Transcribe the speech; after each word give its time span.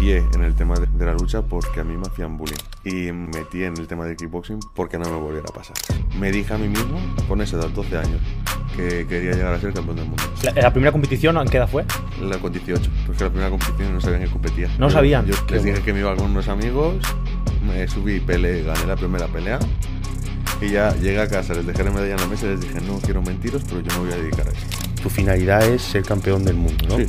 inicié 0.00 0.24
en 0.34 0.42
el 0.44 0.54
tema 0.54 0.74
de, 0.76 0.86
de 0.86 1.06
la 1.06 1.12
lucha 1.12 1.42
porque 1.42 1.80
a 1.80 1.84
mí 1.84 1.96
me 1.96 2.06
hacían 2.06 2.36
bullying. 2.36 2.56
Y 2.84 3.12
me 3.12 3.28
metí 3.38 3.62
en 3.64 3.76
el 3.76 3.86
tema 3.86 4.04
de 4.06 4.16
kickboxing 4.16 4.58
porque 4.74 4.98
no 4.98 5.08
me 5.10 5.16
volviera 5.16 5.46
a 5.48 5.52
pasar. 5.52 5.76
Me 6.18 6.30
dije 6.32 6.54
a 6.54 6.58
mí 6.58 6.68
mismo, 6.68 6.98
con 7.28 7.40
esa 7.40 7.56
edad, 7.58 7.68
12 7.68 7.96
años, 7.98 8.20
que 8.76 9.06
quería 9.06 9.32
llegar 9.32 9.52
a 9.54 9.60
ser 9.60 9.72
campeón 9.72 9.96
del 9.96 10.06
mundo. 10.06 10.22
La, 10.42 10.52
la 10.52 10.72
primera 10.72 10.92
competición, 10.92 11.36
¿en 11.36 11.48
qué 11.48 11.58
edad 11.58 11.68
fue? 11.68 11.84
La 12.22 12.38
con 12.38 12.52
18, 12.52 12.90
porque 13.06 13.24
la 13.24 13.30
primera 13.30 13.50
competición 13.50 13.92
no 13.94 14.00
sabían 14.00 14.22
que 14.22 14.28
competía. 14.30 14.68
No 14.78 14.88
Yo- 14.88 14.94
sabían. 14.94 15.26
Yo 15.26 15.34
les 15.50 15.62
dije 15.62 15.70
bueno. 15.72 15.84
que 15.84 15.92
me 15.92 16.00
iba 16.00 16.16
con 16.16 16.30
unos 16.30 16.48
amigos, 16.48 16.94
me 17.66 17.86
subí, 17.88 18.20
peleé, 18.20 18.62
gané 18.62 18.86
la 18.86 18.96
primera 18.96 19.26
pelea. 19.28 19.58
Y 20.62 20.70
ya 20.70 20.94
llegué 20.96 21.20
a 21.20 21.28
casa, 21.28 21.54
les 21.54 21.66
dejé 21.66 21.84
la 21.84 21.90
medalla 21.90 22.14
en 22.14 22.20
la 22.20 22.26
mesa 22.26 22.44
y 22.46 22.50
les 22.50 22.60
dije, 22.60 22.80
no 22.82 22.98
quiero 22.98 23.22
mentiros, 23.22 23.62
pero 23.66 23.80
yo 23.80 23.92
me 23.94 23.98
voy 24.08 24.12
a 24.12 24.16
dedicar 24.16 24.46
a 24.46 24.50
esto. 24.50 24.78
Tu 25.02 25.08
finalidad 25.08 25.62
es 25.66 25.80
ser 25.80 26.02
campeón 26.02 26.44
del 26.44 26.56
mundo, 26.56 26.84
¿no? 26.86 26.96
Sí. 26.98 27.06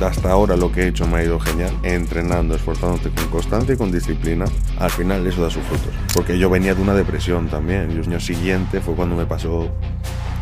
Hasta 0.00 0.30
ahora 0.30 0.56
lo 0.56 0.72
que 0.72 0.82
he 0.82 0.88
hecho 0.88 1.06
me 1.06 1.18
ha 1.18 1.24
ido 1.24 1.38
genial, 1.38 1.70
entrenando, 1.84 2.56
esforzándote 2.56 3.10
con 3.10 3.28
constancia 3.28 3.74
y 3.74 3.76
con 3.76 3.92
disciplina. 3.92 4.46
Al 4.78 4.90
final 4.90 5.24
eso 5.26 5.42
da 5.42 5.50
sus 5.50 5.62
frutos. 5.62 5.88
Porque 6.14 6.38
yo 6.38 6.50
venía 6.50 6.74
de 6.74 6.82
una 6.82 6.94
depresión 6.94 7.48
también. 7.48 7.90
Y 7.90 7.94
el 7.94 8.08
año 8.08 8.20
siguiente 8.20 8.80
fue 8.80 8.94
cuando 8.94 9.14
me 9.14 9.26
pasó 9.26 9.68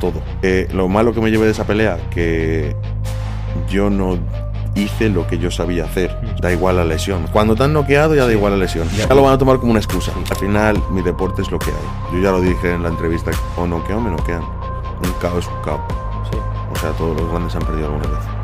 todo. 0.01 0.23
Eh, 0.43 0.69
lo 0.73 0.89
malo 0.89 1.13
que 1.13 1.21
me 1.21 1.31
llevé 1.31 1.45
de 1.45 1.53
esa 1.53 1.67
pelea, 1.67 1.99
que 2.11 2.75
yo 3.69 3.91
no 3.91 4.19
hice 4.75 5.09
lo 5.09 5.27
que 5.27 5.39
yo 5.39 5.51
sabía 5.51 5.85
hacer. 5.85 6.17
Da 6.41 6.53
igual 6.53 6.77
la 6.77 6.85
lesión. 6.85 7.27
Cuando 7.33 7.55
te 7.55 7.65
han 7.65 7.73
noqueado 7.73 8.15
ya 8.15 8.27
da 8.27 8.33
igual 8.33 8.53
la 8.53 8.59
lesión. 8.59 8.89
Ya 8.97 9.15
lo 9.15 9.23
van 9.23 9.35
a 9.35 9.39
tomar 9.39 9.59
como 9.59 9.73
una 9.73 9.81
excusa. 9.81 10.13
Al 10.31 10.37
final 10.37 10.83
mi 10.91 11.03
deporte 11.03 11.43
es 11.43 11.51
lo 11.51 11.59
que 11.59 11.71
hay. 11.71 12.15
Yo 12.17 12.23
ya 12.23 12.31
lo 12.31 12.41
dije 12.41 12.73
en 12.73 12.83
la 12.83 12.89
entrevista. 12.89 13.31
O 13.57 13.67
noqueo 13.67 13.99
o 13.99 14.01
me 14.01 14.11
noquean. 14.11 14.43
Un 14.43 15.13
cao 15.21 15.39
es 15.39 15.47
un 15.47 15.63
cao. 15.63 15.81
Sí. 16.31 16.39
O 16.73 16.77
sea, 16.79 16.91
todos 16.93 17.21
los 17.21 17.31
grandes 17.31 17.55
han 17.55 17.63
perdido 17.63 17.87
alguna 17.87 18.07
vez. 18.07 18.40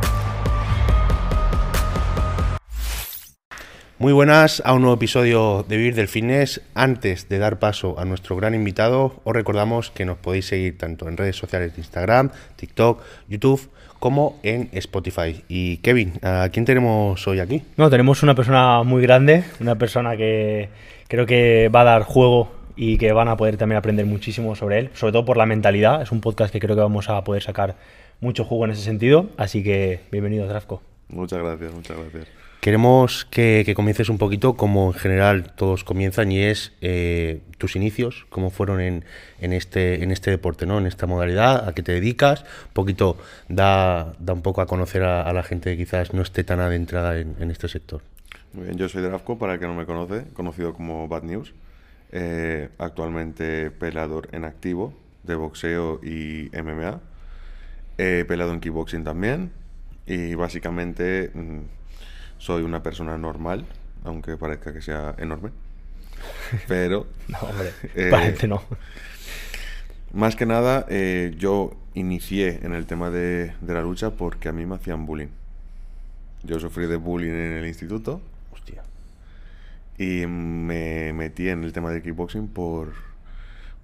Muy 3.99 4.13
buenas 4.13 4.63
a 4.67 4.75
un 4.75 4.83
nuevo 4.83 4.97
episodio 4.97 5.65
de 5.67 5.79
Vivir 5.79 5.95
del 5.95 6.07
Fitness. 6.07 6.61
Antes 6.75 7.31
de 7.31 7.39
dar 7.39 7.59
paso 7.59 7.99
a 7.99 8.05
nuestro 8.05 8.37
gran 8.37 8.55
invitado, 8.55 9.23
os 9.25 9.35
recordamos 9.35 9.91
que 9.91 10.05
nos 10.05 10.19
podéis 10.19 10.45
seguir 10.45 10.77
tanto 10.77 11.09
en 11.09 11.17
redes 11.17 11.37
sociales 11.37 11.75
de 11.75 11.81
Instagram, 11.81 12.31
TikTok, 12.57 13.03
YouTube, 13.27 13.71
como 13.99 14.39
en 14.43 14.69
Spotify. 14.73 15.43
Y 15.49 15.79
Kevin, 15.79 16.13
¿a 16.21 16.51
quién 16.53 16.67
tenemos 16.67 17.27
hoy 17.27 17.41
aquí? 17.41 17.63
No, 17.79 17.89
tenemos 17.89 18.23
una 18.23 18.35
persona 18.35 18.83
muy 18.83 19.01
grande, 19.01 19.45
una 19.61 19.77
persona 19.77 20.15
que 20.15 20.69
creo 21.09 21.25
que 21.25 21.71
va 21.75 21.81
a 21.81 21.85
dar 21.85 22.03
juego 22.03 22.51
y 22.77 22.99
que 22.99 23.13
van 23.13 23.29
a 23.29 23.39
poder 23.39 23.57
también 23.57 23.79
aprender 23.79 24.05
muchísimo 24.05 24.55
sobre 24.57 24.79
él, 24.79 24.91
sobre 24.93 25.13
todo 25.13 25.25
por 25.25 25.39
la 25.39 25.47
mentalidad. 25.47 26.03
Es 26.03 26.13
un 26.13 26.21
podcast 26.21 26.53
que 26.53 26.61
creo 26.61 26.77
que 26.77 26.83
vamos 26.83 27.09
a 27.09 27.25
poder 27.25 27.43
sacar 27.43 27.77
mucho 28.21 28.45
jugo 28.45 28.67
en 28.67 28.73
ese 28.73 28.83
sentido. 28.83 29.31
Así 29.39 29.63
que 29.65 30.01
bienvenido, 30.13 30.47
Trafco. 30.47 30.83
Muchas 31.09 31.39
gracias, 31.39 31.73
muchas 31.73 31.97
gracias. 31.97 32.46
Queremos 32.67 33.25
que, 33.27 33.73
comiences 33.77 34.09
un 34.09 34.19
poquito 34.19 34.57
como 34.57 34.89
en 34.89 34.95
general 34.95 35.55
todos 35.55 35.85
comienzan 35.85 36.33
y 36.33 36.41
es 36.41 36.73
eh, 36.81 37.43
tus 37.59 37.77
inicios, 37.77 38.27
cómo 38.29 38.51
fueron 38.51 39.05
este, 39.39 40.03
en 40.03 40.11
este 40.11 40.33
deporte, 40.33 40.67
¿no? 40.67 40.79
en 40.79 40.89
esta 40.89 41.07
modalidad, 41.07 41.69
a 41.69 41.75
qué 41.77 41.85
te 41.85 41.93
dedicas, 41.93 42.43
un 42.43 42.73
poquito 42.73 43.19
da, 43.49 44.17
un 44.27 44.43
poco 44.43 44.63
a 44.63 44.67
conocer 44.67 45.05
a, 45.05 45.33
la 45.33 45.45
gente 45.45 45.71
que 45.71 45.85
quizás 45.85 46.13
no 46.13 46.23
esté 46.23 46.43
tan 46.43 46.59
adentrada 46.59 47.17
en, 47.21 47.37
en 47.39 47.53
este 47.53 47.69
sector. 47.69 48.03
Muy 48.53 48.65
bien, 48.65 48.77
yo 48.77 48.89
soy 48.89 49.01
Drafco, 49.01 49.39
para 49.39 49.55
el 49.55 49.61
que 49.61 49.67
no 49.69 49.75
me 49.75 49.87
conoce, 49.87 50.25
conocido 50.33 50.75
como 50.75 51.07
Bad 51.07 51.23
News. 51.23 51.55
Eh, 52.11 52.69
actualmente 52.79 53.71
peleador 53.71 54.29
en 54.33 54.45
activo 54.45 54.93
de 55.23 55.37
boxeo 55.37 56.01
y 56.03 56.51
MMA. 56.51 57.01
He 57.97 58.25
peleado 58.25 58.53
en 58.53 58.59
kickboxing 58.59 59.05
también. 59.05 59.53
Y 60.05 60.35
básicamente 60.35 61.31
mm, 61.33 61.77
soy 62.39 62.63
una 62.63 62.83
persona 62.83 63.17
normal, 63.19 63.65
aunque 64.05 64.37
parezca 64.37 64.73
que 64.73 64.81
sea 64.83 65.15
enorme. 65.19 65.51
Pero 66.69 67.07
No, 67.29 67.39
hombre, 67.39 67.73
Eh, 67.95 68.09
parece 68.11 68.49
no. 68.49 68.63
Más 70.13 70.37
que 70.37 70.47
nada, 70.47 70.87
eh, 70.89 71.35
yo 71.39 71.75
inicié 71.95 72.61
en 72.63 72.75
el 72.75 72.87
tema 72.87 73.11
de, 73.11 73.53
de 73.61 73.75
la 73.75 73.83
lucha 73.83 74.11
porque 74.11 74.49
a 74.49 74.53
mí 74.53 74.65
me 74.65 74.77
hacían 74.77 75.05
bullying. 75.07 75.29
Yo 76.43 76.59
sufrí 76.61 76.87
de 76.87 76.97
bullying 76.97 77.33
en 77.33 77.53
el 77.59 77.67
instituto 77.67 78.21
Hostia. 78.53 78.83
y 79.99 80.27
me 80.27 81.13
metí 81.13 81.49
en 81.49 81.65
el 81.65 81.73
tema 81.73 81.91
del 81.91 82.03
kickboxing 82.03 82.49
por 82.49 82.93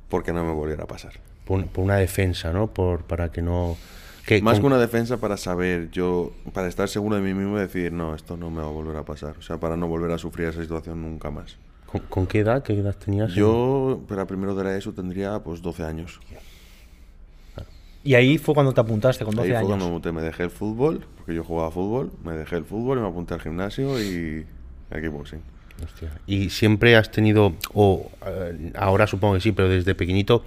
porque 0.09 0.32
no 0.32 0.44
me 0.44 0.53
volviera 0.53 0.84
a 0.84 0.87
pasar. 0.87 1.12
Por, 1.44 1.66
por 1.66 1.84
una 1.84 1.97
defensa, 1.97 2.53
¿no? 2.53 2.69
Por, 2.69 3.03
para 3.04 3.32
que 3.32 3.43
no... 3.43 3.77
Que, 4.27 4.41
Más 4.41 4.55
con- 4.55 4.62
que 4.62 4.66
una 4.69 4.78
defensa 4.78 5.16
para 5.19 5.37
saber, 5.37 5.91
yo, 5.91 6.33
para 6.53 6.69
estar 6.69 6.88
seguro 6.88 7.16
de 7.16 7.22
mí 7.22 7.34
mismo 7.34 7.56
y 7.59 7.60
decir, 7.60 7.93
no, 7.93 8.15
esto 8.15 8.37
no 8.37 8.50
me 8.50 8.60
va 8.62 8.69
a 8.69 8.71
volver 8.71 8.97
a 8.97 9.05
pasar. 9.05 9.34
O 9.38 9.43
sea, 9.43 9.59
para 9.59 9.77
no 9.77 9.88
volver 9.88 10.10
a 10.12 10.19
sufrir 10.19 10.49
esa 10.49 10.62
situación 10.62 11.03
nunca 11.03 11.31
más. 11.31 11.56
¿con, 11.87 12.00
con 12.03 12.27
qué 12.27 12.38
edad? 12.41 12.62
¿Qué 12.62 12.72
edad 12.78 12.94
tenías? 12.97 13.33
Yo, 13.34 14.00
para 14.09 14.27
primero 14.27 14.55
de 14.55 14.65
la 14.65 14.77
ESO, 14.77 14.93
tendría 14.93 15.41
pues 15.41 15.60
12 15.60 15.83
años. 15.84 16.21
Y 18.05 18.15
ahí 18.15 18.37
fue 18.38 18.55
cuando 18.55 18.72
te 18.72 18.81
apuntaste, 18.81 19.25
con 19.25 19.34
12 19.34 19.49
Ahí 19.56 19.65
fue 19.65 19.75
años. 19.75 19.83
cuando 19.88 20.00
te- 20.00 20.10
me 20.12 20.22
dejé 20.22 20.43
el 20.44 20.50
fútbol, 20.50 21.04
porque 21.16 21.34
yo 21.34 21.44
jugaba 21.44 21.71
fútbol, 21.71 22.10
me 22.25 22.33
dejé 22.33 22.56
el 22.56 22.65
fútbol 22.65 22.99
y 22.99 23.00
me 23.03 23.09
apunté 23.09 23.34
al 23.34 23.41
gimnasio 23.41 24.00
y 24.03 24.44
al 24.91 25.00
kickboxing. 25.00 25.41
Hostia. 25.84 26.10
Y 26.27 26.50
siempre 26.50 26.97
has 26.97 27.10
tenido, 27.10 27.53
o 27.75 28.10
eh, 28.27 28.72
ahora 28.77 29.06
supongo 29.06 29.34
que 29.34 29.41
sí, 29.41 29.53
pero 29.53 29.69
desde 29.69 29.94
pequeñito, 29.94 30.44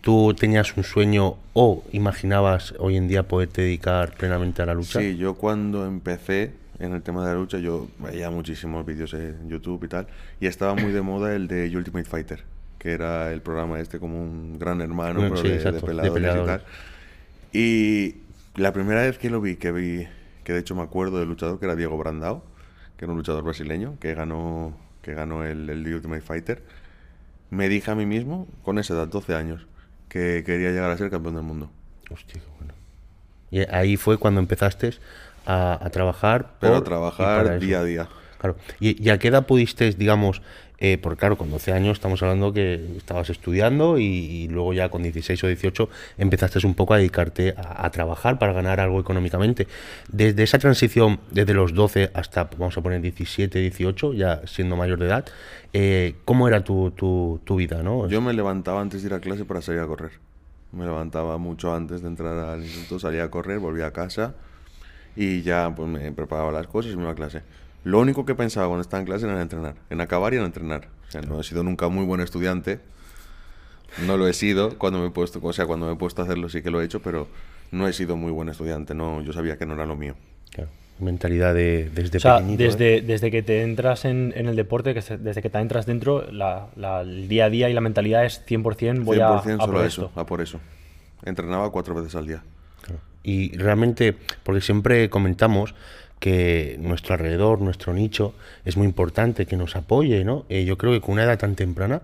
¿tú 0.00 0.34
tenías 0.34 0.76
un 0.76 0.84
sueño 0.84 1.36
o 1.52 1.84
imaginabas 1.92 2.74
hoy 2.78 2.96
en 2.96 3.08
día 3.08 3.22
poderte 3.22 3.62
dedicar 3.62 4.14
plenamente 4.16 4.62
a 4.62 4.66
la 4.66 4.74
lucha? 4.74 5.00
Sí, 5.00 5.16
yo 5.16 5.34
cuando 5.34 5.86
empecé 5.86 6.52
en 6.78 6.92
el 6.92 7.02
tema 7.02 7.26
de 7.26 7.32
la 7.32 7.38
lucha, 7.38 7.58
yo 7.58 7.88
veía 7.98 8.30
muchísimos 8.30 8.86
vídeos 8.86 9.12
en 9.14 9.48
YouTube 9.48 9.84
y 9.84 9.88
tal, 9.88 10.06
y 10.40 10.46
estaba 10.46 10.74
muy 10.74 10.92
de 10.92 11.02
moda 11.02 11.34
el 11.34 11.48
de 11.48 11.76
Ultimate 11.76 12.04
Fighter, 12.04 12.44
que 12.78 12.92
era 12.92 13.32
el 13.32 13.42
programa 13.42 13.80
este 13.80 13.98
como 13.98 14.22
un 14.22 14.58
gran 14.58 14.80
hermano, 14.80 15.20
Bueno, 15.20 15.34
pero 15.34 15.42
sí, 15.42 15.48
de, 15.48 15.56
exacto, 15.56 15.86
de 15.86 15.94
de 15.94 16.10
peleadores 16.10 16.44
y 16.44 16.46
tal. 16.46 16.64
Y 17.52 18.16
la 18.54 18.72
primera 18.72 19.02
vez 19.02 19.18
que 19.18 19.30
lo 19.30 19.40
vi, 19.40 19.56
que 19.56 19.72
vi, 19.72 20.06
que 20.44 20.52
de 20.52 20.60
hecho 20.60 20.74
me 20.74 20.82
acuerdo 20.82 21.18
del 21.18 21.28
luchador, 21.28 21.58
que 21.58 21.66
era 21.66 21.74
Diego 21.74 21.98
Brandao, 21.98 22.44
que 22.96 23.04
era 23.04 23.12
un 23.12 23.18
luchador 23.18 23.42
brasileño, 23.42 23.96
que 24.00 24.14
ganó, 24.14 24.76
que 25.02 25.14
ganó 25.14 25.44
el, 25.44 25.68
el 25.68 25.94
Ultimate 25.94 26.20
Fighter, 26.20 26.62
me 27.50 27.68
dije 27.68 27.90
a 27.90 27.94
mí 27.94 28.06
mismo, 28.06 28.46
con 28.62 28.78
esa 28.78 28.94
edad, 28.94 29.08
12 29.08 29.34
años, 29.34 29.66
que 30.08 30.42
quería 30.44 30.70
llegar 30.70 30.90
a 30.90 30.96
ser 30.96 31.10
campeón 31.10 31.34
del 31.34 31.44
mundo. 31.44 31.70
Hostia, 32.10 32.40
qué 32.40 32.48
bueno. 32.58 32.72
Y 33.50 33.60
ahí 33.74 33.96
fue 33.96 34.18
cuando 34.18 34.40
empezaste 34.40 34.94
a, 35.46 35.78
a 35.84 35.90
trabajar. 35.90 36.54
Pero 36.60 36.74
por- 36.74 36.82
a 36.82 36.84
trabajar 36.84 37.58
día 37.60 37.80
a 37.80 37.84
día. 37.84 38.08
Claro. 38.38 38.56
¿Y, 38.80 39.02
y 39.04 39.10
a 39.10 39.18
qué 39.18 39.28
edad 39.28 39.46
pudiste, 39.46 39.90
digamos, 39.92 40.42
eh, 40.80 40.98
porque 41.00 41.18
claro, 41.18 41.36
con 41.36 41.50
12 41.50 41.72
años 41.72 41.98
estamos 41.98 42.22
hablando 42.22 42.52
que 42.52 42.96
estabas 42.96 43.30
estudiando 43.30 43.98
y, 43.98 44.46
luego 44.48 44.72
ya 44.72 44.88
con 44.88 45.02
16 45.02 45.42
o 45.44 45.46
18 45.48 45.88
empezaste 46.18 46.64
un 46.66 46.74
poco 46.74 46.94
a 46.94 46.98
dedicarte 46.98 47.54
a, 47.56 47.84
a 47.84 47.90
trabajar 47.90 48.38
para 48.38 48.52
ganar 48.52 48.80
algo 48.80 49.00
económicamente. 49.00 49.66
Desde 50.10 50.42
esa 50.42 50.58
transición, 50.58 51.20
desde 51.30 51.54
los 51.54 51.74
12 51.74 52.10
hasta, 52.14 52.44
vamos 52.44 52.76
a 52.78 52.80
poner 52.80 53.00
17, 53.00 53.58
18, 53.58 54.14
ya 54.14 54.42
siendo 54.46 54.76
mayor 54.76 54.98
de 54.98 55.06
edad, 55.06 55.26
eh, 55.72 56.14
¿cómo 56.24 56.48
era 56.48 56.62
tu, 56.62 56.92
tu, 56.92 57.40
tu 57.44 57.56
vida? 57.56 57.82
¿no? 57.82 58.08
Yo 58.08 58.20
me 58.20 58.32
levantaba 58.32 58.80
antes 58.80 59.02
de 59.02 59.08
ir 59.08 59.14
a 59.14 59.20
clase 59.20 59.44
para 59.44 59.62
salir 59.62 59.80
a 59.80 59.86
correr. 59.86 60.12
Me 60.72 60.84
levantaba 60.84 61.38
mucho 61.38 61.74
antes 61.74 62.02
de 62.02 62.08
entrar 62.08 62.38
al 62.38 62.62
instituto, 62.62 62.98
salía 62.98 63.24
a 63.24 63.30
correr, 63.30 63.58
volvía 63.58 63.86
a 63.86 63.92
casa 63.92 64.34
y 65.20 65.42
ya 65.42 65.72
pues 65.74 65.88
me 65.88 66.12
preparaba 66.12 66.52
las 66.52 66.66
cosas 66.68 66.92
y 66.92 66.96
me 66.96 67.02
iba 67.02 67.10
a 67.12 67.14
clase. 67.14 67.42
Lo 67.84 67.98
único 68.00 68.24
que 68.24 68.34
pensaba 68.34 68.66
cuando 68.68 68.82
estaba 68.82 69.00
en 69.00 69.06
clase 69.06 69.24
era 69.26 69.34
en 69.34 69.40
entrenar, 69.42 69.74
en 69.90 70.00
acabar 70.00 70.32
y 70.34 70.36
en 70.36 70.44
entrenar. 70.44 70.88
O 71.08 71.10
sea, 71.10 71.22
no 71.22 71.40
he 71.40 71.44
sido 71.44 71.62
nunca 71.64 71.88
muy 71.88 72.04
buen 72.04 72.20
estudiante. 72.20 72.80
No 74.06 74.16
lo 74.16 74.28
he 74.28 74.32
sido 74.32 74.78
cuando 74.78 75.00
me 75.00 75.06
he 75.06 75.10
puesto, 75.10 75.40
o 75.42 75.52
sea, 75.52 75.66
cuando 75.66 75.86
me 75.86 75.92
he 75.92 75.96
puesto 75.96 76.22
a 76.22 76.24
hacerlo 76.24 76.48
sí 76.48 76.62
que 76.62 76.70
lo 76.70 76.80
he 76.80 76.84
hecho, 76.84 77.00
pero 77.02 77.26
no 77.72 77.88
he 77.88 77.92
sido 77.92 78.16
muy 78.16 78.30
buen 78.30 78.48
estudiante. 78.48 78.94
No, 78.94 79.22
yo 79.22 79.32
sabía 79.32 79.56
que 79.56 79.66
no 79.66 79.74
era 79.74 79.86
lo 79.86 79.96
mío. 79.96 80.14
Claro, 80.52 80.70
mentalidad 81.00 81.54
de, 81.54 81.90
desde 81.94 82.18
o 82.18 82.20
sea, 82.20 82.36
pequeñito. 82.38 82.62
¿eh? 82.62 82.66
desde, 82.66 83.00
desde 83.00 83.30
que 83.30 83.42
te 83.42 83.62
entras 83.62 84.04
en, 84.04 84.32
en 84.36 84.46
el 84.46 84.56
deporte, 84.56 84.92
que 84.94 85.02
se- 85.02 85.16
desde 85.18 85.40
que 85.42 85.48
te 85.50 85.58
entras 85.58 85.86
dentro, 85.86 86.30
la- 86.30 86.68
la- 86.76 87.00
el 87.00 87.28
día 87.28 87.46
a 87.46 87.50
día 87.50 87.68
y 87.70 87.72
la 87.72 87.80
mentalidad 87.80 88.24
es 88.24 88.44
100% 88.46 89.04
voy 89.04 89.18
100% 89.18 89.22
a, 89.22 89.36
a 89.38 89.40
solo 89.40 89.72
por 89.72 89.86
eso, 89.86 90.04
esto. 90.06 90.20
a 90.20 90.26
por 90.26 90.40
eso. 90.42 90.60
Entrenaba 91.24 91.70
cuatro 91.72 91.94
veces 91.94 92.14
al 92.14 92.26
día. 92.26 92.42
Claro. 92.88 93.00
Y 93.22 93.56
realmente, 93.56 94.14
porque 94.42 94.60
siempre 94.60 95.08
comentamos 95.10 95.74
que 96.18 96.76
nuestro 96.80 97.14
alrededor, 97.14 97.60
nuestro 97.60 97.92
nicho, 97.94 98.34
es 98.64 98.76
muy 98.76 98.86
importante 98.86 99.46
que 99.46 99.56
nos 99.56 99.76
apoye, 99.76 100.24
¿no? 100.24 100.44
Eh, 100.48 100.64
yo 100.64 100.76
creo 100.76 100.92
que 100.92 101.00
con 101.00 101.12
una 101.12 101.24
edad 101.24 101.38
tan 101.38 101.54
temprana, 101.54 102.02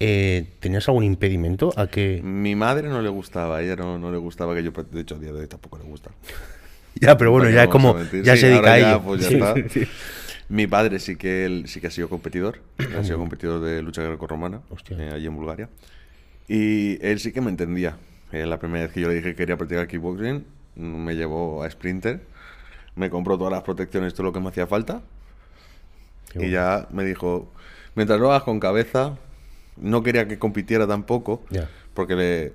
eh, 0.00 0.44
¿tenías 0.60 0.86
algún 0.88 1.04
impedimento 1.04 1.72
a 1.76 1.86
que...? 1.86 2.20
Mi 2.22 2.54
madre 2.56 2.88
no 2.88 3.00
le 3.00 3.08
gustaba, 3.08 3.62
ella 3.62 3.76
no, 3.76 3.98
no 3.98 4.10
le 4.10 4.18
gustaba 4.18 4.54
que 4.54 4.62
yo, 4.62 4.70
de 4.72 5.00
hecho 5.00 5.14
a 5.14 5.18
día 5.18 5.32
de 5.32 5.40
hoy 5.40 5.46
tampoco 5.46 5.78
le 5.78 5.84
gusta. 5.84 6.10
Ya, 7.00 7.18
pero 7.18 7.32
bueno, 7.32 7.46
¿Para 7.46 7.50
qué 7.62 7.66
ya 7.66 7.70
como, 7.72 7.98
ya 8.22 8.34
Sí, 8.36 8.40
se 8.42 8.46
dedica 8.50 8.74
a 8.74 8.78
ya, 8.78 9.02
pues 9.02 9.22
ya 9.22 9.28
Sí, 9.28 9.34
está. 9.34 9.54
sí, 9.54 9.62
sí. 9.68 9.86
Mi 10.48 10.68
padre 10.68 11.00
sí 11.00 11.16
que 11.16 11.44
él 11.44 11.64
sí 11.66 11.80
que 11.80 11.88
ha 11.88 11.90
sido 11.90 12.08
competidor, 12.08 12.60
ha 12.96 13.02
sido 13.02 13.18
competidor 13.18 13.60
de 13.60 13.82
lucha 13.82 14.02
grecorromana 14.02 14.60
Hostia. 14.70 14.96
eh, 15.00 15.10
allí 15.12 15.26
en 15.26 15.34
Bulgaria. 15.34 15.68
Y 16.46 17.04
él 17.04 17.18
sí 17.18 17.32
que 17.32 17.40
me 17.40 17.50
entendía. 17.50 17.96
Eh, 18.32 18.46
la 18.46 18.58
primera 18.58 18.84
vez 18.84 18.92
que 18.92 19.00
yo 19.00 19.08
le 19.08 19.14
dije 19.14 19.30
que 19.30 19.36
quería 19.36 19.56
practicar 19.56 19.86
kickboxing, 19.86 20.44
me 20.76 21.14
llevó 21.14 21.62
a 21.62 21.70
Sprinter, 21.70 22.20
me 22.96 23.10
compró 23.10 23.38
todas 23.38 23.52
las 23.52 23.62
protecciones, 23.62 24.14
todo 24.14 24.24
lo 24.24 24.32
que 24.32 24.40
me 24.40 24.48
hacía 24.48 24.66
falta. 24.66 25.02
y 26.34 26.50
ya 26.50 26.88
me 26.90 27.04
dijo, 27.04 27.52
mientras 27.94 28.18
lo 28.18 28.30
hagas 28.30 28.42
con 28.42 28.58
cabeza, 28.58 29.16
no 29.76 30.02
quería 30.02 30.26
que 30.26 30.38
compitiera 30.38 30.86
tampoco, 30.86 31.44
porque 31.94 32.16
le, 32.16 32.52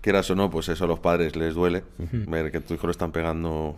quieras 0.00 0.30
o 0.30 0.34
no, 0.34 0.50
pues 0.50 0.68
eso 0.68 0.84
a 0.84 0.88
los 0.88 0.98
padres 0.98 1.36
les 1.36 1.54
duele, 1.54 1.82
ver 1.98 2.50
que 2.50 2.60
tu 2.60 2.74
hijo 2.74 2.86
lo 2.86 2.92
están 2.92 3.12
pegando. 3.12 3.76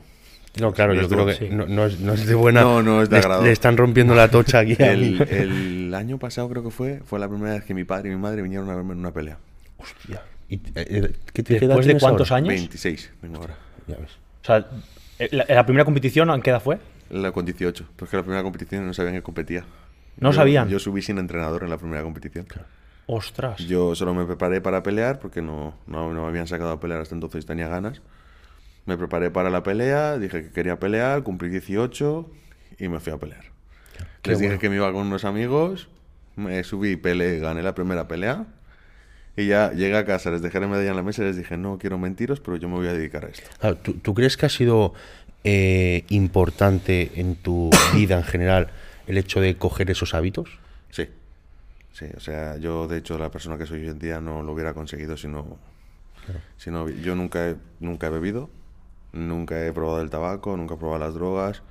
No, 0.60 0.72
claro, 0.72 0.92
yo 0.92 1.08
creo 1.08 1.24
que 1.24 1.34
sí. 1.34 1.48
no, 1.50 1.66
no 1.66 1.86
es, 1.86 1.98
no 2.00 2.12
es 2.12 2.26
de 2.26 2.34
buena. 2.34 2.60
No, 2.60 2.82
no 2.82 3.02
es 3.02 3.08
de 3.08 3.16
le, 3.16 3.22
agrado. 3.22 3.42
le 3.42 3.52
están 3.52 3.76
rompiendo 3.76 4.14
la 4.14 4.30
tocha 4.30 4.58
aquí. 4.58 4.76
el 4.78 5.92
año 5.94 6.18
pasado 6.18 6.48
creo 6.50 6.62
que 6.62 6.70
fue, 6.70 7.00
fue 7.06 7.18
la 7.18 7.28
primera 7.28 7.54
vez 7.54 7.64
que 7.64 7.72
mi 7.72 7.84
padre 7.84 8.10
y 8.10 8.14
mi 8.14 8.20
madre 8.20 8.42
vinieron 8.42 8.68
a 8.68 8.76
verme 8.76 8.92
en 8.92 8.98
una 8.98 9.12
pelea. 9.12 9.38
Hostia. 9.78 10.22
¿Y, 10.52 10.56
eh, 10.56 10.60
eh, 10.76 11.12
¿qué 11.32 11.42
te- 11.42 11.58
¿Después 11.58 11.86
de 11.86 11.98
cuántos 11.98 12.30
ahora? 12.30 12.38
años? 12.38 12.48
26 12.48 13.10
tengo 13.20 13.38
ahora. 13.38 13.56
Ya 13.86 13.96
ves. 13.96 14.10
O 14.42 14.44
sea, 14.44 14.66
eh, 15.18 15.28
la, 15.32 15.46
la 15.48 15.64
primera 15.64 15.84
competición, 15.84 16.28
¿en 16.30 16.42
qué 16.42 16.50
edad 16.50 16.60
fue? 16.62 16.78
La 17.10 17.32
con 17.32 17.44
18, 17.46 17.88
porque 17.96 18.16
la 18.16 18.22
primera 18.22 18.42
competición 18.42 18.86
no 18.86 18.92
sabían 18.92 19.14
que 19.14 19.22
competía. 19.22 19.64
¿No 20.18 20.30
Yo- 20.30 20.34
sabían? 20.36 20.68
Yo 20.68 20.78
subí 20.78 21.00
sin 21.00 21.16
entrenador 21.18 21.62
en 21.64 21.70
la 21.70 21.78
primera 21.78 22.02
competición. 22.02 22.46
Ostras. 23.06 23.58
Yo 23.66 23.94
solo 23.94 24.14
me 24.14 24.24
preparé 24.26 24.60
para 24.60 24.82
pelear 24.82 25.18
porque 25.20 25.40
no, 25.42 25.74
no, 25.86 26.12
no 26.12 26.22
me 26.22 26.28
habían 26.28 26.46
sacado 26.46 26.70
a 26.72 26.80
pelear 26.80 27.00
hasta 27.00 27.14
entonces, 27.14 27.46
tenía 27.46 27.68
ganas. 27.68 28.02
Me 28.86 28.96
preparé 28.98 29.30
para 29.30 29.48
la 29.50 29.62
pelea, 29.62 30.18
dije 30.18 30.42
que 30.44 30.50
quería 30.50 30.78
pelear, 30.78 31.22
cumplí 31.22 31.48
18 31.48 32.30
y 32.78 32.88
me 32.88 33.00
fui 33.00 33.12
a 33.12 33.16
pelear. 33.16 33.44
Qué 34.22 34.30
Les 34.30 34.38
dije 34.38 34.48
bueno. 34.50 34.60
que 34.60 34.68
me 34.70 34.76
iba 34.76 34.92
con 34.92 35.06
unos 35.06 35.24
amigos, 35.24 35.88
me 36.36 36.62
subí, 36.64 36.96
peleé, 36.96 37.38
gané 37.38 37.62
la 37.62 37.74
primera 37.74 38.06
pelea 38.08 38.46
y 39.36 39.46
ya 39.46 39.72
llegué 39.72 39.96
a 39.96 40.04
casa, 40.04 40.30
les 40.30 40.42
dejé 40.42 40.60
la 40.60 40.68
medalla 40.68 40.90
en 40.90 40.96
la 40.96 41.02
mesa 41.02 41.22
y 41.22 41.26
les 41.26 41.36
dije, 41.36 41.56
no 41.56 41.78
quiero 41.78 41.98
mentiros, 41.98 42.40
pero 42.40 42.56
yo 42.56 42.68
me 42.68 42.74
voy 42.76 42.88
a 42.88 42.92
dedicar 42.92 43.24
a 43.24 43.28
esto. 43.28 43.48
Claro, 43.60 43.76
¿tú, 43.76 43.94
tú 43.94 44.14
crees 44.14 44.36
que 44.36 44.46
ha 44.46 44.50
sido 44.50 44.92
eh, 45.44 46.04
importante 46.10 47.12
en 47.16 47.36
tu 47.36 47.70
vida 47.94 48.16
en 48.18 48.24
general 48.24 48.68
el 49.06 49.18
hecho 49.18 49.40
de 49.40 49.56
coger 49.56 49.90
esos 49.90 50.14
hábitos? 50.14 50.58
Sí, 50.90 51.08
sí, 51.92 52.06
o 52.16 52.20
sea, 52.20 52.56
yo 52.58 52.86
de 52.88 52.98
hecho 52.98 53.18
la 53.18 53.30
persona 53.30 53.56
que 53.58 53.66
soy 53.66 53.80
hoy 53.80 53.88
en 53.88 53.98
día 53.98 54.20
no 54.20 54.42
lo 54.42 54.52
hubiera 54.52 54.74
conseguido 54.74 55.16
si 55.16 55.28
no... 55.28 55.58
Si 56.56 56.70
no 56.70 56.88
yo 56.88 57.16
nunca 57.16 57.48
he, 57.50 57.56
nunca 57.80 58.06
he 58.06 58.10
bebido, 58.10 58.48
nunca 59.12 59.66
he 59.66 59.72
probado 59.72 60.00
el 60.00 60.08
tabaco, 60.10 60.56
nunca 60.56 60.74
he 60.74 60.76
probado 60.76 61.00
las 61.00 61.14
drogas, 61.14 61.62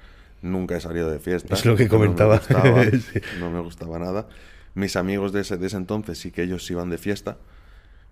nunca 0.41 0.75
he 0.75 0.81
salido 0.81 1.09
de 1.09 1.19
fiesta. 1.19 1.53
Es 1.55 1.65
lo 1.65 1.77
que 1.77 1.87
comentaba. 1.87 2.41
No 2.49 2.61
me 2.63 2.89
gustaba, 2.89 2.99
Sí. 3.13 3.21
no 3.39 3.49
me 3.49 3.59
gustaba 3.61 3.97
nada. 3.99 4.27
Mis 4.73 4.97
amigos 4.97 5.31
de 5.31 5.39
ese, 5.41 5.55
de 5.55 5.67
ese 5.67 5.77
entonces 5.77 6.17
sí 6.17 6.31
que 6.31 6.43
ellos 6.43 6.69
iban 6.69 6.89
de 6.89 6.97
fiesta, 6.97 7.37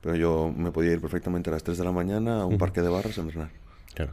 pero 0.02 0.16
yo 0.16 0.54
me 0.56 0.72
podía 0.72 0.94
ir 0.94 1.02
perfectamente 1.02 1.50
a 1.50 1.54
las 1.54 1.64
3 1.64 1.78
de 1.78 1.84
la 1.84 1.92
mañana 1.92 2.42
a 2.42 2.46
un 2.46 2.58
parque 2.58 2.82
de 2.82 2.90
barras 2.90 3.18
a 3.18 3.22
entrenar. 3.22 3.50
Claro. 3.94 4.12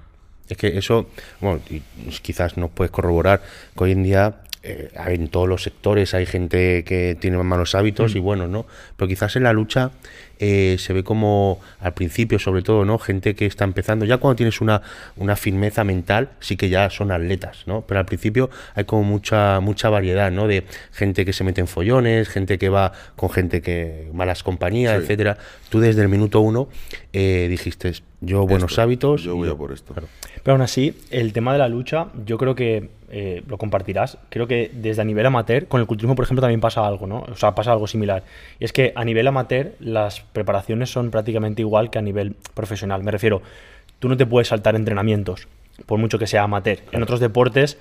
Es 0.48 0.56
que 0.56 0.78
eso, 0.78 1.08
bueno, 1.40 1.60
y 1.70 1.80
quizás 2.22 2.56
nos 2.56 2.70
puedes 2.70 2.90
corroborar 2.90 3.42
que 3.76 3.84
hoy 3.84 3.92
en 3.92 4.02
día 4.02 4.42
eh, 4.68 4.90
en 4.96 5.28
todos 5.28 5.48
los 5.48 5.62
sectores 5.62 6.12
hay 6.14 6.26
gente 6.26 6.82
que 6.82 7.16
tiene 7.20 7.40
malos 7.40 7.76
hábitos 7.76 8.16
y 8.16 8.18
buenos, 8.18 8.48
¿no? 8.48 8.66
Pero 8.96 9.06
quizás 9.06 9.36
en 9.36 9.44
la 9.44 9.52
lucha 9.52 9.92
eh, 10.38 10.76
se 10.78 10.92
ve 10.92 11.02
como 11.02 11.60
al 11.80 11.94
principio, 11.94 12.38
sobre 12.38 12.62
todo, 12.62 12.84
¿no? 12.84 12.98
Gente 12.98 13.34
que 13.34 13.46
está 13.46 13.64
empezando, 13.64 14.04
ya 14.04 14.18
cuando 14.18 14.36
tienes 14.36 14.60
una, 14.60 14.82
una 15.16 15.36
firmeza 15.36 15.84
mental, 15.84 16.30
sí 16.40 16.56
que 16.56 16.68
ya 16.68 16.90
son 16.90 17.10
atletas, 17.12 17.62
¿no? 17.66 17.82
Pero 17.82 18.00
al 18.00 18.06
principio 18.06 18.50
hay 18.74 18.84
como 18.84 19.02
mucha, 19.02 19.60
mucha 19.60 19.88
variedad, 19.88 20.30
¿no? 20.30 20.46
De 20.46 20.64
gente 20.92 21.24
que 21.24 21.32
se 21.32 21.44
mete 21.44 21.60
en 21.60 21.66
follones, 21.66 22.28
gente 22.28 22.58
que 22.58 22.68
va 22.68 22.92
con 23.16 23.30
gente 23.30 23.62
que 23.62 24.08
malas 24.12 24.42
compañías, 24.42 24.96
Sí. 24.96 25.02
etcétera. 25.02 25.38
Tú 25.68 25.80
desde 25.80 26.02
el 26.02 26.08
minuto 26.08 26.40
uno 26.40 26.68
eh, 27.12 27.46
dijiste, 27.48 27.92
yo 28.20 28.46
buenos 28.46 28.72
Esto, 28.72 28.82
hábitos. 28.82 29.22
Yo 29.22 29.36
voy 29.36 29.48
a 29.48 29.54
por 29.54 29.72
esto. 29.72 29.92
Claro. 29.94 30.08
Pero 30.42 30.52
aún 30.54 30.62
así, 30.62 30.94
el 31.10 31.32
tema 31.32 31.52
de 31.52 31.58
la 31.58 31.68
lucha, 31.68 32.08
yo 32.24 32.38
creo 32.38 32.54
que 32.54 32.90
eh, 33.10 33.42
lo 33.46 33.56
compartirás. 33.58 34.18
Creo 34.28 34.46
que 34.46 34.70
desde 34.74 35.02
a 35.02 35.04
nivel 35.04 35.26
amateur, 35.26 35.66
con 35.66 35.80
el 35.80 35.86
culturismo, 35.86 36.14
por 36.14 36.24
ejemplo, 36.24 36.40
también 36.40 36.60
pasa 36.60 36.86
algo, 36.86 37.06
¿no? 37.06 37.20
O 37.20 37.36
sea, 37.36 37.54
pasa 37.54 37.72
algo 37.72 37.86
similar. 37.86 38.22
Y 38.58 38.64
es 38.64 38.72
que 38.72 38.92
a 38.94 39.04
nivel 39.04 39.26
amateur, 39.26 39.72
las 39.80 40.20
preparaciones 40.36 40.90
son 40.90 41.10
prácticamente 41.10 41.62
igual 41.62 41.90
que 41.90 41.98
a 41.98 42.02
nivel 42.02 42.36
profesional. 42.54 43.02
Me 43.02 43.10
refiero, 43.10 43.42
tú 43.98 44.08
no 44.08 44.16
te 44.16 44.26
puedes 44.26 44.48
saltar 44.48 44.76
entrenamientos, 44.76 45.48
por 45.86 45.98
mucho 45.98 46.18
que 46.18 46.26
sea 46.26 46.42
amateur. 46.44 46.78
En 46.92 47.02
otros 47.02 47.18
deportes, 47.18 47.78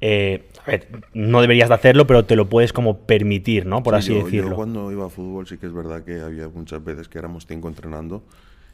eh, 0.00 0.44
a 0.64 0.70
ver, 0.70 0.88
no 1.12 1.40
deberías 1.40 1.68
de 1.68 1.74
hacerlo, 1.74 2.06
pero 2.06 2.24
te 2.24 2.34
lo 2.36 2.48
puedes 2.48 2.72
como 2.72 2.98
permitir, 2.98 3.66
¿no? 3.66 3.82
Por 3.82 3.94
Sí, 3.94 3.98
así 3.98 4.14
yo, 4.18 4.24
decirlo. 4.24 4.50
Yo 4.50 4.56
cuando 4.56 4.90
iba 4.90 5.06
a 5.06 5.10
fútbol 5.10 5.46
sí 5.46 5.58
que 5.58 5.66
es 5.66 5.72
verdad 5.72 6.02
que 6.04 6.20
había 6.20 6.48
muchas 6.48 6.82
veces 6.84 7.08
que 7.08 7.18
éramos 7.18 7.46
cinco 7.46 7.68
entrenando 7.68 8.22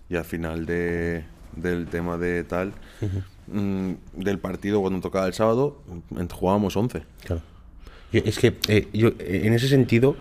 y 0.08 0.16
al 0.16 0.24
final 0.24 0.66
de, 0.66 1.24
del 1.56 1.86
tema 1.86 2.18
de 2.18 2.44
tal, 2.44 2.72
mm, 3.48 3.92
del 4.14 4.38
partido 4.38 4.80
cuando 4.80 5.00
tocaba 5.00 5.26
el 5.26 5.34
sábado, 5.34 5.78
jugábamos 6.32 6.76
11. 6.76 7.02
Claro. 7.24 7.42
Yo- 8.12 8.20
es 8.24 8.38
que 8.38 8.54
eh, 8.68 8.88
yo, 8.92 9.10
en 9.18 9.54
ese 9.54 9.68
sentido, 9.68 10.16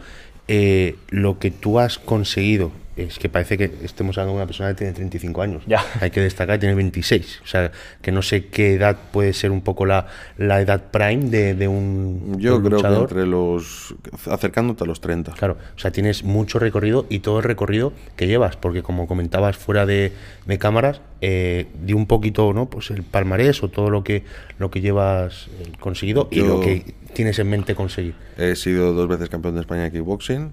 eh, 0.47 0.95
lo 1.09 1.37
que 1.39 1.51
tú 1.51 1.79
has 1.79 1.99
conseguido 1.99 2.71
es 2.95 3.17
que 3.17 3.27
parece 3.29 3.57
que 3.57 3.71
estemos 3.83 4.17
hablando 4.17 4.33
de 4.33 4.37
una 4.43 4.45
persona 4.45 4.69
que 4.69 4.75
tiene 4.75 4.93
35 4.93 5.41
años. 5.41 5.63
Ya. 5.65 5.83
Hay 5.99 6.11
que 6.11 6.21
destacar 6.21 6.55
que 6.57 6.59
tiene 6.61 6.75
26. 6.75 7.41
O 7.43 7.47
sea, 7.47 7.71
que 8.01 8.11
no 8.11 8.21
sé 8.21 8.45
qué 8.47 8.73
edad 8.75 8.97
puede 9.11 9.33
ser 9.33 9.51
un 9.51 9.61
poco 9.61 9.85
la, 9.85 10.07
la 10.37 10.61
edad 10.61 10.91
prime 10.91 11.29
de, 11.29 11.55
de 11.55 11.67
un, 11.67 12.35
Yo 12.39 12.51
de 12.51 12.57
un 12.57 12.63
creo 12.65 12.77
luchador. 12.77 13.07
que 13.07 13.13
entre 13.15 13.25
los. 13.27 13.95
acercándote 14.29 14.83
a 14.83 14.87
los 14.87 15.01
30. 15.01 15.31
Claro, 15.33 15.57
o 15.75 15.79
sea, 15.79 15.91
tienes 15.91 16.23
mucho 16.23 16.59
recorrido 16.59 17.05
y 17.09 17.19
todo 17.19 17.39
el 17.39 17.43
recorrido 17.45 17.93
que 18.15 18.27
llevas, 18.27 18.55
porque 18.57 18.83
como 18.83 19.07
comentabas 19.07 19.57
fuera 19.57 19.85
de, 19.85 20.11
de 20.45 20.57
cámaras, 20.59 21.01
eh, 21.21 21.67
di 21.81 21.93
un 21.93 22.05
poquito, 22.05 22.53
¿no? 22.53 22.69
Pues 22.69 22.91
el 22.91 23.03
palmarés 23.03 23.63
o 23.63 23.69
todo 23.69 23.89
lo 23.89 24.03
que 24.03 24.23
lo 24.59 24.69
que 24.69 24.81
llevas 24.81 25.47
eh, 25.59 25.71
conseguido 25.79 26.27
y 26.31 26.41
lo 26.41 26.59
que 26.59 26.93
tienes 27.13 27.39
en 27.39 27.49
mente 27.49 27.73
conseguir. 27.75 28.13
He 28.37 28.55
sido 28.55 28.93
dos 28.93 29.07
veces 29.07 29.29
campeón 29.29 29.55
de 29.55 29.61
España 29.61 29.83
de 29.83 29.91
kickboxing. 29.91 30.51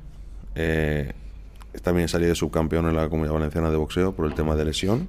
eh, 0.55 1.13
también 1.83 2.09
salí 2.09 2.27
de 2.27 2.35
subcampeón 2.35 2.87
en 2.89 2.97
la 2.97 3.09
Comunidad 3.09 3.35
Valenciana 3.35 3.71
de 3.71 3.77
boxeo 3.77 4.13
por 4.13 4.27
el 4.27 4.35
tema 4.35 4.57
de 4.57 4.65
lesión. 4.65 5.09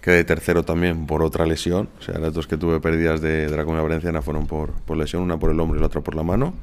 Quedé 0.00 0.24
tercero 0.24 0.62
también 0.62 1.06
por 1.06 1.22
otra 1.22 1.44
lesión. 1.44 1.88
O 1.98 2.02
sea, 2.02 2.18
las 2.18 2.32
dos 2.32 2.46
que 2.46 2.56
tuve 2.56 2.80
perdidas 2.80 3.20
de, 3.20 3.48
de 3.48 3.56
la 3.56 3.64
Comunidad 3.64 3.84
Valenciana 3.84 4.22
fueron 4.22 4.46
por, 4.46 4.72
por 4.72 4.96
lesión, 4.96 5.22
una 5.22 5.38
por 5.38 5.50
el 5.50 5.60
hombro 5.60 5.76
y 5.76 5.80
la 5.80 5.86
otra 5.86 6.00
por 6.00 6.14
la 6.14 6.22
mano. 6.22 6.54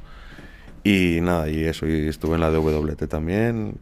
Y 0.82 1.20
nada, 1.20 1.48
y 1.48 1.64
eso, 1.64 1.86
y 1.86 2.08
estuve 2.08 2.34
en 2.34 2.40
la 2.40 2.50
DWT 2.50 3.06
también, 3.08 3.74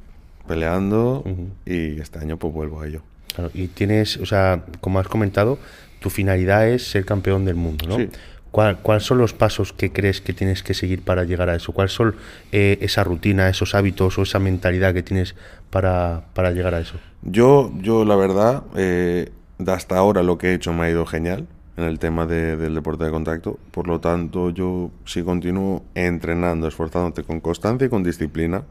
peleando. 0.46 1.24
Y 1.64 2.00
este 2.00 2.18
año 2.18 2.36
pues 2.36 2.52
vuelvo 2.52 2.80
a 2.82 2.86
ello. 2.86 3.02
Claro, 3.34 3.50
y 3.54 3.68
tienes, 3.68 4.16
o 4.18 4.26
sea, 4.26 4.64
como 4.80 4.98
has 4.98 5.08
comentado, 5.08 5.58
tu 6.00 6.10
finalidad 6.10 6.68
es 6.68 6.88
ser 6.88 7.04
campeón 7.04 7.44
del 7.44 7.56
mundo, 7.56 7.86
¿no? 7.88 7.96
Sí. 7.96 8.08
¿Cuál- 8.56 8.78
¿Cuáles 8.78 9.02
son 9.04 9.18
los 9.18 9.34
pasos 9.34 9.74
que 9.74 9.92
crees 9.92 10.22
que 10.22 10.32
tienes 10.32 10.62
que 10.62 10.72
seguir 10.72 11.02
para 11.02 11.24
llegar 11.24 11.50
a 11.50 11.56
eso? 11.56 11.72
¿Cuál 11.72 11.90
son 11.90 12.16
eh, 12.52 12.78
esa 12.80 13.04
rutina, 13.04 13.50
esos 13.50 13.74
hábitos 13.74 14.16
o 14.16 14.22
esa 14.22 14.38
mentalidad 14.38 14.94
que 14.94 15.02
tienes 15.02 15.34
para, 15.68 16.22
para 16.32 16.52
llegar 16.52 16.72
a 16.72 16.80
eso? 16.80 16.94
Yo, 17.20 17.70
yo 17.82 18.06
la 18.06 18.16
verdad, 18.16 18.62
eh, 18.74 19.30
de 19.58 19.72
hasta 19.72 19.98
ahora 19.98 20.22
lo 20.22 20.38
que 20.38 20.52
he 20.52 20.54
hecho 20.54 20.72
me 20.72 20.86
ha 20.86 20.90
ido 20.90 21.04
genial 21.04 21.46
en 21.76 21.84
el 21.84 21.98
tema 21.98 22.24
de- 22.24 22.56
del 22.56 22.74
deporte 22.74 23.04
de 23.04 23.10
contacto. 23.10 23.58
Por 23.72 23.88
lo 23.88 24.00
tanto, 24.00 24.48
yo 24.48 24.90
si 25.04 25.22
continúo 25.22 25.84
entrenando, 25.94 26.66
esforzándote 26.66 27.24
con 27.24 27.40
constancia 27.40 27.84
y 27.88 27.90
con 27.90 28.04
disciplina, 28.04 28.62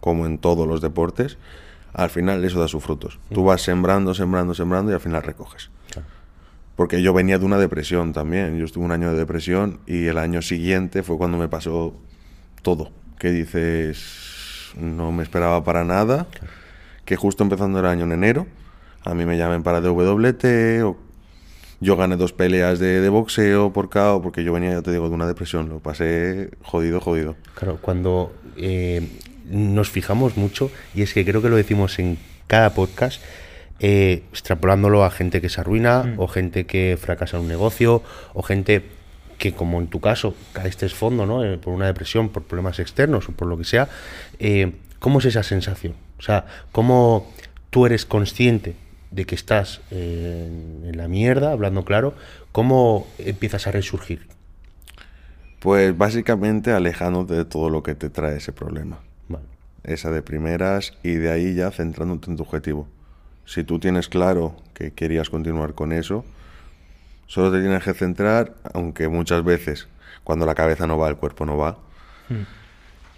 como 0.00 0.26
en 0.26 0.36
todos 0.36 0.68
los 0.68 0.82
deportes, 0.82 1.38
al 1.94 2.10
final 2.10 2.44
eso 2.44 2.60
da 2.60 2.68
sus 2.68 2.84
frutos. 2.84 3.18
Tú 3.32 3.42
vas 3.44 3.62
sembrando, 3.62 4.12
sembrando, 4.12 4.52
sembrando 4.52 4.92
y 4.92 4.94
al 4.94 5.00
final 5.00 5.22
recoges. 5.22 5.70
Porque 6.76 7.02
yo 7.02 7.12
venía 7.12 7.38
de 7.38 7.44
una 7.44 7.58
depresión 7.58 8.12
también. 8.12 8.58
Yo 8.58 8.64
estuve 8.64 8.84
un 8.84 8.92
año 8.92 9.12
de 9.12 9.18
depresión 9.18 9.80
y 9.86 10.06
el 10.06 10.18
año 10.18 10.42
siguiente 10.42 11.02
fue 11.02 11.16
cuando 11.16 11.38
me 11.38 11.48
pasó 11.48 11.94
todo. 12.62 12.90
Que 13.18 13.30
dices, 13.30 14.72
no 14.76 15.12
me 15.12 15.22
esperaba 15.22 15.62
para 15.62 15.84
nada. 15.84 16.26
Que 17.04 17.16
justo 17.16 17.44
empezando 17.44 17.78
el 17.78 17.86
año 17.86 18.04
en 18.04 18.12
enero, 18.12 18.46
a 19.04 19.14
mí 19.14 19.24
me 19.24 19.38
llamen 19.38 19.62
para 19.62 19.80
DWT. 19.80 20.82
O 20.84 20.96
yo 21.80 21.96
gané 21.96 22.16
dos 22.16 22.32
peleas 22.32 22.78
de, 22.78 23.00
de 23.00 23.08
boxeo 23.08 23.72
por 23.72 23.90
KO 23.90 24.20
porque 24.22 24.42
yo 24.42 24.52
venía, 24.52 24.72
ya 24.72 24.82
te 24.82 24.90
digo, 24.90 25.08
de 25.08 25.14
una 25.14 25.26
depresión. 25.26 25.68
Lo 25.68 25.80
pasé 25.80 26.50
jodido, 26.62 27.00
jodido. 27.00 27.36
Claro, 27.54 27.78
cuando 27.80 28.32
eh, 28.56 29.06
nos 29.44 29.90
fijamos 29.90 30.36
mucho, 30.36 30.70
y 30.94 31.02
es 31.02 31.12
que 31.12 31.24
creo 31.24 31.42
que 31.42 31.48
lo 31.48 31.56
decimos 31.56 31.98
en 31.98 32.18
cada 32.46 32.70
podcast, 32.70 33.22
eh, 33.80 34.22
extrapolándolo 34.30 35.04
a 35.04 35.10
gente 35.10 35.40
que 35.40 35.48
se 35.48 35.60
arruina, 35.60 36.14
o 36.16 36.28
gente 36.28 36.66
que 36.66 36.98
fracasa 37.00 37.36
en 37.36 37.44
un 37.44 37.48
negocio, 37.48 38.02
o 38.32 38.42
gente 38.42 38.82
que, 39.38 39.52
como 39.52 39.80
en 39.80 39.88
tu 39.88 40.00
caso, 40.00 40.34
caíste 40.52 40.88
fondo, 40.88 41.26
¿no? 41.26 41.44
Eh, 41.44 41.58
por 41.58 41.74
una 41.74 41.86
depresión, 41.86 42.28
por 42.28 42.44
problemas 42.44 42.78
externos 42.78 43.28
o 43.28 43.32
por 43.32 43.48
lo 43.48 43.58
que 43.58 43.64
sea, 43.64 43.88
eh, 44.38 44.72
¿cómo 44.98 45.18
es 45.18 45.26
esa 45.26 45.42
sensación? 45.42 45.94
O 46.18 46.22
sea, 46.22 46.46
¿cómo 46.72 47.32
tú 47.70 47.86
eres 47.86 48.06
consciente 48.06 48.76
de 49.10 49.24
que 49.24 49.34
estás 49.34 49.80
eh, 49.90 50.48
en, 50.48 50.88
en 50.88 50.96
la 50.96 51.08
mierda, 51.08 51.52
hablando 51.52 51.84
claro, 51.84 52.14
cómo 52.52 53.06
empiezas 53.18 53.66
a 53.66 53.72
resurgir? 53.72 54.26
Pues 55.60 55.96
básicamente 55.96 56.72
alejándote 56.72 57.34
de 57.34 57.44
todo 57.44 57.70
lo 57.70 57.82
que 57.82 57.94
te 57.94 58.10
trae 58.10 58.36
ese 58.36 58.52
problema. 58.52 59.00
Vale. 59.28 59.46
esa 59.84 60.10
de 60.10 60.20
primeras 60.22 60.92
y 61.02 61.14
de 61.14 61.30
ahí 61.30 61.54
ya 61.54 61.70
centrándote 61.70 62.30
en 62.30 62.36
tu 62.36 62.42
objetivo. 62.42 62.86
Si 63.46 63.64
tú 63.64 63.78
tienes 63.78 64.08
claro 64.08 64.56
que 64.74 64.92
querías 64.92 65.30
continuar 65.30 65.74
con 65.74 65.92
eso, 65.92 66.24
solo 67.26 67.52
te 67.52 67.60
tienes 67.60 67.82
que 67.82 67.94
centrar, 67.94 68.54
aunque 68.72 69.08
muchas 69.08 69.44
veces 69.44 69.88
cuando 70.24 70.46
la 70.46 70.54
cabeza 70.54 70.86
no 70.86 70.98
va, 70.98 71.08
el 71.08 71.16
cuerpo 71.16 71.44
no 71.44 71.56
va. 71.56 71.76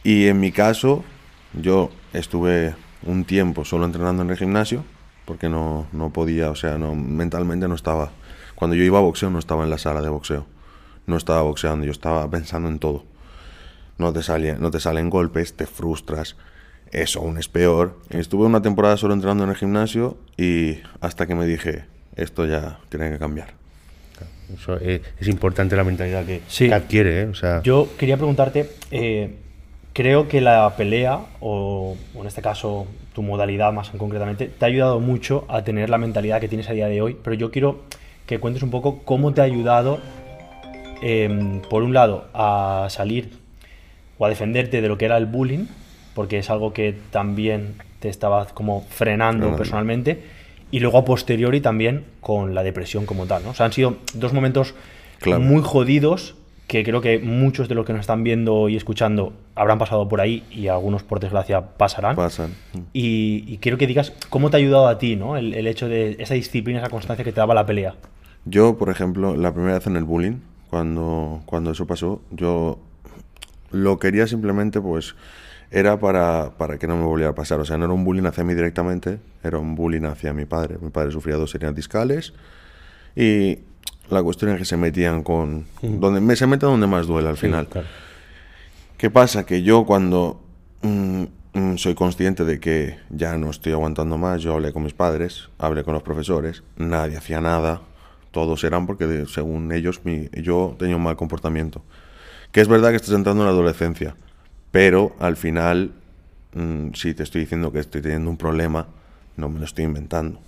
Y 0.02 0.26
en 0.26 0.40
mi 0.40 0.52
caso, 0.52 1.04
yo 1.52 1.90
estuve 2.12 2.75
un 3.02 3.25
tiempo 3.25 3.64
solo 3.64 3.85
entrenando 3.85 4.23
en 4.23 4.30
el 4.30 4.37
gimnasio, 4.37 4.85
porque 5.25 5.49
no, 5.49 5.87
no 5.92 6.11
podía, 6.11 6.50
o 6.50 6.54
sea, 6.54 6.78
no, 6.78 6.95
mentalmente 6.95 7.68
no 7.68 7.75
estaba. 7.75 8.11
Cuando 8.54 8.76
yo 8.76 8.83
iba 8.85 8.99
a 8.99 9.02
boxeo 9.02 9.30
no 9.30 9.38
estaba 9.38 9.64
en 9.64 9.71
la 9.71 9.78
sala 9.78 10.00
de 10.00 10.09
boxeo, 10.09 10.47
no 11.06 11.16
estaba 11.16 11.42
boxeando, 11.42 11.85
yo 11.85 11.92
estaba 11.92 12.28
pensando 12.30 12.68
en 12.68 12.78
todo. 12.78 13.04
No 13.99 14.12
te, 14.12 14.23
sale, 14.23 14.56
no 14.59 14.71
te 14.71 14.80
salen 14.80 15.09
golpes, 15.09 15.54
te 15.56 15.66
frustras, 15.66 16.37
eso 16.93 17.21
aún 17.21 17.38
es 17.38 17.49
peor. 17.49 17.99
Estuve 18.11 18.47
una 18.47 18.62
temporada 18.62 18.97
solo 18.97 19.14
entrenando 19.14 19.45
en 19.45 19.50
el 19.50 19.57
gimnasio 19.57 20.16
y 20.37 20.78
hasta 21.00 21.26
que 21.26 21.35
me 21.35 21.47
dije, 21.47 21.85
esto 22.16 22.47
ya 22.47 22.78
tiene 22.88 23.11
que 23.11 23.19
cambiar. 23.19 23.55
Eso 24.55 24.76
es, 24.76 25.00
es 25.19 25.28
importante 25.28 25.76
la 25.76 25.85
mentalidad 25.85 26.25
que, 26.25 26.40
que 26.57 26.73
adquiere. 26.73 27.23
¿eh? 27.23 27.26
O 27.26 27.35
sea, 27.35 27.62
Yo 27.62 27.88
quería 27.99 28.16
preguntarte, 28.16 28.71
eh, 28.90 29.35
creo 29.93 30.28
que 30.28 30.40
la 30.40 30.76
pelea, 30.76 31.21
o, 31.40 31.97
o 32.14 32.21
en 32.21 32.26
este 32.26 32.43
caso 32.43 32.87
tu 33.12 33.23
modalidad 33.23 33.73
más 33.73 33.90
concretamente, 33.90 34.47
te 34.47 34.64
ha 34.64 34.69
ayudado 34.69 35.00
mucho 35.00 35.45
a 35.49 35.64
tener 35.64 35.90
la 35.90 35.99
mentalidad 35.99 36.40
que 36.40 36.49
tienes 36.49 36.69
a 36.69 36.75
día 36.75 36.87
de 36.87 37.02
hoy, 37.02 37.16
pero 37.23 37.35
yo 37.35 37.50
quiero 37.50 37.83
que 38.26 38.38
cuentes 38.38 38.62
un 38.62 38.71
poco 38.71 39.02
cómo 39.05 39.33
te 39.33 39.40
ha 39.40 39.45
ayudado, 39.45 40.00
em, 41.02 41.61
por 41.62 41.83
un 41.83 41.95
lado, 41.95 42.28
a 42.35 42.87
salir 42.90 43.38
o 44.19 44.26
a 44.26 44.28
defenderte 44.28 44.81
de 44.81 44.88
lo 44.88 44.99
que 44.99 45.07
era 45.07 45.16
el 45.16 45.26
bullying, 45.26 45.66
porque 46.17 46.39
es 46.39 46.51
algo 46.51 46.73
que 46.73 46.97
también 47.13 47.75
te 48.01 48.09
estaba 48.09 48.47
como 48.47 48.81
frenando 48.89 49.43
Frenando. 49.45 49.57
personalmente, 49.57 50.23
y 50.73 50.81
luego 50.81 50.99
a 50.99 51.05
posteriori 51.05 51.61
también 51.61 52.05
con 52.21 52.55
la 52.57 52.65
depresión 52.65 53.07
como 53.07 53.27
tal, 53.27 53.45
¿no? 53.45 53.51
O 53.51 53.55
sea, 53.55 53.67
han 53.67 53.73
sido 53.73 53.99
dos 54.15 54.33
momentos 54.33 54.75
Claro. 55.21 55.41
muy 55.41 55.63
jodidos 55.63 56.35
que 56.67 56.83
creo 56.83 57.01
que 57.01 57.19
muchos 57.21 57.69
de 57.69 57.75
los 57.77 57.87
que 57.87 57.93
nos 57.93 58.01
están 58.01 58.25
viendo 58.25 58.69
y 58.69 58.77
escuchando 58.77 59.33
habrán 59.55 59.79
pasado 59.79 60.09
por 60.09 60.21
ahí 60.21 60.43
y 60.51 60.67
algunos 60.67 61.03
por 61.05 61.21
desgracia 61.21 61.61
pasarán. 61.77 62.17
Pasan. 62.17 62.55
Y, 62.93 63.45
y 63.47 63.59
quiero 63.59 63.79
que 63.79 63.87
digas 63.87 64.13
cómo 64.31 64.51
te 64.51 64.57
ha 64.57 64.59
ayudado 64.59 64.89
a 64.89 64.99
ti, 64.99 65.15
¿no? 65.17 65.37
El, 65.37 65.55
el 65.55 65.67
hecho 65.69 65.89
de 65.89 66.17
esa 66.19 66.35
disciplina, 66.35 66.81
esa 66.81 66.91
constancia 66.91 67.25
que 67.25 67.33
te 67.33 67.39
daba 67.41 67.55
la 67.55 67.65
pelea. 67.67 67.95
Yo, 68.47 68.77
por 68.79 68.89
ejemplo, 68.91 69.37
la 69.37 69.53
primera 69.55 69.75
vez 69.75 69.87
en 69.87 69.97
el 69.97 70.05
bullying, 70.05 70.39
cuando, 70.69 71.41
cuando 71.47 71.71
eso 71.71 71.87
pasó, 71.87 72.21
yo 72.33 72.79
lo 73.71 73.99
quería 73.99 74.27
simplemente, 74.27 74.81
pues, 74.81 75.15
era 75.71 75.99
para, 75.99 76.53
para 76.57 76.79
que 76.79 76.87
no 76.87 76.97
me 76.97 77.05
volviera 77.05 77.31
a 77.31 77.35
pasar. 77.35 77.61
O 77.61 77.65
sea, 77.65 77.77
no 77.79 77.85
era 77.85 77.95
un 77.95 78.05
bullying 78.05 78.25
hacia 78.27 78.45
mí 78.45 78.55
directamente, 78.55 79.19
era 79.43 79.59
un 79.59 79.75
bullying 79.75 80.05
hacia 80.05 80.33
mi 80.33 80.45
padre. 80.45 80.79
Mi 80.81 80.91
padre 80.91 81.11
sufría 81.13 81.37
dos 81.37 81.55
hernias 81.55 81.75
discales 81.75 82.33
y 83.15 83.59
la 84.11 84.23
cuestión 84.23 84.53
es 84.53 84.59
que 84.59 84.65
se 84.65 84.77
metían 84.77 85.23
con... 85.23 85.67
donde 85.83 86.21
me, 86.21 86.37
se 86.37 86.47
meten 86.47 86.69
donde 86.69 86.87
más 86.87 87.07
duele 87.07 87.29
al 87.29 87.37
final. 87.37 87.67
claro. 87.69 87.87
¿Qué 88.97 89.11
pasa? 89.11 89.45
Que 89.45 89.63
yo 89.63 89.85
cuando 89.85 90.41
mm, 90.83 91.25
mm, 91.53 91.77
soy 91.77 91.95
consciente 91.95 92.45
de 92.45 92.61
que 92.61 92.97
ya 93.11 93.37
no 93.37 93.51
estoy 93.51 93.73
aguantando 93.73 94.17
más, 94.17 94.41
yo 94.43 94.55
hablé 94.55 94.73
con 94.73 94.85
mis 94.85 94.95
padres, 94.95 95.51
hablé 95.59 95.85
con 95.85 95.93
los 95.95 96.03
profesores, 96.03 96.63
nadie 96.77 97.17
hacía 97.19 97.41
nada, 97.43 97.83
todos 98.31 98.65
eran 98.65 98.87
porque 98.87 99.25
según 99.29 99.71
ellos 99.73 100.01
mi- 100.05 100.29
yo 100.43 100.77
tenía 100.79 100.97
un 100.97 101.03
mal 101.03 101.17
comportamiento. 101.17 101.83
Que 102.53 102.63
es 102.63 102.69
verdad 102.69 102.91
que 102.91 102.97
estás 102.97 103.13
entrando 103.15 103.43
en 103.43 103.49
la 103.49 103.53
adolescencia, 103.53 104.17
pero 104.71 105.15
al 105.19 105.37
final, 105.37 105.93
mm, 106.55 106.93
si 106.95 107.15
te 107.15 107.23
estoy 107.23 107.43
diciendo 107.43 107.73
que 107.73 107.81
estoy 107.81 108.03
teniendo 108.03 108.31
un 108.31 108.37
problema, 108.37 108.87
no 109.37 109.49
me 109.49 109.59
lo 109.59 109.65
estoy 109.65 109.85
inventando. 109.85 110.41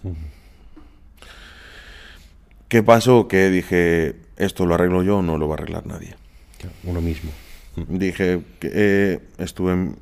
¿Qué 2.69 2.83
pasó? 2.83 3.29
Que 3.29 3.49
dije, 3.51 4.17
esto 4.37 4.67
lo 4.67 4.75
arreglo 4.75 5.03
yo, 5.03 5.23
no 5.23 5.39
lo 5.39 5.49
va 5.49 5.55
a 5.55 5.59
arreglar 5.59 5.87
nadie. 5.87 6.15
Uno 6.85 7.01
mismo. 7.01 7.31
Dije 7.89 8.41
que 8.61 8.71
eh, 8.75 9.21
estuve 9.39 9.73
en- 9.73 9.97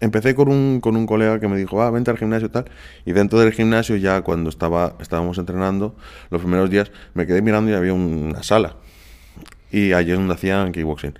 empecé 0.00 0.34
con 0.34 0.48
un, 0.48 0.80
con 0.80 0.96
un 0.96 1.06
colega 1.06 1.40
que 1.40 1.48
me 1.48 1.56
dijo, 1.56 1.82
ah, 1.82 1.90
vente 1.90 2.10
al 2.10 2.18
gimnasio 2.18 2.46
y 2.46 2.50
tal. 2.50 2.66
Y 3.04 3.12
dentro 3.12 3.38
del 3.40 3.52
gimnasio, 3.52 3.96
ya 3.96 4.22
cuando 4.22 4.48
estaba, 4.50 4.94
estábamos 5.00 5.36
entrenando, 5.38 5.96
los 6.30 6.40
primeros 6.40 6.70
días, 6.70 6.90
me 7.14 7.26
quedé 7.26 7.42
mirando 7.42 7.70
y 7.70 7.74
había 7.74 7.92
una 7.92 8.42
sala. 8.42 8.76
Y 9.70 9.92
allí 9.92 10.12
es 10.12 10.18
donde 10.18 10.34
hacían 10.34 10.72
kickboxing. 10.72 11.14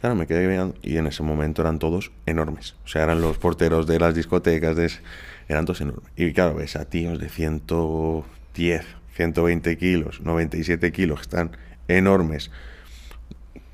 Claro, 0.00 0.14
me 0.16 0.26
quedé 0.26 0.48
mirando 0.48 0.74
y 0.82 0.96
en 0.96 1.06
ese 1.06 1.22
momento 1.22 1.60
eran 1.62 1.78
todos 1.78 2.10
enormes. 2.26 2.74
O 2.84 2.88
sea, 2.88 3.02
eran 3.04 3.20
los 3.20 3.36
porteros 3.38 3.86
de 3.86 3.98
las 3.98 4.14
discotecas, 4.14 4.74
de 4.76 4.86
ese- 4.86 5.00
eran 5.48 5.66
todos 5.66 5.80
enormes. 5.82 6.04
Y 6.16 6.32
claro, 6.32 6.54
ves 6.54 6.76
a 6.76 6.86
tíos 6.86 7.18
de 7.18 7.28
110, 7.28 8.84
120 9.14 9.76
kilos, 9.76 10.20
97 10.22 10.90
kilos, 10.92 11.18
que 11.18 11.22
están 11.24 11.50
enormes, 11.88 12.50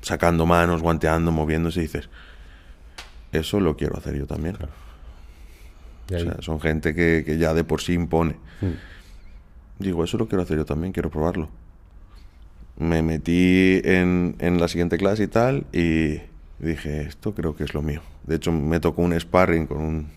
sacando 0.01 0.45
manos, 0.45 0.81
guanteando, 0.81 1.31
moviéndose, 1.31 1.79
y 1.79 1.83
dices, 1.83 2.09
eso 3.31 3.59
lo 3.59 3.77
quiero 3.77 3.97
hacer 3.97 4.15
yo 4.17 4.25
también. 4.27 4.57
O 4.57 6.19
sea, 6.19 6.37
son 6.41 6.59
gente 6.61 6.93
que, 6.95 7.23
que 7.25 7.37
ya 7.37 7.53
de 7.53 7.63
por 7.63 7.81
sí 7.81 7.93
impone. 7.93 8.35
Mm. 8.61 9.83
Digo, 9.83 10.03
eso 10.03 10.17
lo 10.17 10.27
quiero 10.27 10.41
hacer 10.41 10.57
yo 10.57 10.65
también, 10.65 10.91
quiero 10.93 11.09
probarlo. 11.09 11.49
Me 12.77 13.01
metí 13.01 13.81
en, 13.83 14.35
en 14.39 14.59
la 14.59 14.67
siguiente 14.67 14.97
clase 14.97 15.23
y 15.23 15.27
tal, 15.27 15.65
y 15.73 16.19
dije, 16.59 17.01
esto 17.01 17.33
creo 17.33 17.55
que 17.55 17.63
es 17.63 17.73
lo 17.73 17.81
mío. 17.81 18.01
De 18.25 18.35
hecho, 18.35 18.51
me 18.51 18.79
tocó 18.79 19.01
un 19.01 19.19
sparring 19.19 19.67
con 19.67 19.77
un 19.77 20.07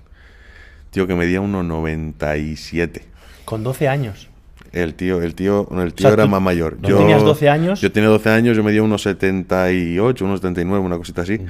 tío 0.90 1.07
que 1.07 1.14
medía 1.14 1.40
1,97. 1.40 3.02
Con 3.45 3.62
12 3.62 3.88
años. 3.88 4.29
El 4.73 4.95
tío, 4.95 5.21
el 5.23 5.35
tío, 5.35 5.67
no, 5.71 5.83
el 5.83 5.95
tío 5.95 6.09
sea, 6.09 6.14
era 6.14 6.26
más 6.26 6.40
mayor. 6.40 6.76
¿tú 6.81 6.97
tenías 6.97 7.23
12 7.23 7.49
años? 7.49 7.81
Yo 7.81 7.90
tenía 7.90 8.09
12 8.09 8.31
años, 8.31 8.57
yo 8.57 8.62
medía 8.62 8.83
unos 8.83 9.02
78, 9.02 10.25
unos 10.25 10.40
79, 10.40 10.85
una 10.85 10.97
cosita 10.97 11.23
así. 11.23 11.40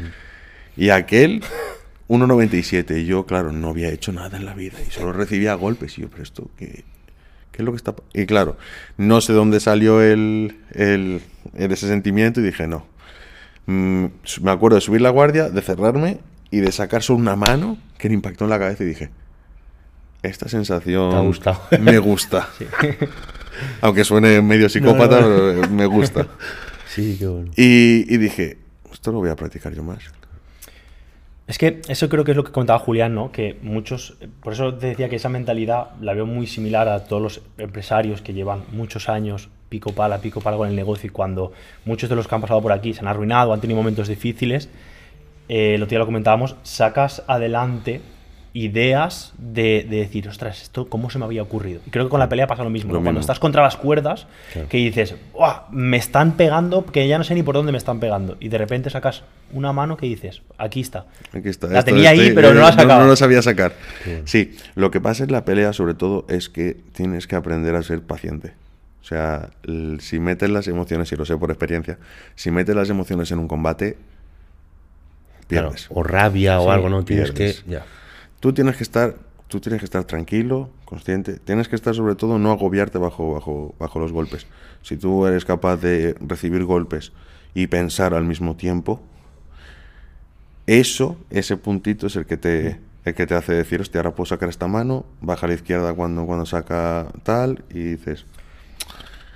Y 0.77 0.89
aquel, 0.89 1.43
1,97. 2.09 3.03
Y 3.03 3.07
yo, 3.07 3.27
claro, 3.27 3.53
no 3.53 3.69
había 3.71 3.91
hecho 3.91 4.13
nada 4.13 4.39
en 4.39 4.47
la 4.47 4.55
vida 4.55 4.79
y 4.87 4.91
solo 4.91 5.13
recibía 5.13 5.55
golpes. 5.55 5.99
Y 5.99 6.03
yo, 6.03 6.09
pero 6.09 6.23
esto, 6.23 6.51
¿qué, 6.57 6.85
qué 7.61 7.63
es 7.63 7.67
lo 7.67 7.73
que 7.73 7.77
está 7.77 7.95
pa-?" 7.97 8.03
Y 8.15 8.27
claro, 8.27 8.57
no 8.97 9.21
sé 9.21 9.33
dónde 9.33 9.61
salió 9.61 10.03
el, 10.03 10.57
el, 10.73 11.21
el- 11.55 11.73
ese 11.73 11.87
sentimiento 11.89 12.41
y 12.41 12.43
dije, 12.45 12.67
no. 12.67 12.87
Mm, 13.67 14.07
me 14.43 14.51
acuerdo 14.51 14.77
de 14.77 14.81
subir 14.81 15.01
la 15.01 15.11
guardia, 15.11 15.49
de 15.51 15.61
cerrarme 15.63 16.19
y 16.51 16.59
de 16.61 16.73
sacar 16.73 17.03
solo 17.03 17.19
una 17.21 17.37
mano 17.37 17.79
que 17.99 18.09
me 18.09 18.15
impactó 18.15 18.45
en 18.45 18.51
la 18.51 18.59
cabeza 18.59 18.83
y 18.83 18.87
dije, 18.87 19.11
esta 20.23 20.49
sensación 20.49 21.11
Te 21.11 21.17
ha 21.17 21.21
gustado. 21.21 21.61
me 21.81 21.99
gusta. 21.99 22.49
Aunque 23.83 24.05
suene 24.05 24.41
medio 24.43 24.69
psicópata, 24.69 25.21
no. 25.21 25.27
pero 25.29 25.69
me 25.71 25.87
gusta. 25.87 26.27
Sí, 26.93 27.15
qué 27.21 27.27
bueno. 27.29 27.53
Y, 27.57 28.05
y 28.13 28.17
dije, 28.19 28.59
esto 28.93 29.13
lo 29.13 29.19
voy 29.19 29.31
a 29.31 29.37
practicar 29.37 29.73
yo 29.73 29.85
más. 29.85 29.99
Es 31.51 31.59
que 31.59 31.83
eso 31.89 32.09
creo 32.09 32.23
que 32.23 32.31
es 32.31 32.37
lo 32.37 32.45
que 32.45 32.53
contaba 32.53 32.79
Julián, 32.79 33.13
¿no? 33.13 33.33
Que 33.33 33.59
muchos, 33.61 34.17
por 34.41 34.53
eso 34.53 34.73
te 34.75 34.87
decía 34.87 35.09
que 35.09 35.17
esa 35.17 35.29
mentalidad 35.29 35.89
la 36.01 36.15
veo 36.15 36.25
muy 36.25 36.47
similar 36.47 36.89
a 36.89 37.03
todos 37.03 37.21
los 37.21 37.43
empresarios 37.59 38.23
que 38.23 38.33
llevan 38.33 38.63
muchos 38.71 39.09
años 39.09 39.49
pico 39.69 39.93
pala, 39.93 40.19
pico 40.19 40.41
pala 40.41 40.57
con 40.57 40.69
el 40.69 40.77
negocio 40.77 41.09
y 41.09 41.11
cuando 41.11 41.51
muchos 41.85 42.09
de 42.09 42.15
los 42.15 42.29
que 42.29 42.37
han 42.37 42.41
pasado 42.41 42.63
por 42.63 42.71
aquí 42.71 42.95
se 42.95 43.01
han 43.01 43.09
arruinado, 43.09 43.53
han 43.53 43.61
tenido 43.61 43.77
momentos 43.77 44.07
difíciles, 44.07 44.69
lo 45.49 45.75
otro 45.75 45.87
día 45.87 45.99
lo 45.99 46.07
comentábamos, 46.07 46.55
sacas 46.63 47.25
adelante 47.27 48.01
ideas 48.53 49.33
de, 49.39 49.87
de 49.89 49.99
decir, 49.99 50.27
ostras, 50.29 50.61
esto 50.63 50.89
cómo 50.89 51.09
se 51.11 51.19
me 51.19 51.25
había 51.25 51.43
ocurrido. 51.43 51.81
Y 51.87 51.91
creo 51.91 52.05
que 52.07 52.11
con 52.11 52.19
la 52.21 52.29
pelea 52.29 52.47
pasa 52.47 52.65
lo 52.65 52.71
mismo, 52.71 52.93
Lo 52.93 52.99
¿no? 52.99 53.05
Cuando 53.05 53.21
estás 53.21 53.39
contra 53.39 53.63
las 53.63 53.77
cuerdas, 53.77 54.27
Claro. 54.53 54.69
que 54.69 54.79
dices, 54.79 55.15
"Buah, 55.33 55.63
me 55.71 55.97
están 55.97 56.33
pegando, 56.37 56.85
que 56.85 57.07
ya 57.07 57.17
no 57.19 57.25
sé 57.25 57.35
ni 57.35 57.43
por 57.43 57.55
dónde 57.55 57.71
me 57.73 57.79
están 57.79 58.01
pegando. 58.01 58.37
Y 58.41 58.49
de 58.49 58.59
repente 58.59 58.91
sacas 58.91 59.23
una 59.53 59.73
mano 59.73 59.97
que 59.97 60.07
dices, 60.07 60.43
aquí 60.59 60.81
está. 60.81 61.07
Aquí 61.33 61.49
está. 61.49 61.69
La 61.69 61.79
esto- 61.81 61.93
tenía 61.93 62.11
ahí, 62.11 62.33
pero 62.35 62.53
no 62.53 62.61
la 62.61 62.73
sacaba. 62.73 63.03
No, 63.03 63.07
lo 63.09 63.17
sabía 63.17 63.41
sacar. 63.43 63.73
Sí, 64.25 64.57
lo 64.75 64.91
que 64.91 65.01
pasa 65.01 65.23
en 65.25 65.33
la 65.33 65.45
pelea, 65.45 65.73
sobre 65.73 65.95
todo, 65.95 66.25
es 66.29 66.49
que 66.49 66.77
tienes 66.93 67.27
que 67.27 67.37
aprender 67.37 67.75
a 67.77 67.83
ser 67.83 68.03
paciente. 68.03 68.53
O 69.03 69.05
sea, 69.05 69.51
el- 69.67 70.01
si 70.01 70.19
metes 70.19 70.51
las 70.51 70.67
emociones, 70.69 71.11
y 71.13 71.17
lo 71.17 71.25
sé 71.25 71.37
por 71.37 71.51
experiencia, 71.51 71.99
si 72.35 72.51
metes 72.51 72.75
las 72.75 72.91
emociones 72.91 73.31
en 73.33 73.39
un 73.39 73.49
combate, 73.49 73.97
Claro, 75.49 75.69
pierdes. 75.71 75.87
o 75.91 76.03
rabia 76.03 76.61
o 76.61 76.65
Sí, 76.65 76.71
algo, 76.71 76.89
¿no? 76.89 77.05
Tienes 77.05 77.33
pierdes. 77.33 77.63
que. 77.63 77.71
Ya. 77.71 77.85
Tú 78.41 78.53
tienes 78.53 78.77
que 78.77 78.83
estar, 78.83 79.17
tú 79.49 79.61
tienes 79.61 79.81
que 79.81 79.85
estar 79.85 80.05
tranquilo, 80.05 80.71
consciente. 80.85 81.39
Tienes 81.39 81.69
que 81.69 81.77
estar 81.77 81.95
sobre 81.95 82.15
todo 82.15 82.39
no 82.39 82.51
agobiarte 82.51 82.99
bajo, 82.99 83.35
bajo, 83.35 83.75
bajo 83.79 83.99
los 83.99 84.13
golpes. 84.13 84.47
Si 84.83 84.97
tú 84.97 85.27
eres 85.27 85.45
capaz 85.45 85.77
de 85.77 86.15
recibir 86.21 86.65
golpes 86.65 87.13
y 87.55 87.67
pensar 87.67 88.15
al 88.15 88.25
mismo 88.25 88.57
tiempo, 88.57 89.01
eso, 90.67 91.17
ese 91.31 91.57
puntito 91.57 92.07
es 92.07 92.17
el 92.17 92.27
que 92.27 92.37
te, 92.37 92.81
el 93.05 93.15
que 93.15 93.27
te 93.27 93.35
hace 93.35 93.53
decir, 93.53 93.81
hostia, 93.81 94.01
ahora 94.01 94.15
puedo 94.15 94.27
sacar 94.27 94.49
esta 94.49 94.69
mano, 94.69 95.05
baja 95.21 95.47
a 95.47 95.49
la 95.49 95.55
izquierda 95.55 95.93
cuando, 95.95 96.27
cuando 96.27 96.47
saca 96.47 97.09
tal, 97.25 97.65
y 97.71 97.81
dices, 97.81 98.25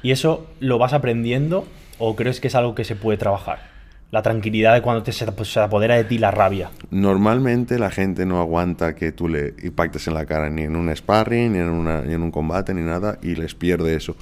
¿Y 0.04 0.10
eso 0.10 0.46
lo 0.60 0.76
vas 0.76 0.92
aprendiendo 0.92 1.66
o 1.98 2.14
crees 2.14 2.38
que 2.38 2.48
es 2.48 2.54
algo 2.54 2.74
que 2.74 2.84
se 2.84 2.94
puede 2.94 3.16
trabajar? 3.16 3.73
La 4.14 4.22
tranquilidad 4.22 4.74
de 4.74 4.80
cuando 4.80 5.02
te, 5.02 5.10
se, 5.10 5.26
se 5.44 5.58
apodera 5.60 5.96
de 5.96 6.04
ti 6.04 6.18
la 6.18 6.30
rabia. 6.30 6.70
Normalmente 6.92 7.80
la 7.80 7.90
gente 7.90 8.24
no 8.24 8.40
aguanta 8.40 8.94
que 8.94 9.10
tú 9.10 9.26
le 9.26 9.54
impactes 9.64 10.06
en 10.06 10.14
la 10.14 10.24
cara 10.24 10.48
ni 10.50 10.62
en 10.62 10.76
un 10.76 10.94
sparring, 10.94 11.52
ni 11.52 11.58
en, 11.58 11.68
una- 11.68 12.00
ni 12.02 12.14
en 12.14 12.22
un 12.22 12.30
combate, 12.30 12.72
ni 12.74 12.82
nada, 12.82 13.18
y 13.22 13.34
les 13.34 13.56
pierde 13.56 13.96
eso. 13.96 14.14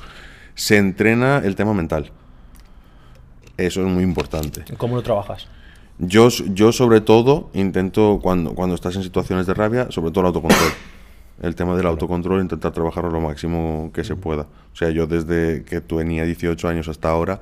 Se 0.55 0.79
entrena 0.79 1.43
el 1.45 1.57
tema 1.57 1.75
mental. 1.75 2.11
Eso 3.59 3.83
es 3.83 3.87
muy 3.93 4.03
importante. 4.03 4.65
¿Cómo 4.79 4.97
lo 4.97 5.03
trabajas? 5.03 5.47
Yo, 5.99 6.29
yo 6.31 6.73
sobre 6.73 7.03
todo 7.03 7.51
intento, 7.53 8.19
cuando, 8.23 8.55
cuando 8.55 8.75
estás 8.75 8.97
en 8.97 9.03
situaciones 9.03 9.47
de 9.47 9.53
rabia, 9.53 9.89
sobre 9.91 10.11
todo 10.11 10.21
el 10.21 10.27
autocontrol. 10.29 10.71
El 11.43 11.55
tema 11.55 11.77
del 11.77 11.87
autocontrol, 11.87 12.41
intentar 12.41 12.73
trabajarlo 12.73 13.11
lo 13.11 13.21
máximo 13.21 13.91
que 13.93 14.05
se 14.05 14.17
pueda. 14.17 14.45
O 14.73 14.77
sea, 14.77 14.89
yo 14.89 15.07
desde 15.07 15.65
que 15.65 15.83
tenía 15.83 16.25
18 16.25 16.67
años 16.67 16.89
hasta 16.89 17.11
ahora 17.11 17.41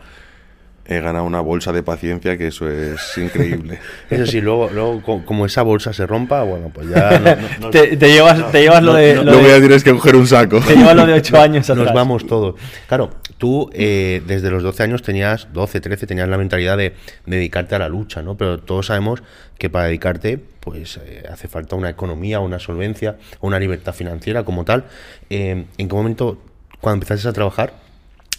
he 0.87 1.00
ganado 1.00 1.25
una 1.25 1.40
bolsa 1.40 1.72
de 1.72 1.82
paciencia 1.82 2.37
que 2.37 2.49
eso 2.49 2.68
es 2.68 3.00
increíble. 3.16 3.78
Eso 4.08 4.26
sí, 4.26 4.40
luego, 4.40 4.68
luego 4.72 5.02
co- 5.02 5.25
como 5.25 5.46
esa 5.46 5.62
bolsa 5.62 5.92
se 5.92 6.06
rompa, 6.06 6.42
bueno, 6.42 6.70
pues 6.75 6.88
ya 6.88 7.18
no- 7.18 7.37
no- 7.37 7.49
no- 7.60 7.70
Te, 7.70 7.96
te 7.96 8.08
llevas, 8.12 8.50
te 8.50 8.62
llevas 8.62 8.82
lo 8.82 8.94
de, 8.94 9.14
lo 9.16 9.22
Luego 9.25 9.42
de- 9.42 9.49
ya 9.49 9.58
tienes 9.60 9.84
que 9.84 9.92
coger 9.92 10.16
un 10.16 10.26
saco. 10.26 10.60
te 10.60 10.75
llevas 10.76 10.96
lo 10.96 11.06
de 11.06 11.12
8 11.14 11.37
años 11.40 11.68
nos 11.68 11.78
atrás. 11.78 11.94
vamos 11.94 12.26
todos. 12.26 12.54
Claro, 12.88 13.10
tú 13.38 13.70
eh, 13.72 14.22
desde 14.26 14.50
los 14.50 14.62
12 14.62 14.82
años 14.82 15.02
tenías, 15.02 15.49
12, 15.52 15.80
13, 15.80 16.06
tenías 16.06 16.28
la 16.28 16.38
mentalidad 16.38 16.76
de, 16.76 16.94
de 17.26 17.37
dedicarte 17.37 17.75
a 17.76 17.78
la 17.78 17.88
lucha, 17.88 18.22
¿no? 18.22 18.37
Pero 18.37 18.58
todos 18.58 18.87
sabemos 18.87 19.22
que 19.58 19.70
para 19.70 19.84
dedicarte, 19.84 20.38
pues 20.60 20.99
eh, 21.04 21.22
hace 21.30 21.46
falta 21.46 21.76
una 21.76 21.90
economía, 21.90 22.40
una 22.40 22.58
solvencia, 22.58 23.16
una 23.40 23.58
libertad 23.60 23.92
financiera 23.94 24.42
como 24.44 24.64
tal. 24.64 24.84
Eh, 25.28 25.66
¿En 25.78 25.88
qué 25.88 25.94
momento, 25.94 26.42
cuando 26.80 26.96
empezaste 27.04 27.28
a 27.28 27.32
trabajar, 27.32 27.75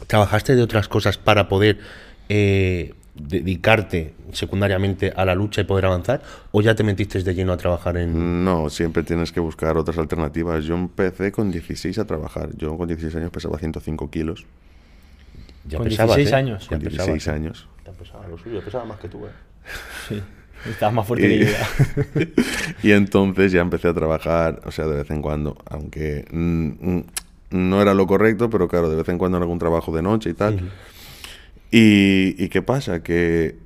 trabajaste 0.07 0.55
de 0.55 0.63
otras 0.63 0.87
cosas 0.87 1.17
para 1.19 1.47
poder 1.47 1.77
eh, 2.33 2.93
dedicarte 3.13 4.13
secundariamente 4.31 5.11
a 5.13 5.25
la 5.25 5.35
lucha 5.35 5.59
y 5.59 5.63
poder 5.65 5.85
avanzar? 5.85 6.21
¿O 6.51 6.61
ya 6.61 6.75
te 6.75 6.83
metiste 6.83 7.21
de 7.21 7.35
lleno 7.35 7.51
a 7.51 7.57
trabajar 7.57 7.97
en...? 7.97 8.45
No, 8.45 8.69
siempre 8.69 9.03
tienes 9.03 9.33
que 9.33 9.41
buscar 9.41 9.77
otras 9.77 9.97
alternativas. 9.97 10.63
Yo 10.63 10.75
empecé 10.75 11.33
con 11.33 11.51
16 11.51 11.99
a 11.99 12.05
trabajar. 12.05 12.55
Yo 12.55 12.77
con 12.77 12.87
16 12.87 13.17
años 13.17 13.31
pesaba 13.31 13.59
105 13.59 14.09
kilos. 14.09 14.45
Ya 15.65 15.77
Con 15.77 15.89
pesabas, 15.89 16.15
16 16.15 16.31
¿eh? 16.31 16.35
años. 16.35 16.63
Ya 16.63 16.69
Con 16.69 16.79
pesabas, 16.79 17.07
16 17.07 17.27
¿eh? 17.27 17.31
años. 17.31 17.67
Ya 17.85 17.91
pesaba 17.91 18.27
lo 18.29 18.37
suyo, 18.37 18.61
pesaba 18.63 18.85
más 18.85 18.99
que 18.99 19.09
tú, 19.09 19.25
¿eh? 19.25 19.31
Sí, 20.07 20.21
estás 20.69 20.93
más 20.93 21.05
fuerte 21.05 21.27
que 21.27 21.39
yo 21.39 21.51
ya. 21.51 22.33
y 22.83 22.91
entonces 22.91 23.51
ya 23.51 23.59
empecé 23.59 23.89
a 23.89 23.93
trabajar, 23.93 24.61
o 24.63 24.71
sea, 24.71 24.85
de 24.87 24.97
vez 24.97 25.11
en 25.11 25.21
cuando, 25.21 25.57
aunque 25.69 26.25
mm, 26.31 26.91
mm, 26.91 27.03
no 27.51 27.81
era 27.81 27.93
lo 27.93 28.07
correcto, 28.07 28.49
pero 28.49 28.67
claro, 28.67 28.89
de 28.89 28.95
vez 28.95 29.09
en 29.09 29.17
cuando 29.17 29.37
en 29.37 29.43
algún 29.43 29.59
trabajo 29.59 29.93
de 29.93 30.01
noche 30.01 30.29
y 30.29 30.33
tal. 30.33 30.71
Y, 31.71 32.35
¿y 32.43 32.49
qué 32.49 32.61
pasa? 32.61 33.01
Que 33.03 33.57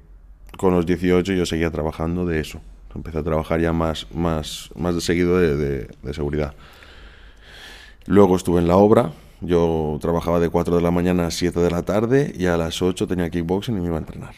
con 0.58 0.74
los 0.74 0.86
18 0.86 1.34
yo 1.34 1.46
seguía 1.46 1.72
trabajando 1.72 2.26
de 2.26 2.40
eso. 2.40 2.62
Empecé 2.94 3.18
a 3.18 3.24
trabajar 3.24 3.60
ya 3.60 3.74
más, 3.74 4.08
más, 4.14 4.70
más 4.76 4.96
de 4.96 5.02
seguido 5.02 5.38
de, 5.40 5.56
de- 5.58 5.88
de 6.02 6.14
seguridad. 6.14 6.54
Luego 8.06 8.36
estuve 8.38 8.62
en 8.62 8.68
la 8.68 8.78
obra. 8.78 9.12
Yo 9.42 9.98
trabajaba 10.02 10.40
de 10.40 10.50
4 10.50 10.78
de 10.78 10.82
la 10.82 10.92
mañana 10.92 11.28
a 11.28 11.32
7 11.32 11.60
de 11.60 11.70
la 11.72 11.84
tarde 11.84 12.34
y 12.38 12.46
a 12.46 12.56
las 12.56 12.82
8 12.82 13.06
tenía 13.08 13.30
kickboxing 13.30 13.78
y 13.78 13.82
me 13.82 13.88
iba 13.88 13.96
a 13.98 14.00
entrenar. 14.00 14.34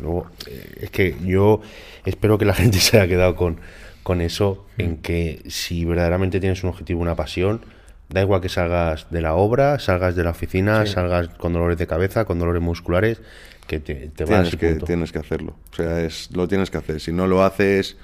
Luego, 0.00 0.26
eh, 0.46 0.74
es 0.82 0.90
que 0.90 1.16
yo 1.24 1.60
espero 2.04 2.36
que 2.36 2.44
la 2.44 2.54
gente 2.62 2.78
se 2.78 2.98
haya 2.98 3.08
quedado 3.08 3.34
con, 3.34 3.58
con 4.02 4.20
eso, 4.20 4.66
en 4.76 4.98
que 4.98 5.42
si 5.48 5.84
verdaderamente 5.86 6.38
tienes 6.38 6.62
un 6.64 6.70
objetivo, 6.70 7.00
una 7.00 7.16
pasión, 7.16 7.62
da 8.10 8.20
igual 8.22 8.40
que 8.40 8.48
salgas 8.48 9.06
de 9.10 9.20
la 9.20 9.34
obra, 9.34 9.78
salgas 9.78 10.14
de 10.16 10.24
la 10.24 10.30
oficina, 10.30 10.84
salgas 10.86 11.28
con 11.28 11.52
dolores 11.52 11.78
de 11.78 11.86
cabeza, 11.86 12.24
con 12.24 12.38
dolores 12.38 12.60
musculares, 12.62 13.20
que 13.66 13.78
te, 13.80 13.94
te 14.14 14.24
vas 14.24 14.48
tienes 14.50 14.56
que, 14.56 14.68
punto. 14.70 14.84
tienes 14.86 15.12
que 15.12 15.18
hacerlo. 15.20 15.54
O 15.72 15.76
sea, 15.76 16.00
es, 16.00 16.30
lo 16.34 16.48
tienes 16.48 16.70
que 16.70 16.78
hacer. 16.78 17.00
Si 17.00 17.12
no 17.12 17.26
lo 17.28 17.44
haces, 17.44 17.96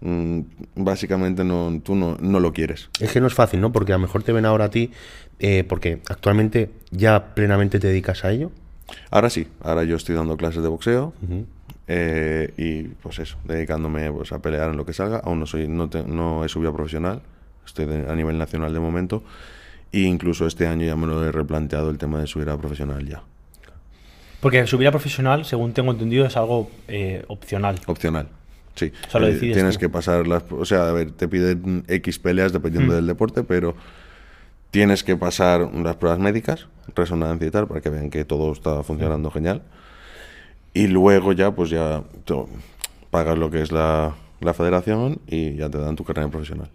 mm, 0.00 0.40
básicamente 0.74 1.44
no, 1.44 1.80
tú 1.84 1.94
no, 1.94 2.16
no 2.20 2.40
lo 2.40 2.52
quieres. 2.52 2.90
Es 3.00 3.12
que 3.12 3.20
no 3.20 3.28
es 3.28 3.34
fácil, 3.34 3.60
¿no? 3.60 3.70
Porque 3.70 3.92
a 3.92 3.96
lo 3.96 4.02
mejor 4.02 4.22
te 4.24 4.32
ven 4.32 4.44
ahora 4.44 4.64
a 4.66 4.70
ti, 4.70 4.90
eh, 5.38 5.64
porque 5.68 6.00
actualmente 6.08 6.70
ya 6.90 7.34
plenamente 7.34 7.78
te 7.78 7.86
dedicas 7.86 8.24
a 8.24 8.32
ello. 8.32 8.50
Ahora 9.10 9.30
sí, 9.30 9.46
ahora 9.62 9.84
yo 9.84 9.96
estoy 9.96 10.14
dando 10.16 10.36
clases 10.36 10.62
de 10.62 10.68
boxeo 10.68 11.14
eh, 11.86 12.52
y 12.56 12.82
pues 13.02 13.18
eso, 13.18 13.36
dedicándome 13.44 14.10
pues, 14.12 14.32
a 14.32 14.40
pelear 14.40 14.70
en 14.70 14.76
lo 14.76 14.84
que 14.84 14.92
salga. 14.92 15.18
Aún 15.18 15.40
no, 15.40 15.46
soy, 15.46 15.68
no, 15.68 15.88
te- 15.88 16.02
no 16.04 16.44
he 16.44 16.48
subido 16.48 16.70
a 16.70 16.74
profesional, 16.74 17.22
estoy 17.66 17.86
de- 17.86 18.10
a 18.10 18.14
nivel 18.14 18.36
nacional 18.38 18.72
de 18.72 18.80
momento. 18.80 19.22
E 19.94 20.00
incluso 20.08 20.46
este 20.46 20.66
año 20.66 20.84
ya 20.86 20.96
me 20.96 21.06
lo 21.06 21.24
he 21.24 21.30
replanteado 21.30 21.90
el 21.90 21.98
tema 21.98 22.18
de 22.20 22.26
subir 22.26 22.48
a 22.50 22.56
profesional 22.58 23.06
ya. 23.06 23.22
Porque 24.40 24.66
subir 24.66 24.88
a 24.88 24.90
profesional, 24.90 25.44
según 25.44 25.72
tengo 25.72 25.92
entendido, 25.92 26.26
es 26.26 26.36
algo 26.36 26.70
eh, 26.88 27.24
opcional. 27.28 27.80
Opcional. 27.86 28.28
Sí. 28.74 28.92
O 29.06 29.10
sea, 29.10 29.20
lo 29.20 29.28
Eh, 29.28 29.38
tienes 29.38 29.74
tú. 29.74 29.80
que 29.80 29.88
pasar 29.88 30.26
las. 30.26 30.42
O 30.50 30.64
sea, 30.64 30.88
a 30.88 30.92
ver, 30.92 31.12
te 31.12 31.28
piden 31.28 31.84
X 31.88 32.18
peleas 32.18 32.52
dependiendo 32.52 32.94
del 32.94 33.06
deporte, 33.06 33.44
pero 33.44 33.74
tienes 34.72 35.04
que 35.04 35.16
pasar 35.16 35.72
las 35.74 35.96
pruebas 35.96 36.18
médicas, 36.18 36.66
resonancia 36.96 37.46
y 37.46 37.50
tal, 37.50 37.68
para 37.68 37.80
que 37.80 37.88
vean 37.90 38.10
que 38.10 38.24
todo 38.24 38.52
está 38.52 38.82
funcionando 38.82 39.30
genial. 39.30 39.62
Y 40.74 40.88
luego 40.88 41.32
ya, 41.32 41.52
pues 41.52 41.70
ya 41.70 42.02
tú 42.24 42.48
pagas 43.10 43.38
lo 43.38 43.48
que 43.50 43.62
es 43.62 43.70
la, 43.70 44.14
la 44.40 44.52
federación 44.54 45.20
y 45.28 45.54
ya 45.54 45.70
te 45.70 45.78
dan 45.78 45.94
tu 45.94 46.02
carrera 46.04 46.28
profesional. 46.28 46.68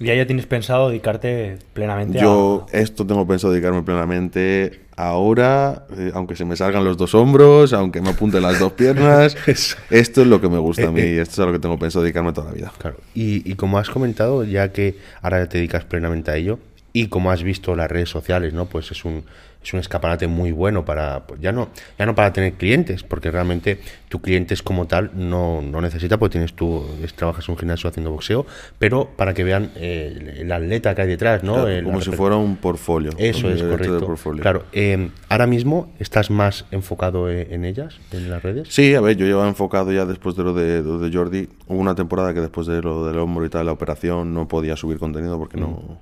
Y 0.00 0.08
ahí 0.08 0.16
ya 0.16 0.26
tienes 0.26 0.46
pensado 0.46 0.88
dedicarte 0.88 1.58
plenamente 1.74 2.18
Yo 2.18 2.66
esto 2.72 3.06
tengo 3.06 3.26
pensado 3.26 3.52
dedicarme 3.52 3.82
plenamente 3.82 4.80
ahora, 4.96 5.86
eh, 5.96 6.10
aunque 6.14 6.36
se 6.36 6.44
me 6.44 6.56
salgan 6.56 6.84
los 6.84 6.96
dos 6.96 7.14
hombros, 7.14 7.72
aunque 7.72 8.00
me 8.00 8.10
apunten 8.10 8.42
las 8.42 8.58
dos 8.58 8.72
piernas. 8.72 9.36
esto 9.90 10.22
es 10.22 10.26
lo 10.26 10.40
que 10.40 10.48
me 10.48 10.58
gusta 10.58 10.88
a 10.88 10.90
mí 10.90 11.02
y 11.02 11.18
esto 11.18 11.32
es 11.32 11.38
a 11.40 11.46
lo 11.46 11.52
que 11.52 11.58
tengo 11.58 11.78
pensado 11.78 12.02
dedicarme 12.02 12.32
toda 12.32 12.48
la 12.48 12.54
vida. 12.54 12.72
Claro. 12.78 12.96
Y, 13.14 13.48
y 13.50 13.54
como 13.54 13.78
has 13.78 13.90
comentado, 13.90 14.42
ya 14.44 14.72
que 14.72 14.96
ahora 15.20 15.46
te 15.48 15.58
dedicas 15.58 15.84
plenamente 15.84 16.30
a 16.30 16.36
ello, 16.36 16.58
y 16.92 17.08
como 17.08 17.30
has 17.30 17.42
visto 17.42 17.76
las 17.76 17.90
redes 17.90 18.08
sociales, 18.08 18.52
¿no? 18.52 18.66
Pues 18.66 18.90
es 18.90 19.04
un, 19.04 19.24
es 19.62 19.72
un 19.74 19.80
escaparate 19.80 20.26
muy 20.26 20.52
bueno 20.52 20.84
para, 20.84 21.26
pues 21.26 21.40
ya 21.40 21.52
no, 21.52 21.68
ya 21.98 22.06
no 22.06 22.14
para 22.14 22.32
tener 22.32 22.54
clientes, 22.54 23.02
porque 23.02 23.30
realmente 23.30 23.78
tu 24.08 24.20
clientes 24.20 24.62
como 24.62 24.86
tal 24.86 25.10
no, 25.14 25.60
no 25.60 25.80
necesita, 25.80 26.18
porque 26.18 26.32
tienes 26.32 26.54
tú, 26.54 26.84
trabajas 27.14 27.46
en 27.48 27.52
un 27.52 27.58
gimnasio 27.58 27.88
haciendo 27.90 28.10
boxeo, 28.10 28.46
pero 28.78 29.10
para 29.16 29.34
que 29.34 29.44
vean 29.44 29.70
eh, 29.76 30.36
el, 30.38 30.50
atleta 30.50 30.94
que 30.94 31.02
hay 31.02 31.08
detrás, 31.08 31.42
¿no? 31.44 31.52
Claro, 31.54 31.68
El- 31.68 31.84
como 31.84 32.00
si 32.00 32.10
fuera 32.10 32.36
un 32.36 32.56
portfolio. 32.56 33.10
Eso 33.18 33.50
es 33.50 33.60
de 33.60 33.68
correcto. 33.68 34.06
portfolio. 34.06 34.42
Claro, 34.42 34.64
eh, 34.72 35.10
ahora 35.28 35.46
mismo 35.46 35.92
estás 35.98 36.30
más 36.30 36.64
enfocado 36.70 37.28
e- 37.30 37.48
en 37.54 37.64
ellas, 37.66 37.98
en 38.12 38.30
las 38.30 38.42
redes. 38.42 38.68
Sí, 38.70 38.94
a 38.94 39.00
ver, 39.02 39.16
yo 39.16 39.26
llevaba 39.26 39.48
enfocado 39.48 39.92
ya 39.92 40.06
después 40.06 40.36
de 40.36 40.42
lo 40.44 40.54
de, 40.54 40.82
lo 40.82 40.98
de 40.98 41.14
Jordi. 41.14 41.48
Hubo 41.66 41.78
una 41.78 41.94
temporada 41.94 42.32
que 42.32 42.40
después 42.40 42.66
de 42.66 42.80
lo 42.80 43.06
del 43.06 43.18
hombro 43.18 43.44
y 43.44 43.50
tal, 43.50 43.66
la 43.66 43.72
operación, 43.72 44.32
no 44.32 44.48
podía 44.48 44.74
subir 44.76 44.98
contenido 44.98 45.38
porque 45.38 45.58
no, 45.58 46.00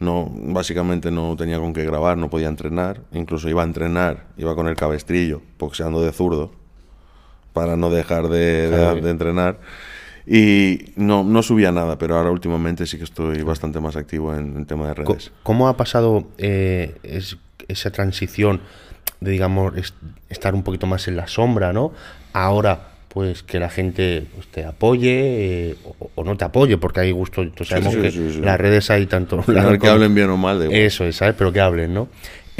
no, 0.00 0.30
básicamente 0.32 1.10
no 1.10 1.34
tenía 1.36 1.58
con 1.58 1.72
qué 1.72 1.84
grabar, 1.84 2.16
no 2.18 2.30
podía 2.30 2.48
entrenar. 2.48 3.00
Incluso 3.12 3.48
iba 3.48 3.62
a 3.62 3.64
entrenar, 3.66 4.26
iba 4.36 4.54
con 4.54 4.68
el 4.68 4.76
cabestrillo, 4.76 5.42
boxeando 5.58 6.00
de 6.02 6.12
zurdo, 6.12 6.52
para 7.52 7.76
no 7.76 7.90
dejar 7.90 8.28
de, 8.28 8.68
de- 8.70 9.00
de 9.02 9.10
entrenar. 9.10 9.58
Y 10.26 10.92
no, 10.96 11.24
no 11.24 11.42
subía 11.42 11.72
nada, 11.72 11.96
pero 11.98 12.16
ahora 12.16 12.30
últimamente 12.30 12.86
sí 12.86 12.98
que 12.98 13.04
estoy 13.04 13.42
bastante 13.42 13.80
más 13.80 13.96
activo 13.96 14.34
en 14.34 14.56
el 14.58 14.66
tema 14.66 14.86
de 14.88 14.94
redes. 14.94 15.06
¿Cómo 15.42 15.68
ha 15.68 15.76
pasado 15.76 16.28
eh, 16.38 16.96
es- 17.02 17.38
esa 17.66 17.90
transición 17.90 18.60
de, 19.20 19.30
digamos, 19.30 19.74
es- 19.76 19.94
estar 20.28 20.54
un 20.54 20.62
poquito 20.62 20.86
más 20.86 21.08
en 21.08 21.16
la 21.16 21.26
sombra, 21.28 21.72
¿no? 21.72 21.92
Ahora, 22.34 22.87
pues 23.08 23.42
que 23.42 23.58
la 23.58 23.68
gente 23.70 24.26
pues, 24.34 24.46
te 24.48 24.64
apoye 24.64 25.70
eh, 25.70 25.76
o, 25.98 26.10
o 26.14 26.24
no 26.24 26.36
te 26.36 26.44
apoye, 26.44 26.76
porque 26.78 27.00
hay 27.00 27.10
gusto. 27.12 27.42
Entonces, 27.42 27.68
sabemos 27.68 27.94
sí, 27.94 28.00
que 28.00 28.10
sí, 28.10 28.40
las 28.40 28.58
redes 28.60 28.90
hay 28.90 29.06
tanto. 29.06 29.42
Lado 29.46 29.72
que 29.72 29.78
como- 29.78 29.92
hablen 29.92 30.14
bien 30.14 30.30
o 30.30 30.36
mal, 30.36 30.58
de. 30.58 30.84
Eso 30.86 31.04
es, 31.04 31.16
¿sabes? 31.16 31.34
Pero 31.36 31.52
que 31.52 31.60
hablen, 31.60 31.94
¿no? 31.94 32.08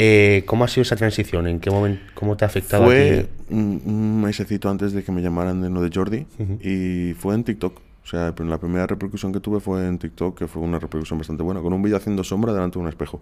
Eh, 0.00 0.44
¿Cómo 0.46 0.64
ha 0.64 0.68
sido 0.68 0.82
esa 0.82 0.94
transición? 0.96 1.48
¿En 1.48 1.58
qué 1.58 1.70
momento, 1.70 2.00
cómo 2.14 2.36
te 2.36 2.44
ha 2.44 2.48
afectado 2.48 2.84
a 2.84 2.86
Fue 2.86 3.26
ti? 3.48 3.54
un, 3.54 3.82
un 3.84 4.22
mesecito 4.22 4.70
antes 4.70 4.92
de 4.92 5.02
que 5.02 5.10
me 5.10 5.20
llamaran 5.22 5.60
de 5.60 5.70
lo 5.70 5.82
de 5.82 5.90
Jordi 5.92 6.24
y 6.62 7.14
fue 7.14 7.34
en 7.34 7.42
TikTok. 7.44 7.80
O 8.04 8.06
sea, 8.10 8.32
la 8.38 8.58
primera 8.58 8.86
repercusión 8.86 9.32
que 9.34 9.40
tuve 9.40 9.60
fue 9.60 9.86
en 9.86 9.98
TikTok, 9.98 10.38
que 10.38 10.46
fue 10.46 10.62
una 10.62 10.78
repercusión 10.78 11.18
bastante 11.18 11.42
buena, 11.42 11.60
con 11.60 11.72
un 11.74 11.82
vídeo 11.82 11.96
haciendo 11.98 12.22
sombra 12.24 12.52
delante 12.54 12.78
de 12.78 12.82
un 12.84 12.88
espejo. 12.88 13.20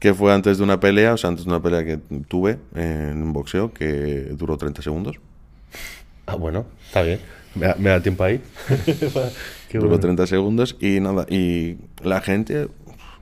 Que 0.00 0.12
fue 0.14 0.34
antes 0.34 0.58
de 0.58 0.64
una 0.64 0.80
pelea, 0.80 1.14
o 1.14 1.16
sea, 1.16 1.28
antes 1.28 1.44
de 1.44 1.50
una 1.50 1.62
pelea 1.62 1.84
que 1.84 1.98
tuve 2.26 2.58
en 2.74 3.32
boxeo 3.32 3.72
que 3.72 4.30
duró 4.32 4.56
30 4.56 4.82
segundos. 4.82 5.20
Ah, 6.26 6.34
bueno, 6.34 6.66
está 6.86 7.02
bien. 7.02 7.20
Me 7.54 7.66
da, 7.66 7.76
me 7.78 7.90
da 7.90 8.00
tiempo 8.00 8.24
ahí. 8.24 8.40
Duró 9.72 9.88
bueno. 9.88 10.00
30 10.00 10.26
segundos 10.26 10.76
y 10.80 11.00
nada, 11.00 11.26
y 11.28 11.76
la 12.02 12.20
gente 12.20 12.68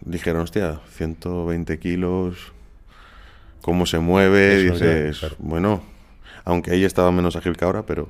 dijeron, 0.04 0.42
hostia, 0.42 0.80
120 0.96 1.78
kilos, 1.78 2.52
cómo 3.60 3.86
se 3.86 3.98
mueve, 3.98 4.66
Eso 4.66 4.74
ya, 4.74 4.86
dices, 4.86 5.18
claro. 5.18 5.36
bueno, 5.38 5.82
aunque 6.44 6.70
ahí 6.70 6.84
estaba 6.84 7.12
menos 7.12 7.36
ágil 7.36 7.56
que 7.56 7.64
ahora, 7.64 7.84
pero 7.84 8.08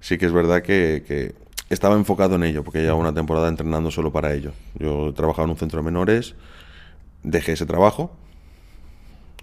sí 0.00 0.18
que 0.18 0.26
es 0.26 0.32
verdad 0.32 0.62
que, 0.62 1.04
que 1.06 1.34
estaba 1.70 1.94
enfocado 1.94 2.34
en 2.36 2.44
ello, 2.44 2.64
porque 2.64 2.80
llevaba 2.80 2.98
una 3.00 3.14
temporada 3.14 3.48
entrenando 3.48 3.90
solo 3.90 4.12
para 4.12 4.34
ello. 4.34 4.52
Yo 4.78 5.12
trabajaba 5.14 5.44
en 5.44 5.50
un 5.50 5.56
centro 5.56 5.78
de 5.78 5.84
menores, 5.84 6.34
dejé 7.24 7.52
ese 7.52 7.66
trabajo, 7.66 8.14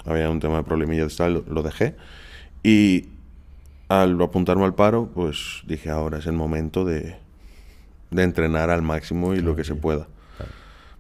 había 0.05 0.29
un 0.29 0.39
tema 0.39 0.57
de 0.57 0.63
problemillas 0.63 1.17
tal, 1.17 1.33
lo, 1.33 1.43
lo 1.49 1.63
dejé, 1.63 1.95
y 2.63 3.09
al 3.89 4.19
apuntarme 4.21 4.63
al 4.63 4.73
paro, 4.73 5.09
pues 5.13 5.63
dije, 5.67 5.89
ahora 5.89 6.19
es 6.19 6.25
el 6.25 6.33
momento 6.33 6.85
de, 6.85 7.17
de 8.11 8.23
entrenar 8.23 8.69
al 8.69 8.81
máximo 8.81 9.33
y 9.33 9.41
lo 9.41 9.55
que 9.55 9.63
se 9.63 9.75
pueda. 9.75 10.07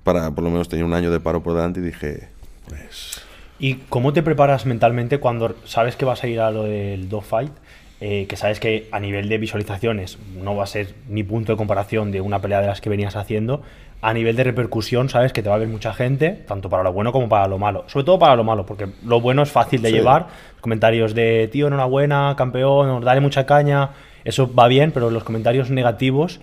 Para, 0.03 0.31
por 0.31 0.43
lo 0.43 0.49
menos 0.49 0.67
tenía 0.67 0.83
un 0.83 0.93
año 0.93 1.11
de 1.11 1.19
paro 1.19 1.43
por 1.43 1.53
delante 1.53 1.79
y 1.79 1.83
dije, 1.83 2.29
pues... 2.67 3.21
¿Y 3.59 3.75
cómo 3.75 4.11
te 4.11 4.23
preparas 4.23 4.65
mentalmente 4.65 5.19
cuando 5.19 5.55
sabes 5.65 5.95
que 5.95 6.05
vas 6.05 6.23
a 6.23 6.27
ir 6.27 6.39
a 6.39 6.49
lo 6.49 6.63
del 6.63 7.07
dogfight? 7.09 7.51
Eh, 7.99 8.25
que 8.27 8.35
sabes 8.35 8.59
que 8.59 8.89
a 8.91 8.99
nivel 8.99 9.29
de 9.29 9.37
visualizaciones 9.37 10.17
no 10.35 10.55
va 10.55 10.63
a 10.63 10.67
ser 10.67 10.95
ni 11.07 11.21
punto 11.21 11.51
de 11.51 11.57
comparación 11.57 12.11
de 12.11 12.19
una 12.19 12.41
pelea 12.41 12.59
de 12.59 12.65
las 12.65 12.81
que 12.81 12.89
venías 12.89 13.15
haciendo. 13.15 13.61
A 14.03 14.13
nivel 14.13 14.35
de 14.35 14.43
repercusión, 14.43 15.09
sabes 15.09 15.31
que 15.31 15.43
te 15.43 15.49
va 15.49 15.55
a 15.55 15.59
ver 15.59 15.67
mucha 15.67 15.93
gente, 15.93 16.43
tanto 16.47 16.69
para 16.69 16.81
lo 16.83 16.91
bueno 16.91 17.11
como 17.11 17.29
para 17.29 17.47
lo 17.47 17.59
malo. 17.59 17.83
Sobre 17.87 18.03
todo 18.05 18.17
para 18.17 18.35
lo 18.35 18.43
malo, 18.43 18.65
porque 18.65 18.87
lo 19.05 19.21
bueno 19.21 19.43
es 19.43 19.51
fácil 19.51 19.81
de 19.83 19.89
Sí. 19.89 19.95
llevar. 19.95 20.27
Comentarios 20.59 21.13
de, 21.13 21.47
tío, 21.51 21.67
enhorabuena, 21.67 22.33
campeón, 22.35 23.03
dale 23.03 23.21
mucha 23.21 23.45
caña. 23.45 23.91
Eso 24.23 24.51
va 24.53 24.67
bien, 24.67 24.91
pero 24.91 25.11
los 25.11 25.23
comentarios 25.23 25.69
negativos, 25.69 26.39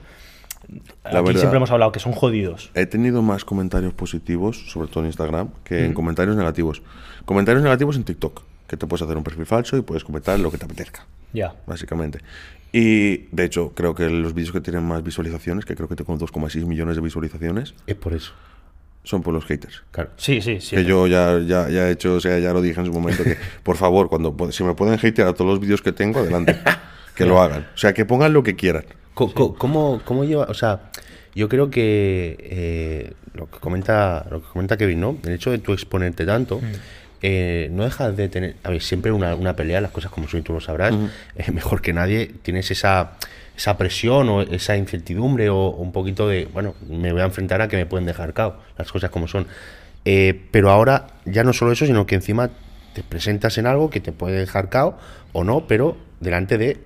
La 1.05 1.19
aquí 1.21 1.27
verdad- 1.29 1.41
siempre 1.41 1.57
hemos 1.57 1.71
hablado 1.71 1.91
que 1.93 1.99
son 2.01 2.13
jodidos. 2.13 2.71
He 2.75 2.87
tenido 2.87 3.23
más 3.23 3.45
comentarios 3.45 3.93
positivos, 3.95 4.71
sobre 4.71 4.89
todo 4.89 5.01
en 5.01 5.07
Instagram, 5.07 5.49
que 5.65 5.85
en 5.85 5.95
comentarios 5.95 6.37
negativos. 6.37 6.83
Comentarios 7.25 7.63
negativos 7.65 7.97
en 7.97 8.05
TikTok, 8.05 8.43
que 8.67 8.77
te 8.77 8.87
puedes 8.87 9.03
hacer 9.03 9.17
un 9.17 9.25
perfil 9.25 9.47
falso 9.47 9.77
y 9.77 9.83
puedes 9.83 10.05
comentar 10.05 10.39
lo 10.39 10.51
que 10.51 10.59
te 10.59 10.65
apetezca, 10.65 11.07
Ya. 11.33 11.55
básicamente. 11.67 12.21
Y 12.73 13.29
de 13.35 13.45
hecho, 13.45 13.73
creo 13.75 13.95
que 13.95 14.09
los 14.11 14.35
vídeos 14.35 14.53
que 14.53 14.61
tienen 14.61 14.85
más 14.85 15.03
visualizaciones, 15.03 15.65
que 15.65 15.75
creo 15.75 15.89
que 15.89 15.97
tengo 15.97 16.17
2,6 16.19 16.65
millones 16.67 16.97
de 16.97 17.03
visualizaciones, 17.03 17.75
Es 17.87 17.95
por 17.95 18.13
eso. 18.13 18.33
son 19.05 19.23
por 19.23 19.33
los 19.33 19.45
haters. 19.47 19.83
Claro. 19.91 20.11
Sí, 20.17 20.41
sí, 20.43 20.61
sí. 20.61 20.77
Que 20.77 20.85
yo 20.85 21.07
ya, 21.07 21.39
ya, 21.39 21.69
ya 21.71 21.89
he 21.89 21.93
hecho, 21.93 22.15
o 22.15 22.21
sea, 22.21 22.39
ya 22.39 22.53
lo 22.53 22.61
dije 22.61 22.79
en 22.81 22.87
su 22.87 22.93
momento, 22.93 23.25
que 23.25 23.37
por 23.63 23.77
favor, 23.77 24.09
cuando 24.09 24.37
si 24.53 24.65
me 24.65 24.75
pueden 24.75 24.95
hatear 24.95 25.29
a 25.29 25.33
todos 25.33 25.51
los 25.51 25.61
vídeos 25.61 25.81
que 25.81 25.93
tengo, 25.93 26.21
adelante. 26.21 26.59
que 27.15 27.25
lo 27.25 27.41
hagan. 27.41 27.67
O 27.75 27.79
sea, 27.79 27.95
que 27.95 28.05
pongan 28.05 28.33
lo 28.33 28.43
que 28.43 28.55
quieran. 28.55 28.85
¿Cómo, 29.15 30.01
cómo 30.05 30.25
lleva? 30.25 30.45
O 30.45 30.55
sea, 30.55 30.91
yo 31.35 31.49
creo 31.49 31.71
que 31.71 32.37
eh, 32.39 33.13
lo 33.35 33.51
que 33.51 33.59
comenta 33.59 34.27
lo 34.31 34.41
que 34.43 34.49
comenta 34.49 34.77
Kevin, 34.77 35.01
¿no? 35.01 35.17
El 35.25 35.33
hecho 35.33 35.51
de 35.51 35.59
tú 35.59 35.73
exponerte 35.73 36.25
tanto, 36.25 36.61
eh, 37.23 37.69
no 37.73 37.85
dejas 37.85 38.17
de 38.17 38.29
tener. 38.29 38.57
A 38.63 38.71
ver, 38.71 38.83
siempre 38.83 39.11
una, 39.11 39.35
una 39.35 39.57
pelea, 39.57 39.81
las 39.81 39.91
cosas 39.91 40.11
como 40.11 40.29
son 40.29 40.41
y 40.41 40.43
tú 40.43 40.53
lo 40.53 40.61
sabrás, 40.61 40.95
eh, 41.37 41.51
mejor 41.53 41.83
que 41.83 41.93
nadie, 41.93 42.33
tienes 42.43 42.71
esa, 42.71 43.13
esa 43.57 43.77
presión 43.77 44.29
o 44.29 44.43
esa 44.43 44.77
incertidumbre 44.77 45.51
o, 45.51 45.71
un 45.71 45.93
poquito 45.93 46.29
de, 46.29 46.47
bueno, 46.47 46.75
me 46.89 47.13
voy 47.13 47.23
a 47.23 47.25
enfrentar 47.25 47.61
a 47.61 47.69
que 47.69 47.77
me 47.77 47.87
pueden 47.87 48.07
dejar 48.07 48.35
cao, 48.35 48.61
las 48.77 48.93
cosas 48.93 49.11
como 49.11 49.27
son. 49.27 49.47
Eh, 50.05 50.41
pero 50.53 50.71
ahora 50.71 51.09
ya 51.25 51.43
no 51.43 51.53
solo 51.53 51.73
eso, 51.73 51.87
sino 51.87 52.07
que 52.07 52.15
encima 52.15 52.51
te 52.95 53.03
presentas 53.03 53.59
en 53.59 53.67
algo 53.67 53.91
que 53.91 54.01
te 54.01 54.13
puede 54.13 54.39
dejar 54.39 54.69
cao 54.69 54.99
o 55.33 55.45
no, 55.45 55.67
pero 55.67 55.97
delante 56.21 56.57
de 56.57 56.79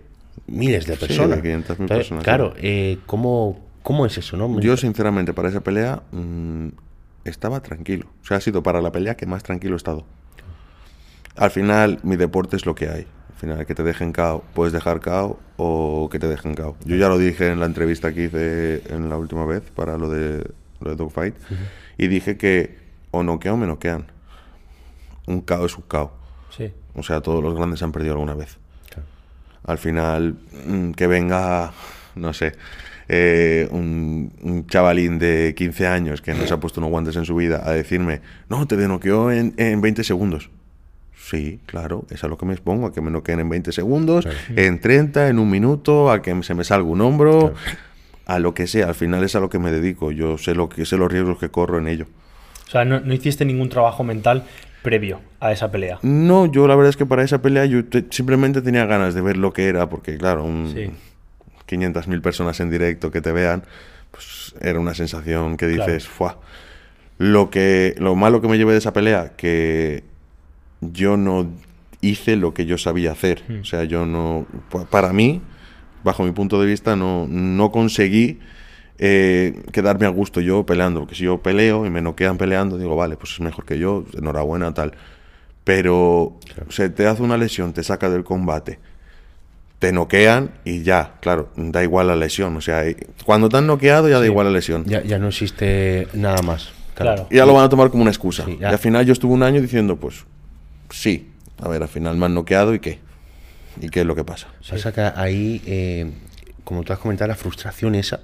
miles 0.46 0.86
de 0.86 0.94
Sí, 0.96 1.00
de 1.00 1.06
personas. 1.06 1.38
500.000 1.40 1.54
Entonces, 1.54 1.88
personas, 1.88 2.24
Claro, 2.24 2.54
¿cómo, 3.06 3.60
¿cómo 3.82 4.06
es 4.06 4.16
eso? 4.16 4.36
No? 4.36 4.58
Yo, 4.60 4.76
sinceramente, 4.76 5.34
para 5.34 5.50
esa 5.50 5.60
pelea 5.60 6.02
mm, 6.10 6.68
estaba 7.24 7.60
tranquilo. 7.60 8.06
O 8.22 8.26
sea, 8.26 8.38
ha 8.38 8.40
sido 8.40 8.62
para 8.62 8.80
la 8.80 8.90
pelea 8.90 9.14
que 9.14 9.26
más 9.26 9.42
tranquilo 9.42 9.74
he 9.74 9.76
estado. 9.76 10.04
Al 11.36 11.50
final, 11.50 11.98
mi 12.02 12.16
deporte 12.16 12.56
es 12.56 12.66
lo 12.66 12.74
que 12.74 12.88
hay. 12.88 13.06
Al 13.30 13.36
final, 13.36 13.66
que 13.66 13.74
te 13.74 13.82
dejen 13.82 14.12
KO, 14.12 14.44
puedes 14.54 14.72
dejar 14.72 15.00
KO 15.00 15.38
o 15.56 16.08
que 16.10 16.18
te 16.18 16.28
dejen 16.28 16.54
KO. 16.54 16.76
Yo 16.84 16.96
ya 16.96 17.08
lo 17.08 17.18
dije 17.18 17.48
en 17.48 17.60
la 17.60 17.66
entrevista 17.66 18.12
que 18.12 18.24
hice 18.24 18.82
en 18.94 19.08
la 19.08 19.16
última 19.16 19.44
vez 19.46 19.62
para 19.74 19.98
lo 19.98 20.08
de, 20.10 20.44
lo 20.80 20.90
de 20.90 20.96
Dogfight. 20.96 21.34
Y 21.98 22.08
dije 22.08 22.36
que 22.36 22.78
o 23.10 23.22
noqueo 23.22 23.54
o 23.54 23.56
me 23.56 23.66
noquean. 23.66 24.06
Un 25.26 25.40
KO 25.40 25.66
es 25.66 25.76
un 25.76 25.84
KO. 25.84 26.12
Sí. 26.50 26.72
O 26.94 27.02
sea, 27.02 27.20
todos 27.20 27.42
los 27.42 27.54
grandes 27.54 27.82
han 27.82 27.92
perdido 27.92 28.14
alguna 28.14 28.34
vez. 28.34 28.58
Claro. 28.88 29.08
Al 29.64 29.78
final, 29.78 30.36
mm, 30.66 30.92
que 30.92 31.06
venga, 31.06 31.72
no 32.14 32.32
sé, 32.32 32.52
eh, 33.08 33.68
un, 33.70 34.32
un 34.42 34.66
chavalín 34.66 35.18
de 35.18 35.54
15 35.56 35.86
años 35.86 36.22
que 36.22 36.34
no 36.34 36.46
se 36.46 36.54
ha 36.54 36.60
puesto 36.60 36.80
unos 36.80 36.90
guantes 36.90 37.16
en 37.16 37.24
su 37.24 37.34
vida 37.34 37.62
a 37.64 37.72
decirme, 37.72 38.20
no, 38.48 38.66
te 38.66 38.76
denoqueó 38.76 39.30
en, 39.30 39.54
en 39.56 39.80
20 39.80 40.04
segundos. 40.04 40.50
Sí, 41.24 41.60
claro, 41.66 42.04
es 42.10 42.24
a 42.24 42.28
lo 42.28 42.36
que 42.36 42.44
me 42.46 42.52
expongo, 42.52 42.86
a 42.88 42.92
que 42.92 43.00
me 43.00 43.10
noqueen 43.10 43.38
en 43.40 43.48
20 43.48 43.70
segundos, 43.72 44.26
en 44.56 44.80
30, 44.80 45.28
en 45.28 45.38
un 45.38 45.48
minuto, 45.48 46.10
a 46.10 46.20
que 46.20 46.42
se 46.42 46.54
me 46.54 46.64
salga 46.64 46.88
un 46.88 47.00
hombro, 47.00 47.54
a 48.26 48.38
lo 48.40 48.54
que 48.54 48.66
sea. 48.66 48.88
Al 48.88 48.94
final 48.96 49.22
es 49.22 49.36
a 49.36 49.40
lo 49.40 49.48
que 49.48 49.60
me 49.60 49.70
dedico. 49.70 50.10
Yo 50.10 50.36
sé, 50.36 50.54
lo 50.54 50.68
que, 50.68 50.84
sé 50.84 50.96
los 50.96 51.10
riesgos 51.12 51.38
que 51.38 51.48
corro 51.48 51.78
en 51.78 51.86
ello. 51.86 52.06
O 52.66 52.70
sea, 52.70 52.84
no, 52.84 52.98
no 53.00 53.14
hiciste 53.14 53.44
ningún 53.44 53.68
trabajo 53.68 54.02
mental 54.02 54.42
previo 54.82 55.20
a 55.38 55.52
esa 55.52 55.70
pelea. 55.70 56.00
No, 56.02 56.46
yo 56.50 56.66
la 56.66 56.74
verdad 56.74 56.90
es 56.90 56.96
que 56.96 57.06
para 57.06 57.22
esa 57.22 57.40
pelea 57.40 57.66
yo 57.66 57.84
te- 57.84 58.06
simplemente 58.10 58.60
tenía 58.60 58.84
ganas 58.86 59.14
de 59.14 59.20
ver 59.20 59.36
lo 59.36 59.52
que 59.52 59.68
era, 59.68 59.88
porque 59.88 60.18
claro, 60.18 60.42
un, 60.44 60.72
Sí. 60.74 60.90
500.000 61.66 62.20
personas 62.20 62.58
en 62.60 62.68
directo 62.70 63.10
que 63.12 63.20
te 63.20 63.30
vean, 63.30 63.62
pues 64.10 64.54
era 64.60 64.80
una 64.80 64.94
sensación 64.94 65.56
que 65.56 65.72
Claro. 65.72 65.92
dices, 65.92 66.08
¡fua! 66.08 66.38
Lo, 67.18 67.48
que, 67.50 67.94
lo 67.98 68.16
malo 68.16 68.40
que 68.40 68.48
me 68.48 68.58
llevé 68.58 68.72
de 68.72 68.78
esa 68.78 68.92
pelea, 68.92 69.32
que 69.36 70.02
yo 70.82 71.16
no 71.16 71.46
hice 72.00 72.36
lo 72.36 72.52
que 72.52 72.66
yo 72.66 72.76
sabía 72.76 73.12
hacer. 73.12 73.42
Hmm. 73.48 73.60
O 73.60 73.64
sea, 73.64 73.84
yo 73.84 74.04
no, 74.04 74.46
pa- 74.70 74.84
para 74.84 75.12
mí, 75.12 75.40
bajo 76.04 76.24
mi 76.24 76.32
punto 76.32 76.60
de 76.60 76.66
vista, 76.66 76.96
no, 76.96 77.26
no 77.28 77.70
conseguí 77.70 78.40
eh, 78.98 79.62
quedarme 79.72 80.06
a 80.06 80.10
gusto 80.10 80.40
yo 80.40 80.66
peleando. 80.66 81.00
Porque 81.00 81.14
si 81.14 81.24
yo 81.24 81.38
peleo 81.42 81.86
y 81.86 81.90
me 81.90 82.02
noquean 82.02 82.36
peleando, 82.38 82.76
digo, 82.76 82.96
vale, 82.96 83.16
pues 83.16 83.32
es 83.32 83.40
mejor 83.40 83.64
que 83.64 83.78
yo, 83.78 84.04
enhorabuena, 84.16 84.74
tal. 84.74 84.92
Pero 85.64 86.38
se 86.70 86.90
te 86.90 87.06
hace 87.06 87.22
una 87.22 87.36
lesión, 87.36 87.72
te 87.72 87.84
saca 87.84 88.10
del 88.10 88.24
combate, 88.24 88.80
te 89.78 89.92
noquean 89.92 90.50
y 90.64 90.82
ya, 90.82 91.14
claro, 91.20 91.50
da 91.56 91.82
igual 91.84 92.08
la 92.08 92.16
lesión. 92.16 92.56
O 92.56 92.60
sea, 92.60 92.88
y- 92.90 92.96
cuando 93.24 93.48
te 93.48 93.58
han 93.58 93.66
noqueado 93.68 94.08
ya 94.08 94.18
da 94.18 94.26
igual 94.26 94.46
la 94.46 94.52
lesión. 94.52 94.84
Ya, 94.86 95.02
ya 95.04 95.18
no 95.18 95.28
existe 95.28 96.08
nada 96.14 96.42
más. 96.42 96.72
Claro. 96.94 97.26
Y 97.30 97.36
ya 97.36 97.46
lo 97.46 97.54
van 97.54 97.64
a 97.64 97.68
tomar 97.68 97.90
como 97.90 98.02
una 98.02 98.10
excusa. 98.10 98.44
Sí, 98.44 98.52
y 98.52 98.58
ya. 98.58 98.70
al 98.70 98.78
final 98.78 99.06
yo 99.06 99.12
estuve 99.12 99.32
un 99.32 99.42
año 99.44 99.60
diciendo, 99.60 99.96
pues, 99.96 100.24
sí. 100.92 101.28
A 101.60 101.68
ver, 101.68 101.82
al 101.82 101.88
final 101.88 102.16
me 102.16 102.26
han 102.26 102.34
noqueado 102.34 102.74
y 102.74 102.80
qué. 102.80 102.98
¿Y 103.80 103.88
qué 103.88 104.00
es 104.00 104.06
lo 104.06 104.14
que 104.14 104.24
pasa? 104.24 104.48
Pasa 104.68 104.92
que 104.92 105.00
ahí, 105.00 105.62
eh, 105.66 106.10
como 106.64 106.82
tú 106.82 106.92
has 106.92 106.98
comentado, 106.98 107.28
la 107.28 107.36
frustración 107.36 107.94
esa 107.94 108.20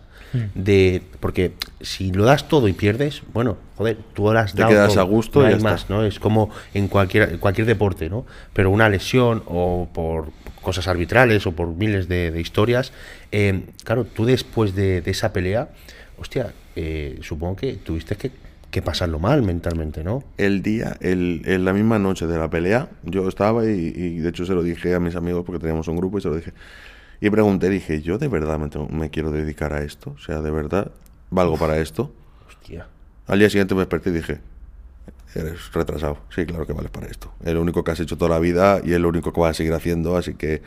de. 0.54 1.02
Porque 1.20 1.52
si 1.80 2.12
lo 2.12 2.24
das 2.24 2.48
todo 2.48 2.68
y 2.68 2.72
pierdes, 2.72 3.22
bueno, 3.32 3.56
joder, 3.76 3.98
tú 4.14 4.24
lo 4.24 4.38
has 4.38 4.52
Te 4.52 4.60
dado 4.60 4.72
quedas 4.72 4.92
todo, 4.92 5.00
a 5.00 5.04
gusto 5.04 5.40
no 5.40 5.48
y 5.48 5.52
hay 5.52 5.58
ya 5.58 5.64
más, 5.64 5.82
está. 5.82 5.94
¿no? 5.94 6.04
Es 6.04 6.18
como 6.18 6.50
en 6.74 6.88
cualquier, 6.88 7.38
cualquier 7.38 7.66
deporte, 7.66 8.10
¿no? 8.10 8.26
Pero 8.52 8.70
una 8.70 8.88
lesión 8.88 9.42
o 9.46 9.88
por 9.92 10.30
cosas 10.60 10.86
arbitrales 10.88 11.46
o 11.46 11.52
por 11.52 11.68
miles 11.68 12.08
de, 12.08 12.30
de 12.30 12.40
historias, 12.40 12.92
eh, 13.32 13.62
claro, 13.84 14.04
tú 14.04 14.26
después 14.26 14.74
de, 14.74 15.00
de 15.00 15.10
esa 15.10 15.32
pelea, 15.32 15.70
hostia, 16.18 16.52
eh, 16.76 17.18
supongo 17.22 17.56
que 17.56 17.74
tuviste 17.74 18.16
que, 18.16 18.30
que 18.70 18.82
pasarlo 18.82 19.18
mal 19.18 19.42
mentalmente, 19.42 20.04
¿no? 20.04 20.22
El 20.36 20.62
día, 20.62 20.96
el, 21.00 21.42
en 21.46 21.64
la 21.64 21.72
misma 21.72 21.98
noche 21.98 22.26
de 22.26 22.38
la 22.38 22.50
pelea, 22.50 22.90
yo 23.02 23.26
estaba 23.28 23.64
y, 23.64 23.92
y 23.96 24.18
de 24.18 24.28
hecho 24.28 24.44
se 24.44 24.54
lo 24.54 24.62
dije 24.62 24.94
a 24.94 25.00
mis 25.00 25.16
amigos 25.16 25.44
porque 25.46 25.60
teníamos 25.60 25.88
un 25.88 25.96
grupo 25.96 26.18
y 26.18 26.20
se 26.20 26.28
lo 26.28 26.36
dije. 26.36 26.52
Y 27.20 27.30
pregunté, 27.30 27.68
dije, 27.70 28.02
¿yo 28.02 28.18
de 28.18 28.28
verdad 28.28 28.58
me, 28.58 28.68
tengo- 28.68 28.88
me 28.88 29.10
quiero 29.10 29.30
dedicar 29.30 29.72
a 29.72 29.82
esto? 29.82 30.10
O 30.16 30.18
sea, 30.18 30.40
¿de 30.40 30.50
verdad 30.50 30.90
valgo 31.30 31.56
para 31.56 31.78
esto? 31.78 32.12
Hostia. 32.46 32.86
Al 33.26 33.38
día 33.38 33.48
siguiente 33.50 33.74
me 33.74 33.80
desperté 33.80 34.10
y 34.10 34.12
dije, 34.14 34.40
eres 35.34 35.72
retrasado. 35.72 36.18
Sí, 36.34 36.44
claro 36.46 36.66
que 36.66 36.72
vales 36.74 36.90
para 36.90 37.06
esto. 37.06 37.32
Es 37.44 37.54
lo 37.54 37.62
único 37.62 37.82
que 37.84 37.90
has 37.90 38.00
hecho 38.00 38.16
toda 38.18 38.30
la 38.30 38.38
vida 38.38 38.80
y 38.84 38.92
es 38.92 39.00
lo 39.00 39.08
único 39.08 39.32
que 39.32 39.40
vas 39.40 39.50
a 39.50 39.54
seguir 39.54 39.72
haciendo, 39.72 40.16
así 40.16 40.34
que 40.34 40.62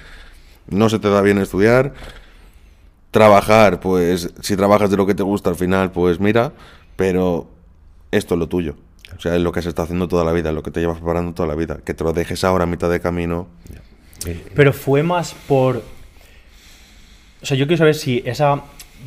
no 0.69 0.89
se 0.89 0.99
te 0.99 1.09
da 1.09 1.21
bien 1.21 1.37
estudiar. 1.37 1.93
Trabajar, 3.11 3.81
pues 3.81 4.33
si 4.41 4.55
trabajas 4.55 4.89
de 4.89 4.95
lo 4.95 5.05
que 5.05 5.13
te 5.13 5.23
gusta 5.23 5.49
al 5.49 5.57
final, 5.57 5.91
pues 5.91 6.21
mira, 6.21 6.53
pero 6.95 7.49
esto 8.11 8.35
es 8.35 8.39
lo 8.39 8.47
tuyo. 8.47 8.75
O 9.17 9.19
sea, 9.19 9.35
es 9.35 9.41
lo 9.41 9.51
que 9.51 9.61
se 9.61 9.69
está 9.69 9.83
haciendo 9.83 10.07
toda 10.07 10.23
la 10.23 10.31
vida, 10.31 10.51
lo 10.51 10.63
que 10.63 10.71
te 10.71 10.79
llevas 10.79 10.97
preparando 10.97 11.33
toda 11.33 11.47
la 11.47 11.55
vida. 11.55 11.79
Que 11.83 11.93
te 11.93 12.03
lo 12.03 12.13
dejes 12.13 12.43
ahora 12.43 12.63
a 12.63 12.67
mitad 12.67 12.89
de 12.89 12.99
camino. 13.01 13.47
Pero 14.55 14.71
fue 14.73 15.03
más 15.03 15.33
por. 15.47 15.77
O 17.41 17.45
sea, 17.45 17.57
yo 17.57 17.65
quiero 17.67 17.79
saber 17.79 17.95
si 17.95 18.21
esa 18.25 18.61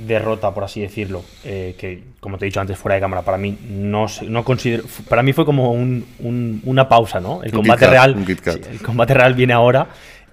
derrota, 0.06 0.52
por 0.52 0.64
así 0.64 0.80
decirlo, 0.80 1.22
eh, 1.44 1.76
que 1.78 2.02
como 2.18 2.36
te 2.36 2.44
he 2.44 2.48
dicho 2.48 2.60
antes 2.60 2.76
fuera 2.76 2.96
de 2.96 3.00
cámara, 3.00 3.22
para 3.22 3.38
mí 3.38 3.56
no, 3.70 4.06
no 4.28 4.44
considero. 4.44 4.82
Para 5.08 5.22
mí 5.22 5.32
fue 5.32 5.44
como 5.44 5.70
un- 5.72 6.04
un- 6.18 6.60
una 6.64 6.88
pausa, 6.88 7.20
¿no? 7.20 7.42
El 7.44 7.52
combate 7.52 7.86
real. 7.92 8.14
sí, 8.52 8.60
el 8.72 8.82
combate 8.82 9.14
real 9.14 9.34
viene 9.34 9.52
ahora. 9.52 9.86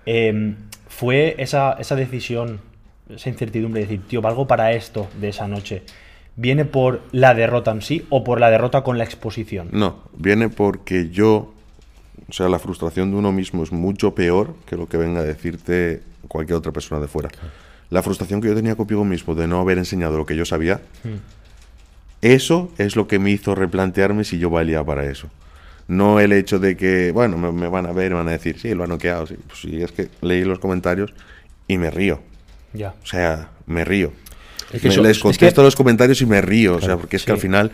Eh, 0.06 0.56
fue 0.90 1.36
esa, 1.38 1.74
esa 1.80 1.96
decisión, 1.96 2.60
esa 3.08 3.30
incertidumbre 3.30 3.82
de 3.82 3.88
decir, 3.88 4.08
tío, 4.08 4.22
valgo 4.22 4.48
para 4.48 4.72
esto 4.74 5.08
de 5.20 5.30
esa 5.30 5.48
noche. 5.48 5.84
¿Viene 6.36 6.66
por 6.66 7.02
la 7.12 7.34
derrota 7.34 7.72
en 7.72 7.82
sí 7.82 8.06
o 8.10 8.24
por 8.24 8.40
la 8.40 8.50
derrota 8.50 8.84
con 8.84 8.98
la 8.98 9.04
exposición? 9.04 9.70
No, 9.72 10.04
viene 10.18 10.50
porque 10.50 11.10
yo, 11.10 11.54
o 12.30 12.34
sea, 12.34 12.48
la 12.50 12.60
frustración 12.60 13.12
de 13.12 13.18
uno 13.18 13.32
mismo 13.32 13.64
es 13.64 13.72
mucho 13.72 14.16
peor 14.16 14.56
que 14.66 14.78
lo 14.78 14.88
que 14.88 14.98
venga 14.98 15.20
a 15.20 15.24
decirte 15.24 16.02
cualquier 16.28 16.58
otra 16.58 16.72
persona 16.72 17.02
de 17.02 17.08
fuera. 17.08 17.30
La 17.90 18.02
frustración 18.02 18.42
que 18.42 18.48
yo 18.48 18.56
tenía 18.56 18.76
conmigo 18.76 19.04
mismo 19.04 19.36
de 19.36 19.48
no 19.48 19.60
haber 19.60 19.78
enseñado 19.78 20.18
lo 20.18 20.26
que 20.26 20.36
yo 20.38 20.46
sabía, 20.46 20.80
eso 22.22 22.72
es 22.78 22.96
lo 22.96 23.08
que 23.08 23.20
me 23.20 23.32
hizo 23.32 23.54
replantearme 23.54 24.24
si 24.24 24.40
yo 24.40 24.50
valía 24.50 24.84
para 24.84 25.06
eso. 25.06 25.28
No 25.88 26.22
el 26.22 26.32
hecho 26.32 26.60
de 26.60 26.78
que, 26.78 27.12
bueno, 27.12 27.38
me, 27.38 27.52
me 27.52 27.68
van 27.68 27.86
a 27.86 27.92
ver 27.92 28.08
y 28.08 28.10
me 28.12 28.16
van 28.16 28.30
a 28.30 28.32
decir, 28.32 28.58
sí, 28.58 28.74
lo 28.74 28.84
han 28.84 28.90
noqueado, 28.90 29.28
sí. 29.28 29.36
Pues 29.48 29.60
sí, 29.60 29.82
es 29.82 29.92
que 29.92 30.08
leí 30.22 30.46
los 30.46 30.60
comentarios 30.60 31.14
y 31.68 31.78
me 31.78 31.92
río. 31.92 32.22
Ya. 32.72 32.94
O 33.04 33.06
sea, 33.06 33.50
me 33.66 33.84
río. 33.84 34.14
Es 34.74 34.82
que 34.82 34.88
Me- 34.88 34.94
eso- 34.94 35.04
les 35.04 35.18
es 35.18 35.20
contesto 35.24 35.62
que- 35.62 35.66
los 35.66 35.76
comentarios 35.76 36.22
y 36.22 36.26
me 36.26 36.42
río. 36.42 36.76
o 36.76 36.82
sea, 36.82 36.98
porque 36.98 37.16
es 37.18 37.24
que 37.26 37.32
al 37.32 37.38
final, 37.38 37.72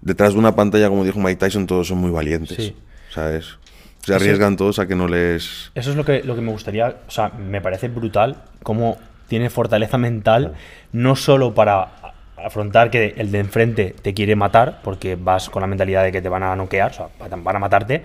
detrás 0.00 0.32
de 0.32 0.38
una 0.38 0.54
pantalla, 0.54 0.88
como 0.88 1.04
dijo 1.04 1.18
Mike 1.18 1.36
Tyson, 1.36 1.66
todos 1.66 1.88
son 1.88 1.98
muy 1.98 2.10
valientes. 2.10 2.56
Sí. 2.56 2.76
¿sabes? 3.12 3.56
Se 4.04 4.14
arriesgan 4.14 4.56
todos 4.56 4.78
a 4.78 4.86
que 4.86 4.94
no 4.94 5.08
les... 5.08 5.70
Eso 5.74 5.90
es 5.90 5.96
lo 5.96 6.04
que, 6.04 6.22
lo 6.22 6.34
que 6.34 6.40
me 6.40 6.50
gustaría, 6.52 6.96
o 7.06 7.10
sea, 7.10 7.30
me 7.30 7.60
parece 7.60 7.88
brutal 7.88 8.36
cómo 8.62 8.96
tiene 9.28 9.50
fortaleza 9.50 9.98
mental, 9.98 10.54
no 10.92 11.16
solo 11.16 11.52
para 11.54 11.88
afrontar 12.42 12.90
que 12.90 13.14
el 13.18 13.30
de 13.32 13.40
enfrente 13.40 13.94
te 14.00 14.14
quiere 14.14 14.36
matar, 14.36 14.80
porque 14.84 15.16
vas 15.16 15.50
con 15.50 15.60
la 15.62 15.66
mentalidad 15.66 16.04
de 16.04 16.12
que 16.12 16.22
te 16.22 16.28
van 16.28 16.42
a 16.42 16.54
noquear, 16.54 16.90
o 16.92 16.94
sea, 16.94 17.08
van 17.18 17.56
a 17.56 17.58
matarte, 17.58 18.04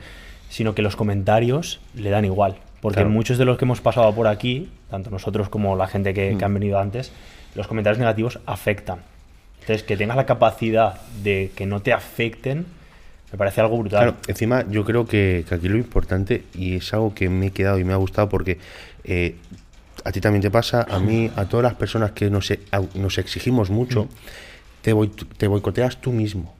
sino 0.49 0.73
que 0.73 0.81
los 0.81 0.95
comentarios 0.95 1.79
le 1.95 2.09
dan 2.09 2.25
igual. 2.25 2.55
Porque 2.81 3.05
muchos 3.05 3.37
de 3.37 3.45
los 3.45 3.57
que 3.57 3.63
hemos 3.65 3.79
pasado 3.79 4.13
por 4.13 4.27
aquí, 4.27 4.69
tanto 4.89 5.09
nosotros 5.09 5.47
como 5.47 5.75
la 5.77 5.87
gente 5.87 6.13
que, 6.13 6.35
que 6.37 6.43
han 6.45 6.53
venido 6.53 6.79
antes, 6.79 7.13
los 7.55 7.67
comentarios 7.67 7.99
negativos 7.99 8.39
afectan. 8.45 8.99
Entonces, 9.61 9.83
que 9.83 9.95
tengas 9.95 10.17
la 10.17 10.25
capacidad 10.25 11.01
de 11.23 11.51
que 11.55 11.65
no 11.65 11.81
te 11.81 11.93
afecten, 11.93 12.65
me 13.31 13.37
parece 13.37 13.61
algo 13.61 13.77
brutal. 13.77 14.01
Claro, 14.01 14.17
encima 14.27 14.65
yo 14.69 14.83
creo 14.85 15.05
que, 15.05 15.45
aquí 15.49 15.69
lo 15.69 15.77
importante, 15.77 16.43
y 16.53 16.75
es 16.75 16.93
algo 16.93 17.13
que 17.13 17.29
me 17.29 17.47
he 17.47 17.51
quedado 17.51 17.79
y 17.79 17.83
me 17.83 17.93
ha 17.93 17.97
gustado 17.97 18.29
porque 18.29 18.59
eh, 19.03 19.35
a 20.03 20.11
ti 20.11 20.19
también 20.19 20.41
te 20.41 20.51
pasa, 20.51 20.85
a 20.89 20.99
mí, 20.99 21.31
a 21.35 21.45
todas 21.45 21.63
las 21.63 21.75
personas 21.75 22.11
que 22.11 22.29
nos, 22.29 22.51
nos 22.95 23.17
exigimos 23.17 23.69
mucho, 23.69 24.05
mm. 24.05 24.09
te, 24.81 24.93
te 25.37 25.47
boicoteas 25.47 26.01
tú 26.01 26.11
mismo. 26.11 26.53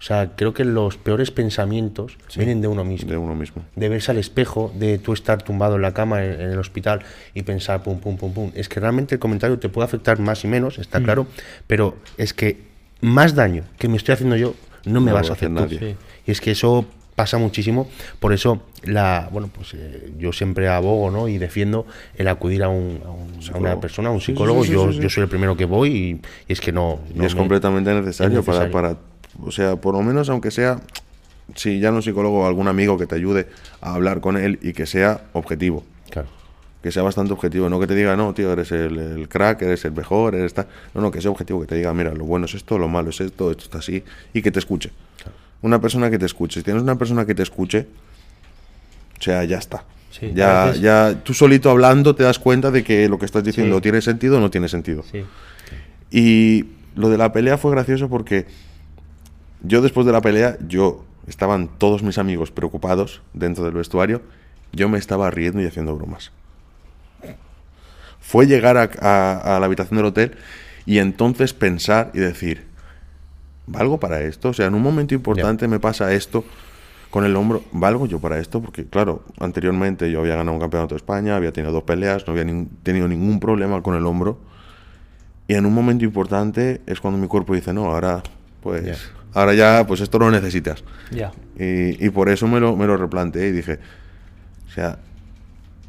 O 0.00 0.02
sea, 0.02 0.30
creo 0.34 0.54
que 0.54 0.64
los 0.64 0.96
peores 0.96 1.30
pensamientos 1.30 2.16
vienen 2.34 2.62
de 2.62 2.68
uno 2.68 2.84
mismo. 2.84 3.10
De 3.10 3.18
uno 3.18 3.34
mismo. 3.34 3.64
De 3.76 3.90
verse 3.90 4.10
al 4.10 4.16
espejo, 4.16 4.72
de 4.74 4.96
tú 4.96 5.12
estar 5.12 5.42
tumbado 5.42 5.76
en 5.76 5.82
la 5.82 5.92
cama 5.92 6.24
en, 6.24 6.40
el 6.40 6.58
hospital 6.58 7.02
y 7.34 7.42
pensar 7.42 7.82
pum, 7.82 8.00
pum, 8.00 8.16
pum, 8.16 8.32
pum. 8.32 8.50
Es 8.54 8.70
que 8.70 8.80
realmente 8.80 9.16
el 9.16 9.18
comentario 9.18 9.58
te 9.58 9.68
puede 9.68 9.84
afectar 9.84 10.18
más 10.18 10.42
y 10.44 10.48
menos, 10.48 10.78
está 10.78 11.00
mm. 11.00 11.04
claro, 11.04 11.26
pero 11.66 11.96
es 12.16 12.32
que 12.32 12.62
más 13.02 13.34
daño 13.34 13.64
que 13.78 13.88
me 13.88 13.98
estoy 13.98 14.14
haciendo 14.14 14.36
yo 14.36 14.54
no 14.86 15.02
me 15.02 15.12
vas 15.12 15.28
a 15.28 15.34
hacer 15.34 15.50
nadie. 15.50 15.96
Y 16.26 16.30
es 16.30 16.40
que 16.40 16.52
eso 16.52 16.86
pasa 17.14 17.36
muchísimo, 17.36 17.86
por 18.20 18.32
eso 18.32 18.62
la 18.82 19.28
bueno 19.30 19.50
pues 19.54 19.74
eh, 19.74 20.10
yo 20.18 20.32
siempre 20.32 20.68
abogo 20.68 21.10
¿no? 21.10 21.28
y 21.28 21.36
defiendo 21.36 21.84
el 22.14 22.28
acudir 22.28 22.62
a, 22.62 22.70
un, 22.70 23.02
a, 23.04 23.58
una 23.58 23.78
persona, 23.78 24.08
a 24.08 24.12
un 24.12 24.22
psicólogo, 24.22 24.64
yo, 24.64 24.90
yo 24.90 25.10
soy 25.10 25.24
el 25.24 25.28
primero 25.28 25.54
que 25.54 25.66
voy 25.66 25.90
y, 25.90 26.20
es 26.50 26.62
que 26.62 26.72
no, 26.72 27.00
es 27.20 27.34
completamente 27.34 27.92
necesario, 27.92 28.42
Para, 28.42 28.70
para 28.70 28.96
o 29.38 29.50
sea, 29.50 29.76
por 29.76 29.94
lo 29.94 30.02
menos 30.02 30.28
aunque 30.28 30.50
sea, 30.50 30.80
si 31.54 31.80
ya 31.80 31.90
no 31.90 32.02
psicólogo, 32.02 32.46
algún 32.46 32.68
amigo 32.68 32.98
que 32.98 33.06
te 33.06 33.14
ayude 33.14 33.48
a 33.80 33.94
hablar 33.94 34.20
con 34.20 34.36
él 34.36 34.58
y 34.62 34.72
que 34.72 34.86
sea 34.86 35.22
objetivo. 35.32 35.84
Claro. 36.10 36.28
Que 36.82 36.90
sea 36.90 37.02
bastante 37.02 37.32
objetivo, 37.32 37.68
no 37.68 37.78
que 37.78 37.86
te 37.86 37.94
diga, 37.94 38.16
no, 38.16 38.32
tío, 38.32 38.52
eres 38.52 38.72
el, 38.72 39.28
crack, 39.28 39.62
eres 39.62 39.84
el 39.84 39.92
mejor, 39.92 40.34
eres 40.34 40.46
esta. 40.46 40.66
No, 40.94 41.00
no, 41.00 41.10
que 41.10 41.20
sea 41.20 41.30
objetivo, 41.30 41.60
que 41.60 41.66
te 41.66 41.74
diga, 41.74 41.92
mira, 41.92 42.14
lo 42.14 42.24
bueno 42.24 42.46
es 42.46 42.54
esto, 42.54 42.78
lo 42.78 42.88
malo 42.88 43.10
es 43.10 43.20
esto, 43.20 43.50
esto 43.50 43.64
está 43.64 43.78
así, 43.78 44.02
y 44.32 44.40
que 44.40 44.50
te 44.50 44.58
escuche. 44.58 44.90
Una 45.62 45.78
persona 45.80 46.10
que 46.10 46.18
te 46.18 46.24
escuche. 46.24 46.60
Si 46.60 46.64
tienes 46.64 46.82
una 46.82 46.96
persona 46.96 47.26
que 47.26 47.34
te 47.34 47.42
escuche, 47.42 47.86
o 49.18 49.22
sea, 49.22 49.44
ya 49.44 49.58
está. 49.58 49.84
ya, 50.34 50.72
ya 50.72 51.20
tú 51.22 51.34
solito 51.34 51.70
hablando 51.70 52.14
te 52.14 52.22
das 52.22 52.38
cuenta 52.38 52.70
de 52.70 52.82
que 52.82 53.08
lo 53.08 53.18
que 53.18 53.26
estás 53.26 53.44
diciendo 53.44 53.80
tiene 53.82 54.00
sentido 54.00 54.38
o 54.38 54.40
no 54.40 54.50
tiene 54.50 54.68
sentido. 54.68 55.04
Y 56.10 56.64
lo 56.96 57.10
de 57.10 57.18
la 57.18 57.32
pelea 57.32 57.58
fue 57.58 57.70
gracioso 57.70 58.08
porque 58.08 58.46
yo 59.62 59.82
después 59.82 60.06
de 60.06 60.12
la 60.12 60.20
pelea, 60.20 60.56
yo 60.66 61.04
estaban 61.26 61.68
todos 61.78 62.02
mis 62.02 62.18
amigos 62.18 62.50
preocupados 62.50 63.22
dentro 63.32 63.64
del 63.64 63.74
vestuario, 63.74 64.22
yo 64.72 64.88
me 64.88 64.98
estaba 64.98 65.30
riendo 65.30 65.60
y 65.60 65.66
haciendo 65.66 65.94
bromas. 65.96 66.32
Fue 68.20 68.46
llegar 68.46 68.76
a, 68.76 69.58
la 69.58 69.64
habitación 69.64 69.96
del 69.96 70.06
hotel 70.06 70.36
y 70.86 70.98
entonces 70.98 71.52
pensar 71.52 72.10
y 72.14 72.18
decir, 72.18 72.66
¿valgo 73.66 73.98
para 73.98 74.20
esto? 74.20 74.50
O 74.50 74.52
sea, 74.52 74.66
en 74.66 74.74
un 74.74 74.82
momento 74.82 75.14
importante 75.14 75.66
me 75.68 75.80
pasa 75.80 76.12
esto 76.12 76.44
con 77.10 77.24
el 77.24 77.34
hombro, 77.34 77.64
¿valgo 77.72 78.06
yo 78.06 78.20
para 78.20 78.38
esto? 78.38 78.60
Porque 78.60 78.84
claro, 78.84 79.24
anteriormente 79.40 80.10
yo 80.10 80.20
había 80.20 80.36
ganado 80.36 80.54
un 80.54 80.60
campeonato 80.60 80.94
de 80.94 80.98
España, 80.98 81.36
había 81.36 81.52
tenido 81.52 81.72
dos 81.72 81.82
peleas, 81.82 82.26
no 82.26 82.32
había 82.32 82.44
tenido 82.82 83.08
ningún 83.08 83.40
problema 83.40 83.82
con 83.82 83.96
el 83.96 84.06
hombro. 84.06 84.38
Y 85.48 85.54
en 85.54 85.66
un 85.66 85.74
momento 85.74 86.04
importante 86.04 86.80
es 86.86 87.00
cuando 87.00 87.18
mi 87.18 87.26
cuerpo 87.26 87.54
dice, 87.54 87.72
no, 87.72 87.86
ahora 87.86 88.22
pues 88.62 89.10
ahora 89.34 89.54
ya, 89.54 89.84
pues 89.86 90.00
esto 90.00 90.18
lo 90.18 90.30
necesitas. 90.30 90.82
Ya. 91.10 91.32
Y, 91.58 92.08
por 92.10 92.28
eso 92.28 92.46
me 92.46 92.60
lo, 92.60 92.76
me 92.76 92.86
lo 92.86 92.96
replanteé 92.96 93.48
y 93.48 93.52
dije, 93.52 93.78
o 94.68 94.72
sea, 94.72 94.98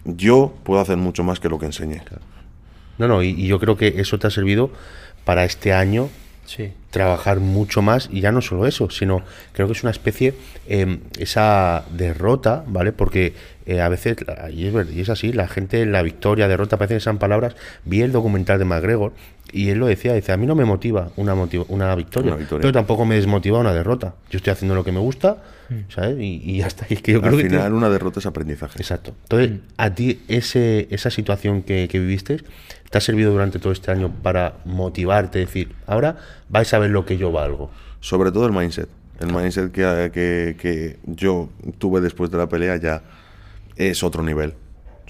yo 0.06 0.54
puedo 0.64 0.82
hacer 0.82 0.98
mucho 0.98 1.24
más 1.24 1.40
que 1.40 1.50
lo 1.50 1.60
que 1.60 1.66
enseñé. 1.66 2.02
No, 2.98 3.08
no, 3.08 3.24
y, 3.24 3.48
yo 3.48 3.60
creo 3.60 3.78
que 3.78 3.96
eso 3.98 4.20
te 4.20 4.28
ha 4.28 4.32
servido 4.32 4.72
para 5.24 5.46
este 5.46 5.74
año 5.74 6.10
sí. 6.46 6.74
trabajar 6.90 7.40
mucho 7.40 7.82
más 7.82 8.10
y 8.12 8.22
ya 8.22 8.32
no 8.32 8.42
solo 8.42 8.68
eso, 8.68 8.90
sino 8.90 9.24
creo 9.54 9.68
que 9.68 9.74
es 9.74 9.84
una 9.84 9.92
especie, 9.92 10.34
eh, 10.68 11.00
esa 11.20 11.86
derrota, 11.92 12.64
¿vale? 12.68 12.92
Porque 12.92 13.34
eh, 13.66 13.80
a 13.80 13.90
veces, 13.90 14.18
y 14.52 14.66
es, 14.66 14.92
y 14.92 15.02
es, 15.02 15.10
así, 15.10 15.32
la 15.32 15.48
gente, 15.48 15.86
la 15.86 16.02
victoria, 16.02 16.48
derrota, 16.48 16.78
parece 16.78 16.96
que 16.96 17.00
sean 17.00 17.20
palabras. 17.20 17.56
Vi 17.86 18.02
el 18.02 18.12
documental 18.12 18.60
de 18.60 18.66
McGregor 18.66 19.14
y 19.54 19.70
él 19.70 19.80
lo 19.80 19.88
decía, 19.88 20.14
dice, 20.14 20.32
a 20.32 20.38
mí 20.38 20.46
no 20.46 20.56
me 20.56 20.66
motiva 20.66 21.12
una, 21.16 21.34
una, 21.34 21.96
victoria, 21.96 22.38
pero 22.50 22.72
tampoco 22.72 23.06
me 23.06 23.16
desmotiva 23.16 23.60
una 23.60 23.74
derrota. 23.74 24.16
Yo 24.30 24.38
estoy 24.38 24.52
haciendo 24.52 24.76
lo 24.76 24.84
que 24.84 24.92
me 24.92 25.00
gusta, 25.00 25.38
mm. 25.70 25.76
¿sabes? 25.90 26.18
Y, 26.20 26.62
está. 26.62 26.86
Es 26.90 27.02
que 27.02 27.14
yo 27.14 27.24
Al 27.24 27.36
final 27.36 27.74
una 27.74 27.90
derrota 27.90 28.20
es 28.20 28.26
aprendizaje. 28.26 28.80
Exacto. 28.80 29.14
Entonces, 29.24 29.52
mm. 29.52 29.60
a 29.78 29.90
ti 29.96 30.22
ese, 30.28 30.88
esa 30.92 31.10
situación 31.10 31.64
que, 31.64 31.88
que 31.90 32.00
viviste, 32.00 32.38
¿te 32.90 32.98
ha 32.98 33.02
servido 33.02 33.32
durante 33.32 33.60
todo 33.60 33.74
este 33.74 33.92
año 33.92 34.12
para 34.22 34.56
motivarte, 34.66 35.40
decir, 35.40 35.74
ahora 35.86 36.18
vais 36.50 36.74
a 36.74 36.80
ver 36.80 36.92
lo 36.92 37.06
que 37.06 37.18
yo 37.18 37.32
valgo? 37.32 37.72
Sobre 38.00 38.32
todo 38.32 38.46
el 38.46 38.52
mindset. 38.52 38.90
El 39.20 39.34
mindset 39.34 39.72
que, 39.72 40.12
que, 40.14 40.56
que 40.60 40.98
yo 41.06 41.50
tuve 41.78 42.02
después 42.02 42.32
de 42.32 42.38
la 42.38 42.48
pelea 42.48 42.78
ya 42.78 43.04
es 43.76 44.04
otro 44.04 44.24
nivel. 44.24 44.56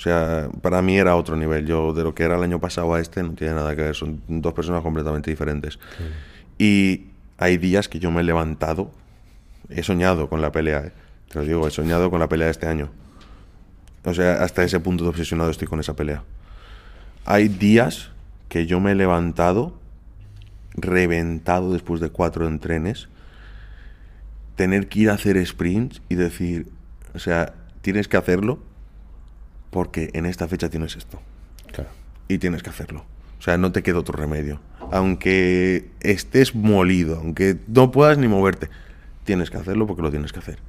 O 0.02 0.04
sea, 0.04 0.50
para 0.64 0.82
mí 0.82 0.98
era 0.98 1.16
otro 1.16 1.36
nivel. 1.36 1.68
Yo, 1.68 1.94
de 1.94 2.02
lo 2.02 2.16
que 2.16 2.24
era 2.24 2.36
el 2.36 2.42
año 2.42 2.60
pasado 2.60 2.96
a 2.96 3.00
este, 3.00 3.22
no 3.22 3.34
tiene 3.34 3.54
nada 3.54 3.76
que 3.76 3.84
ver. 3.84 3.96
Son 3.96 4.20
dos 4.28 4.52
personas 4.52 4.82
completamente 4.82 5.30
diferentes. 5.30 5.78
Y 6.58 7.06
hay 7.38 7.58
días 7.58 7.88
que 7.88 8.00
yo 8.00 8.10
me 8.10 8.22
he 8.22 8.24
levantado, 8.24 8.90
he 9.70 9.84
soñado 9.84 10.28
con 10.28 10.42
la 10.42 10.52
pelea. 10.52 10.86
¿eh? 10.88 10.92
Te 11.32 11.38
lo 11.38 11.46
digo, 11.46 11.68
he 11.68 11.70
soñado 11.70 12.10
con 12.10 12.20
la 12.20 12.28
pelea 12.28 12.48
de 12.48 12.52
este 12.52 12.66
año. 12.66 12.90
O 14.04 14.12
sea, 14.16 14.42
hasta 14.44 14.64
ese 14.64 14.80
punto 14.80 15.04
de 15.04 15.12
obsesionado 15.12 15.52
estoy 15.52 15.68
con 15.68 15.80
esa 15.80 15.96
pelea. 15.96 16.24
Hay 17.26 17.48
días 17.48 18.10
que 18.50 18.66
yo 18.66 18.80
me 18.80 18.94
he 18.94 18.96
levantado 18.96 19.80
reventado 20.74 21.74
después 21.74 22.02
de 22.02 22.10
cuatro 22.10 22.48
entrenes, 22.48 23.08
tener 24.56 24.88
que 24.88 25.02
ir 25.02 25.10
a 25.12 25.14
hacer 25.14 25.46
sprints 25.46 26.02
y 26.10 26.16
decir, 26.16 26.70
o 27.14 27.20
sea, 27.20 27.54
tienes 27.84 28.08
que 28.08 28.18
hacerlo 28.18 28.71
porque 29.72 30.12
en 30.14 30.28
esta 30.28 30.48
fecha 30.48 30.70
tienes 30.70 30.96
esto. 30.96 31.20
Y 32.28 32.38
tienes 32.38 32.64
que 32.64 32.70
hacerlo. 32.70 33.04
O 33.40 33.42
sea, 33.42 33.58
no 33.58 33.72
te 33.72 33.82
queda 33.82 33.98
otro 33.98 34.16
remedio. 34.16 34.62
Aunque 34.92 35.90
estés 36.02 36.54
molido, 36.54 37.18
aunque 37.18 37.58
no 37.68 37.92
puedas 37.92 38.18
ni 38.18 38.28
moverte, 38.28 38.70
tienes 39.24 39.50
que 39.50 39.58
hacerlo 39.58 39.88
porque 39.88 40.02
lo 40.02 40.12
tienes 40.12 40.32
que 40.32 40.40
hacer. 40.40 40.60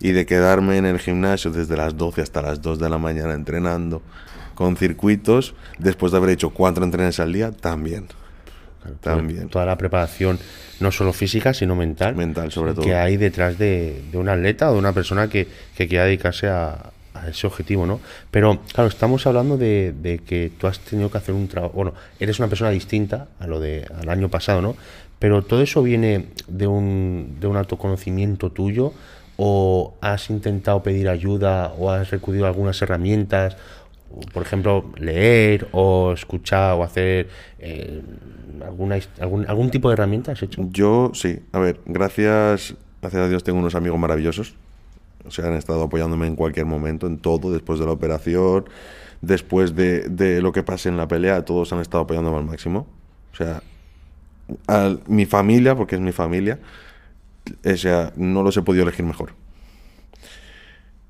Y 0.00 0.12
de 0.12 0.26
quedarme 0.26 0.78
en 0.78 0.86
el 0.86 0.98
gimnasio 0.98 1.50
desde 1.50 1.76
las 1.76 1.96
12 1.96 2.22
hasta 2.22 2.42
las 2.42 2.62
2 2.62 2.78
de 2.78 2.88
la 2.88 2.98
mañana 2.98 3.34
entrenando 3.34 4.02
con 4.54 4.76
circuitos, 4.76 5.54
después 5.78 6.12
de 6.12 6.18
haber 6.18 6.30
hecho 6.30 6.50
cuatro 6.50 6.84
entrenes 6.84 7.20
al 7.20 7.32
día, 7.32 7.52
también. 7.52 8.08
también. 9.00 9.48
Toda 9.48 9.66
la 9.66 9.76
preparación, 9.76 10.38
no 10.80 10.90
solo 10.90 11.12
física, 11.12 11.54
sino 11.54 11.76
mental. 11.76 12.16
Mental, 12.16 12.50
sobre 12.50 12.74
todo. 12.74 12.84
Que 12.84 12.94
hay 12.94 13.16
detrás 13.16 13.58
de, 13.58 14.02
un 14.14 14.28
atleta 14.28 14.70
o 14.70 14.74
de 14.74 14.78
una 14.78 14.92
persona 14.92 15.28
que, 15.28 15.46
que 15.76 15.86
quiera 15.86 16.04
dedicarse 16.04 16.48
a, 16.48 16.92
ese 17.28 17.46
objetivo, 17.46 17.86
¿no? 17.86 18.00
Pero, 18.30 18.60
claro, 18.72 18.88
estamos 18.88 19.26
hablando 19.26 19.56
de, 19.56 20.20
que 20.26 20.50
tú 20.58 20.66
has 20.66 20.80
tenido 20.80 21.10
que 21.10 21.18
hacer 21.18 21.34
un 21.34 21.48
trabajo, 21.48 21.74
bueno, 21.74 21.94
eres 22.18 22.38
una 22.38 22.48
persona 22.48 22.70
distinta 22.70 23.28
a 23.38 23.46
lo 23.46 23.60
de 23.60 23.86
al 24.00 24.08
año 24.08 24.28
pasado, 24.28 24.62
¿no? 24.62 24.76
Pero 25.18 25.42
todo 25.42 25.62
eso 25.62 25.82
viene 25.82 26.28
de 26.48 26.66
un, 26.66 27.36
de 27.38 27.46
un 27.46 27.56
autoconocimiento 27.56 28.50
tuyo 28.50 28.92
o 29.36 29.94
has 30.00 30.30
intentado 30.30 30.82
pedir 30.82 31.08
ayuda 31.08 31.74
o 31.78 31.90
has 31.90 32.10
recurrido 32.10 32.46
a 32.46 32.48
algunas 32.48 32.80
herramientas, 32.82 33.56
por 34.32 34.42
ejemplo, 34.42 34.90
leer 34.96 35.68
o 35.72 36.12
escuchar 36.12 36.74
o 36.74 36.82
hacer 36.82 37.28
eh, 37.58 38.02
alguna, 38.64 38.98
algún, 39.20 39.48
algún 39.48 39.70
tipo 39.70 39.88
de 39.88 39.94
herramienta 39.94 40.32
has 40.32 40.42
hecho. 40.42 40.62
Yo 40.70 41.12
sí, 41.14 41.38
a 41.52 41.60
ver, 41.60 41.80
gracias, 41.86 42.74
gracias 43.00 43.22
a 43.22 43.28
Dios 43.28 43.44
tengo 43.44 43.58
unos 43.58 43.74
amigos 43.74 43.98
maravillosos 43.98 44.54
o 45.26 45.30
sea, 45.30 45.46
han 45.46 45.54
estado 45.54 45.82
apoyándome 45.84 46.26
en 46.26 46.36
cualquier 46.36 46.66
momento, 46.66 47.06
en 47.06 47.18
todo, 47.18 47.52
después 47.52 47.78
de 47.78 47.86
la 47.86 47.92
operación, 47.92 48.64
después 49.20 49.74
de, 49.74 50.40
lo 50.42 50.52
que 50.52 50.62
pase 50.62 50.88
en 50.88 50.96
la 50.96 51.08
pelea, 51.08 51.44
todos 51.44 51.72
han 51.72 51.80
estado 51.80 52.04
apoyándome 52.04 52.36
al 52.36 52.44
máximo. 52.44 52.86
O 53.32 53.36
sea, 53.36 53.62
a 54.68 54.96
mi 55.06 55.24
familia, 55.26 55.74
porque 55.74 55.94
es 55.94 56.00
mi 56.00 56.12
familia, 56.12 56.58
o 57.64 57.76
sea, 57.76 58.12
no 58.16 58.42
los 58.42 58.56
he 58.56 58.62
podido 58.62 58.82
elegir 58.82 59.04
mejor. 59.04 59.32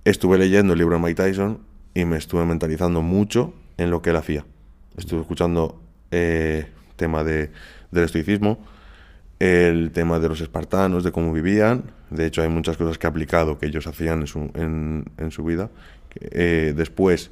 Estuve 0.05 0.39
leyendo 0.39 0.73
el 0.73 0.79
libro 0.79 0.97
de 0.97 1.03
Mike 1.03 1.23
Tyson 1.23 1.61
y 1.95 2.05
me 2.05 2.17
estuve 2.17 2.45
mentalizando 2.45 3.03
mucho 3.03 3.55
en 3.77 3.91
lo 3.91 4.03
que 4.03 4.11
él 4.11 4.17
hacía. 4.17 4.45
Estuve 4.97 5.23
escuchando 5.23 5.81
eh, 6.11 6.67
tema 6.97 7.25
de, 7.25 7.51
del 7.91 8.05
estoicismo, 8.05 8.59
el 9.39 9.91
tema 9.93 10.19
de 10.19 10.29
los 10.29 10.41
espartanos, 10.41 11.05
de 11.05 11.13
cómo 11.13 11.33
vivían. 11.33 11.85
De 12.13 12.27
hecho, 12.27 12.43
hay 12.43 12.49
muchas 12.49 12.77
cosas 12.77 12.99
que 12.99 13.07
he 13.07 13.11
aplicado 13.11 13.59
que 13.59 13.67
ellos 13.67 13.87
hacían 13.87 14.21
en 14.21 14.27
su, 14.27 14.51
en, 14.55 15.05
en 15.19 15.31
su 15.31 15.45
vida. 15.45 15.71
Eh, 16.21 16.75
después, 16.77 17.31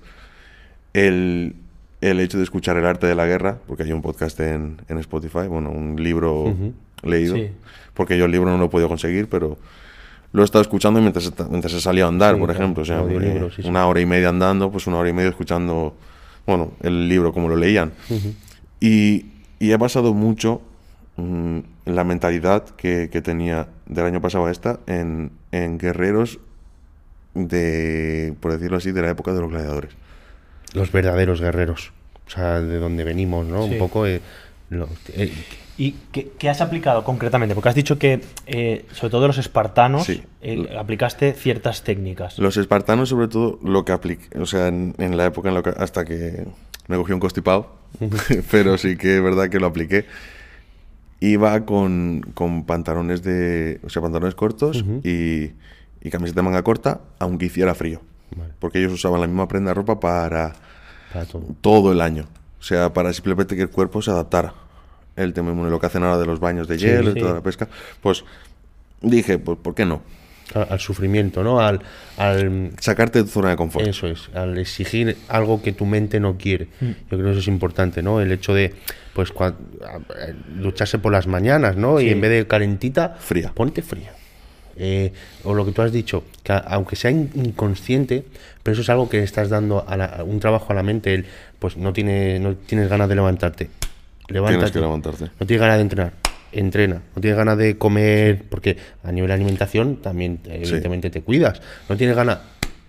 el, 0.93 1.55
el 2.01 2.21
hecho 2.21 2.39
de 2.39 2.45
escuchar 2.45 2.77
el 2.77 2.87
arte 2.87 3.07
de 3.07 3.15
la 3.15 3.27
guerra, 3.27 3.59
porque 3.67 3.83
hay 3.85 3.93
un 3.93 4.03
podcast 4.03 4.41
en, 4.41 4.81
en 4.89 4.99
Spotify, 4.99 5.47
bueno, 5.49 5.71
un 5.71 6.03
libro 6.03 6.55
leído, 7.03 7.37
Sí. 7.37 7.49
porque 7.95 8.17
yo 8.19 8.25
el 8.25 8.31
libro 8.33 8.51
no 8.51 8.59
lo 8.59 8.67
he 8.67 8.69
podido 8.69 8.89
conseguir, 8.89 9.29
pero 9.29 9.59
lo 10.33 10.43
he 10.43 10.45
estado 10.45 10.63
escuchando 10.63 11.01
mientras, 11.01 11.33
mientras 11.51 11.73
he 11.75 11.81
salido 11.81 12.07
a 12.07 12.09
andar, 12.09 12.35
Sí, 12.35 12.41
por 12.41 12.49
claro, 12.51 12.63
ejemplo. 12.65 12.83
O 12.83 12.87
sea, 12.87 13.03
eh, 13.09 13.51
sí, 13.55 13.63
sí. 13.63 13.69
una 13.69 13.87
hora 13.87 14.01
y 14.01 14.07
media 14.07 14.29
andando, 14.29 14.71
pues 14.71 14.87
una 14.87 14.99
hora 14.99 15.09
y 15.09 15.13
media 15.13 15.31
escuchando, 15.31 15.95
bueno, 16.47 16.73
el 16.83 17.09
libro 17.09 17.33
como 17.33 17.49
lo 17.49 17.57
leían. 17.57 17.93
y, 18.81 19.27
y 19.59 19.71
he 19.73 19.77
basado 19.77 20.15
mucho 20.15 20.63
mm, 21.17 21.59
la 21.95 22.05
mentalidad 22.05 22.65
que, 22.71 23.09
que 23.11 23.21
tenía 23.23 23.69
del 23.87 24.05
año 24.07 24.21
pasado 24.21 24.47
a 24.47 24.51
esta 24.51 24.81
en, 24.87 25.33
en 25.53 25.79
guerreros 25.79 26.39
de, 27.35 28.35
por 28.41 28.53
decirlo 28.53 28.77
así, 28.79 28.93
de 28.93 29.03
la 29.03 29.11
época 29.11 29.33
de 29.33 29.41
los 29.41 29.51
gladiadores. 29.51 29.93
Los 30.75 30.93
verdaderos 30.93 31.41
guerreros. 31.41 31.93
O 32.27 32.31
sea, 32.31 32.61
de 32.61 32.79
donde 32.79 33.05
venimos, 33.05 33.47
¿no? 33.47 33.65
Sí. 33.67 33.73
Un 33.73 33.79
poco. 33.79 34.07
eh, 34.07 34.21
lo- 34.71 34.89
eh, 35.15 35.33
¿Y 35.79 35.93
qué, 36.13 36.31
qué 36.39 36.51
has 36.51 36.61
aplicado 36.61 37.05
concretamente? 37.05 37.55
Porque 37.55 37.71
has 37.71 37.75
dicho 37.75 37.99
que, 37.99 38.21
eh, 38.47 38.85
sobre 38.93 39.11
todo 39.11 39.27
los 39.27 39.39
espartanos, 39.39 40.05
Sí. 40.05 40.23
eh, 40.43 40.77
aplicaste 40.79 41.33
ciertas 41.33 41.83
técnicas. 41.85 42.39
Los 42.39 42.57
espartanos, 42.59 43.09
sobre 43.09 43.29
todo, 43.29 43.59
lo 43.65 43.85
que 43.87 43.93
apliqué, 43.93 44.39
o 44.39 44.45
sea, 44.47 44.69
en, 44.69 44.95
en 44.99 45.17
la 45.17 45.25
época 45.27 45.49
en 45.49 45.55
la 45.55 45.63
que, 45.63 45.71
hasta 45.71 46.05
que 46.05 46.45
me 46.87 46.97
cogí 46.99 47.13
un 47.13 47.21
constipado, 47.21 47.75
pero 48.51 48.77
sí 48.77 48.97
que 48.97 49.17
es 49.17 49.23
verdad 49.23 49.49
que 49.49 49.59
lo 49.59 49.69
apliqué. 49.69 50.05
Iba 51.21 51.67
con, 51.67 52.23
con 52.35 52.65
pantalones 52.65 53.23
de, 53.23 53.81
o 53.85 53.91
sea, 53.91 54.01
pantalones 54.01 54.35
cortos 54.35 54.85
y, 55.05 55.53
y 56.01 56.11
camiseta 56.11 56.41
de 56.41 56.45
manga 56.45 56.63
corta, 56.63 57.01
aunque 57.19 57.47
hiciera 57.47 57.75
frío. 57.75 58.01
Vale. 58.35 58.55
Porque 58.59 58.79
ellos 58.79 58.93
usaban 58.93 59.21
la 59.21 59.27
misma 59.27 59.47
prenda 59.47 59.71
de 59.71 59.75
ropa 59.75 60.01
para 60.01 60.55
para 61.13 61.27
todo. 61.27 61.43
todo 61.61 61.93
el 61.93 62.01
año. 62.01 62.27
O 62.59 62.63
sea, 62.63 62.93
para 62.93 63.13
simplemente 63.13 63.57
que 63.57 63.63
el 63.63 63.71
cuerpo 63.71 64.03
se 64.03 64.11
adaptara. 64.11 64.55
El 65.17 65.33
tema 65.33 65.51
inmune, 65.51 65.71
lo 65.71 65.81
que 65.81 65.87
hacen 65.87 66.03
ahora 66.03 66.19
de 66.19 66.27
los 66.27 66.41
baños 66.41 66.69
de 66.69 66.79
hielo 66.79 67.13
sí. 67.13 67.19
y 67.19 67.21
toda 67.21 67.35
la 67.35 67.43
pesca. 67.43 67.69
Pues 68.01 68.25
dije, 69.03 69.39
pues, 69.39 69.59
¿por 69.59 69.75
qué 69.75 69.85
no? 69.85 70.03
Al, 70.55 70.67
al 70.71 70.81
sufrimiento, 70.81 71.43
¿no? 71.45 71.61
Al, 71.61 71.81
al, 72.17 72.71
Sacarte 72.81 73.21
de 73.21 73.25
tu 73.25 73.31
zona 73.31 73.51
de 73.51 73.57
confort. 73.57 73.87
Eso 73.87 74.07
es, 74.09 74.29
al 74.35 74.59
exigir 74.59 75.17
algo 75.29 75.63
que 75.63 75.73
tu 75.73 75.87
mente 75.87 76.19
no 76.21 76.37
quiere. 76.39 76.69
Yo 76.81 76.95
creo 77.09 77.25
que 77.25 77.31
eso 77.31 77.41
es 77.41 77.49
importante, 77.49 78.03
¿no? 78.03 78.21
El 78.21 78.33
hecho 78.33 78.53
de, 78.55 78.75
pues, 79.15 79.33
cua- 79.33 79.55
lucharse 80.57 80.99
por 80.99 81.13
las 81.13 81.27
mañanas, 81.27 81.77
¿no? 81.77 81.99
Sí. 81.99 82.07
Y 82.07 82.11
en 82.11 82.21
vez 82.21 82.31
de 82.31 82.47
calentita, 82.47 83.17
Fría. 83.21 83.53
ponte 83.55 83.83
fría. 83.83 84.13
Eh, 84.77 85.13
o 85.45 85.53
lo 85.55 85.67
que 85.67 85.73
tú 85.73 85.83
has 85.83 85.93
dicho, 85.93 86.25
que 86.43 86.53
aunque 86.67 86.97
sea 86.97 87.11
in- 87.11 87.31
inconsciente, 87.35 88.25
pero 88.63 88.73
eso 88.73 88.83
es 88.83 88.89
algo 88.89 89.09
que 89.09 89.23
estás 89.23 89.51
dando 89.51 89.85
a, 89.87 89.97
la- 89.97 90.07
a 90.07 90.25
un 90.25 90.41
trabajo 90.41 90.73
a 90.73 90.75
la 90.75 90.83
mente, 90.83 91.13
el, 91.15 91.27
pues 91.59 91.77
no, 91.77 91.93
tiene, 91.93 92.39
no 92.41 92.55
tienes 92.55 92.89
ganas 92.89 93.09
de 93.09 93.15
levantarte. 93.15 93.69
Levántate. 94.29 94.73
que 94.73 94.81
levantarte. 94.81 95.25
No 95.39 95.47
tienes 95.47 95.61
ganas 95.61 95.77
de 95.77 95.83
entrenar. 95.83 96.13
Entrena. 96.53 97.03
No 97.15 97.21
tienes 97.21 97.37
ganas 97.37 97.59
de 97.59 97.79
comer, 97.79 98.45
porque 98.49 98.77
a 99.03 99.13
nivel 99.13 99.29
de 99.29 99.35
alimentación 99.35 99.97
también, 99.97 100.41
evidentemente, 100.45 101.11
te 101.11 101.23
cuidas. 101.23 101.61
No 101.89 101.97
tienes 101.97 102.17
ganas, 102.17 102.39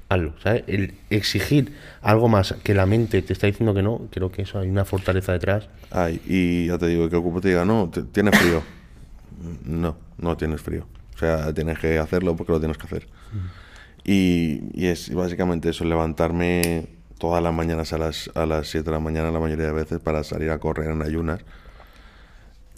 hazlo. 0.09 0.33
¿sabes? 0.41 0.63
El 0.67 0.95
exigir 1.09 1.73
algo 2.01 2.27
más 2.27 2.55
que 2.63 2.73
la 2.73 2.85
mente 2.85 3.21
te 3.21 3.33
está 3.33 3.47
diciendo 3.47 3.73
que 3.73 3.81
no, 3.81 4.07
creo 4.11 4.31
que 4.31 4.43
eso 4.43 4.59
hay 4.59 4.69
una 4.69 4.85
fortaleza 4.85 5.33
detrás. 5.33 5.69
Ay, 5.91 6.21
y 6.25 6.67
ya 6.67 6.77
te 6.77 6.87
digo, 6.87 7.09
que 7.09 7.15
el 7.15 7.21
cuerpo 7.21 7.41
te 7.41 7.49
diga, 7.49 7.65
no, 7.65 7.89
tienes 8.11 8.37
frío. 8.37 8.63
No, 9.65 9.97
no 10.17 10.37
tienes 10.37 10.61
frío. 10.61 10.85
O 11.15 11.17
sea, 11.17 11.53
tienes 11.53 11.79
que 11.79 11.97
hacerlo 11.99 12.35
porque 12.35 12.51
lo 12.51 12.59
tienes 12.59 12.77
que 12.77 12.85
hacer. 12.85 13.07
Y, 14.03 14.61
y 14.73 14.87
es 14.87 15.13
básicamente 15.13 15.69
eso, 15.69 15.85
levantarme 15.85 16.87
todas 17.21 17.43
las 17.43 17.53
mañanas 17.53 17.93
a 17.93 17.99
las, 17.99 18.31
a 18.33 18.47
las 18.47 18.67
7 18.67 18.83
de 18.83 18.91
la 18.91 18.99
mañana 18.99 19.29
la 19.29 19.39
mayoría 19.39 19.67
de 19.67 19.73
veces 19.73 19.99
para 19.99 20.23
salir 20.23 20.49
a 20.49 20.57
correr 20.57 20.89
en 20.89 21.03
ayunas. 21.03 21.41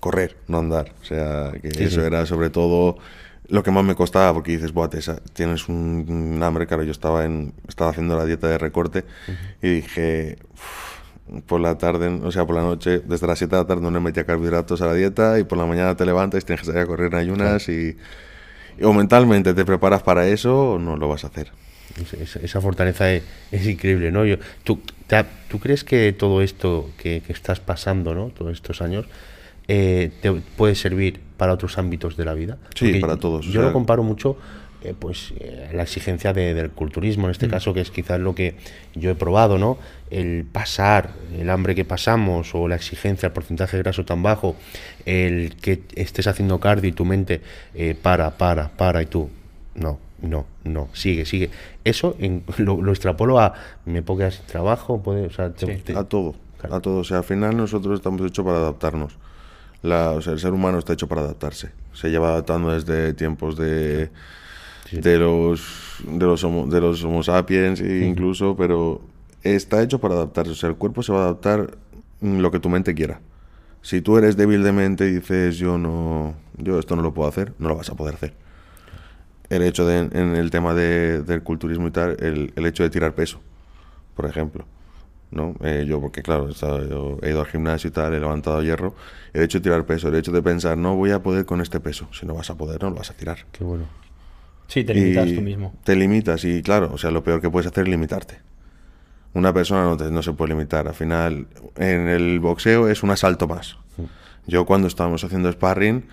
Correr, 0.03 0.35
no 0.49 0.57
andar. 0.59 0.91
O 1.01 1.05
sea, 1.05 1.53
que 1.61 1.71
Sí, 1.71 1.83
eso 1.85 2.01
sí. 2.01 2.05
era 2.05 2.25
sobre 2.25 2.49
todo 2.49 2.97
lo 3.47 3.63
que 3.63 3.71
más 3.71 3.85
me 3.85 3.95
costaba 3.95 4.33
porque 4.33 4.51
dices, 4.51 4.73
Buah, 4.73 4.89
tienes 5.31 5.69
un, 5.69 6.05
un 6.09 6.43
hambre, 6.43 6.67
claro, 6.67 6.83
yo 6.83 6.91
estaba, 6.91 7.23
en, 7.23 7.53
estaba 7.69 7.91
haciendo 7.91 8.17
la 8.17 8.25
dieta 8.25 8.47
de 8.49 8.57
recorte 8.57 9.05
y 9.61 9.69
dije, 9.75 10.39
"Uf, 10.53 11.41
por 11.45 11.61
la 11.61 11.77
tarde, 11.77 12.07
o 12.21 12.31
sea, 12.33 12.45
por 12.45 12.55
la 12.55 12.63
noche, 12.63 12.99
desde 12.99 13.27
las 13.27 13.37
7 13.37 13.55
de 13.55 13.61
la 13.61 13.67
tarde 13.67 13.81
no 13.81 13.91
le 13.91 14.01
metía 14.01 14.25
carbohidratos 14.25 14.81
a 14.81 14.87
la 14.87 14.93
dieta 14.93 15.39
y 15.39 15.45
por 15.45 15.57
la 15.57 15.65
mañana 15.65 15.95
te 15.95 16.05
levantas 16.05 16.43
y 16.43 16.45
tienes 16.45 16.59
que 16.61 16.65
salir 16.67 16.81
a 16.81 16.85
correr 16.85 17.13
en 17.13 17.19
ayunas 17.19 17.69
y, 17.69 17.95
y 18.77 18.83
o 18.83 18.91
mentalmente 18.91 19.53
te 19.53 19.63
preparas 19.63 20.03
para 20.03 20.27
eso 20.27 20.73
o 20.73 20.79
no 20.79 20.97
lo 20.97 21.07
vas 21.07 21.23
a 21.23 21.27
hacer. 21.27 21.49
Es- 22.01 22.13
es- 22.13 22.35
esa 22.37 22.59
fortaleza 22.59 23.09
es, 23.09 23.23
es 23.51 23.65
increíble, 23.67 24.11
¿no? 24.11 24.25
Yo, 24.25 24.35
¿tú, 24.65 24.81
te 25.07 25.23
¿Tú 25.47 25.59
crees 25.59 25.83
que 25.85 26.11
todo 26.11 26.41
esto 26.41 26.89
que, 26.97 27.21
que 27.25 27.31
estás 27.31 27.59
pasando, 27.61 28.13
¿no? 28.15 28.29
Todos 28.29 28.51
estos 28.53 28.81
años, 28.81 29.05
eh, 29.67 30.11
te 30.21 30.31
puede 30.31 30.75
servir 30.75 31.21
para 31.37 31.53
otros 31.53 31.77
ámbitos 31.77 32.17
de 32.17 32.25
la 32.25 32.33
vida? 32.33 32.57
Sí, 32.75 32.85
Porque 32.85 32.99
para 32.99 33.17
todos, 33.17 33.47
o 33.47 33.49
Yo 33.49 33.61
lo 33.61 33.73
comparo 33.73 34.03
mucho, 34.03 34.37
eh, 34.83 34.93
pues, 34.97 35.33
eh, 35.39 35.69
la 35.73 35.83
exigencia 35.83 36.33
de- 36.33 36.53
del 36.53 36.69
culturismo, 36.71 37.25
en 37.27 37.31
este 37.31 37.47
caso, 37.47 37.73
que 37.73 37.79
es 37.81 37.89
quizás 37.89 38.19
lo 38.19 38.35
que 38.35 38.55
yo 38.95 39.09
he 39.11 39.15
probado, 39.15 39.57
¿no? 39.57 39.77
El 40.09 40.45
pasar, 40.51 41.11
el 41.37 41.49
hambre 41.49 41.73
que 41.73 41.85
pasamos, 41.85 42.53
o 42.53 42.67
la 42.67 42.75
exigencia, 42.75 43.27
el 43.27 43.31
porcentaje 43.33 43.77
de 43.77 43.83
graso 43.83 44.03
tan 44.03 44.21
bajo, 44.23 44.55
el 45.05 45.55
que 45.55 45.83
estés 45.95 46.27
haciendo 46.27 46.59
cardio 46.59 46.89
y 46.89 46.93
tu 46.93 47.05
mente 47.05 47.39
eh, 47.75 47.95
para, 47.99 48.37
para, 48.37 48.69
para, 48.69 49.01
y 49.01 49.05
tú, 49.05 49.29
no, 49.75 49.99
no, 50.21 50.45
no, 50.65 50.89
sigue, 50.93 51.25
sigue. 51.25 51.49
Eso 51.85 52.15
en- 52.19 52.43
lo, 52.57 52.81
lo 52.81 52.91
extrapolo 52.91 53.39
a, 53.39 53.53
me 53.85 54.03
sin 54.31 54.45
trabajo, 54.47 55.01
puede, 55.01 55.27
o 55.27 55.31
sea, 55.31 55.51
te- 55.53 55.65
Sí. 55.77 55.81
te- 55.81 55.95
A 55.97 56.03
todo, 56.03 56.35
Claro. 56.59 56.75
a 56.75 56.81
todo. 56.81 56.97
O 56.99 57.03
sea, 57.05 57.19
al 57.19 57.23
final 57.23 57.55
nosotros 57.57 57.95
estamos 57.99 58.21
hechos 58.21 58.43
para 58.45 58.57
adaptarnos. 58.57 59.17
La, 59.83 60.11
o 60.11 60.21
sea, 60.21 60.33
el 60.33 60.39
ser 60.39 60.53
humano 60.53 60.79
está 60.79 60.93
hecho 60.93 61.07
para 61.07 61.21
adaptarse. 61.21 61.69
Se 61.93 62.09
lleva 62.09 62.29
adaptando 62.29 62.71
desde 62.71 63.13
tiempos 63.13 63.55
de, 63.57 64.09
Sí. 64.89 64.97
de 64.99 65.17
los 65.19 65.61
de 66.07 66.25
los 66.25 66.43
homo, 66.43 66.65
de 66.67 66.81
los 66.81 67.03
homo 67.03 67.21
sapiens 67.23 67.79
e 67.81 68.05
incluso, 68.05 68.55
pero 68.55 69.01
está 69.43 69.81
hecho 69.83 69.99
para 69.99 70.15
adaptarse. 70.15 70.51
O 70.51 70.55
sea, 70.55 70.69
el 70.69 70.75
cuerpo 70.75 71.03
se 71.03 71.11
va 71.13 71.19
a 71.19 71.23
adaptar 71.25 71.77
lo 72.21 72.49
que 72.51 72.59
tu 72.59 72.69
mente 72.69 72.93
quiera. 72.95 73.19
Si 73.81 74.01
tú 74.01 74.17
eres 74.17 74.37
débil 74.37 74.63
de 74.63 74.71
mente 74.71 75.07
y 75.07 75.11
dices 75.15 75.57
yo 75.57 75.77
no, 75.77 76.33
yo 76.57 76.79
esto 76.79 76.95
no 76.95 77.01
lo 77.01 77.13
puedo 77.13 77.27
hacer, 77.27 77.53
no 77.59 77.67
lo 77.69 77.75
vas 77.75 77.89
a 77.89 77.95
poder 77.95 78.15
hacer. 78.15 78.33
El 79.49 79.61
hecho 79.63 79.85
de, 79.85 79.97
en 79.99 80.35
el 80.35 80.49
tema 80.51 80.73
de- 80.73 81.21
del 81.21 81.43
culturismo 81.43 81.87
y 81.87 81.91
tal, 81.91 82.15
el, 82.21 82.53
el 82.55 82.65
hecho 82.65 82.83
de 82.83 82.89
tirar 82.89 83.13
peso, 83.13 83.41
por 84.15 84.25
ejemplo. 84.25 84.65
¿No? 85.33 85.55
Eh, 85.63 85.85
yo, 85.87 85.99
porque 85.99 86.21
claro, 86.21 86.47
he, 86.47 86.51
estado- 86.51 86.87
yo 86.87 87.17
he 87.21 87.29
ido 87.31 87.41
al 87.41 87.47
gimnasio 87.47 87.87
y 87.89 87.91
tal, 87.91 88.13
he 88.13 88.19
levantado 88.19 88.61
hierro, 88.61 88.95
el 89.33 89.43
hecho 89.43 89.59
de 89.59 89.63
tirar 89.63 89.85
peso, 89.85 90.07
el 90.09 90.15
hecho 90.15 90.31
de 90.31 90.41
pensar, 90.41 90.77
no 90.77 90.95
voy 90.95 91.11
a 91.11 91.21
poder 91.23 91.45
con 91.45 91.61
este 91.61 91.79
peso, 91.79 92.07
si 92.11 92.25
no 92.25 92.33
vas 92.35 92.49
a 92.49 92.55
poder, 92.57 92.81
no 92.83 92.89
lo 92.91 92.95
vas 92.97 93.09
a 93.09 93.13
tirar. 93.13 93.37
Qué 93.51 93.63
bueno. 93.63 93.85
Sí, 94.67 94.83
te 94.83 94.93
limitas 94.93 95.27
Y 95.27 95.35
tú 95.35 95.41
mismo. 95.41 95.73
Te 95.83 95.95
limitas 95.95 96.43
y 96.45 96.61
claro, 96.61 96.91
o 96.93 96.97
sea, 96.97 97.11
lo 97.11 97.23
peor 97.23 97.41
que 97.41 97.49
puedes 97.49 97.67
hacer 97.67 97.83
es 97.83 97.89
limitarte. 97.89 98.39
Una 99.33 99.51
persona 99.53 99.83
no, 99.83 99.97
te- 99.97 100.11
no 100.11 100.21
se 100.21 100.31
puede 100.33 100.53
limitar. 100.53 100.87
Al 100.87 100.93
final, 100.93 101.47
en 101.75 102.07
el 102.07 102.39
boxeo 102.39 102.87
es 102.87 103.01
un 103.03 103.09
asalto 103.11 103.47
más. 103.47 103.77
Yo 104.45 104.65
cuando 104.65 104.87
estábamos 104.87 105.23
haciendo 105.23 105.51
sparring, 105.51 106.05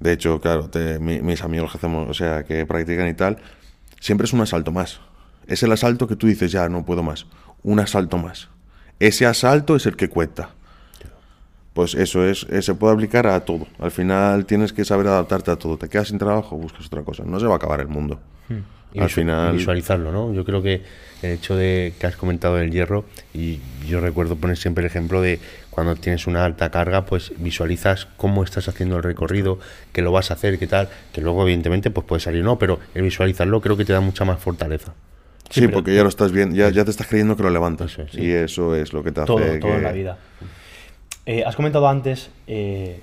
de 0.00 0.12
hecho, 0.12 0.40
claro, 0.40 0.68
te- 0.68 0.98
mi- 0.98 1.20
mis 1.20 1.42
amigos 1.42 1.70
que 1.72 1.78
hacemos, 1.78 2.08
o 2.10 2.14
sea, 2.14 2.42
que 2.44 2.66
practican 2.66 3.06
y 3.08 3.14
tal, 3.14 3.38
siempre 4.00 4.24
es 4.24 4.32
un 4.32 4.40
asalto 4.40 4.72
más. 4.72 5.00
Es 5.46 5.62
el 5.62 5.70
asalto 5.72 6.08
que 6.08 6.16
tú 6.16 6.26
dices, 6.26 6.50
ya, 6.50 6.68
no 6.68 6.84
puedo 6.84 7.02
más. 7.02 7.26
Un 7.62 7.78
asalto 7.80 8.18
más. 8.18 8.48
Ese 9.00 9.26
asalto 9.26 9.76
es 9.76 9.86
el 9.86 9.96
que 9.96 10.08
cuenta. 10.08 10.50
Pues 11.72 11.94
eso 11.94 12.24
es, 12.24 12.46
eh, 12.50 12.62
se 12.62 12.74
puede 12.74 12.94
aplicar 12.94 13.26
a 13.26 13.40
todo. 13.44 13.66
Al 13.80 13.90
final 13.90 14.46
tienes 14.46 14.72
que 14.72 14.84
saber 14.84 15.08
adaptarte 15.08 15.50
a 15.50 15.56
todo. 15.56 15.76
Te 15.76 15.88
quedas 15.88 16.08
sin 16.08 16.18
trabajo, 16.18 16.56
buscas 16.56 16.86
otra 16.86 17.02
cosa. 17.02 17.24
No 17.26 17.40
se 17.40 17.46
va 17.46 17.54
a 17.54 17.56
acabar 17.56 17.80
el 17.80 17.88
mundo. 17.88 18.20
Y 18.92 19.00
Al 19.00 19.08
visu- 19.08 19.14
final, 19.14 19.56
visualizarlo, 19.56 20.12
¿no? 20.12 20.32
Yo 20.32 20.44
creo 20.44 20.62
que 20.62 20.84
el 21.22 21.32
hecho 21.32 21.56
de 21.56 21.94
que 21.98 22.06
has 22.06 22.14
comentado 22.14 22.54
del 22.54 22.70
hierro, 22.70 23.04
y 23.32 23.58
yo 23.88 23.98
recuerdo 24.00 24.36
poner 24.36 24.56
siempre 24.56 24.82
el 24.82 24.86
ejemplo 24.86 25.20
de 25.20 25.40
cuando 25.70 25.96
tienes 25.96 26.28
una 26.28 26.44
alta 26.44 26.70
carga, 26.70 27.04
pues 27.04 27.32
visualizas 27.38 28.06
cómo 28.16 28.44
estás 28.44 28.68
haciendo 28.68 28.96
el 28.98 29.02
recorrido, 29.02 29.58
que 29.92 30.00
lo 30.02 30.12
vas 30.12 30.30
a 30.30 30.34
hacer, 30.34 30.60
qué 30.60 30.68
tal, 30.68 30.88
que 31.12 31.22
luego 31.22 31.42
evidentemente 31.42 31.90
pues 31.90 32.06
puede 32.06 32.20
salir 32.20 32.44
no, 32.44 32.56
pero 32.60 32.78
el 32.94 33.02
visualizarlo 33.02 33.60
creo 33.60 33.76
que 33.76 33.84
te 33.84 33.92
da 33.92 34.00
mucha 34.00 34.24
más 34.24 34.38
fortaleza. 34.38 34.92
Sí, 35.50 35.68
porque 35.68 35.94
ya 35.94 36.02
lo 36.02 36.08
estás 36.08 36.32
viendo, 36.32 36.56
ya, 36.56 36.70
ya 36.70 36.84
te 36.84 36.90
estás 36.90 37.06
creyendo 37.06 37.36
que 37.36 37.42
lo 37.42 37.50
levantas. 37.50 37.92
Eso 37.92 38.02
es, 38.02 38.12
sí. 38.12 38.22
Y 38.22 38.30
eso 38.30 38.74
es 38.74 38.92
lo 38.92 39.04
que 39.04 39.12
te 39.12 39.20
hace 39.20 39.26
Todo, 39.26 39.38
que... 39.38 39.58
todo 39.58 39.74
en 39.74 39.82
la 39.82 39.92
vida. 39.92 40.18
Eh, 41.26 41.44
has 41.44 41.56
comentado 41.56 41.88
antes, 41.88 42.30
eh, 42.46 43.00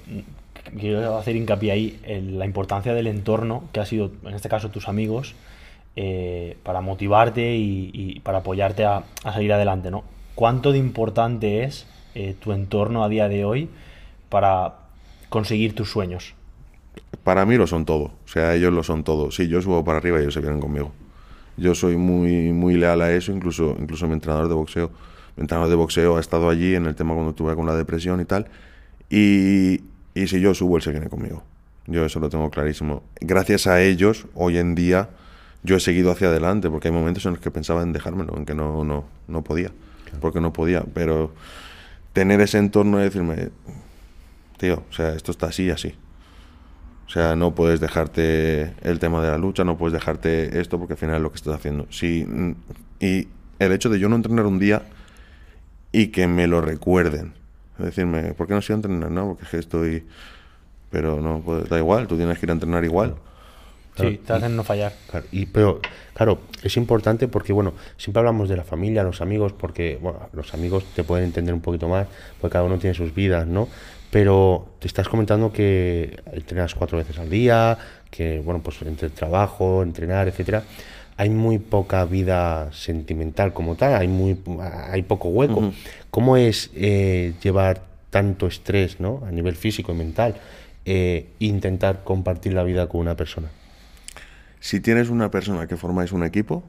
quiero 0.80 1.18
hacer 1.18 1.36
hincapié 1.36 1.72
ahí, 1.72 2.00
en 2.04 2.38
la 2.38 2.46
importancia 2.46 2.94
del 2.94 3.08
entorno, 3.08 3.64
que 3.72 3.80
ha 3.80 3.86
sido, 3.86 4.12
en 4.26 4.34
este 4.34 4.50
caso, 4.50 4.70
tus 4.70 4.88
amigos, 4.88 5.34
eh, 5.96 6.58
para 6.64 6.82
motivarte 6.82 7.56
y, 7.56 7.90
y 7.94 8.20
para 8.22 8.40
apoyarte 8.40 8.86
a, 8.86 9.04
a 9.24 9.34
salir 9.34 9.52
adelante, 9.54 9.92
¿no? 9.92 10.04
¿Cuánto 10.36 10.72
de 10.72 10.78
importante 10.78 11.64
es 11.64 11.86
eh, 12.16 12.36
tu 12.40 12.52
entorno 12.52 13.04
a 13.04 13.10
día 13.10 13.28
de 13.28 13.46
hoy 13.46 13.70
para 14.30 14.76
conseguir 15.30 15.76
tus 15.76 15.90
sueños? 15.90 16.34
para 17.24 17.46
mí 17.46 17.56
lo 17.56 17.68
son 17.68 17.86
todo. 17.86 18.06
O 18.26 18.28
sea, 18.28 18.56
ellos 18.56 18.74
lo 18.74 18.84
son 18.84 19.04
todo. 19.04 19.32
Si 19.32 19.48
yo 19.48 19.62
subo 19.62 19.84
para 19.84 20.00
arriba, 20.00 20.20
ellos 20.20 20.34
se 20.34 20.42
vienen 20.42 20.60
conmigo. 20.60 20.92
Yo 21.58 21.76
soy 21.76 21.98
muy, 21.98 22.54
muy 22.54 22.76
leal 22.76 23.02
a 23.02 23.12
eso, 23.12 23.32
incluso, 23.32 23.76
incluso 23.80 24.08
mi 24.08 24.14
entrenador 24.14 24.48
de 24.48 24.54
boxeo. 24.54 24.92
Mi 25.36 25.42
entrenador 25.42 25.70
de 25.70 25.76
boxeo 25.76 26.18
ha 26.18 26.20
estado 26.20 26.50
allí 26.50 26.76
en 26.76 26.86
el 26.86 26.96
tema 26.96 27.14
cuando 27.14 27.34
tuve 27.34 27.56
con 27.56 27.66
la 27.66 27.76
depresión 27.76 28.20
y 28.22 28.26
tal. 28.26 28.48
Y, 29.10 29.82
y 30.14 30.28
si 30.28 30.40
yo 30.40 30.54
subo, 30.54 30.78
él 30.78 30.84
se 30.84 30.92
viene 30.92 31.10
conmigo. 31.10 31.44
Yo 31.88 32.06
eso 32.06 32.20
lo 32.20 32.30
tengo 32.30 32.50
clarísimo. 32.50 33.04
Gracias 33.20 33.68
a 33.68 33.82
ellos, 33.82 34.28
hoy 34.34 34.58
en 34.58 34.76
día, 34.76 35.10
yo 35.64 35.76
he 35.76 35.80
seguido 35.80 36.12
hacia 36.12 36.28
adelante, 36.28 36.70
porque 36.70 36.88
hay 36.88 36.94
momentos 36.94 37.26
en 37.26 37.32
los 37.32 37.42
que 37.42 37.52
pensaba 37.52 37.82
en 37.82 37.94
dejármelo, 37.94 38.38
en 38.38 38.46
que 38.46 38.56
no, 38.56 38.84
no, 38.84 39.06
no 39.28 39.44
podía, 39.44 39.72
porque 40.20 40.40
no 40.40 40.54
podía. 40.54 40.84
Pero 40.94 41.34
tener 42.14 42.42
ese 42.42 42.58
entorno 42.58 42.98
de 42.98 43.06
decirme, 43.06 43.50
tío, 44.58 44.84
o 44.90 44.94
sea, 44.94 45.14
esto 45.14 45.32
está 45.32 45.48
así 45.48 45.66
y 45.66 45.70
así. 45.72 45.96
O 47.12 47.14
sea, 47.14 47.36
no 47.36 47.54
puedes 47.54 47.82
dejarte 47.82 48.74
el 48.84 49.00
tema 49.00 49.22
de 49.22 49.30
la 49.32 49.38
lucha, 49.38 49.66
no 49.66 49.78
puedes 49.78 49.92
dejarte 49.92 50.62
esto 50.62 50.80
porque 50.80 50.94
al 50.94 50.98
final 50.98 51.18
es 51.18 51.22
lo 51.22 51.30
que 51.30 51.36
estás 51.36 51.56
haciendo. 51.56 51.86
Sí, 51.90 52.26
y 53.02 53.28
el 53.60 53.72
hecho 53.74 53.90
de 53.90 54.00
yo 54.00 54.08
no 54.08 54.16
entrenar 54.16 54.46
un 54.46 54.60
día 54.60 54.84
y 55.92 56.08
que 56.08 56.26
me 56.28 56.48
lo 56.48 56.62
recuerden. 56.62 57.34
Decirme, 57.78 58.34
¿por 58.34 58.48
qué 58.48 58.54
no 58.54 58.62
sigo 58.62 58.76
a 58.76 58.78
entrenar? 58.78 59.12
No, 59.12 59.28
porque 59.28 59.44
es 59.44 59.50
que 59.50 59.58
estoy... 59.58 60.06
Pero 60.90 61.20
no, 61.20 61.42
pues, 61.44 61.68
da 61.68 61.78
igual, 61.78 62.08
tú 62.08 62.16
tienes 62.16 62.40
que 62.40 62.46
ir 62.46 62.50
a 62.52 62.54
entrenar 62.54 62.86
igual. 62.86 63.16
Sí, 63.98 64.22
te 64.26 64.32
hacen 64.32 64.56
no 64.56 64.64
fallar. 64.64 64.94
Claro, 65.10 65.26
y, 65.34 65.48
pero, 65.48 65.82
claro, 66.14 66.40
es 66.64 66.78
importante 66.78 67.28
porque, 67.28 67.52
bueno, 67.52 67.74
siempre 67.98 68.20
hablamos 68.20 68.48
de 68.48 68.56
la 68.56 68.64
familia, 68.64 69.04
los 69.04 69.20
amigos, 69.20 69.52
porque, 69.52 70.00
bueno, 70.02 70.30
los 70.32 70.54
amigos 70.54 70.86
te 70.96 71.04
pueden 71.04 71.26
entender 71.26 71.54
un 71.54 71.60
poquito 71.60 71.90
más, 71.90 72.08
porque 72.40 72.54
cada 72.54 72.64
uno 72.64 72.78
tiene 72.78 72.94
sus 72.94 73.14
vidas, 73.14 73.46
¿no? 73.48 73.68
Pero 74.12 74.68
te 74.80 74.88
estás 74.88 75.08
comentando 75.08 75.52
que 75.54 76.20
entrenas 76.34 76.76
cuatro 76.76 76.98
veces 76.98 77.18
al 77.18 77.30
día, 77.30 77.78
que, 78.10 78.42
bueno, 78.42 78.62
pues 78.62 78.82
entre 78.82 79.08
el 79.08 79.14
trabajo, 79.14 79.82
entrenar, 79.82 80.28
etcétera, 80.28 80.64
hay 81.18 81.30
muy 81.30 81.60
poca 81.60 82.04
vida 82.06 82.72
sentimental 82.74 83.54
como 83.54 83.76
tal, 83.76 83.96
hay, 83.96 84.08
muy, 84.08 84.38
hay 84.90 85.04
poco 85.04 85.30
hueco. 85.30 85.72
¿Cómo 86.10 86.36
es 86.36 86.72
eh, 86.76 87.34
llevar 87.42 87.84
tanto 88.10 88.48
estrés, 88.48 89.00
¿no? 89.00 89.24
A 89.26 89.32
nivel 89.32 89.56
físico 89.56 89.94
y 89.94 89.96
mental, 89.96 90.36
eh, 90.86 91.30
intentar 91.40 92.04
compartir 92.04 92.54
la 92.54 92.64
vida 92.64 92.88
con 92.88 93.02
una 93.02 93.16
persona? 93.16 93.50
Si 94.60 94.80
tienes 94.80 95.10
una 95.10 95.32
persona 95.32 95.68
que 95.68 95.78
formáis 95.78 96.12
un 96.12 96.24
equipo, 96.24 96.64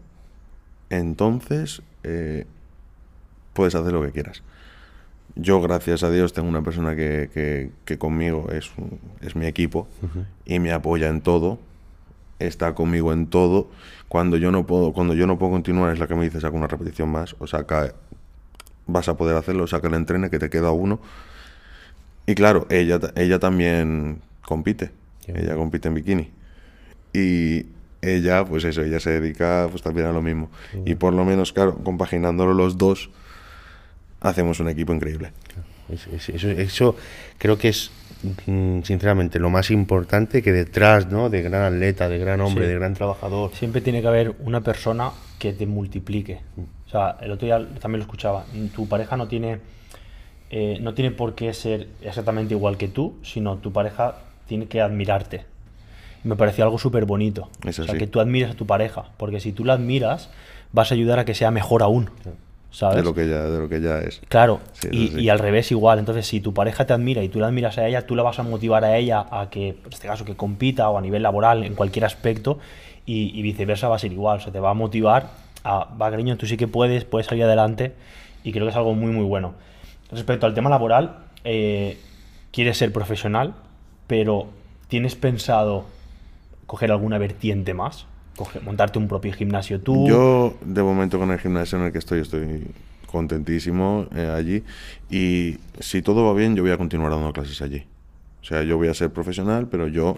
entonces 0.90 1.82
eh, 2.04 2.46
puedes 3.52 3.74
hacer 3.74 3.92
lo 3.92 4.02
que 4.02 4.12
quieras. 4.12 4.42
Yo, 5.34 5.60
gracias 5.60 6.02
a 6.02 6.10
Dios, 6.10 6.32
tengo 6.32 6.48
una 6.48 6.62
persona 6.62 6.94
que, 6.94 7.70
que, 7.84 7.98
conmigo 7.98 8.48
es, 8.52 8.70
es 9.22 9.34
mi 9.34 9.46
equipo 9.46 9.88
y 10.44 10.58
me 10.58 10.72
apoya 10.72 11.08
en 11.08 11.22
todo, 11.22 11.58
está 12.38 12.74
conmigo 12.74 13.12
en 13.12 13.26
todo. 13.26 13.68
Cuando 14.08 14.36
yo 14.36 14.50
no 14.50 14.66
puedo, 14.66 14.92
cuando 14.92 15.14
yo 15.14 15.26
no 15.26 15.38
puedo 15.38 15.52
continuar, 15.52 15.92
es 15.92 15.98
la 15.98 16.06
que 16.06 16.14
me 16.14 16.24
dice 16.24 16.40
saca 16.40 16.56
una 16.56 16.66
repetición 16.66 17.08
más, 17.08 17.34
o 17.38 17.46
saca, 17.46 17.94
vas 18.86 19.08
a 19.08 19.16
poder 19.16 19.36
hacerlo, 19.36 19.66
saca 19.66 19.88
el 19.88 19.94
entrene, 19.94 20.28
que 20.28 20.38
te 20.38 20.50
queda 20.50 20.70
uno. 20.70 21.00
Y 22.26 22.34
claro, 22.34 22.66
ella, 22.68 23.00
ella 23.16 23.38
también 23.38 24.20
compite, 24.44 24.90
ella 25.26 25.56
compite 25.56 25.88
en 25.88 25.94
bikini. 25.94 26.30
Y 27.14 27.66
ella, 28.02 28.44
pues 28.44 28.64
eso, 28.64 28.82
ella 28.82 29.00
se 29.00 29.10
dedica 29.10 29.68
pues 29.70 29.82
también 29.82 30.08
a 30.08 30.12
lo 30.12 30.20
mismo. 30.20 30.50
Y 30.84 30.94
por 30.94 31.14
lo 31.14 31.24
menos, 31.24 31.52
claro, 31.52 31.78
compaginándolo 31.78 32.52
los 32.52 32.76
dos, 32.76 33.10
hacemos 34.22 34.60
un 34.60 34.68
equipo 34.68 34.92
increíble. 34.92 35.32
Eso, 35.90 36.96
creo 37.38 37.58
que 37.58 37.68
es, 37.68 37.90
mm, 38.46 38.82
sinceramente, 38.82 39.38
lo 39.38 39.50
más 39.50 39.70
importante 39.70 40.42
que 40.42 40.52
detrás 40.52 41.10
¿no? 41.10 41.28
de 41.28 41.42
gran 41.42 41.74
atleta, 41.74 42.08
de 42.08 42.18
gran 42.18 42.40
hombre, 42.40 42.66
de 42.66 42.74
gran 42.74 42.94
trabajador. 42.94 43.52
Siempre 43.54 43.80
tiene 43.80 44.00
que 44.00 44.08
haber 44.08 44.34
una 44.40 44.62
persona 44.62 45.10
que 45.38 45.52
te 45.52 45.66
multiplique. 45.66 46.40
O 46.86 46.90
sea, 46.90 47.16
el 47.20 47.30
otro 47.32 47.46
día 47.46 47.58
también 47.80 47.98
lo 47.98 48.04
escuchaba. 48.04 48.44
Tu 48.74 48.88
pareja 48.88 49.16
no 49.16 49.28
tiene, 49.28 49.58
eh, 50.50 50.78
no 50.80 50.94
tiene 50.94 51.10
por 51.10 51.34
qué 51.34 51.52
ser 51.52 51.88
exactamente 52.00 52.54
igual 52.54 52.76
que 52.76 52.88
tú, 52.88 53.16
sino 53.22 53.56
tu 53.56 53.72
pareja 53.72 54.16
tiene 54.46 54.66
que 54.66 54.80
admirarte. 54.80 55.44
me 56.24 56.36
pareció 56.36 56.62
algo 56.64 56.78
súper 56.78 57.04
bonito. 57.04 57.48
o 57.66 57.72
sea, 57.72 57.98
que 57.98 58.06
tú 58.06 58.20
admires 58.20 58.50
a 58.50 58.54
tu 58.54 58.66
pareja, 58.66 59.06
porque 59.16 59.40
si 59.40 59.52
tú 59.52 59.64
la 59.64 59.72
admiras, 59.74 60.30
vas 60.72 60.92
a 60.92 60.94
ayudar 60.94 61.18
a 61.18 61.24
que 61.24 61.34
sea 61.34 61.50
mejor 61.50 61.82
aún. 61.82 62.10
De 62.80 63.02
lo 63.02 63.14
que 63.14 63.28
ya, 63.28 63.42
de 63.42 63.58
lo 63.58 63.68
que 63.68 63.80
ya 63.80 63.98
es. 63.98 64.20
Claro, 64.28 64.60
y, 64.90 65.28
al 65.28 65.38
revés 65.38 65.70
igual. 65.70 65.98
Entonces, 65.98 66.26
si 66.26 66.40
tu 66.40 66.54
pareja 66.54 66.86
te 66.86 66.94
admira 66.94 67.22
y 67.22 67.28
tú 67.28 67.38
la 67.38 67.48
admiras 67.48 67.76
a 67.76 67.86
ella, 67.86 68.06
tú 68.06 68.16
la 68.16 68.22
vas 68.22 68.38
a 68.38 68.42
motivar 68.42 68.84
a 68.84 68.96
ella 68.96 69.26
a 69.30 69.50
que, 69.50 69.68
en 69.68 69.92
este 69.92 70.08
caso, 70.08 70.24
que 70.24 70.36
compita 70.36 70.88
o 70.88 70.96
a 70.96 71.02
nivel 71.02 71.22
laboral, 71.22 71.64
en 71.64 71.74
cualquier 71.74 72.06
aspecto, 72.06 72.58
y, 73.04 73.40
viceversa 73.42 73.88
va 73.88 73.96
a 73.96 73.98
ser 73.98 74.12
igual. 74.12 74.38
O 74.38 74.40
sea, 74.40 74.52
te 74.52 74.58
va 74.58 74.70
a 74.70 74.74
motivar 74.74 75.30
a, 75.64 75.84
va, 76.00 76.10
cariño, 76.10 76.36
tú 76.38 76.46
sí 76.46 76.56
que 76.56 76.66
puedes, 76.66 77.04
puedes 77.04 77.26
salir 77.26 77.44
adelante, 77.44 77.92
y 78.42 78.52
creo 78.52 78.64
que 78.64 78.70
es 78.70 78.76
algo 78.76 78.94
muy, 78.94 79.12
muy 79.12 79.24
bueno. 79.24 79.54
Respecto 80.10 80.46
al 80.46 80.54
tema 80.54 80.70
laboral, 80.70 81.18
eh, 81.44 81.98
quieres 82.52 82.78
ser 82.78 82.90
profesional, 82.90 83.54
pero 84.06 84.48
¿tienes 84.88 85.14
pensado 85.14 85.84
coger 86.66 86.90
alguna 86.90 87.18
vertiente 87.18 87.74
más? 87.74 88.06
Montarte 88.62 88.98
un 88.98 89.08
propio 89.08 89.32
gimnasio 89.32 89.80
tú. 89.80 90.08
Yo, 90.08 90.54
de 90.64 90.82
momento, 90.82 91.18
con 91.18 91.30
el 91.30 91.38
gimnasio 91.38 91.78
en 91.78 91.86
el 91.86 91.92
que 91.92 91.98
estoy, 91.98 92.20
estoy 92.20 92.66
contentísimo 93.06 94.06
eh, 94.14 94.32
allí. 94.34 94.64
Y 95.10 95.58
si 95.78 96.02
todo 96.02 96.24
va 96.24 96.34
bien, 96.34 96.56
yo 96.56 96.62
voy 96.62 96.72
a 96.72 96.78
continuar 96.78 97.12
dando 97.12 97.32
clases 97.32 97.60
allí. 97.62 97.86
O 98.40 98.44
sea, 98.44 98.62
yo 98.62 98.76
voy 98.76 98.88
a 98.88 98.94
ser 98.94 99.10
profesional, 99.12 99.68
pero 99.68 99.86
yo 99.86 100.16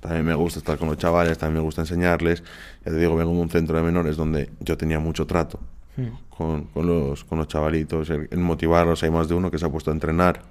también 0.00 0.24
me 0.24 0.34
gusta 0.34 0.60
estar 0.60 0.78
con 0.78 0.88
los 0.88 0.96
chavales, 0.96 1.36
también 1.36 1.58
me 1.58 1.64
gusta 1.64 1.82
enseñarles. 1.82 2.42
Ya 2.84 2.92
te 2.92 2.98
digo, 2.98 3.16
vengo 3.16 3.32
de 3.32 3.40
un 3.40 3.50
centro 3.50 3.76
de 3.76 3.82
menores 3.82 4.16
donde 4.16 4.50
yo 4.60 4.76
tenía 4.76 4.98
mucho 4.98 5.26
trato 5.26 5.60
hmm. 5.96 6.06
con, 6.30 6.64
con, 6.64 6.86
los, 6.86 7.24
con 7.24 7.38
los 7.38 7.48
chavalitos, 7.48 8.08
el, 8.10 8.28
el 8.30 8.38
motivarlos. 8.38 9.02
Hay 9.02 9.10
más 9.10 9.28
de 9.28 9.34
uno 9.34 9.50
que 9.50 9.58
se 9.58 9.66
ha 9.66 9.68
puesto 9.68 9.90
a 9.90 9.94
entrenar 9.94 10.42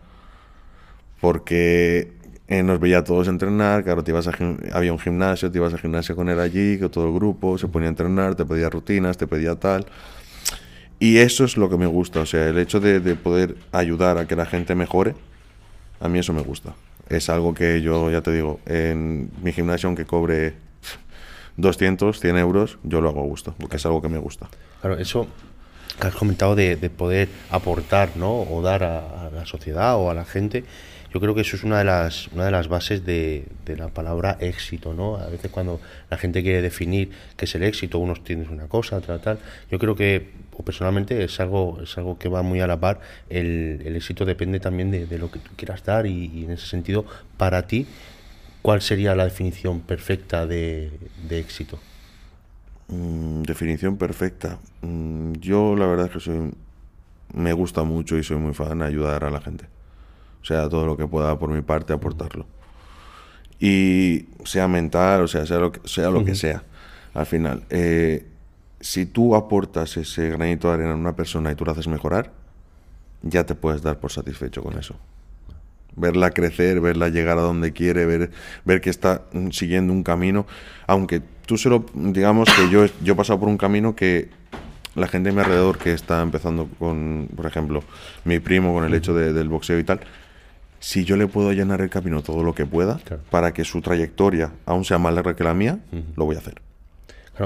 porque 1.20 2.14
eh, 2.50 2.64
nos 2.64 2.80
veía 2.80 2.98
a 2.98 3.04
todos 3.04 3.28
entrenar, 3.28 3.84
claro, 3.84 4.04
te 4.04 4.10
ibas 4.10 4.28
a, 4.28 4.32
había 4.74 4.92
un 4.92 4.98
gimnasio, 4.98 5.52
te 5.52 5.60
ibas 5.60 5.72
al 5.72 5.80
gimnasio 5.80 6.16
con 6.16 6.30
él 6.30 6.40
allí, 6.40 6.80
con 6.80 6.90
todo 6.90 7.06
el 7.06 7.14
grupo, 7.14 7.60
se 7.60 7.68
ponía 7.68 7.90
a 7.90 7.92
entrenar, 7.92 8.34
te 8.34 8.44
pedía 8.44 8.72
rutinas, 8.72 9.18
te 9.18 9.28
pedía 9.28 9.54
tal. 9.54 9.86
Y 10.98 11.18
eso 11.18 11.44
es 11.46 11.58
lo 11.58 11.70
que 11.70 11.78
me 11.78 11.86
gusta, 11.86 12.22
o 12.22 12.26
sea, 12.26 12.48
el 12.48 12.58
hecho 12.58 12.80
de, 12.80 13.00
poder 13.16 13.56
ayudar 13.72 14.18
a 14.18 14.26
que 14.26 14.36
la 14.36 14.48
gente 14.48 14.74
mejore, 14.74 15.14
a 16.00 16.10
mí 16.10 16.18
eso 16.18 16.34
me 16.34 16.42
gusta. 16.42 16.74
Es 17.08 17.30
algo 17.30 17.54
que 17.54 17.84
yo, 17.84 18.10
ya 18.10 18.22
te 18.22 18.32
digo, 18.32 18.60
en 18.66 19.30
mi 19.44 19.52
gimnasio, 19.52 19.86
aunque 19.86 20.06
cobre 20.06 20.56
200, 21.58 22.20
100 22.20 22.38
euros, 22.38 22.80
yo 22.82 23.00
lo 23.00 23.10
hago 23.10 23.20
a 23.20 23.26
gusto, 23.26 23.54
porque 23.60 23.78
es 23.78 23.86
algo 23.86 24.02
que 24.02 24.10
me 24.10 24.18
gusta. 24.18 24.50
Claro, 24.82 24.98
eso 24.98 25.28
que 26.02 26.08
has 26.08 26.16
comentado 26.16 26.56
de, 26.56 26.78
poder 26.90 27.30
aportar, 27.52 28.10
¿no? 28.16 28.42
O 28.42 28.64
dar 28.64 28.84
a 28.84 29.30
la 29.32 29.46
sociedad 29.46 29.98
o 29.98 30.10
a 30.10 30.16
la 30.16 30.26
gente 30.26 30.64
yo 31.12 31.20
creo 31.20 31.34
que 31.34 31.42
eso 31.42 31.56
es 31.56 31.64
una 31.64 31.80
de 31.80 31.86
las, 31.86 32.28
una 32.30 32.46
de 32.46 32.52
las 32.52 32.68
bases 32.68 33.04
de, 33.04 33.46
de, 33.66 33.76
la 33.76 33.90
palabra 33.90 34.38
éxito, 34.40 34.94
¿no? 34.94 35.18
A 35.18 35.28
veces 35.28 35.50
cuando 35.50 35.80
la 36.10 36.18
gente 36.18 36.44
quiere 36.44 36.62
definir 36.62 37.12
qué 37.36 37.46
es 37.46 37.56
el 37.56 37.64
éxito, 37.64 37.98
unos 37.98 38.24
tienen 38.24 38.50
una 38.50 38.68
cosa, 38.68 38.98
otra 38.98 39.20
tal. 39.20 39.40
Yo 39.72 39.80
creo 39.80 39.96
que, 39.96 40.30
o 40.56 40.64
personalmente, 40.64 41.24
es 41.24 41.40
algo, 41.40 41.80
es 41.82 41.98
algo 41.98 42.20
que 42.20 42.30
va 42.30 42.44
muy 42.44 42.62
a 42.62 42.68
la 42.68 42.80
par. 42.80 43.00
El, 43.30 43.82
el 43.84 43.96
éxito 43.96 44.24
depende 44.24 44.60
también 44.60 44.92
de, 44.92 45.08
de, 45.08 45.18
lo 45.18 45.32
que 45.32 45.40
tú 45.40 45.52
quieras 45.56 45.84
dar 45.84 46.06
y, 46.06 46.44
en 46.46 46.52
ese 46.52 46.68
sentido, 46.68 47.06
para 47.38 47.66
ti, 47.66 47.88
¿cuál 48.62 48.82
sería 48.82 49.16
la 49.16 49.24
definición 49.24 49.82
perfecta 49.82 50.46
de, 50.46 50.92
de 51.28 51.40
éxito? 51.40 51.80
Mm, 52.88 53.42
definición 53.44 53.98
perfecta. 53.98 54.60
Mm, 54.82 55.34
yo 55.40 55.76
la 55.76 55.88
verdad 55.88 56.06
es 56.06 56.12
que 56.12 56.20
soy, 56.20 56.52
me 57.34 57.54
gusta 57.54 57.84
mucho 57.84 58.16
y 58.16 58.24
soy 58.24 58.38
muy 58.38 58.54
fan 58.54 58.78
de 58.78 58.86
ayudar 58.86 59.24
a 59.24 59.32
la 59.32 59.42
gente. 59.42 59.79
O 60.42 60.46
sea, 60.46 60.70
todo 60.70 60.86
lo 60.86 60.98
que 60.98 61.08
pueda 61.08 61.38
por 61.38 61.50
mi 61.50 61.62
parte 61.62 61.94
aportarlo. 61.94 62.46
Y 63.60 64.28
sea 64.46 64.68
mental, 64.68 65.22
o 65.22 65.28
sea, 65.28 65.46
sea 65.46 65.58
lo 65.60 65.72
que 65.72 65.88
sea. 65.88 66.10
Lo 66.10 66.24
que 66.24 66.36
sea 66.36 66.64
al 67.14 67.26
final, 67.26 67.64
eh, 67.70 68.26
si 68.80 69.06
tú 69.06 69.36
aportas 69.36 69.98
ese 69.98 70.30
granito 70.30 70.68
de 70.68 70.76
arena 70.76 70.94
a 70.94 70.96
una 70.96 71.16
persona 71.16 71.52
y 71.52 71.56
tú 71.56 71.66
la 71.66 71.72
haces 71.72 71.88
mejorar, 71.88 72.32
ya 73.22 73.46
te 73.46 73.56
puedes 73.56 73.82
dar 73.82 74.00
por 74.00 74.12
satisfecho 74.12 74.64
con 74.64 74.78
eso. 74.78 74.96
Verla 75.96 76.32
crecer, 76.32 76.80
verla 76.80 77.10
llegar 77.10 77.38
a 77.38 77.42
donde 77.42 77.74
quiere, 77.74 78.06
ver, 78.06 78.32
ver 78.64 78.80
que 78.80 78.90
está 78.90 79.24
siguiendo 79.52 79.92
un 79.92 80.04
camino, 80.04 80.46
aunque 80.88 81.22
tú 81.46 81.58
se 81.58 81.70
lo, 81.70 81.84
digamos 81.94 82.48
que 82.56 82.70
yo, 82.70 82.86
yo 83.04 83.14
he 83.14 83.16
pasado 83.16 83.40
por 83.40 83.50
un 83.50 83.58
camino 83.58 83.96
que 83.96 84.30
la 84.96 85.08
gente 85.08 85.30
a 85.30 85.34
mi 85.34 85.40
alrededor 85.40 85.78
que 85.78 85.94
está 85.94 86.22
empezando 86.22 86.70
con, 86.78 87.28
por 87.36 87.48
ejemplo, 87.48 87.84
mi 88.24 88.40
primo 88.40 88.74
con 88.74 88.86
el 88.86 88.94
hecho 88.94 89.14
del 89.14 89.50
boxeo 89.50 89.80
y 89.80 89.84
tal, 89.84 90.00
si 90.80 91.06
yo 91.06 91.18
le 91.18 91.28
puedo 91.28 91.52
llenar 91.54 91.82
el 91.82 91.90
camino 91.90 92.22
todo 92.22 92.44
lo 92.44 92.54
que 92.54 92.66
pueda 92.66 93.00
para 93.30 93.54
que 93.54 93.66
su 93.66 93.82
trayectoria 93.82 94.54
aún 94.66 94.86
sea 94.86 94.98
más 94.98 95.14
larga 95.14 95.36
que 95.36 95.44
la 95.44 95.54
mía, 95.54 95.80
lo 96.16 96.26
voy 96.26 96.36
a 96.36 96.40
hacer. 96.40 96.62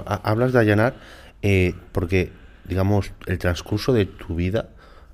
hablas 0.05 0.53
de 0.53 0.59
allanar 0.59 0.95
eh, 1.41 1.73
porque, 1.91 2.31
digamos, 2.65 3.11
el 3.27 3.37
transcurso 3.37 3.93
de 3.93 4.05
tu 4.05 4.35
vida 4.35 4.69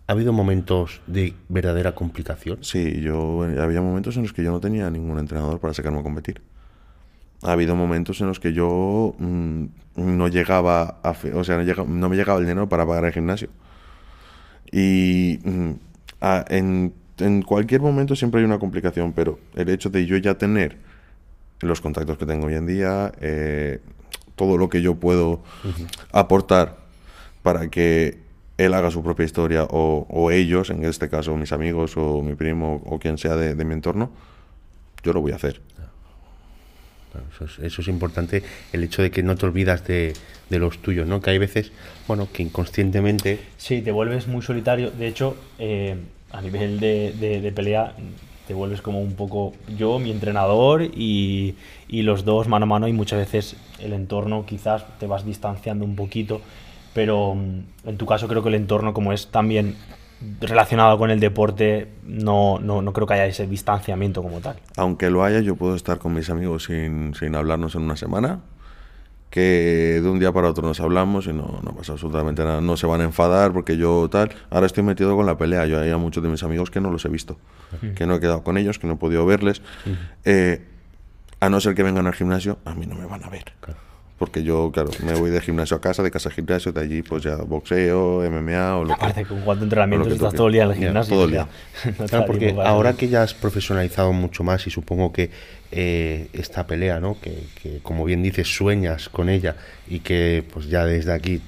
¿Ha 0.09 0.13
habido 0.13 0.34
momentos 0.34 1.01
de 1.05 1.36
verdadera 1.49 1.93
complicación? 1.93 2.63
Sí, 2.63 2.99
yo 2.99 3.43
había 3.61 3.80
momentos 3.80 4.17
en 4.17 4.24
los 4.24 4.34
que 4.34 4.43
yo 4.43 4.51
no 4.51 4.59
tenía 4.59 4.89
ningún 4.89 5.20
entrenador 5.20 5.59
para 5.59 5.72
sacarme 5.76 5.99
a 5.99 6.01
competir. 6.01 6.41
Ha 7.43 7.51
habido 7.51 7.76
momentos 7.76 8.20
en 8.20 8.26
los 8.26 8.39
que 8.39 8.51
yo 8.51 9.13
mm, 9.20 9.65
no 9.97 10.28
llegaba 10.28 10.99
a, 11.03 11.13
o 11.36 11.43
sea, 11.43 11.63
no, 11.86 12.09
me 12.09 12.15
llegaba 12.15 12.39
el 12.39 12.45
dinero 12.45 12.67
para 12.67 12.88
pagar 12.88 13.05
el 13.05 13.13
gimnasio. 13.13 13.49
Y 14.72 15.38
mm, 15.43 15.72
en, 16.49 16.93
cualquier 17.45 17.82
momento 17.82 18.15
siempre 18.15 18.39
hay 18.39 18.45
una 18.45 18.59
complicación, 18.59 19.13
pero 19.13 19.39
el 19.55 19.70
hecho 19.70 19.89
de 19.89 20.05
yo 20.05 20.17
ya 20.17 20.38
tener 20.38 20.78
los 21.61 21.82
contactos 21.82 22.17
que 22.17 22.26
tengo 22.26 22.47
hoy 22.47 22.55
en 22.55 22.65
día, 22.65 23.11
eh, 23.20 23.80
todo 24.36 24.57
lo 24.57 24.70
que 24.70 24.82
yo 24.82 24.95
puedo 24.95 25.43
aportar 26.11 26.78
para 27.43 27.70
que 27.70 28.20
él 28.57 28.74
haga 28.74 28.91
su 28.91 29.03
propia 29.03 29.26
historia 29.26 29.65
o, 29.70 30.32
ellos, 30.32 30.70
en 30.70 30.84
este 30.84 31.09
caso 31.09 31.36
mis 31.36 31.51
amigos 31.51 31.95
o 31.97 32.22
mi 32.22 32.36
primo 32.36 32.82
o 32.86 32.99
quien 32.99 33.17
sea 33.17 33.36
de, 33.36 33.65
mi 33.65 33.74
entorno, 33.74 34.11
yo 35.03 35.13
lo 35.13 35.22
voy 35.22 35.32
a 35.32 35.36
hacer. 35.36 35.61
eso, 37.61 37.82
es, 37.82 37.88
importante, 37.88 38.43
el 38.72 38.84
hecho 38.84 39.01
de 39.01 39.11
que 39.11 39.24
no 39.24 39.36
te 39.36 39.45
olvidas 39.45 39.86
de, 39.86 40.13
los 40.49 40.82
tuyos, 40.82 41.07
¿no? 41.07 41.22
Que 41.22 41.32
hay 41.32 41.38
veces, 41.38 41.72
bueno, 42.07 42.28
que 42.32 42.43
inconscientemente... 42.43 43.39
Sí, 43.57 43.82
te 43.82 43.91
vuelves 43.91 44.28
muy 44.28 44.41
solitario. 44.41 44.91
De 44.91 45.07
hecho, 45.07 45.38
eh, 45.57 45.97
a 46.32 46.42
nivel 46.42 46.80
de, 46.80 47.52
pelea, 47.56 47.94
te 48.48 48.54
vuelves 48.54 48.82
como 48.82 49.02
un 49.02 49.14
poco 49.14 49.54
yo, 49.78 50.00
mi 50.00 50.12
entrenador 50.12 50.84
y, 50.84 51.56
y 51.88 52.02
los 52.02 52.26
dos 52.26 52.48
mano 52.48 52.64
a 52.64 52.68
mano 52.68 52.88
y 52.88 52.94
muchas 52.94 53.20
veces 53.20 53.56
el 53.80 53.94
entorno 53.94 54.46
quizás 54.46 54.86
te 55.00 55.08
vas 55.08 55.26
distanciando 55.26 55.86
un 55.86 55.96
poquito 55.96 56.42
pero 56.94 57.36
mm, 57.36 57.88
en 57.90 57.98
tu 57.98 58.06
caso 58.06 58.28
creo 58.28 58.44
que 58.44 58.50
el 58.50 58.56
entorno 58.56 58.94
como 58.94 59.14
es 59.14 59.28
también 59.28 59.76
relacionado 60.42 60.98
con 60.98 61.12
el 61.12 61.20
deporte, 61.22 61.88
no, 62.04 62.60
no, 62.60 62.82
no, 62.82 62.92
creo 62.92 63.08
que 63.08 63.14
haya 63.14 63.26
ese 63.26 63.48
distanciamiento 63.48 64.22
como 64.22 64.42
tal. 64.42 64.58
Aunque 64.76 65.10
lo 65.10 65.24
haya, 65.24 65.40
yo 65.40 65.56
puedo 65.56 65.76
estar 65.76 65.98
con 65.98 66.14
mis 66.14 66.30
amigos 66.30 66.66
sin, 66.66 67.14
sin 67.16 67.36
hablarnos 67.36 67.76
en 67.76 67.84
una 67.84 67.96
semana, 67.96 68.42
que 69.30 70.00
de 70.02 70.10
un 70.10 70.20
día 70.20 70.32
para 70.32 70.50
otro 70.50 70.68
nos 70.68 70.80
hablamos 70.80 71.28
y 71.28 71.34
no, 71.34 71.60
no 71.64 71.76
pasa 71.76 71.94
absolutamente 71.94 72.44
nada. 72.44 72.62
No 72.62 72.78
se 72.78 72.88
van 72.88 73.02
a 73.02 73.04
enfadar 73.04 73.54
porque 73.54 73.78
yo 73.78 74.08
tal. 74.10 74.32
Ahora 74.50 74.66
estoy 74.66 74.84
metido 74.84 75.16
con 75.16 75.26
la 75.26 75.38
pelea. 75.38 75.66
Yo 75.68 75.80
hay 75.80 75.92
a 75.92 75.98
muchos 75.98 76.24
de 76.24 76.30
mis 76.30 76.44
amigos 76.44 76.72
que 76.72 76.82
no 76.82 76.92
los 76.92 77.06
he 77.06 77.10
visto, 77.10 77.38
que 77.96 78.06
no 78.06 78.16
he 78.16 78.20
quedado 78.20 78.44
con 78.44 78.58
ellos, 78.58 78.80
que 78.80 78.88
no 78.88 78.94
he 78.94 78.98
podido 78.98 79.26
verles. 79.26 79.62
Eh, 80.26 80.66
a 81.40 81.50
no 81.50 81.62
ser 81.62 81.76
que 81.76 81.84
vengan 81.84 82.08
al 82.08 82.14
gimnasio, 82.14 82.58
a 82.66 82.74
mí 82.74 82.86
no 82.86 82.96
me 82.96 83.06
van 83.06 83.24
a 83.24 83.30
ver. 83.30 83.54
Claro 83.60 83.90
porque 84.20 84.44
yo, 84.44 84.70
claro, 84.72 84.92
me 85.04 85.14
voy 85.14 85.32
de 85.32 85.40
gimnasio 85.40 85.78
a 85.78 85.82
casa, 85.82 86.04
de 86.04 86.12
casa 86.12 86.28
a 86.28 86.32
gimnasio, 86.34 86.74
de 86.74 86.82
allí 86.82 87.02
pues 87.02 87.24
ya 87.24 87.38
boxeo, 87.38 88.22
MMA 88.30 88.76
o 88.76 88.84
lo 88.84 88.94
Aparte, 88.94 89.24
con 89.26 89.40
cuánto 89.42 89.64
entrenamiento 89.64 90.10
estás 90.10 90.34
todo 90.34 90.48
el 90.48 90.54
día 90.54 90.64
en 90.66 90.72
el 90.72 90.76
gimnasio. 90.76 91.16
todo 91.16 91.26
el 91.26 91.32
día. 91.32 91.48
claro, 92.10 92.26
porque 92.28 92.54
ahora 92.62 92.94
que 92.94 93.08
ya 93.08 93.24
has 93.24 93.34
profesionalizado 93.34 94.12
mucho 94.12 94.44
más 94.44 94.68
y 94.68 94.70
supongo 94.70 95.14
que 95.14 95.32
eh, 95.72 96.28
esta 96.34 96.65
pelea, 96.67 96.99
¿no? 96.99 97.20
Que, 97.22 97.43
que, 97.61 97.80
como 97.84 98.05
bien 98.05 98.24
dices, 98.24 98.47
sueñas 98.47 99.09
con 99.09 99.30
ella 99.30 99.55
y 99.88 99.99
que 99.99 100.43
pues 100.51 100.67
ya 100.67 100.86
desde 100.86 101.13
aquí, 101.13 101.41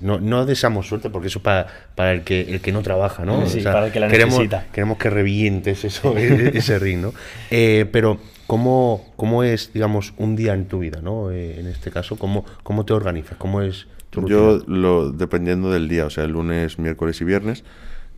no, 0.00 0.20
no 0.20 0.44
deseamos 0.46 0.86
suerte 0.86 1.10
porque 1.10 1.28
eso 1.28 1.42
para, 1.42 1.66
para 1.94 2.12
el, 2.12 2.22
que, 2.22 2.42
el 2.42 2.60
que 2.60 2.72
no 2.72 2.82
trabaja, 2.82 3.24
¿no? 3.24 3.46
Sí, 3.46 3.60
para 3.60 3.86
el 3.86 3.92
que 3.92 4.00
la 4.00 4.08
queremos, 4.08 4.34
necesita. 4.34 4.66
Queremos 4.72 4.98
que 4.98 5.10
revientes 5.10 5.84
eso, 5.84 6.16
ese 6.16 6.78
ring, 6.78 7.00
¿no? 7.00 7.14
Eh, 7.50 7.86
pero 7.90 8.20
¿Cómo, 8.52 9.12
¿Cómo 9.16 9.44
es, 9.44 9.72
digamos, 9.72 10.12
un 10.18 10.36
día 10.36 10.52
en 10.52 10.66
tu 10.66 10.80
vida, 10.80 11.00
¿no? 11.00 11.30
Eh, 11.30 11.58
en 11.58 11.66
este 11.68 11.90
caso, 11.90 12.16
¿cómo, 12.16 12.44
¿cómo 12.62 12.84
te 12.84 12.92
organizas? 12.92 13.38
¿Cómo 13.38 13.62
es 13.62 13.86
tu 14.10 14.28
Yo, 14.28 14.62
lo, 14.66 15.10
dependiendo 15.10 15.70
del 15.70 15.88
día, 15.88 16.04
o 16.04 16.10
sea, 16.10 16.24
el 16.24 16.32
lunes, 16.32 16.78
miércoles 16.78 17.18
y 17.22 17.24
viernes, 17.24 17.64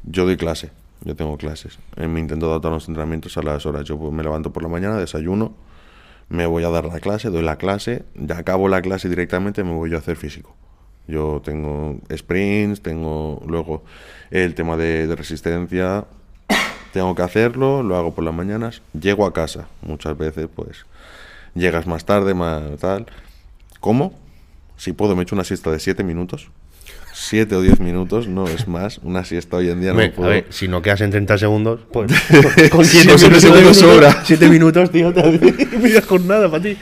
yo 0.02 0.24
doy 0.24 0.36
clase. 0.36 0.70
Yo 1.05 1.14
tengo 1.14 1.36
clases. 1.36 1.78
Eh, 1.96 2.09
me 2.09 2.20
intento 2.20 2.48
adaptar 2.50 2.72
los 2.72 2.88
entrenamientos 2.88 3.36
a 3.36 3.42
las 3.42 3.66
horas. 3.66 3.84
Yo 3.84 3.98
pues, 3.98 4.12
me 4.12 4.22
levanto 4.22 4.52
por 4.52 4.62
la 4.62 4.68
mañana, 4.68 4.96
desayuno, 4.96 5.55
me 6.28 6.46
voy 6.46 6.64
a 6.64 6.70
dar 6.70 6.86
la 6.86 7.00
clase, 7.00 7.30
doy 7.30 7.42
la 7.42 7.57
clase, 7.57 8.05
ya 8.14 8.38
acabo 8.38 8.68
la 8.68 8.80
clase 8.80 9.09
directamente, 9.09 9.62
me 9.62 9.72
voy 9.72 9.94
a 9.94 9.98
hacer 9.98 10.16
físico. 10.16 10.55
Yo 11.07 11.42
tengo 11.44 11.98
sprints, 12.16 12.80
tengo 12.80 13.42
luego 13.46 13.84
el 14.30 14.55
tema 14.55 14.78
de, 14.78 15.07
de 15.07 15.16
resistencia, 15.16 16.07
tengo 16.92 17.14
que 17.14 17.22
hacerlo, 17.22 17.82
lo 17.82 17.96
hago 17.96 18.14
por 18.14 18.24
las 18.24 18.34
mañanas, 18.34 18.80
llego 18.98 19.26
a 19.26 19.34
casa, 19.34 19.68
muchas 19.82 20.16
veces 20.16 20.48
pues 20.55 20.86
llegas 21.55 21.86
más 21.86 22.07
tarde, 22.07 22.32
más 22.32 22.78
tal. 22.78 23.07
¿Cómo? 23.80 24.14
Si 24.76 24.92
puedo, 24.92 25.14
me 25.14 25.22
echo 25.22 25.34
una 25.34 25.44
siesta 25.44 25.70
de 25.70 25.78
7 25.78 26.02
minutos. 26.05 26.50
7 27.15 27.55
o 27.55 27.62
10 27.62 27.79
minutos, 27.79 28.27
no 28.27 28.49
es 28.49 28.67
más. 28.67 28.99
Una 28.99 29.25
siesta 29.25 29.57
hoy 29.57 29.71
en 29.71 29.81
día 29.81 29.93
no 29.93 30.11
puedo. 30.12 30.31
A 30.31 30.35
ver, 30.35 30.47
si 30.51 30.67
no 30.67 30.83
quedas 30.83 31.01
en 31.01 31.11
30 31.11 31.39
segundos, 31.39 31.81
pues. 31.93 32.12
con 32.71 32.85
7 32.85 33.15
minutos, 33.29 33.77
sobra. 33.77 34.25
7 34.25 34.49
minutos, 34.49 34.91
tío, 34.91 35.12
media 35.81 36.03
jornada 36.07 36.51
para 36.51 36.62
ti. 36.62 36.77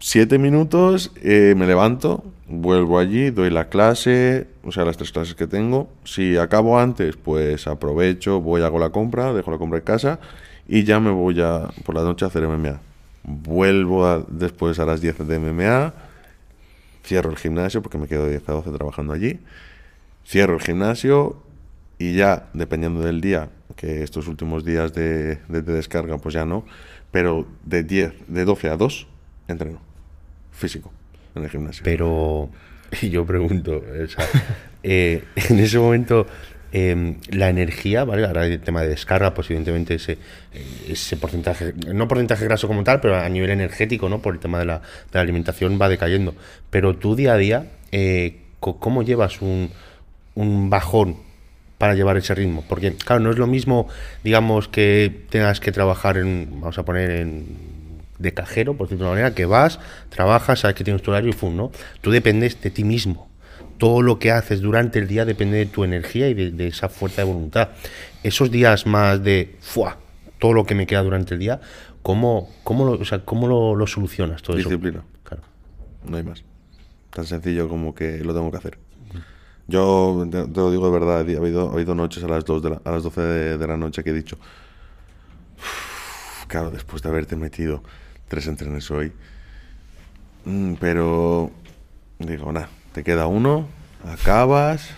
7 0.00 0.38
minutos, 0.38 1.12
eh, 1.22 1.54
me 1.56 1.66
levanto, 1.66 2.24
vuelvo 2.48 2.98
allí, 2.98 3.30
doy 3.30 3.48
la 3.48 3.68
clase, 3.68 4.48
o 4.64 4.72
sea, 4.72 4.84
las 4.84 4.96
tres 4.96 5.12
clases 5.12 5.34
que 5.34 5.46
tengo. 5.46 5.88
Si 6.04 6.36
acabo 6.36 6.78
antes, 6.78 7.16
pues 7.16 7.66
aprovecho, 7.68 8.40
voy, 8.40 8.62
hago 8.62 8.78
la 8.78 8.90
compra, 8.90 9.32
dejo 9.32 9.50
la 9.50 9.58
compra 9.58 9.78
en 9.78 9.84
casa 9.84 10.18
y 10.68 10.84
ya 10.84 11.00
me 11.00 11.10
voy 11.10 11.40
a, 11.40 11.68
por 11.84 11.94
la 11.94 12.02
noche 12.02 12.24
a 12.24 12.28
hacer 12.28 12.46
MMA. 12.46 12.80
Vuelvo 13.22 14.26
después 14.28 14.78
a 14.78 14.84
las 14.84 15.00
10 15.00 15.26
de 15.26 15.38
MMA, 15.38 15.94
cierro 17.04 17.30
el 17.30 17.36
gimnasio 17.36 17.82
porque 17.82 17.98
me 17.98 18.08
quedo 18.08 18.28
10 18.28 18.48
a 18.48 18.52
12 18.52 18.70
trabajando 18.72 19.12
allí, 19.12 19.38
cierro 20.26 20.54
el 20.54 20.60
gimnasio 20.60 21.42
y 21.98 22.14
ya, 22.14 22.48
dependiendo 22.54 23.02
del 23.02 23.20
día, 23.20 23.50
que 23.76 24.02
estos 24.02 24.26
últimos 24.26 24.64
días 24.64 24.92
de, 24.94 25.36
de, 25.48 25.62
de 25.62 25.72
descarga, 25.72 26.18
pues 26.18 26.34
ya 26.34 26.44
no, 26.44 26.64
pero 27.10 27.46
de 27.64 27.84
10, 27.84 28.14
de 28.28 28.44
12 28.44 28.70
a 28.70 28.76
2, 28.76 29.06
entreno 29.48 29.80
físico 30.50 30.90
en 31.34 31.44
el 31.44 31.50
gimnasio. 31.50 31.82
Pero 31.84 32.50
yo 33.02 33.24
pregunto, 33.24 33.82
eh, 34.82 35.24
en 35.34 35.58
ese 35.58 35.78
momento 35.78 36.26
em, 36.74 37.16
la 37.30 37.48
energía, 37.48 38.04
¿vale? 38.04 38.26
Ahora 38.26 38.46
el 38.46 38.60
tema 38.60 38.82
de 38.82 38.88
descarga, 38.88 39.32
pues 39.32 39.48
evidentemente 39.48 39.94
ese, 39.94 40.18
ese 40.88 41.16
porcentaje, 41.16 41.72
no 41.94 42.08
porcentaje 42.08 42.44
graso 42.44 42.66
como 42.66 42.82
tal, 42.82 43.00
pero 43.00 43.16
a 43.16 43.28
nivel 43.28 43.50
energético, 43.50 44.08
¿no? 44.08 44.20
Por 44.20 44.34
el 44.34 44.40
tema 44.40 44.58
de 44.58 44.64
la, 44.64 44.82
alimentación 45.12 45.78
va 45.80 45.88
decayendo. 45.88 46.34
Pero 46.70 46.96
tú 46.96 47.14
día 47.14 47.34
a 47.34 47.36
día, 47.36 47.66
eh, 47.92 48.40
¿cómo 48.58 49.04
llevas 49.04 49.40
un, 49.40 49.70
un 50.34 50.68
bajón 50.68 51.18
para 51.78 51.94
llevar 51.94 52.16
ese 52.16 52.34
ritmo? 52.34 52.64
Porque, 52.68 52.92
claro, 52.94 53.20
no 53.20 53.30
es 53.30 53.38
lo 53.38 53.46
mismo, 53.46 53.88
digamos, 54.24 54.66
que 54.66 55.26
tengas 55.30 55.60
que 55.60 55.70
trabajar 55.70 56.18
en, 56.18 56.48
vamos 56.60 56.76
a 56.78 56.84
poner 56.84 57.10
en 57.12 57.74
de 58.18 58.32
cajero, 58.34 58.74
por 58.74 58.88
decirlo 58.88 59.04
de 59.04 59.10
una 59.10 59.20
manera, 59.20 59.34
que 59.34 59.46
vas, 59.46 59.78
trabajas, 60.08 60.60
sabes 60.60 60.76
que 60.76 60.84
tienes 60.84 61.02
tu 61.02 61.10
horario 61.10 61.30
y 61.30 61.32
fum, 61.32 61.56
¿no? 61.56 61.70
Tú 62.00 62.10
dependes 62.10 62.60
de 62.60 62.70
ti 62.70 62.84
mismo. 62.84 63.28
Todo 63.84 64.00
lo 64.00 64.18
que 64.18 64.30
haces 64.30 64.62
durante 64.62 64.98
el 64.98 65.06
día 65.06 65.26
depende 65.26 65.58
de 65.58 65.66
tu 65.66 65.84
energía 65.84 66.30
y 66.30 66.32
de, 66.32 66.66
esa 66.66 66.88
fuerza 66.88 67.20
de 67.20 67.28
voluntad. 67.30 67.68
Esos 68.22 68.50
días 68.50 68.86
más 68.86 69.22
de, 69.22 69.56
¡fua! 69.60 69.98
Todo 70.38 70.54
lo 70.54 70.64
que 70.64 70.74
me 70.74 70.86
queda 70.86 71.02
durante 71.02 71.34
el 71.34 71.40
día, 71.40 71.60
¿cómo, 72.00 72.48
cómo, 72.62 72.86
lo, 72.86 72.92
o 72.92 73.04
sea, 73.04 73.26
¿cómo 73.26 73.46
lo, 73.46 73.86
solucionas 73.86 74.40
todo 74.40 74.56
Disciplina. 74.56 75.04
Claro. 75.22 75.42
No 76.02 76.16
hay 76.16 76.22
más. 76.22 76.44
Tan 77.10 77.26
sencillo 77.26 77.68
como 77.68 77.94
que 77.94 78.24
lo 78.24 78.32
tengo 78.32 78.50
que 78.50 78.56
hacer. 78.56 78.78
Yo 79.68 80.26
te, 80.30 80.46
lo 80.46 80.70
digo 80.70 80.86
de 80.86 80.98
verdad, 80.98 81.18
ha 81.18 81.20
habido, 81.20 81.68
ha 81.68 81.74
habido 81.74 81.94
noches 81.94 82.24
a 82.24 82.28
las, 82.28 82.42
2 82.46 82.62
de 82.62 82.78
a 82.82 82.90
las 82.90 83.02
12 83.02 83.20
de, 83.20 83.66
la 83.66 83.76
noche 83.76 84.02
que 84.02 84.08
he 84.08 84.14
dicho, 84.14 84.38
claro, 86.48 86.70
después 86.70 87.02
de 87.02 87.10
haberte 87.10 87.36
metido 87.36 87.82
tres 88.28 88.46
entrenes 88.46 88.90
hoy. 88.90 89.12
Mm, 90.46 90.72
pero 90.80 91.50
digo, 92.18 92.50
nada, 92.50 92.70
te 92.94 93.02
queda 93.02 93.26
uno, 93.26 93.66
acabas, 94.08 94.88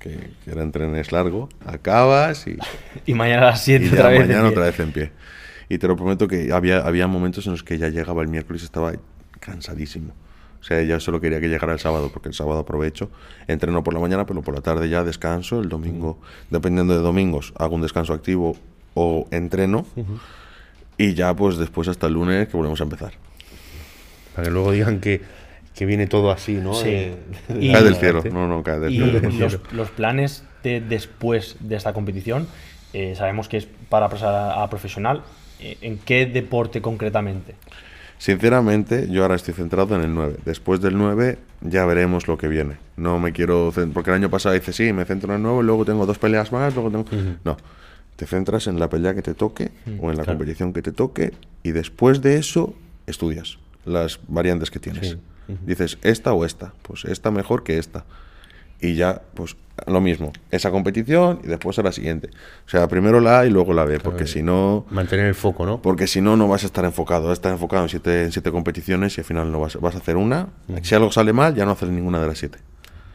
que, 0.00 0.32
era 0.44 0.62
entrenes 0.62 1.12
largo, 1.12 1.48
acabas 1.64 2.48
y... 2.48 2.58
y 3.06 3.14
mañana 3.14 3.42
a 3.42 3.50
las 3.52 3.62
7 3.62 3.90
otra 3.92 4.08
vez 4.08 4.26
mañana 4.26 4.48
otra 4.48 4.64
vez 4.64 4.80
en 4.80 4.90
pie. 4.90 5.12
Y 5.68 5.78
te 5.78 5.86
lo 5.86 5.96
prometo 5.96 6.26
que 6.26 6.52
había, 6.52 6.80
había 6.80 7.06
momentos 7.06 7.46
en 7.46 7.52
los 7.52 7.62
que 7.62 7.78
ya 7.78 7.88
llegaba 7.88 8.22
el 8.22 8.28
miércoles 8.28 8.62
y 8.62 8.64
estaba 8.64 8.92
cansadísimo. 9.38 10.12
O 10.60 10.64
sea, 10.64 10.82
ya 10.82 10.98
solo 10.98 11.20
quería 11.20 11.40
que 11.40 11.48
llegara 11.48 11.72
el 11.72 11.78
sábado, 11.78 12.10
porque 12.12 12.28
el 12.28 12.34
sábado 12.34 12.58
aprovecho. 12.58 13.10
Entreno 13.46 13.84
por 13.84 13.94
la 13.94 14.00
mañana, 14.00 14.26
pero 14.26 14.42
por 14.42 14.54
la 14.54 14.60
tarde 14.60 14.88
ya 14.88 15.04
descanso. 15.04 15.60
El 15.60 15.68
domingo, 15.68 16.18
dependiendo 16.50 16.94
de 16.94 17.00
domingos, 17.00 17.52
hago 17.56 17.76
un 17.76 17.82
descanso 17.82 18.14
activo 18.14 18.56
o 18.94 19.28
entreno. 19.30 19.86
Y 20.96 21.14
ya 21.14 21.36
pues 21.36 21.56
después 21.56 21.86
hasta 21.88 22.08
el 22.08 22.14
lunes 22.14 22.48
que 22.48 22.56
volvemos 22.56 22.80
a 22.80 22.84
empezar. 22.84 23.12
Para 24.34 24.46
que 24.46 24.50
luego 24.50 24.72
digan 24.72 25.00
que, 25.00 25.22
que 25.74 25.86
viene 25.86 26.06
todo 26.06 26.30
así, 26.30 26.54
¿no? 26.54 26.74
Sí. 26.74 26.88
Eh, 26.88 27.16
cae 27.72 27.82
del 27.82 27.96
cielo, 27.96 28.22
no, 28.32 28.46
no, 28.46 28.62
cae 28.62 28.78
del 28.78 28.92
cielo. 28.92 29.60
Los, 29.72 29.90
planes 29.90 30.44
de 30.62 30.80
después 30.80 31.56
de 31.60 31.76
esta 31.76 31.92
competición, 31.92 32.46
eh, 32.92 33.14
sabemos 33.16 33.48
que 33.48 33.56
es 33.58 33.68
para 33.88 34.08
pasar 34.08 34.58
a, 34.58 34.68
profesional. 34.70 35.22
Eh, 35.60 35.76
¿En 35.80 35.98
qué 35.98 36.26
deporte 36.26 36.80
concretamente? 36.80 37.54
Sinceramente, 38.18 39.08
yo 39.10 39.22
ahora 39.22 39.34
estoy 39.34 39.54
centrado 39.54 39.96
en 39.96 40.02
el 40.02 40.14
9. 40.14 40.36
Después 40.44 40.80
del 40.80 40.96
9 40.96 41.38
ya 41.62 41.84
veremos 41.84 42.28
lo 42.28 42.38
que 42.38 42.48
viene. 42.48 42.76
No 42.96 43.18
me 43.18 43.32
quiero... 43.32 43.72
Porque 43.92 44.10
el 44.10 44.16
año 44.16 44.30
pasado 44.30 44.54
hice, 44.54 44.72
sí, 44.72 44.92
me 44.92 45.04
centro 45.04 45.30
en 45.30 45.36
el 45.36 45.42
9, 45.42 45.62
luego 45.64 45.84
tengo 45.84 46.06
dos 46.06 46.18
peleas 46.18 46.52
más, 46.52 46.74
luego 46.74 46.90
tengo... 46.90 47.38
No, 47.44 47.56
te 48.16 48.26
centras 48.26 48.68
en 48.68 48.78
la 48.78 48.88
pelea 48.88 49.14
que 49.14 49.22
te 49.22 49.34
toque 49.34 49.72
o 50.00 50.10
en 50.10 50.16
la 50.16 50.22
claro. 50.22 50.38
competición 50.38 50.72
que 50.72 50.82
te 50.82 50.92
toque 50.92 51.32
y 51.64 51.72
después 51.72 52.22
de 52.22 52.36
eso 52.36 52.74
estudias 53.06 53.58
las 53.84 54.20
variantes 54.28 54.70
que 54.70 54.78
tienes. 54.78 55.10
Sí. 55.10 55.18
Dices, 55.48 55.98
esta 56.02 56.32
o 56.32 56.44
esta. 56.44 56.72
Pues 56.82 57.04
esta 57.04 57.30
mejor 57.30 57.64
que 57.64 57.78
esta. 57.78 58.04
Y 58.80 58.94
ya, 58.94 59.22
pues 59.34 59.56
lo 59.86 60.00
mismo. 60.00 60.32
Esa 60.50 60.70
competición 60.70 61.40
y 61.42 61.48
después 61.48 61.78
a 61.78 61.82
la 61.82 61.92
siguiente. 61.92 62.30
O 62.66 62.70
sea, 62.70 62.88
primero 62.88 63.20
la 63.20 63.40
A 63.40 63.46
y 63.46 63.50
luego 63.50 63.72
la 63.72 63.84
B, 63.84 63.98
porque 63.98 64.26
si 64.26 64.42
no... 64.42 64.86
Mantener 64.90 65.26
el 65.26 65.34
foco, 65.34 65.66
¿no? 65.66 65.80
Porque 65.80 66.06
si 66.06 66.20
no, 66.20 66.36
no 66.36 66.48
vas 66.48 66.62
a 66.62 66.66
estar 66.66 66.84
enfocado. 66.84 67.24
Vas 67.24 67.30
a 67.30 67.34
estar 67.34 67.52
enfocado 67.52 67.82
en 67.82 67.88
siete, 67.88 68.24
en 68.24 68.32
siete 68.32 68.50
competiciones 68.50 69.16
y 69.18 69.20
al 69.20 69.24
final 69.24 69.50
no 69.50 69.60
vas, 69.60 69.80
vas 69.80 69.94
a 69.94 69.98
hacer 69.98 70.16
una. 70.16 70.48
Si 70.82 70.94
algo 70.94 71.10
sale 71.10 71.32
mal, 71.32 71.54
ya 71.54 71.64
no 71.64 71.72
haces 71.72 71.88
ninguna 71.88 72.20
de 72.20 72.26
las 72.26 72.38
siete. 72.38 72.58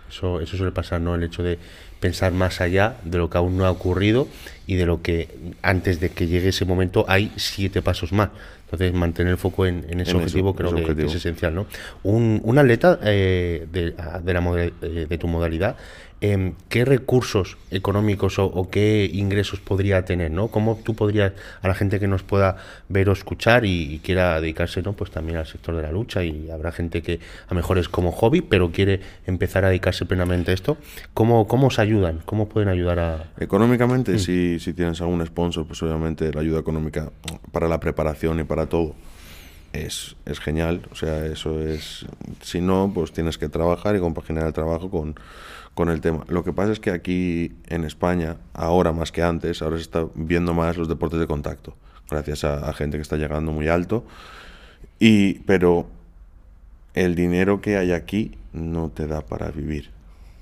Eso, 0.09 0.41
eso 0.41 0.57
suele 0.57 0.71
pasar, 0.71 1.01
¿no? 1.01 1.15
El 1.15 1.23
hecho 1.23 1.43
de 1.43 1.59
pensar 1.99 2.31
más 2.31 2.61
allá 2.61 2.97
de 3.03 3.17
lo 3.17 3.29
que 3.29 3.37
aún 3.37 3.57
no 3.57 3.65
ha 3.65 3.71
ocurrido 3.71 4.27
y 4.65 4.75
de 4.75 4.85
lo 4.85 5.01
que 5.01 5.29
antes 5.61 5.99
de 5.99 6.09
que 6.09 6.27
llegue 6.27 6.49
ese 6.49 6.65
momento 6.65 7.05
hay 7.07 7.31
siete 7.35 7.81
pasos 7.81 8.11
más. 8.11 8.29
Entonces, 8.71 8.93
mantener 8.93 9.31
el 9.31 9.37
foco 9.37 9.65
en, 9.65 9.83
en 9.89 9.99
ese 9.99 10.11
En 10.11 10.17
objetivo 10.17 10.49
eso, 10.49 10.69
creo 10.69 10.95
ese 10.95 10.95
que, 10.95 11.05
es 11.05 11.15
esencial, 11.15 11.55
¿no? 11.55 11.65
Un, 12.03 12.39
un 12.43 12.57
atleta 12.59 12.99
eh, 13.03 13.67
de, 13.71 13.95
de, 14.23 14.33
la 14.33 14.71
eh, 14.81 15.07
de 15.09 15.17
tu 15.17 15.27
modalidad, 15.27 15.75
em, 16.21 16.53
¿qué 16.69 16.85
recursos 16.85 17.57
económicos 17.71 18.39
o, 18.39 18.45
o 18.45 18.69
qué 18.69 19.09
ingresos 19.11 19.59
podría 19.59 20.05
tener, 20.05 20.31
¿no? 20.31 20.47
¿Cómo 20.47 20.79
tú 20.83 20.95
podrías, 20.95 21.33
a 21.61 21.67
la 21.67 21.73
gente 21.73 21.99
que 21.99 22.07
nos 22.07 22.23
pueda 22.23 22.57
ver 22.89 23.09
o 23.09 23.13
escuchar 23.13 23.65
y, 23.65 23.93
y 23.93 23.99
quiera 23.99 24.39
dedicarse, 24.41 24.81
¿no? 24.81 24.93
Pues 24.93 25.11
también 25.11 25.37
al 25.37 25.47
sector 25.47 25.75
de 25.75 25.81
la 25.81 25.91
lucha 25.91 26.23
y 26.23 26.49
habrá 26.49 26.71
gente 26.71 27.01
que 27.01 27.19
a 27.47 27.53
lo 27.53 27.55
mejor 27.55 27.77
es 27.77 27.89
como 27.89 28.11
hobby, 28.11 28.41
pero 28.41 28.71
quiere 28.71 29.01
empezar 29.25 29.65
a 29.65 29.69
dedicarse 29.69 30.05
plenamente 30.05 30.51
a 30.51 30.53
esto. 30.53 30.77
¿Cómo, 31.13 31.47
cómo 31.47 31.67
os 31.67 31.79
ayudan? 31.79 32.21
¿Cómo 32.25 32.49
pueden 32.49 32.69
ayudar 32.69 32.99
a...? 32.99 33.23
Económicamente, 33.39 34.19
si, 34.19 34.59
si 34.59 34.73
tienes 34.73 35.01
algún 35.01 35.25
sponsor, 35.25 35.65
pues 35.65 35.81
obviamente 35.83 36.31
la 36.33 36.41
ayuda 36.41 36.59
económica 36.59 37.11
para 37.51 37.67
la 37.67 37.79
preparación 37.79 38.39
y 38.39 38.43
para 38.43 38.67
todo 38.67 38.95
es, 39.73 40.15
es 40.25 40.39
genial. 40.39 40.81
O 40.91 40.95
sea, 40.95 41.25
eso 41.25 41.59
es. 41.61 42.05
Si 42.41 42.61
no, 42.61 42.91
pues 42.93 43.11
tienes 43.11 43.37
que 43.37 43.49
trabajar 43.49 43.95
y 43.95 43.99
compaginar 43.99 44.47
el 44.47 44.53
trabajo 44.53 44.89
con, 44.89 45.15
con 45.73 45.89
el 45.89 46.01
tema. 46.01 46.25
Lo 46.27 46.43
que 46.43 46.53
pasa 46.53 46.71
es 46.71 46.79
que 46.79 46.91
aquí 46.91 47.53
en 47.67 47.83
España, 47.83 48.37
ahora 48.53 48.91
más 48.91 49.11
que 49.11 49.21
antes, 49.23 49.61
ahora 49.61 49.77
se 49.77 49.83
está 49.83 50.05
viendo 50.15 50.53
más 50.53 50.77
los 50.77 50.87
deportes 50.87 51.19
de 51.19 51.27
contacto, 51.27 51.75
gracias 52.09 52.43
a, 52.43 52.69
a 52.69 52.73
gente 52.73 52.97
que 52.97 53.01
está 53.01 53.17
llegando 53.17 53.51
muy 53.51 53.67
alto. 53.67 54.05
Y, 54.99 55.39
pero 55.39 55.87
el 56.93 57.15
dinero 57.15 57.61
que 57.61 57.77
hay 57.77 57.91
aquí 57.91 58.31
no 58.53 58.89
te 58.89 59.07
da 59.07 59.21
para 59.21 59.51
vivir. 59.51 59.91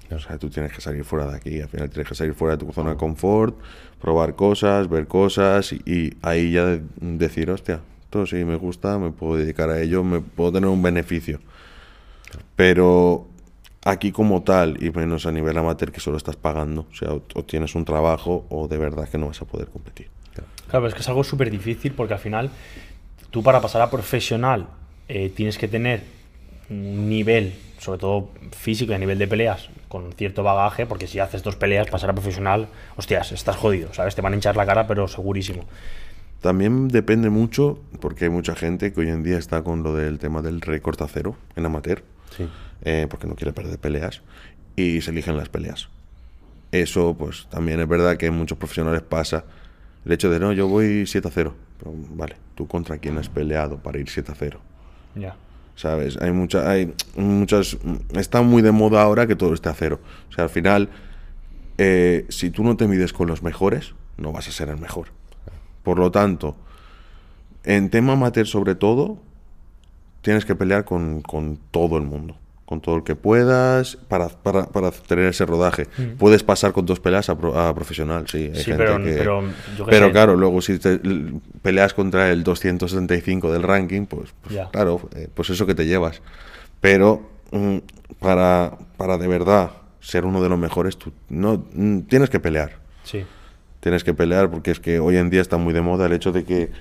O 0.09 0.19
sea, 0.19 0.37
tú 0.37 0.49
tienes 0.49 0.71
que 0.71 0.79
salir 0.79 1.03
fuera 1.03 1.29
de 1.29 1.35
aquí, 1.35 1.59
al 1.59 1.67
final 1.67 1.89
tienes 1.89 2.07
que 2.07 2.15
salir 2.15 2.33
fuera 2.33 2.55
de 2.55 2.65
tu 2.65 2.71
zona 2.71 2.91
de 2.91 2.95
confort, 2.95 3.57
probar 3.99 4.35
cosas, 4.35 4.87
ver 4.89 5.05
cosas 5.05 5.73
y, 5.73 5.81
y 5.85 6.17
ahí 6.21 6.51
ya 6.53 6.65
de- 6.65 6.81
decir, 7.01 7.51
hostia, 7.51 7.81
esto 8.07 8.25
sí 8.25 8.45
me 8.45 8.55
gusta, 8.55 8.97
me 8.97 9.11
puedo 9.11 9.35
dedicar 9.35 9.69
a 9.69 9.81
ello, 9.81 10.01
me 10.01 10.21
puedo 10.21 10.53
tener 10.53 10.69
un 10.69 10.81
beneficio. 10.81 11.41
Pero 12.55 13.27
aquí 13.83 14.13
como 14.13 14.43
tal, 14.43 14.81
y 14.81 14.91
menos 14.91 15.25
a 15.25 15.31
nivel 15.33 15.57
amateur, 15.57 15.91
que 15.91 15.99
solo 15.99 16.15
estás 16.15 16.37
pagando, 16.37 16.87
o 16.89 16.95
sea, 16.95 17.09
o, 17.11 17.43
tienes 17.43 17.75
un 17.75 17.83
trabajo 17.83 18.45
o 18.49 18.69
de 18.69 18.77
verdad 18.77 19.09
que 19.09 19.17
no 19.17 19.27
vas 19.27 19.41
a 19.41 19.45
poder 19.45 19.67
competir. 19.67 20.07
Claro, 20.33 20.47
pero 20.69 20.87
es 20.87 20.93
que 20.93 21.01
es 21.01 21.09
algo 21.09 21.25
súper 21.25 21.51
difícil 21.51 21.91
porque 21.91 22.13
al 22.13 22.19
final 22.19 22.49
tú 23.29 23.43
para 23.43 23.59
pasar 23.59 23.81
a 23.81 23.89
profesional 23.89 24.67
eh, 25.09 25.29
tienes 25.35 25.57
que 25.57 25.67
tener 25.67 26.03
un 26.69 27.09
nivel, 27.09 27.55
sobre 27.77 27.99
todo 27.99 28.29
físico 28.57 28.93
y 28.93 28.95
a 28.95 28.99
nivel 28.99 29.17
de 29.17 29.27
peleas, 29.27 29.69
con 29.89 30.13
cierto 30.13 30.43
bagaje, 30.43 30.85
porque 30.85 31.07
si 31.07 31.19
haces 31.19 31.43
dos 31.43 31.57
peleas, 31.57 31.87
pasar 31.89 32.09
a 32.09 32.13
profesional, 32.13 32.69
hostias, 32.95 33.33
estás 33.33 33.57
jodido, 33.57 33.93
¿sabes? 33.93 34.15
Te 34.15 34.21
van 34.21 34.31
a 34.31 34.35
hinchar 34.37 34.55
la 34.55 34.65
cara, 34.65 34.87
pero 34.87 35.09
segurísimo. 35.09 35.65
También 36.41 36.87
depende 36.87 37.29
mucho, 37.29 37.79
porque 37.99 38.25
hay 38.25 38.29
mucha 38.29 38.55
gente 38.55 38.93
que 38.93 39.01
hoy 39.01 39.09
en 39.09 39.23
día 39.23 39.37
está 39.37 39.63
con 39.63 39.83
lo 39.83 39.95
del 39.95 40.19
tema 40.19 40.41
del 40.41 40.61
récord 40.61 41.01
a 41.01 41.07
cero 41.07 41.35
en 41.55 41.65
amateur, 41.65 42.03
Sí. 42.35 42.47
eh, 42.83 43.07
porque 43.09 43.27
no 43.27 43.35
quiere 43.35 43.53
perder 43.53 43.79
peleas, 43.79 44.21
y 44.75 45.01
se 45.01 45.11
eligen 45.11 45.35
las 45.37 45.49
peleas. 45.49 45.89
Eso, 46.71 47.15
pues 47.17 47.47
también 47.49 47.79
es 47.79 47.87
verdad 47.87 48.17
que 48.17 48.27
en 48.27 48.33
muchos 48.35 48.57
profesionales 48.57 49.01
pasa 49.01 49.45
el 50.05 50.11
hecho 50.11 50.29
de, 50.29 50.39
no, 50.39 50.53
yo 50.53 50.67
voy 50.67 51.05
7 51.07 51.27
a 51.27 51.31
0. 51.31 51.55
Pero, 51.79 51.93
vale, 52.11 52.35
¿tú 52.55 52.67
contra 52.67 52.97
quién 52.97 53.17
has 53.17 53.29
peleado 53.29 53.77
para 53.77 53.99
ir 53.99 54.09
7 54.09 54.31
a 54.31 54.35
0? 54.35 54.59
Ya. 55.15 55.35
¿Sabes? 55.75 56.17
Hay, 56.21 56.31
mucha, 56.31 56.69
hay 56.69 56.93
muchas... 57.15 57.77
Está 58.15 58.41
muy 58.41 58.61
de 58.63 58.71
moda 58.71 59.01
ahora 59.03 59.27
que 59.27 59.35
todo 59.35 59.53
esté 59.53 59.69
a 59.69 59.75
cero. 59.75 59.99
O 60.29 60.33
sea, 60.33 60.45
al 60.45 60.49
final, 60.49 60.89
eh, 61.77 62.25
si 62.29 62.49
tú 62.49 62.63
no 62.63 62.75
te 62.77 62.87
mides 62.87 63.13
con 63.13 63.27
los 63.27 63.43
mejores, 63.43 63.93
no 64.17 64.31
vas 64.31 64.47
a 64.47 64.51
ser 64.51 64.69
el 64.69 64.77
mejor. 64.77 65.09
Por 65.87 65.99
lo 65.99 66.11
tanto, 66.11 66.57
en 67.63 67.89
tema 67.89 68.11
amateur 68.11 68.45
sobre 68.45 68.75
todo, 68.75 69.17
tienes 70.21 70.43
que 70.43 70.53
pelear 70.53 70.83
con, 70.83 71.21
con 71.21 71.57
todo 71.71 71.95
el 71.97 72.03
mundo. 72.03 72.35
Con 72.65 72.81
todo 72.81 72.97
el 72.97 73.03
que 73.05 73.15
puedas 73.15 73.95
para, 73.95 74.27
para, 74.27 74.65
para 74.65 74.91
tener 74.91 75.27
ese 75.27 75.45
rodaje. 75.45 75.87
Puedes 76.19 76.43
pasar 76.43 76.73
con 76.73 76.85
dos 76.85 76.99
peleas 76.99 77.29
a, 77.29 77.37
pro- 77.37 77.57
a 77.57 77.73
profesional, 77.73 78.27
sí. 78.27 78.51
hay 78.53 78.55
Sí, 78.55 78.63
gente 78.65 78.77
pero- 78.83 79.01
que- 79.01 79.13
pero 79.85 80.07
yo 80.07 80.11
claro, 80.11 80.35
luego 80.35 80.61
si 80.61 80.77
te 80.77 80.99
peleas 81.61 81.93
contra 81.93 82.29
el 82.29 82.43
275 82.43 83.49
del 83.53 83.63
ranking, 83.63 84.07
pues, 84.07 84.31
pues, 84.41 84.59
claro, 84.73 85.07
eh, 85.15 85.29
pues 85.33 85.49
eso 85.51 85.65
que 85.65 85.73
te 85.75 85.85
llevas. 85.85 86.21
Pero 86.81 87.21
mm, 87.51 87.77
para, 88.19 88.77
para 88.97 89.17
de 89.17 89.29
verdad 89.29 89.71
ser 90.01 90.25
uno 90.25 90.41
de 90.43 90.49
los 90.49 90.59
mejores, 90.59 90.97
tú 90.97 91.13
no 91.29 91.63
mm, 91.73 91.99
tienes 92.09 92.29
que 92.29 92.41
pelear. 92.41 92.73
Sí. 93.05 93.23
Tienes 93.87 94.03
que 94.03 94.13
pelear 94.13 94.49
porque 94.51 94.71
es 94.71 94.81
que 94.81 94.99
hoy 94.99 95.15
en 95.15 95.29
día 95.29 95.39
está 95.39 95.55
muy 95.55 95.73
de 95.73 95.79
moda 95.79 96.07
el 96.07 96.11
hecho 96.11 96.33
de 96.33 96.43
que 96.43 96.71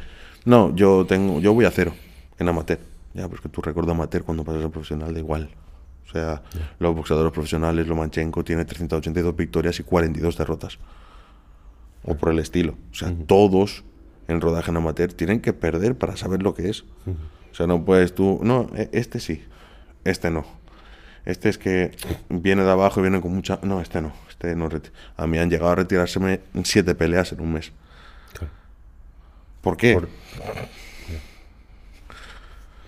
no, 0.44 0.74
yo 0.74 1.06
tengo, 1.06 1.38
yo 1.38 1.54
voy 1.54 1.64
a 1.64 1.70
cero 1.70 1.92
en 2.40 2.48
amateur. 2.48 2.80
Ya, 3.14 3.28
pues 3.28 3.40
que 3.40 3.48
tu 3.48 3.62
récord 3.62 3.86
de 3.86 3.92
amateur 3.92 4.24
cuando 4.24 4.42
pasas 4.42 4.64
a 4.64 4.68
profesional 4.70 5.14
da 5.14 5.20
igual. 5.20 5.48
O 6.04 6.10
sea, 6.10 6.42
los 6.80 6.96
boxeadores 6.96 7.30
profesionales, 7.32 7.86
Lomachenko 7.86 8.42
tiene 8.42 8.64
382 8.64 9.36
victorias 9.36 9.78
y 9.78 9.84
42 9.84 10.36
derrotas. 10.36 10.80
O 12.02 12.16
por 12.16 12.32
el 12.32 12.40
estilo. 12.40 12.74
O 12.90 12.94
sea, 12.96 13.14
todos 13.28 13.84
en 14.26 14.40
rodaje 14.40 14.72
en 14.72 14.78
amateur 14.78 15.12
tienen 15.12 15.40
que 15.40 15.52
perder 15.52 15.94
para 15.96 16.16
saber 16.16 16.42
lo 16.42 16.54
que 16.54 16.70
es. 16.70 16.80
O 17.52 17.54
sea, 17.54 17.68
no 17.68 17.84
puedes 17.84 18.16
tú, 18.16 18.40
no, 18.42 18.68
e- 18.74 18.90
este 18.90 19.20
sí, 19.20 19.44
este 20.02 20.32
no. 20.32 20.44
Este 21.24 21.50
es 21.50 21.56
que 21.56 21.92
viene 22.28 22.64
de 22.64 22.70
abajo 22.72 22.98
y 22.98 23.02
viene 23.04 23.20
con 23.20 23.32
mucha... 23.32 23.60
No, 23.62 23.80
este 23.80 24.00
no. 24.02 24.12
Este 24.38 24.54
no 24.54 24.68
a 25.16 25.26
mí 25.26 25.38
han 25.38 25.48
llegado 25.48 25.70
a 25.72 25.74
retirárseme 25.76 26.40
siete 26.64 26.94
peleas 26.94 27.32
en 27.32 27.40
un 27.40 27.54
mes. 27.54 27.72
Claro. 28.34 28.52
¿Por 29.62 29.76
qué? 29.78 29.94
Por- 29.94 30.08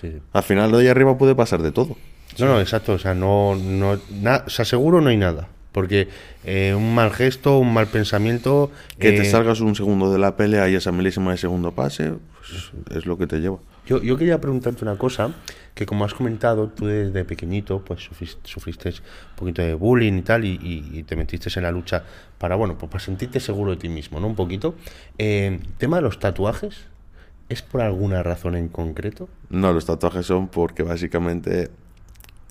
Sí, 0.00 0.12
sí. 0.12 0.22
Al 0.32 0.42
final 0.44 0.70
de 0.70 0.78
ahí 0.78 0.88
arriba 0.88 1.16
puede 1.18 1.34
pasar 1.34 1.60
de 1.62 1.72
todo. 1.72 1.96
No, 2.38 2.46
no, 2.46 2.60
exacto. 2.60 2.92
O 2.92 2.98
sea, 2.98 3.14
no, 3.14 3.56
no, 3.56 3.98
na- 4.10 4.44
o 4.46 4.50
sea, 4.50 4.64
seguro 4.64 5.00
no 5.00 5.08
hay 5.08 5.16
nada. 5.16 5.48
Porque 5.78 6.08
eh, 6.44 6.74
un 6.76 6.92
mal 6.92 7.12
gesto, 7.12 7.56
un 7.60 7.72
mal 7.72 7.86
pensamiento. 7.86 8.72
Que 8.98 9.12
te 9.12 9.22
eh, 9.22 9.24
salgas 9.24 9.60
un 9.60 9.76
segundo 9.76 10.10
de 10.12 10.18
la 10.18 10.34
pelea 10.34 10.68
y 10.68 10.74
esa 10.74 10.90
milésima 10.90 11.30
de 11.30 11.36
segundo 11.36 11.70
pase, 11.70 12.14
pues, 12.38 12.72
es 12.98 13.06
lo 13.06 13.16
que 13.16 13.28
te 13.28 13.38
lleva. 13.38 13.58
Yo, 13.86 14.02
yo 14.02 14.16
quería 14.16 14.40
preguntarte 14.40 14.82
una 14.84 14.98
cosa, 14.98 15.30
que 15.76 15.86
como 15.86 16.04
has 16.04 16.14
comentado, 16.14 16.66
tú 16.68 16.86
desde 16.86 17.24
pequeñito 17.24 17.78
pues 17.84 18.00
sufriste, 18.02 18.40
sufriste 18.42 18.88
un 18.88 19.36
poquito 19.36 19.62
de 19.62 19.74
bullying 19.74 20.14
y 20.14 20.22
tal, 20.22 20.44
y, 20.44 20.58
y- 20.60 20.98
y 20.98 21.02
te 21.04 21.14
metiste 21.14 21.48
en 21.54 21.62
la 21.62 21.70
lucha 21.70 22.02
para, 22.38 22.56
bueno, 22.56 22.76
pues 22.76 22.90
para 22.90 23.04
sentirte 23.04 23.38
seguro 23.38 23.70
de 23.70 23.76
ti 23.76 23.88
mismo, 23.88 24.18
¿no? 24.18 24.26
Un 24.26 24.34
poquito. 24.34 24.74
Eh, 25.16 25.60
tema 25.78 25.98
de 25.98 26.02
los 26.02 26.18
tatuajes, 26.18 26.74
¿es 27.48 27.62
por 27.62 27.82
alguna 27.82 28.24
razón 28.24 28.56
en 28.56 28.68
concreto? 28.68 29.28
No, 29.48 29.72
los 29.72 29.86
tatuajes 29.86 30.26
son 30.26 30.48
porque 30.48 30.82
básicamente 30.82 31.70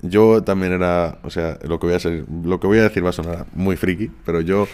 yo 0.02 0.44
también 0.44 0.74
era, 0.74 1.20
o 1.24 1.30
sea, 1.30 1.58
lo 1.64 1.80
que 1.80 1.88
voy 1.88 1.96
a 1.96 2.00
ser, 2.00 2.26
lo 2.44 2.60
que 2.60 2.68
voy 2.68 2.80
a 2.80 2.84
decir 2.84 3.04
va 3.04 3.10
a 3.10 3.14
sonar 3.14 3.48
muy 3.54 3.76
friki, 3.76 4.12
pero 4.26 4.42
yo 4.42 4.68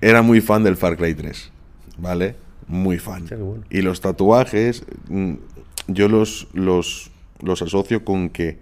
era 0.00 0.22
muy 0.22 0.40
fan 0.40 0.62
del 0.62 0.76
Far 0.76 0.96
Cry 0.96 1.14
3, 1.14 1.50
¿vale? 1.98 2.36
Muy 2.66 2.98
fan. 2.98 3.26
Bueno. 3.28 3.64
Y 3.70 3.82
los 3.82 4.00
tatuajes 4.00 4.84
mm, 5.08 5.34
yo 5.88 6.08
los 6.08 6.48
los 6.52 7.10
los 7.40 7.62
asocio 7.62 8.04
con 8.04 8.30
que 8.30 8.58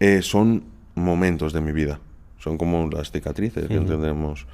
eh, 0.00 0.22
son 0.22 0.64
momentos 0.94 1.52
de 1.52 1.60
mi 1.60 1.72
vida. 1.72 2.00
Son 2.38 2.58
como 2.58 2.88
las 2.90 3.12
cicatrices 3.12 3.68
que 3.68 3.74
entendemos 3.74 4.46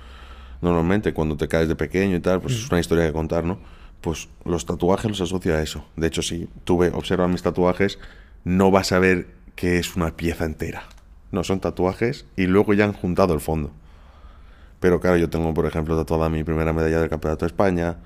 normalmente 0.60 1.14
cuando 1.14 1.36
te 1.36 1.48
caes 1.48 1.68
de 1.68 1.76
pequeño 1.76 2.16
y 2.16 2.20
tal, 2.20 2.40
pues 2.40 2.54
es 2.54 2.70
una 2.70 2.80
historia 2.80 3.06
que 3.06 3.12
contar, 3.12 3.44
¿no? 3.44 3.58
Pues 4.00 4.28
los 4.44 4.66
tatuajes 4.66 5.10
los 5.10 5.20
asocio 5.20 5.54
a 5.54 5.62
eso. 5.62 5.84
De 5.96 6.06
hecho, 6.06 6.20
si 6.20 6.48
tú 6.64 6.82
observas 6.84 7.30
mis 7.30 7.42
tatuajes, 7.42 7.98
no 8.44 8.70
vas 8.70 8.92
a 8.92 8.98
ver 8.98 9.37
que 9.58 9.78
es 9.78 9.96
una 9.96 10.12
pieza 10.12 10.44
entera. 10.44 10.84
No, 11.32 11.42
son 11.42 11.58
tatuajes 11.58 12.26
y 12.36 12.46
luego 12.46 12.74
ya 12.74 12.84
han 12.84 12.92
juntado 12.92 13.34
el 13.34 13.40
fondo. 13.40 13.72
Pero 14.78 15.00
claro, 15.00 15.16
yo 15.16 15.28
tengo, 15.28 15.52
por 15.52 15.66
ejemplo, 15.66 15.96
tatuada 15.96 16.28
mi 16.28 16.44
primera 16.44 16.72
medalla 16.72 17.00
del 17.00 17.10
Campeonato 17.10 17.44
de 17.44 17.48
España. 17.48 17.96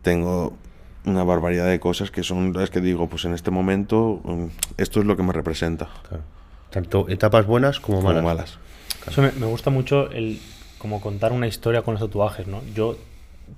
Tengo 0.00 0.56
una 1.04 1.24
barbaridad 1.24 1.66
de 1.66 1.78
cosas 1.78 2.10
que 2.10 2.22
son 2.22 2.54
las 2.54 2.70
que 2.70 2.80
digo, 2.80 3.06
pues 3.06 3.26
en 3.26 3.34
este 3.34 3.50
momento 3.50 4.22
mm, 4.24 4.46
esto 4.78 5.00
es 5.00 5.06
lo 5.06 5.14
que 5.14 5.22
me 5.22 5.34
representa. 5.34 5.90
Claro. 6.08 6.22
Tanto 6.70 7.06
etapas 7.10 7.44
buenas 7.44 7.80
como 7.80 8.00
Como 8.00 8.22
malas. 8.22 8.58
Eso 9.06 9.20
me, 9.20 9.30
me 9.32 9.44
gusta 9.44 9.68
mucho 9.68 10.10
el 10.10 10.40
como 10.78 11.02
contar 11.02 11.32
una 11.32 11.46
historia 11.46 11.82
con 11.82 11.94
los 11.94 12.02
tatuajes, 12.02 12.46
¿no? 12.46 12.62
Yo 12.74 12.96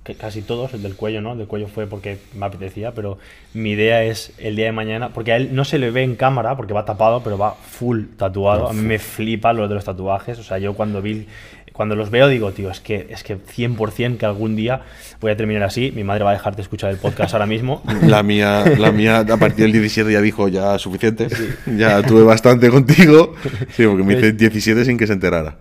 que 0.03 0.15
casi 0.15 0.41
todos, 0.41 0.73
el 0.73 0.81
del 0.81 0.95
cuello, 0.95 1.21
¿no? 1.21 1.33
El 1.33 1.39
del 1.39 1.47
cuello 1.47 1.67
fue 1.67 1.87
porque 1.87 2.17
me 2.35 2.45
apetecía, 2.45 2.93
pero 2.93 3.17
mi 3.53 3.71
idea 3.71 4.03
es 4.03 4.33
el 4.37 4.55
día 4.55 4.65
de 4.65 4.71
mañana, 4.71 5.09
porque 5.09 5.31
a 5.31 5.37
él 5.37 5.53
no 5.53 5.65
se 5.65 5.79
le 5.79 5.91
ve 5.91 6.03
en 6.03 6.15
cámara 6.15 6.55
porque 6.55 6.73
va 6.73 6.85
tapado, 6.85 7.21
pero 7.23 7.37
va 7.37 7.53
full 7.53 8.05
tatuado. 8.17 8.69
A 8.69 8.73
mí 8.73 8.81
me 8.81 8.99
flipa 8.99 9.53
lo 9.53 9.67
de 9.67 9.75
los 9.75 9.85
tatuajes, 9.85 10.39
o 10.39 10.43
sea, 10.43 10.57
yo 10.57 10.73
cuando 10.73 11.01
vi 11.01 11.27
cuando 11.73 11.95
los 11.95 12.11
veo 12.11 12.27
digo, 12.27 12.51
tío, 12.51 12.69
es 12.69 12.79
que 12.79 13.07
es 13.09 13.23
que 13.23 13.37
100% 13.37 14.17
que 14.17 14.25
algún 14.25 14.55
día 14.55 14.81
voy 15.19 15.31
a 15.31 15.37
terminar 15.37 15.63
así, 15.63 15.91
mi 15.95 16.03
madre 16.03 16.23
va 16.23 16.31
a 16.31 16.33
dejar 16.33 16.55
de 16.55 16.61
escuchar 16.61 16.91
el 16.91 16.97
podcast 16.97 17.33
ahora 17.33 17.45
mismo. 17.45 17.81
La 18.03 18.23
mía, 18.23 18.63
la 18.77 18.91
mía 18.91 19.19
a 19.19 19.37
partir 19.37 19.65
del 19.65 19.71
17 19.71 20.11
ya 20.11 20.21
dijo 20.21 20.47
ya 20.47 20.77
suficiente, 20.77 21.27
ya 21.65 22.01
tuve 22.03 22.23
bastante 22.23 22.69
contigo. 22.69 23.35
Sí, 23.75 23.85
porque 23.85 24.03
me 24.03 24.13
hice 24.13 24.33
17 24.33 24.85
sin 24.85 24.97
que 24.97 25.07
se 25.07 25.13
enterara. 25.13 25.57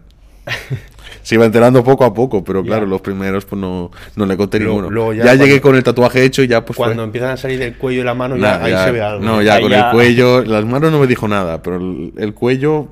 Se 1.31 1.37
iba 1.37 1.45
enterando 1.47 1.85
poco 1.85 2.05
a 2.05 2.13
poco, 2.13 2.43
pero 2.43 2.61
claro, 2.65 2.87
los 2.87 3.01
primeros 3.03 3.45
pues 3.45 3.61
no, 3.61 3.93
no 4.17 4.27
le 4.27 4.37
conté 4.37 4.59
Luego- 4.59 4.75
ninguno. 4.81 4.91
luego 4.91 5.13
ya 5.13 5.27
ya 5.27 5.35
llegué 5.37 5.61
con 5.61 5.77
el 5.77 5.85
tatuaje 5.85 6.25
hecho 6.25 6.43
y 6.43 6.49
ya 6.49 6.65
pues 6.65 6.77
Cuando 6.77 6.97
fue. 6.97 7.05
empiezan 7.05 7.31
a 7.31 7.37
salir 7.37 7.61
del 7.61 7.77
cuello 7.77 8.01
y 8.01 8.05
la 8.05 8.15
mano, 8.15 8.37
ya, 8.37 8.61
ahí 8.61 8.73
ya- 8.73 8.85
se 8.87 8.91
ve 8.91 9.01
algo. 9.01 9.25
No, 9.25 9.41
ya 9.41 9.55
Ahí 9.55 9.63
con 9.63 9.73
el 9.73 9.85
cuello, 9.93 10.43
las 10.43 10.65
manos 10.65 10.91
no 10.91 10.99
me 10.99 11.07
dijo 11.07 11.29
nada, 11.29 11.63
pero 11.63 11.77
el, 11.77 12.13
el 12.17 12.35
cuello 12.35 12.89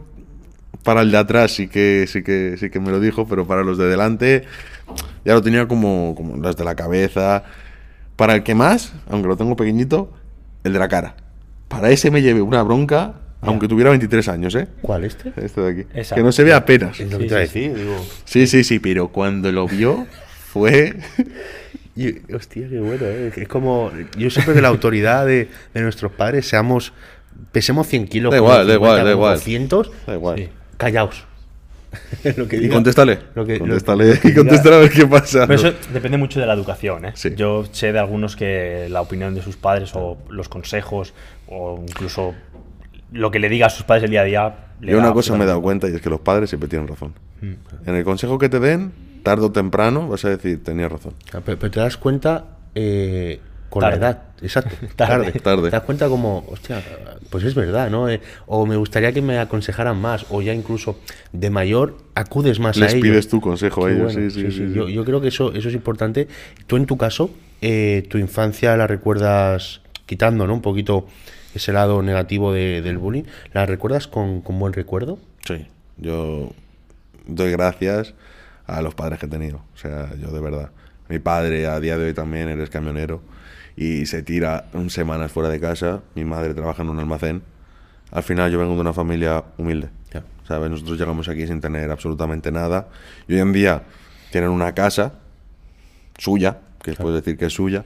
para 0.85 1.01
el 1.01 1.11
de 1.11 1.19
atrás 1.19 1.51
sí 1.51 1.67
que 1.67 2.05
sí 2.07 2.23
que 2.23 2.55
sí 2.61 2.71
que 2.71 2.79
me 2.79 2.93
lo 2.93 3.01
dijo, 3.01 3.27
pero 3.27 3.45
para 3.45 3.65
los 3.65 3.77
de 3.77 3.87
delante 3.89 4.45
ya 5.25 5.35
lo 5.35 5.43
tenía 5.43 5.67
como 5.67 6.15
como 6.17 6.37
las 6.41 6.57
de 6.57 6.65
la 6.65 6.77
cabeza. 6.77 7.43
Para 8.15 8.37
el 8.37 8.45
que 8.45 8.55
más, 8.55 8.93
aunque 9.11 9.27
lo 9.27 9.37
tengo 9.37 9.57
pequeñito, 9.57 10.13
el 10.63 10.73
de 10.75 10.79
la 10.79 10.87
cara. 10.87 11.17
Para 11.67 11.91
ese 11.91 12.13
me 12.13 12.23
llevé 12.23 12.41
una 12.41 12.63
bronca, 12.63 13.15
aunque 13.41 13.69
tuviera 13.69 13.91
23 13.91 14.29
años, 14.29 14.55
¿eh? 14.55 14.67
¿Cuál 14.83 15.05
este? 15.05 15.33
Este 15.37 15.61
de 15.61 15.71
aquí. 15.71 15.87
Esa. 15.95 16.15
Que 16.15 16.23
no 16.23 16.33
se 16.33 16.45
ve 16.45 16.53
apenas. 16.53 16.97
Que 16.97 17.05
Sí, 17.07 17.11
sí, 17.19 17.27
decir, 17.29 17.75
digo. 17.75 18.07
Sí, 18.25 18.47
sí, 18.47 18.65
sí, 18.65 18.79
pero 18.79 19.09
cuando 19.09 19.51
lo 19.53 19.67
vio 19.69 20.07
fue 20.53 20.97
Y, 21.97 22.33
hostia, 22.33 22.69
qué 22.69 22.79
bueno, 22.79 23.07
¿eh? 23.07 23.33
Es 23.37 23.49
como. 23.49 23.91
Yo 24.17 24.31
siempre 24.31 24.55
de 24.55 24.63
la 24.63 24.69
autoridad 24.69 25.27
de, 25.27 25.49
de 25.75 25.81
nuestros 25.81 26.13
padres, 26.13 26.47
seamos. 26.47 26.93
Pesemos 27.53 27.87
100 27.89 28.07
kilos. 28.09 28.31
Da 28.31 28.37
igual, 28.37 28.67
da 28.67 28.75
50, 28.75 28.75
igual, 28.75 29.05
da 29.05 29.11
igual. 29.13 29.35
200, 29.37 29.91
da 30.07 30.15
igual. 30.15 30.37
Sí. 30.39 30.49
callaos. 30.77 31.25
lo 32.37 32.47
que 32.47 32.57
Y 32.57 32.61
diga. 32.61 32.75
contéstale. 32.75 33.19
Lo 33.35 33.47
que- 33.47 33.55
lo- 33.55 33.61
contéstale 33.61 34.15
lo 34.15 34.21
que 34.21 34.29
y 34.29 34.35
contéstale 34.35 34.77
a 34.77 34.79
ver 34.81 34.91
qué 34.91 35.07
pasa. 35.07 35.47
Pero 35.47 35.69
eso 35.69 35.79
depende 35.93 36.19
mucho 36.19 36.39
de 36.39 36.47
la 36.47 36.53
educación, 36.55 37.05
¿eh? 37.07 37.13
Sí. 37.15 37.31
Yo 37.37 37.65
sé 37.73 37.93
de 37.93 37.99
algunos 37.99 38.37
que 38.37 38.89
la 38.91 39.01
opinión 39.01 39.35
de 39.35 39.43
sus 39.43 39.57
padres 39.57 39.91
o 39.95 40.19
los 40.29 40.49
consejos 40.49 41.15
o 41.49 41.83
incluso 41.89 42.35
lo 43.13 43.31
que 43.31 43.39
le 43.39 43.49
diga 43.49 43.67
a 43.67 43.71
sus 43.71 43.85
padres 43.85 44.05
el 44.05 44.11
día 44.11 44.23
a 44.23 44.25
día. 44.25 44.55
le 44.81 44.93
Yo 44.93 44.99
da 44.99 45.05
una 45.05 45.13
cosa 45.13 45.37
me 45.37 45.45
he 45.45 45.47
dado 45.47 45.63
cuenta 45.63 45.89
y 45.89 45.95
es 45.95 46.01
que 46.01 46.11
los 46.11 46.21
padres 46.21 46.51
siempre 46.51 46.69
tienen 46.69 46.89
razón. 46.89 47.15
Mm. 47.41 47.89
En 47.89 47.95
el 47.95 48.05
consejo 48.05 48.39
que 48.39 48.49
te 48.49 48.61
den, 48.61 48.93
tarde 49.23 49.47
o 49.47 49.53
temprano, 49.53 50.09
vas 50.09 50.25
a 50.25 50.31
decir, 50.31 50.63
tenía 50.63 50.89
razón. 50.89 51.15
Pero, 51.31 51.59
pero 51.59 51.71
te 51.71 51.81
das 51.81 51.97
cuenta 51.97 52.45
eh, 52.75 53.41
con 53.69 53.81
Tarde. 53.83 53.99
la 53.99 54.07
edad, 54.11 54.23
exacto. 54.43 54.75
Tarde. 54.97 55.33
Tarde. 55.33 55.65
Te 55.65 55.77
das 55.77 55.83
cuenta 55.83 56.09
como, 56.09 56.45
hostia, 56.49 56.83
pues 57.31 57.45
es 57.45 57.55
verdad, 57.55 57.91
¿no? 57.91 58.09
Eh, 58.09 58.21
o 58.47 58.65
me 58.67 58.77
gustaría 58.77 59.13
que 59.13 59.21
me 59.23 59.39
aconsejaran 59.39 60.01
más, 60.01 60.27
o 60.31 60.41
ya 60.43 60.55
incluso 60.55 60.99
de 61.33 61.51
mayor 61.51 61.99
acudes 62.15 62.61
más 62.61 62.77
Les 62.77 62.93
a 62.95 62.97
ellos. 62.97 63.03
pides 63.09 63.29
tu 63.29 63.41
consejo 63.41 63.87
a 63.87 63.91
ellos. 63.91 64.15
bueno, 64.15 64.31
sí, 64.31 64.41
sí, 64.43 64.51
sí, 64.51 64.69
sí. 64.69 64.73
Yo, 64.75 64.89
yo 64.89 65.05
creo 65.05 65.21
que 65.21 65.29
eso, 65.29 65.53
eso 65.53 65.69
es 65.69 65.75
importante. 65.75 66.29
Tú 66.67 66.77
en 66.77 66.87
tu 66.87 66.97
caso, 66.97 67.31
eh, 67.61 68.07
tu 68.09 68.19
infancia 68.19 68.77
la 68.77 68.87
recuerdas 68.87 69.81
quitando, 70.07 70.47
¿no? 70.47 70.55
Un 70.55 70.63
poquito 70.63 71.07
ese 71.59 71.73
lado 71.73 72.03
negativo 72.03 72.53
de- 72.53 72.81
del 72.83 72.99
bullying. 72.99 73.25
¿La 73.53 73.67
recuerdas 73.67 74.09
con, 74.09 74.41
con 74.41 74.59
buen 74.59 74.73
recuerdo? 74.73 75.19
Sí, 75.47 75.67
yo 75.99 76.51
doy 77.27 77.51
gracias 77.53 78.15
a 78.67 78.83
los 78.83 78.95
padres 78.95 79.19
que 79.19 79.27
he 79.27 79.29
tenido. 79.29 79.59
O 79.75 79.77
sea, 79.77 80.15
yo 80.17 80.31
de 80.31 80.41
verdad. 80.41 80.71
Mi 81.09 81.19
padre 81.19 81.67
a 81.67 81.79
día 81.81 81.97
de 81.97 82.07
hoy 82.07 82.15
también, 82.15 82.49
él 82.49 82.61
es 82.61 82.69
camionero 82.71 83.23
y 83.77 84.07
se 84.07 84.23
tira 84.23 84.67
semanas 84.89 85.31
fuera 85.33 85.49
de 85.49 85.59
casa. 85.61 86.03
Mi 86.15 86.25
madre 86.25 86.53
trabaja 86.55 86.83
en 86.83 86.89
un 86.91 86.99
almacén. 86.99 87.43
Al 88.11 88.23
final 88.23 88.51
yo 88.51 88.59
vengo 88.59 88.75
de 88.75 88.81
una 88.81 88.93
familia 88.93 89.45
humilde. 89.57 89.89
Ya. 90.13 90.25
¿sabes? 90.47 90.71
Nosotros 90.71 90.99
llegamos 90.99 91.29
aquí 91.29 91.47
sin 91.47 91.61
tener 91.61 91.91
absolutamente 91.91 92.51
nada. 92.51 92.89
Y 93.27 93.35
hoy 93.35 93.41
en 93.41 93.53
día 93.53 93.83
tienen 94.33 94.51
una 94.51 94.75
casa 94.75 95.15
suya, 96.19 96.59
que 96.83 96.93
puedes 96.93 97.23
decir 97.25 97.39
que 97.39 97.47
es 97.47 97.53
suya. 97.53 97.85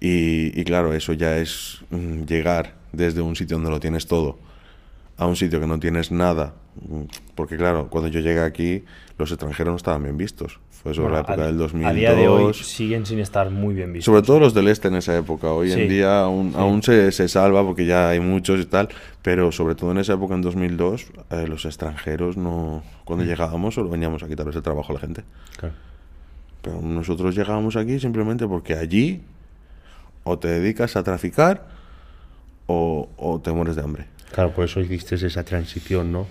Y, 0.00 0.58
y 0.58 0.64
claro, 0.64 0.92
eso 0.94 1.12
ya 1.14 1.36
es 1.38 1.80
mm, 1.90 2.22
llegar 2.24 2.74
desde 2.92 3.20
un 3.20 3.36
sitio 3.36 3.56
donde 3.56 3.70
lo 3.70 3.80
tienes 3.80 4.06
todo 4.06 4.38
a 5.18 5.26
un 5.26 5.34
sitio 5.36 5.60
que 5.60 5.66
no 5.66 5.78
tienes 5.80 6.10
nada. 6.12 6.52
Porque 7.34 7.56
claro, 7.56 7.88
cuando 7.88 8.08
yo 8.08 8.20
llegué 8.20 8.40
aquí, 8.40 8.84
los 9.18 9.30
extranjeros 9.30 9.72
no 9.72 9.76
estaban 9.76 10.02
bien 10.02 10.16
vistos. 10.18 10.60
Fue 10.70 10.92
sobre 10.92 11.08
Bueno, 11.08 11.14
la 11.14 11.20
época 11.22 11.42
a- 11.42 11.46
del 11.46 11.56
2002. 11.56 11.90
A 11.90 11.94
día 11.94 12.14
de 12.14 12.28
hoy 12.28 12.52
siguen 12.52 13.06
sin 13.06 13.18
estar 13.18 13.50
muy 13.50 13.74
bien 13.74 13.94
vistos. 13.94 14.04
Sobre 14.04 14.20
todo 14.26 14.38
los 14.40 14.52
del 14.52 14.68
este 14.68 14.88
en 14.88 14.96
esa 14.96 15.16
época. 15.16 15.50
Hoy 15.50 15.70
Sí, 15.72 15.80
en 15.80 15.88
día 15.88 16.20
aún, 16.20 16.50
sí. 16.52 16.58
aún 16.58 16.82
se, 16.82 17.10
se 17.12 17.28
salva 17.28 17.64
porque 17.64 17.86
ya 17.86 18.10
hay 18.10 18.20
muchos 18.20 18.60
y 18.60 18.66
tal, 18.66 18.88
pero 19.22 19.50
sobre 19.52 19.74
todo 19.74 19.90
en 19.92 19.98
esa 19.98 20.12
época, 20.12 20.34
en 20.34 20.42
2002, 20.42 21.06
eh, 21.30 21.46
los 21.48 21.64
extranjeros 21.64 22.36
no... 22.36 22.82
Cuando 23.06 23.24
Mm. 23.24 23.28
llegábamos 23.28 23.74
solo 23.74 23.88
veníamos 23.88 24.22
a 24.22 24.28
quitarles 24.28 24.54
el 24.54 24.62
trabajo 24.62 24.92
a 24.92 24.94
la 24.96 25.00
gente. 25.00 25.24
Claro. 25.56 25.74
Pero 26.60 26.82
nosotros 26.82 27.34
llegábamos 27.34 27.74
aquí 27.76 27.98
simplemente 27.98 28.46
porque 28.46 28.74
allí 28.74 29.22
o 30.24 30.38
te 30.38 30.48
dedicas 30.48 30.94
a 30.96 31.02
traficar 31.02 31.68
o, 32.66 33.08
o 33.16 33.40
te 33.40 33.52
mueres 33.52 33.76
de 33.76 33.82
hambre. 33.82 34.06
Claro, 34.32 34.52
por 34.52 34.64
eso 34.64 34.80
hiciste 34.80 35.14
esa 35.14 35.44
transición, 35.44 36.12
¿no? 36.12 36.26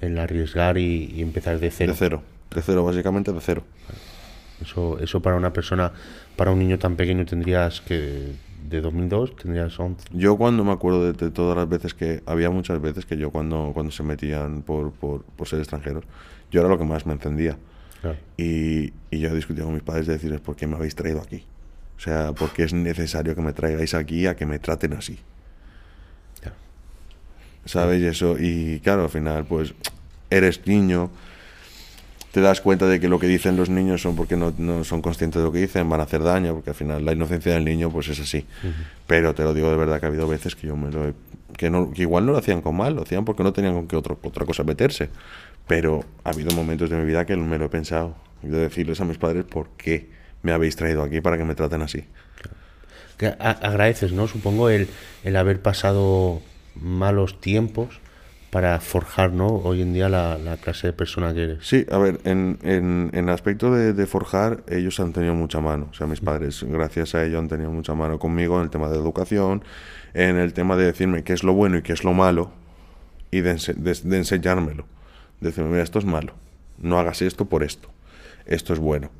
El 0.00 0.18
arriesgar 0.18 0.78
y, 0.78 1.12
y 1.14 1.22
empezar 1.22 1.58
de 1.58 1.70
cero. 1.70 1.92
De 1.92 1.98
cero. 1.98 2.22
De 2.54 2.62
cero, 2.62 2.84
básicamente 2.84 3.32
de 3.32 3.40
cero. 3.40 3.64
Eso, 4.60 4.98
eso 4.98 5.20
para 5.20 5.36
una 5.36 5.52
persona, 5.52 5.92
para 6.36 6.50
un 6.50 6.58
niño 6.58 6.78
tan 6.78 6.96
pequeño 6.96 7.26
tendrías 7.26 7.80
que, 7.82 8.32
de 8.68 8.80
2002, 8.80 9.36
tendrías 9.36 9.78
11. 9.78 10.08
Yo 10.12 10.36
cuando 10.36 10.64
me 10.64 10.72
acuerdo 10.72 11.04
de, 11.04 11.12
de 11.12 11.30
todas 11.30 11.56
las 11.56 11.68
veces 11.68 11.94
que 11.94 12.22
había 12.26 12.50
muchas 12.50 12.80
veces 12.80 13.04
que 13.04 13.16
yo 13.16 13.30
cuando, 13.30 13.70
cuando 13.74 13.92
se 13.92 14.02
metían 14.02 14.62
por, 14.62 14.92
por, 14.92 15.22
por 15.22 15.46
ser 15.46 15.58
extranjeros, 15.58 16.04
yo 16.50 16.60
era 16.60 16.68
lo 16.68 16.78
que 16.78 16.84
más 16.84 17.06
me 17.06 17.12
encendía. 17.12 17.58
Claro. 18.00 18.16
Y, 18.36 18.92
y 19.10 19.18
yo 19.18 19.34
discutía 19.34 19.64
con 19.64 19.74
mis 19.74 19.82
padres 19.82 20.06
de 20.06 20.14
decirles, 20.14 20.40
¿por 20.40 20.56
qué 20.56 20.66
me 20.66 20.76
habéis 20.76 20.94
traído 20.94 21.20
aquí? 21.20 21.44
O 21.96 22.00
sea, 22.00 22.32
porque 22.32 22.64
es 22.64 22.72
necesario 22.72 23.34
que 23.34 23.40
me 23.40 23.52
traigáis 23.52 23.94
aquí 23.94 24.26
a 24.26 24.36
que 24.36 24.46
me 24.46 24.58
traten 24.58 24.92
así. 24.94 25.18
¿Sabes? 27.66 28.00
Y 28.00 28.06
eso, 28.06 28.36
y 28.38 28.80
claro, 28.80 29.02
al 29.04 29.10
final, 29.10 29.44
pues, 29.44 29.74
eres 30.30 30.66
niño, 30.66 31.10
te 32.32 32.40
das 32.40 32.60
cuenta 32.60 32.86
de 32.86 33.00
que 33.00 33.08
lo 33.08 33.18
que 33.18 33.26
dicen 33.26 33.56
los 33.56 33.70
niños 33.70 34.02
son 34.02 34.14
porque 34.16 34.36
no, 34.36 34.52
no 34.58 34.84
son 34.84 35.00
conscientes 35.02 35.40
de 35.40 35.46
lo 35.46 35.52
que 35.52 35.58
dicen, 35.58 35.88
van 35.88 36.00
a 36.00 36.04
hacer 36.04 36.22
daño, 36.22 36.54
porque 36.54 36.70
al 36.70 36.76
final 36.76 37.04
la 37.04 37.12
inocencia 37.12 37.52
del 37.54 37.64
niño, 37.64 37.90
pues 37.90 38.08
es 38.08 38.20
así. 38.20 38.44
Pero 39.06 39.34
te 39.34 39.42
lo 39.42 39.54
digo 39.54 39.70
de 39.70 39.76
verdad 39.76 40.00
que 40.00 40.06
ha 40.06 40.08
habido 40.08 40.28
veces 40.28 40.54
que 40.56 40.66
yo 40.66 40.76
me 40.76 40.90
lo 40.90 41.08
he- 41.08 41.14
que, 41.56 41.70
no, 41.70 41.90
que 41.92 42.02
igual 42.02 42.26
no 42.26 42.32
lo 42.32 42.38
hacían 42.38 42.60
con 42.60 42.76
mal, 42.76 42.94
lo 42.94 43.02
hacían 43.02 43.24
porque 43.24 43.42
no 43.42 43.52
tenían 43.52 43.74
con 43.74 43.88
qué 43.88 43.96
otro, 43.96 44.18
otra 44.22 44.44
cosa 44.44 44.62
meterse. 44.64 45.08
Pero 45.66 46.04
ha 46.24 46.30
habido 46.30 46.54
momentos 46.54 46.90
de 46.90 46.96
mi 46.96 47.04
vida 47.06 47.24
que 47.24 47.36
me 47.36 47.58
lo 47.58 47.64
he 47.66 47.68
pensado. 47.68 48.14
De 48.42 48.58
decirles 48.58 49.00
a 49.00 49.04
mis 49.04 49.16
padres 49.18 49.44
por 49.44 49.70
qué 49.78 50.08
me 50.42 50.52
habéis 50.52 50.76
traído 50.76 51.02
aquí 51.02 51.20
para 51.20 51.38
que 51.38 51.44
me 51.44 51.54
traten 51.54 51.82
así. 51.82 52.04
Que 53.16 53.28
agradeces, 53.28 54.12
¿no? 54.12 54.28
Supongo 54.28 54.68
el, 54.68 54.88
el 55.24 55.36
haber 55.36 55.60
pasado 55.62 56.42
malos 56.80 57.40
tiempos 57.40 58.00
para 58.50 58.78
forjar, 58.80 59.32
¿no? 59.32 59.46
Hoy 59.48 59.82
en 59.82 59.92
día 59.92 60.08
la, 60.08 60.38
la 60.38 60.56
clase 60.56 60.86
de 60.88 60.92
persona 60.92 61.34
que 61.34 61.42
eres. 61.42 61.66
Sí, 61.66 61.84
a 61.90 61.98
ver, 61.98 62.20
en, 62.24 62.58
en, 62.62 63.10
en 63.12 63.28
aspecto 63.28 63.72
de, 63.74 63.92
de 63.92 64.06
forjar, 64.06 64.62
ellos 64.68 64.98
han 65.00 65.12
tenido 65.12 65.34
mucha 65.34 65.60
mano. 65.60 65.88
O 65.90 65.94
sea, 65.94 66.06
mis 66.06 66.20
padres, 66.20 66.62
gracias 66.66 67.14
a 67.14 67.24
ello, 67.24 67.38
han 67.38 67.48
tenido 67.48 67.70
mucha 67.70 67.94
mano 67.94 68.18
conmigo 68.18 68.56
en 68.58 68.62
el 68.64 68.70
tema 68.70 68.88
de 68.88 68.96
educación, 68.96 69.62
en 70.14 70.36
el 70.36 70.52
tema 70.54 70.76
de 70.76 70.84
decirme 70.86 71.22
qué 71.24 71.32
es 71.34 71.42
lo 71.42 71.52
bueno 71.52 71.76
y 71.78 71.82
qué 71.82 71.92
es 71.92 72.04
lo 72.04 72.14
malo, 72.14 72.50
y 73.30 73.40
de, 73.40 73.54
ense- 73.56 73.74
de- 73.74 74.08
de 74.08 74.16
enseñármelo. 74.16 74.86
Decirme, 75.40 75.70
mira, 75.70 75.82
esto 75.82 75.98
es 75.98 76.06
malo, 76.06 76.32
no 76.78 76.98
hagas 76.98 77.20
esto 77.20 77.44
por 77.44 77.62
esto, 77.62 77.90
esto 78.46 78.72
es 78.72 78.78
bueno. 78.78 79.10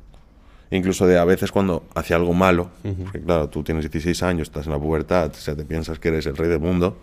Incluso 0.71 1.05
de 1.05 1.17
a 1.19 1.25
veces 1.25 1.51
cuando 1.51 1.85
hacía 1.95 2.15
algo 2.15 2.33
malo, 2.33 2.71
porque 3.03 3.21
claro, 3.21 3.49
tú 3.49 3.63
tienes 3.63 3.83
16 3.83 4.23
años, 4.23 4.47
estás 4.47 4.65
en 4.65 4.71
la 4.71 4.79
pubertad, 4.79 5.29
o 5.31 5.35
sea, 5.35 5.55
te 5.55 5.63
piensas 5.63 5.99
que 5.99 6.07
eres 6.07 6.25
el 6.25 6.35
rey 6.35 6.49
del 6.49 6.59
mundo 6.59 6.97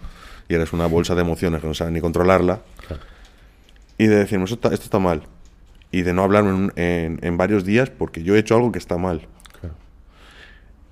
y 0.48 0.54
eres 0.54 0.72
una 0.72 0.86
bolsa 0.86 1.14
de 1.14 1.22
emociones 1.22 1.60
que 1.60 1.66
no 1.66 1.74
sabes 1.74 1.92
ni 1.92 2.00
controlarla, 2.00 2.60
y 3.98 4.06
de 4.06 4.16
decirme, 4.16 4.44
esto 4.44 4.68
está, 4.72 4.98
mal. 4.98 5.22
Y 5.92 6.02
de 6.02 6.12
no 6.12 6.22
hablarme 6.24 6.70
en, 6.76 7.18
en- 7.22 7.36
varios 7.36 7.64
días 7.64 7.88
porque 7.90 8.22
yo 8.24 8.34
he 8.34 8.40
hecho 8.40 8.56
algo 8.56 8.72
que 8.72 8.78
está 8.78 8.98
mal. 8.98 9.22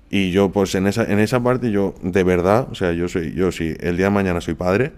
Y 0.09 0.31
yo, 0.31 0.51
pues 0.51 0.75
en 0.75 0.85
esa, 0.87 1.03
en 1.05 1.19
esa 1.19 1.41
parte, 1.41 1.71
yo 1.71 1.95
de 2.03 2.23
verdad, 2.23 2.67
o 2.71 2.75
sea, 2.75 2.91
yo 2.93 3.07
soy, 3.09 3.33
yo 3.33 3.51
si 3.51 3.75
el 3.79 3.97
día 3.97 4.05
de 4.05 4.11
mañana 4.11 4.41
soy 4.41 4.53
padre, 4.53 4.93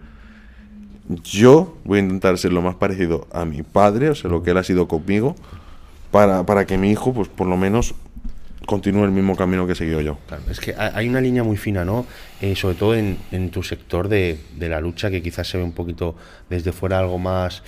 yo 1.23 1.77
voy 1.85 1.99
a 1.99 2.01
intentar 2.01 2.37
ser 2.37 2.51
lo 2.51 2.61
más 2.61 2.75
parecido 2.75 3.27
a 3.31 3.45
mi 3.45 3.63
padre, 3.63 4.09
o 4.09 4.15
sea, 4.15 4.29
lo 4.29 4.43
que 4.43 4.51
él 4.51 4.57
ha 4.57 4.63
sido 4.63 4.87
conmigo, 4.87 5.35
para, 6.11 6.45
para 6.45 6.65
que 6.65 6.77
mi 6.77 6.91
hijo, 6.91 7.13
pues 7.13 7.27
por 7.29 7.47
lo 7.47 7.55
menos 7.57 7.95
continúe 8.65 9.03
el 9.05 9.11
mismo 9.11 9.35
camino 9.35 9.65
que 9.65 9.73
he 9.73 9.75
seguido 9.75 10.01
yo. 10.01 10.17
Claro, 10.27 10.43
es 10.49 10.59
que 10.59 10.73
ha- 10.73 10.91
hay 10.95 11.07
una 11.09 11.21
línea 11.21 11.43
muy 11.43 11.57
fina, 11.57 11.85
¿no? 11.85 12.05
Eh, 12.41 12.55
sobre 12.55 12.75
todo 12.75 12.95
en, 12.95 13.17
en 13.31 13.49
tu 13.51 13.63
sector 13.63 14.07
de, 14.09 14.39
de 14.57 14.69
la 14.69 14.79
lucha, 14.81 15.09
que 15.09 15.21
quizás 15.21 15.47
se 15.47 15.57
ve 15.57 15.63
un 15.63 15.71
poquito 15.73 16.15
desde 16.49 16.71
fuera 16.71 16.99
algo 16.99 17.17
más 17.17 17.63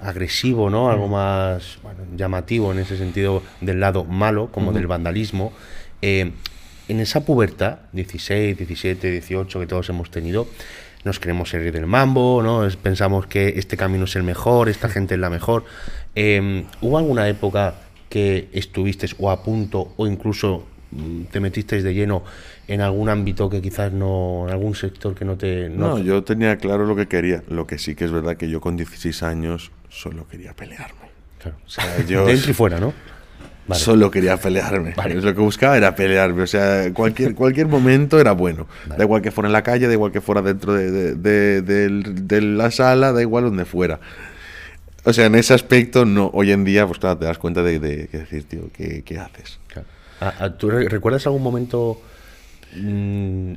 agresivo, 0.00 0.70
¿no? 0.70 0.90
Algo 0.90 1.08
más 1.08 1.78
bueno, 1.82 2.00
llamativo 2.16 2.72
en 2.72 2.78
ese 2.80 2.96
sentido 2.96 3.42
del 3.60 3.80
lado 3.80 4.04
malo, 4.04 4.48
como 4.52 4.72
del 4.72 4.86
vandalismo. 4.86 5.52
Eh, 6.02 6.32
en 6.88 7.00
esa 7.00 7.24
pubertad, 7.24 7.78
16, 7.92 8.56
17, 8.58 9.10
18 9.10 9.60
que 9.60 9.66
todos 9.66 9.88
hemos 9.88 10.10
tenido, 10.10 10.48
nos 11.04 11.18
queremos 11.20 11.48
ser 11.50 11.70
del 11.72 11.86
mambo, 11.86 12.42
¿no? 12.42 12.66
Es- 12.66 12.76
pensamos 12.76 13.26
que 13.26 13.54
este 13.56 13.76
camino 13.76 14.04
es 14.04 14.16
el 14.16 14.22
mejor, 14.24 14.68
esta 14.68 14.88
gente 14.88 15.14
es 15.14 15.20
la 15.20 15.30
mejor. 15.30 15.64
Eh, 16.14 16.64
¿Hubo 16.80 16.98
alguna 16.98 17.28
época 17.28 17.74
que 18.12 18.50
estuviste 18.52 19.06
o 19.18 19.30
a 19.30 19.42
punto 19.42 19.94
o 19.96 20.06
incluso 20.06 20.66
mm, 20.90 21.22
te 21.32 21.40
metisteis 21.40 21.82
de 21.82 21.94
lleno 21.94 22.22
en 22.68 22.82
algún 22.82 23.08
ámbito 23.08 23.48
que 23.48 23.62
quizás 23.62 23.90
no, 23.90 24.44
en 24.46 24.52
algún 24.52 24.74
sector 24.74 25.14
que 25.14 25.24
no 25.24 25.36
te... 25.38 25.70
No, 25.70 25.98
yo 25.98 26.22
tenía 26.22 26.58
claro 26.58 26.84
lo 26.84 26.94
que 26.94 27.08
quería. 27.08 27.42
Lo 27.48 27.66
que 27.66 27.78
sí 27.78 27.94
que 27.94 28.04
es 28.04 28.12
verdad 28.12 28.36
que 28.36 28.50
yo 28.50 28.60
con 28.60 28.76
16 28.76 29.22
años 29.22 29.70
solo 29.88 30.28
quería 30.28 30.52
pelearme. 30.52 31.08
Claro. 31.40 31.56
O 31.66 31.70
sea, 31.70 31.84
yo 32.06 32.26
Dentro 32.26 32.50
y 32.50 32.54
fuera, 32.54 32.78
¿no? 32.78 32.92
Vale. 33.66 33.80
solo 33.80 34.10
quería 34.10 34.36
pelearme. 34.36 34.92
Vale. 34.94 35.14
Lo 35.14 35.34
que 35.34 35.40
buscaba 35.40 35.76
era 35.78 35.94
pelearme. 35.94 36.42
O 36.42 36.46
sea, 36.46 36.92
cualquier, 36.92 37.34
cualquier 37.42 37.66
momento 37.68 38.20
era 38.20 38.32
bueno. 38.32 38.66
Vale. 38.86 38.98
Da 38.98 39.04
igual 39.04 39.22
que 39.22 39.30
fuera 39.30 39.48
en 39.48 39.52
la 39.54 39.62
calle, 39.62 39.86
da 39.86 39.92
igual 39.94 40.12
que 40.12 40.20
fuera 40.20 40.42
dentro 40.42 40.74
de, 40.74 41.14
de- 41.14 41.62
de- 41.62 41.88
de 41.88 42.40
la 42.42 42.70
sala, 42.70 43.12
da 43.12 43.22
igual 43.22 43.44
donde 43.44 43.64
fuera. 43.64 44.00
O 45.04 45.12
sea, 45.12 45.26
en 45.26 45.34
ese 45.34 45.52
aspecto, 45.54 46.04
no. 46.04 46.30
Hoy 46.32 46.52
en 46.52 46.64
día, 46.64 46.86
pues 46.86 46.98
claro, 46.98 47.18
te 47.18 47.24
das 47.24 47.38
cuenta 47.38 47.62
de, 47.62 47.78
de 47.78 48.08
que 48.08 48.18
decir, 48.18 48.44
tío, 48.44 48.70
¿qué, 48.72 49.02
qué 49.04 49.18
haces? 49.18 49.58
Claro. 49.66 49.88
Ah, 50.20 50.34
ah, 50.38 50.50
¿Tú 50.50 50.70
re- 50.70 50.88
recuerdas 50.88 51.26
algún 51.26 51.42
momento 51.42 52.00
mm, 52.76 53.52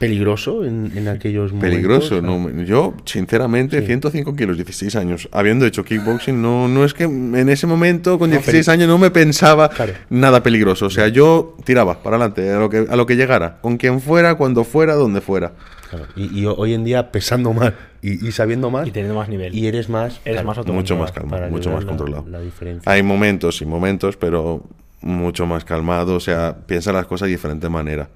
peligroso 0.00 0.64
en, 0.64 0.90
en 0.96 1.08
aquellos 1.08 1.52
momentos? 1.52 1.70
Peligroso, 1.70 2.22
no. 2.22 2.38
me- 2.38 2.64
Yo, 2.64 2.94
sinceramente, 3.04 3.80
Sí. 3.80 3.86
105 3.86 4.34
kilos, 4.34 4.56
16 4.56 4.96
años, 4.96 5.28
habiendo 5.30 5.66
hecho 5.66 5.84
kickboxing, 5.84 6.40
no, 6.40 6.68
no 6.68 6.86
es 6.86 6.94
que 6.94 7.04
en 7.04 7.48
ese 7.50 7.66
momento, 7.66 8.18
con 8.18 8.30
No, 8.30 8.36
16 8.36 8.64
peli- 8.66 8.72
años, 8.74 8.88
no 8.88 8.96
me 8.96 9.10
pensaba 9.10 9.68
Claro. 9.68 9.92
nada 10.08 10.42
peligroso. 10.42 10.86
O 10.86 10.90
sea, 10.90 11.08
yo 11.08 11.54
tiraba 11.64 12.02
para 12.02 12.16
adelante, 12.16 12.50
a 12.50 12.58
lo, 12.58 12.70
que, 12.70 12.86
a 12.88 12.96
lo 12.96 13.04
que 13.04 13.14
llegara, 13.16 13.58
con 13.60 13.76
quien 13.76 14.00
fuera, 14.00 14.36
cuando 14.36 14.64
fuera, 14.64 14.94
donde 14.94 15.20
fuera. 15.20 15.52
claro. 15.90 16.06
Y, 16.16 16.40
y 16.40 16.46
hoy 16.46 16.72
en 16.72 16.82
día 16.84 17.12
pesando 17.12 17.52
más 17.52 17.74
y, 18.00 18.26
y 18.26 18.32
sabiendo 18.32 18.70
más 18.70 18.88
Y 18.88 18.92
teniendo 18.92 19.16
más 19.18 19.28
nivel. 19.28 19.54
y 19.54 19.66
eres 19.66 19.90
más... 19.90 20.18
Eres 20.24 20.42
más 20.44 20.56
auto- 20.56 20.72
Mucho 20.72 20.96
más 20.96 21.12
para 21.12 21.48
mucho 21.50 21.70
más 21.72 21.84
la- 21.84 21.88
controlado. 21.88 22.24
La, 22.26 22.40
diferencia. 22.40 22.90
Hay 22.90 23.02
momentos 23.02 23.60
y 23.60 23.66
momentos, 23.66 24.16
pero 24.16 24.64
mucho 25.02 25.44
más 25.44 25.66
calmado. 25.66 26.14
O 26.14 26.20
sea, 26.20 26.56
piensa 26.66 26.90
las 26.90 27.04
cosas 27.04 27.26
de 27.26 27.32
diferente 27.32 27.68
manera. 27.68 28.08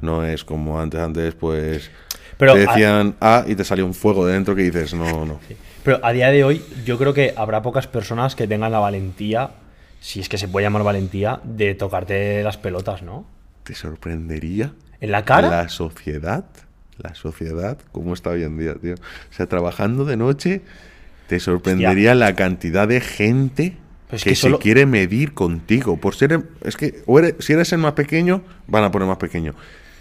No 0.00 0.24
es 0.24 0.44
como 0.44 0.80
antes, 0.80 1.00
antes, 1.00 1.34
pues. 1.34 1.90
Pero 2.36 2.54
te 2.54 2.60
decían 2.60 3.16
A 3.20 3.44
y 3.46 3.54
te 3.54 3.64
salió 3.64 3.84
un 3.84 3.94
fuego 3.94 4.26
de 4.26 4.32
dentro 4.32 4.54
que 4.54 4.62
dices, 4.62 4.94
no, 4.94 5.26
no. 5.26 5.40
Pero 5.82 6.00
a 6.02 6.12
día 6.12 6.30
de 6.30 6.44
hoy 6.44 6.64
yo 6.84 6.98
creo 6.98 7.14
que 7.14 7.34
habrá 7.36 7.62
pocas 7.62 7.86
personas 7.86 8.34
que 8.34 8.46
tengan 8.46 8.72
la 8.72 8.78
valentía, 8.78 9.50
si 10.00 10.20
es 10.20 10.28
que 10.28 10.38
se 10.38 10.48
puede 10.48 10.64
llamar 10.64 10.82
valentía, 10.82 11.40
de 11.44 11.74
tocarte 11.74 12.42
las 12.42 12.56
pelotas, 12.56 13.02
¿no? 13.02 13.26
¿Te 13.64 13.74
sorprendería? 13.74 14.72
¿En 15.00 15.10
la 15.10 15.24
cara? 15.24 15.50
La 15.50 15.68
sociedad, 15.68 16.44
la 16.98 17.14
sociedad, 17.14 17.78
cómo 17.92 18.14
está 18.14 18.30
hoy 18.30 18.44
en 18.44 18.58
día, 18.58 18.74
tío. 18.74 18.94
O 18.94 19.32
sea, 19.32 19.46
trabajando 19.46 20.04
de 20.04 20.16
noche, 20.16 20.62
te 21.28 21.40
sorprendería 21.40 22.14
la 22.14 22.34
cantidad 22.34 22.88
de 22.88 23.00
gente 23.00 23.76
es 24.12 24.22
que, 24.24 24.30
que 24.30 24.36
solo- 24.36 24.56
se 24.58 24.62
quiere 24.62 24.86
medir 24.86 25.32
contigo. 25.34 25.96
Por 25.96 26.14
ser, 26.14 26.32
el- 26.32 26.44
es 26.64 26.76
que 26.76 27.02
o 27.06 27.18
eres- 27.18 27.34
si 27.40 27.52
eres 27.52 27.72
el 27.72 27.78
más 27.78 27.92
pequeño, 27.92 28.42
van 28.66 28.84
a 28.84 28.90
poner 28.90 29.06
más 29.08 29.18
pequeño. 29.18 29.54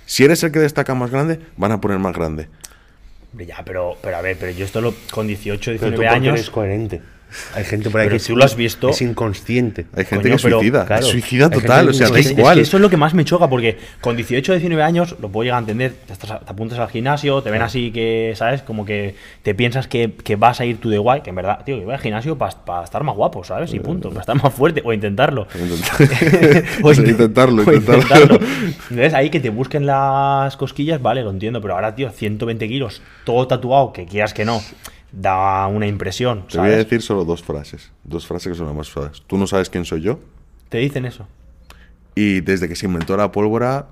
Si 0.05 0.23
eres 0.23 0.43
el 0.43 0.51
que 0.51 0.59
destaca 0.59 0.95
más 0.95 1.11
grande, 1.11 1.39
van 1.57 1.71
a 1.71 1.79
poner 1.81 1.99
más 1.99 2.15
grande. 2.15 2.47
Ya, 3.37 3.63
pero, 3.63 3.95
pero 4.01 4.17
a 4.17 4.21
ver, 4.21 4.37
pero 4.39 4.51
yo 4.51 4.65
esto 4.65 4.81
lo 4.81 4.93
con 5.11 5.27
18, 5.27 5.71
Pero 5.71 5.79
tú 5.79 5.85
19 6.01 6.07
años. 6.07 6.33
eres 6.33 6.49
coherente. 6.49 7.01
Hay 7.55 7.63
gente 7.63 7.89
por 7.89 8.01
ahí 8.01 8.07
Pero 8.07 8.19
que 8.19 8.25
tú 8.25 8.35
lo 8.35 8.43
has 8.43 8.55
visto. 8.55 8.89
Es 8.89 9.01
inconsciente. 9.01 9.85
Hay 9.95 10.05
gente 10.05 10.23
Coño, 10.29 10.37
que 10.37 10.43
pero, 10.43 10.57
suicida, 10.59 10.85
claro, 10.85 11.05
suicida 11.05 11.45
hay 11.45 11.51
gente 11.51 11.67
total, 11.67 11.85
que 11.85 11.89
o 11.91 11.93
sea, 11.93 12.09
da 12.09 12.19
Es, 12.19 12.25
es 12.25 12.31
igual. 12.31 12.55
que 12.55 12.61
eso 12.61 12.77
es 12.77 12.81
lo 12.81 12.89
que 12.89 12.97
más 12.97 13.13
me 13.13 13.25
choca, 13.25 13.49
porque 13.49 13.77
con 14.01 14.15
18 14.15 14.53
19 14.53 14.81
años 14.83 15.15
lo 15.21 15.29
puedo 15.29 15.43
llegar 15.43 15.57
a 15.57 15.59
entender. 15.61 15.93
Te, 16.07 16.13
estás- 16.13 16.43
te 16.45 16.51
apuntas 16.51 16.79
al 16.79 16.89
gimnasio, 16.89 17.41
te 17.41 17.51
ven 17.51 17.61
así 17.61 17.91
que, 17.91 18.33
¿sabes? 18.35 18.61
Como 18.61 18.85
que 18.85 19.15
te 19.43 19.53
piensas 19.55 19.87
que, 19.87 20.13
que 20.23 20.35
vas 20.35 20.59
a 20.59 20.65
ir 20.65 20.77
tú 20.79 20.89
de 20.89 20.97
guay, 20.97 21.21
que 21.21 21.29
en 21.29 21.35
verdad, 21.35 21.63
tío, 21.65 21.77
que 21.79 21.85
voy 21.85 21.93
al 21.93 21.99
gimnasio 21.99 22.37
para 22.37 22.83
estar 22.83 23.03
más 23.03 23.15
guapo, 23.15 23.43
¿sabes? 23.43 23.73
Y 23.73 23.79
punto, 23.79 24.09
para 24.09 24.21
estar 24.21 24.35
más 24.41 24.53
fuerte 24.53 24.81
o 24.83 24.93
intentarlo. 24.93 25.47
O 26.83 26.91
intentarlo, 26.93 27.63
o 27.65 27.73
intentarlo. 27.73 28.39
Entonces, 28.89 29.13
ahí 29.13 29.29
que 29.29 29.39
te 29.39 29.49
busquen 29.49 29.85
las 29.85 30.57
cosquillas, 30.57 31.01
vale, 31.01 31.23
lo 31.23 31.29
entiendo, 31.31 31.61
pero 31.61 31.75
ahora, 31.75 31.95
tío, 31.95 32.09
120 32.09 32.67
kilos, 32.67 33.01
todo 33.23 33.47
tatuado, 33.47 33.93
que 33.93 34.05
quieras 34.05 34.33
que 34.33 34.45
no, 34.45 34.61
da 35.11 35.65
una 35.67 35.87
impresión, 35.87 36.45
Te 36.47 36.57
voy 36.59 36.69
a 36.69 36.77
decir 36.77 37.01
solo 37.01 37.25
dos 37.25 37.41
frases. 37.43 37.91
Dos 38.03 38.27
frases 38.27 38.51
que 38.51 38.57
son 38.57 38.67
las 38.67 38.75
más 38.75 38.87
suaves. 38.87 39.23
Tú 39.25 39.37
no 39.37 39.47
sabes 39.47 39.69
quién 39.69 39.85
soy 39.85 40.01
yo. 40.01 40.19
Te 40.69 40.77
dicen 40.77 41.05
eso. 41.05 41.27
Y 42.15 42.41
desde 42.41 42.67
que 42.67 42.75
se 42.75 42.85
inventó 42.85 43.15
la 43.17 43.31
pólvora, 43.31 43.87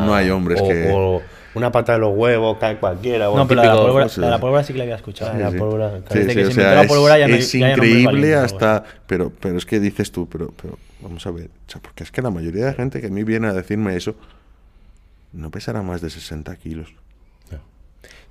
No 0.00 0.14
hay 0.14 0.30
hombres 0.30 0.60
o, 0.60 0.68
que- 0.68 0.90
o 0.92 1.22
una 1.54 1.72
pata 1.72 1.92
de 1.94 1.98
los 2.00 2.14
huevos, 2.14 2.58
cae 2.58 2.78
cualquiera. 2.78 3.30
o 3.30 3.36
No, 3.36 3.46
pero 3.48 3.62
la, 3.62 3.72
pólvora, 3.74 4.08
sí. 4.08 4.20
la 4.20 4.28
la 4.30 4.38
pólvora 4.40 4.62
sí 4.64 4.72
que 4.72 4.78
la 4.78 4.82
había 4.84 4.96
escuchado. 4.96 5.30
Ah, 5.34 5.38
la 5.38 5.50
sí. 5.52 5.56
pólvora, 5.58 5.98
Sí. 6.10 6.18
Desde 6.18 6.30
sí, 6.30 6.36
que 6.36 6.44
se 6.46 6.52
sea, 6.52 6.62
inventó 6.64 6.74
la 6.74 6.82
es- 6.82 6.88
pólvora 6.88 7.18
ya 7.18 7.28
no 7.28 7.34
hay- 7.34 7.40
es 7.40 7.52
ya 7.52 7.58
hay 7.66 7.72
nombres 7.72 7.90
increíble 7.90 8.20
valientes, 8.34 8.52
hasta 8.52 8.84
pero 9.06 9.32
pero 9.40 9.56
es 9.58 9.64
que 9.66 9.80
dices 9.80 10.12
tú 10.12 10.28
pero 10.28 10.52
pero 10.60 10.78
vamos 11.00 11.26
a 11.26 11.30
ver 11.30 11.46
o 11.66 11.70
sea, 11.70 11.80
porque 11.80 12.02
es 12.04 12.10
que 12.10 12.20
la 12.22 12.30
mayoría 12.30 12.66
de 12.66 12.74
gente 12.74 13.00
que 13.00 13.06
a 13.06 13.10
mí 13.10 13.24
viene 13.24 13.46
a 13.46 13.52
decirme 13.52 13.96
eso 13.96 14.14
no 15.32 15.50
pesará 15.50 15.82
más 15.82 16.00
de 16.02 16.10
60 16.10 16.54
kilos 16.56 16.92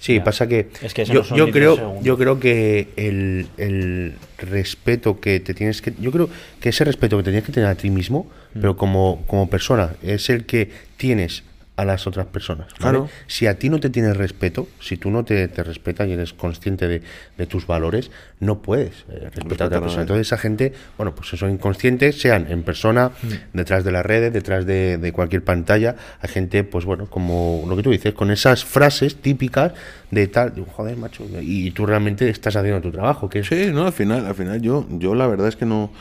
Sí, 0.04 0.16
Ya. 0.16 0.24
pasa 0.26 0.48
que, 0.48 0.68
Es 0.82 0.94
que 0.94 1.06
yo, 1.06 1.24
yo 1.34 1.50
creo, 1.50 2.02
yo 2.02 2.18
creo 2.18 2.38
que 2.38 2.90
el, 2.98 3.48
el 3.58 4.16
respeto 4.38 5.22
que 5.22 5.40
te 5.40 5.54
tienes 5.54 5.82
que, 5.82 5.94
yo 5.98 6.12
creo 6.12 6.30
que 6.60 6.70
ese 6.70 6.84
respeto 6.84 7.16
que 7.16 7.24
te 7.24 7.30
tienes 7.32 7.46
que 7.46 7.54
tener 7.54 7.70
a 7.70 7.76
ti 7.76 7.90
mismo, 7.90 8.28
Mm. 8.54 8.60
pero 8.62 8.76
como, 8.76 9.24
como 9.28 9.50
persona, 9.50 9.96
es 10.04 10.30
el 10.30 10.46
que 10.46 10.70
tienes 10.98 11.44
a 11.76 11.86
las 11.86 12.06
otras 12.06 12.28
personas. 12.28 12.68
¿vale? 12.80 12.80
Claro. 12.80 13.10
Si 13.26 13.48
a 13.48 13.58
ti 13.58 13.70
no 13.70 13.80
te 13.80 13.90
tienes 13.90 14.16
respeto, 14.16 14.68
si 14.80 14.98
tú 14.98 15.10
no 15.10 15.26
te, 15.26 15.48
te 15.48 15.64
respetas 15.64 16.08
y 16.08 16.12
eres 16.12 16.32
consciente 16.34 16.88
de, 16.88 17.02
de 17.36 17.46
tus 17.48 17.66
valores, 17.66 18.12
no 18.40 18.62
puedes 18.62 19.06
eh, 19.10 19.30
respetar 19.34 19.64
a 19.64 19.68
otra 19.68 19.82
persona. 19.82 20.02
Entonces 20.04 20.28
esa 20.28 20.38
gente, 20.38 20.74
bueno, 20.98 21.16
pues 21.16 21.30
son 21.30 21.50
inconscientes, 21.50 22.22
sean 22.22 22.46
en 22.52 22.62
persona, 22.64 23.12
Mm. 23.24 23.58
detrás 23.58 23.84
de 23.84 23.92
las 23.92 24.06
redes, 24.06 24.32
detrás 24.34 24.66
de, 24.66 24.98
de 24.98 25.12
cualquier 25.14 25.44
pantalla, 25.44 25.96
hay 26.22 26.30
gente, 26.30 26.64
pues 26.64 26.86
bueno, 26.86 27.08
como 27.10 27.66
lo 27.68 27.76
que 27.76 27.82
tú 27.84 27.90
dices, 27.90 28.14
con 28.14 28.30
esas 28.32 28.64
frases 28.64 29.16
típicas 29.16 29.72
de 30.12 30.28
tal, 30.28 30.54
digo, 30.54 30.68
joder, 30.72 30.96
macho, 30.98 31.26
y 31.42 31.72
tú 31.72 31.86
realmente 31.88 32.30
estás 32.30 32.56
haciendo 32.56 32.82
tu 32.82 32.92
trabajo, 32.92 33.30
que 33.30 33.40
es... 33.40 33.48
sí 33.48 33.72
no 33.74 33.86
al 33.88 33.94
final 33.94 34.26
al 34.28 34.36
final 34.36 34.62
yo 34.62 34.86
yo 34.92 35.16
la 35.16 35.26
verdad 35.28 35.48
es 35.48 35.56
que 35.56 35.66
no 35.66 35.92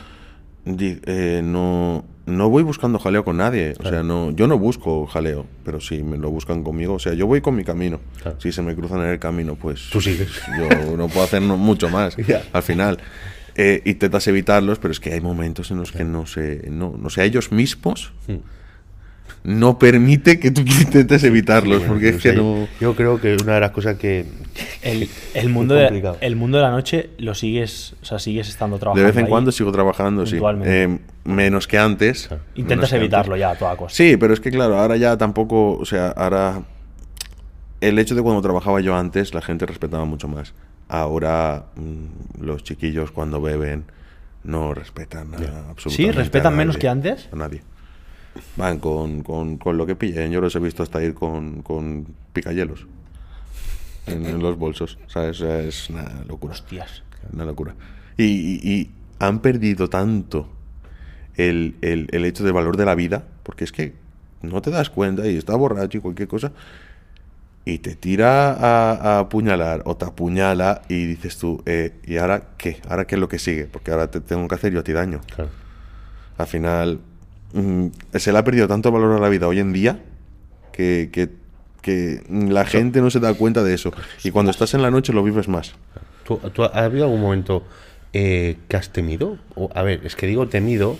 eh, 0.65 1.41
no 1.43 2.05
no 2.25 2.49
voy 2.49 2.63
buscando 2.63 2.99
jaleo 2.99 3.23
con 3.25 3.37
nadie 3.37 3.73
o 3.79 3.83
sea 3.89 4.01
no 4.03 4.31
yo 4.31 4.47
no 4.47 4.57
busco 4.57 5.05
jaleo 5.07 5.45
pero 5.65 5.81
si 5.81 6.03
me 6.03 6.17
lo 6.17 6.29
buscan 6.31 6.63
conmigo 6.63 6.93
o 6.93 6.99
sea 6.99 7.13
yo 7.13 7.27
voy 7.27 7.41
con 7.41 7.55
mi 7.55 7.63
camino 7.65 7.99
Claro. 8.21 8.39
si 8.39 8.51
se 8.51 8.61
me 8.61 8.75
cruzan 8.75 9.01
en 9.01 9.07
el 9.09 9.19
camino 9.19 9.55
pues 9.55 9.89
Tú 9.91 9.99
sigues. 9.99 10.29
yo 10.57 10.95
no 10.97 11.07
puedo 11.09 11.25
hacer 11.25 11.41
mucho 11.41 11.89
más 11.89 12.15
al 12.53 12.63
final 12.63 12.97
Eh, 13.55 13.81
intentas 13.85 14.25
evitarlos 14.27 14.79
pero 14.79 14.91
es 14.93 14.99
que 14.99 15.13
hay 15.13 15.21
momentos 15.21 15.69
en 15.71 15.77
los 15.77 15.91
que 15.91 16.03
no 16.05 16.25
se 16.25 16.67
no, 16.71 16.95
no 16.97 17.09
sé 17.09 17.23
ellos 17.25 17.51
mismos 17.51 18.13
Hmm. 18.27 18.37
No 19.43 19.77
permite 19.77 20.39
que 20.39 20.51
tú 20.51 20.61
intentes 20.81 21.23
evitarlos 21.23 21.81
porque 21.83 22.09
es 22.09 22.21
que 22.21 22.35
yo- 22.35 22.41
no 22.61 22.67
Yo 22.79 22.95
creo 22.95 23.19
que 23.19 23.35
una 23.43 23.55
de 23.55 23.59
las 23.59 23.71
cosas 23.71 23.97
que... 23.97 24.25
El, 24.81 25.09
el, 25.33 25.49
mundo 25.49 25.73
de, 25.75 26.15
el 26.21 26.35
mundo 26.35 26.57
de 26.57 26.63
la 26.63 26.71
noche 26.71 27.09
lo 27.17 27.35
sigues, 27.35 27.95
o 28.01 28.05
sea, 28.05 28.19
sigues 28.19 28.47
estando 28.47 28.77
de 28.77 28.81
trabajando. 28.81 29.07
vez 29.07 29.17
en 29.17 29.23
ahí. 29.25 29.29
cuando 29.29 29.51
sigo 29.51 29.71
trabajando 29.71 30.25
sí. 30.25 30.39
Eh, 30.63 30.99
menos 31.25 31.67
que 31.67 31.77
antes 31.77 32.27
Claro. 32.27 32.43
Intentas 32.55 32.93
evitarlo 32.93 33.33
antes. 33.33 33.41
ya 33.41 33.51
a 33.51 33.55
toda 33.55 33.75
costa. 33.75 33.95
Sí, 33.97 34.15
pero 34.17 34.33
es 34.33 34.39
que 34.39 34.51
claro, 34.51 34.77
ahora 34.77 34.95
ya 34.97 35.17
tampoco, 35.17 35.77
o 35.77 35.85
sea, 35.85 36.09
ahora 36.09 36.61
el 37.81 37.99
hecho 37.99 38.15
de 38.15 38.21
cuando 38.21 38.41
trabajaba 38.41 38.79
yo 38.79 38.95
antes, 38.95 39.33
la 39.33 39.41
gente 39.41 39.65
respetaba 39.65 40.05
mucho 40.05 40.27
más. 40.29 40.53
Ahora 40.87 41.65
mm, 41.75 42.43
los 42.45 42.63
chiquillos 42.63 43.11
cuando 43.11 43.41
beben 43.41 43.85
no 44.43 44.73
respetan 44.73 45.33
a 45.33 45.37
absolutamente 45.69 45.89
Sí, 45.95 46.11
respetan 46.11 46.53
a 46.53 46.55
menos 46.57 46.77
que 46.77 46.87
antes. 46.87 47.27
A 47.31 47.35
nadie. 47.35 47.61
Van 48.55 48.79
con, 48.79 49.23
con, 49.23 49.57
con 49.57 49.77
lo 49.77 49.85
que 49.85 49.95
pillen. 49.95 50.31
Yo 50.31 50.41
los 50.41 50.55
he 50.55 50.59
visto 50.59 50.83
hasta 50.83 51.03
ir 51.03 51.13
con, 51.13 51.61
con 51.61 52.07
picayelos 52.33 52.85
en, 54.07 54.25
en 54.25 54.39
los 54.39 54.57
bolsos. 54.57 54.97
¿Sabes? 55.07 55.41
O 55.41 55.45
sea, 55.45 55.59
es 55.61 55.89
una 55.89 56.23
locura. 56.27 56.53
Hostias. 56.53 57.03
Una 57.31 57.45
locura. 57.45 57.75
Y, 58.17 58.23
y- 58.25 58.61
y 58.63 58.91
han 59.19 59.39
perdido 59.39 59.89
tanto 59.89 60.47
el, 61.35 61.75
el- 61.81 62.07
el 62.11 62.25
hecho 62.25 62.43
del 62.43 62.53
valor 62.53 62.77
de 62.77 62.85
la 62.85 62.95
vida, 62.95 63.23
porque 63.43 63.63
es 63.63 63.71
que 63.71 63.93
no 64.41 64.61
te 64.61 64.71
das 64.71 64.89
cuenta 64.89 65.25
y 65.27 65.37
está 65.37 65.55
borracho 65.55 65.97
y 65.97 66.01
cualquier 66.01 66.27
cosa, 66.27 66.51
y 67.65 67.77
te 67.77 67.95
tira 67.95 68.51
a, 68.51 68.91
a 68.91 69.19
apuñalar 69.19 69.83
o 69.85 69.95
te 69.95 70.03
apuñala 70.05 70.81
y 70.89 71.05
dices 71.05 71.37
tú, 71.37 71.63
eh, 71.65 71.93
¿y 72.05 72.17
ahora 72.17 72.49
qué? 72.57 72.81
¿Ahora 72.89 73.05
qué 73.07 73.15
es 73.15 73.21
lo 73.21 73.29
que 73.29 73.39
sigue? 73.39 73.65
Porque 73.65 73.91
ahora 73.91 74.11
te 74.11 74.19
tengo 74.19 74.47
que 74.49 74.55
hacer 74.55 74.73
yo 74.73 74.81
a 74.81 74.83
ti 74.83 74.91
daño. 74.91 75.21
Claro. 75.33 75.49
Al 76.37 76.47
final, 76.47 76.99
mm, 77.53 77.87
se 78.15 78.31
le 78.31 78.37
ha 78.37 78.43
perdido 78.43 78.67
tanto 78.67 78.91
valor 78.91 79.13
a 79.17 79.19
la 79.19 79.29
vida 79.29 79.47
hoy 79.47 79.59
en 79.59 79.73
día 79.73 79.99
que, 80.71 81.09
que, 81.11 81.29
que 81.81 82.21
la 82.29 82.65
gente 82.65 83.01
no 83.01 83.09
se 83.09 83.19
da 83.19 83.33
cuenta 83.33 83.63
de 83.63 83.73
eso. 83.73 83.91
Y 84.23 84.31
cuando 84.31 84.51
estás 84.51 84.73
en 84.73 84.81
la 84.81 84.91
noche 84.91 85.13
lo 85.13 85.23
vives 85.23 85.47
más. 85.47 85.73
¿Tú, 86.25 86.37
tú- 86.53 86.63
¿Ha 86.63 86.85
habido 86.85 87.05
algún 87.05 87.21
momento 87.21 87.63
eh, 88.13 88.57
que 88.67 88.77
has 88.77 88.91
temido? 88.91 89.37
O, 89.55 89.69
a 89.73 89.81
ver, 89.83 90.05
es 90.05 90.15
que 90.15 90.25
digo 90.27 90.47
temido, 90.47 90.97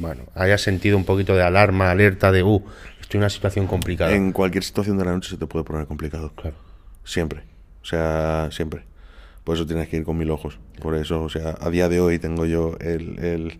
bueno, 0.00 0.22
hayas 0.34 0.60
sentido 0.62 0.96
un 0.96 1.04
poquito 1.04 1.34
de 1.34 1.42
alarma, 1.42 1.90
alerta 1.90 2.32
de, 2.32 2.42
uh, 2.42 2.62
estoy 3.00 3.18
en 3.18 3.22
una 3.22 3.30
situación 3.30 3.66
complicada. 3.66 4.12
En 4.12 4.32
cualquier 4.32 4.64
situación 4.64 4.98
de 4.98 5.04
la 5.04 5.12
noche 5.12 5.30
se 5.30 5.36
te 5.36 5.46
puede 5.46 5.64
poner 5.64 5.86
complicado. 5.86 6.32
Claro. 6.34 6.56
Siempre. 7.04 7.42
O 7.82 7.84
sea, 7.86 8.48
siempre. 8.50 8.82
Por 9.44 9.56
eso 9.56 9.66
tienes 9.66 9.88
que 9.88 9.98
ir 9.98 10.04
con 10.04 10.16
mil 10.16 10.30
ojos. 10.30 10.58
Por 10.80 10.94
eso, 10.96 11.22
o 11.22 11.28
sea, 11.28 11.54
a 11.60 11.70
día 11.70 11.88
de 11.88 12.00
hoy 12.00 12.18
tengo 12.18 12.46
yo 12.46 12.76
el, 12.80 13.18
el- 13.22 13.52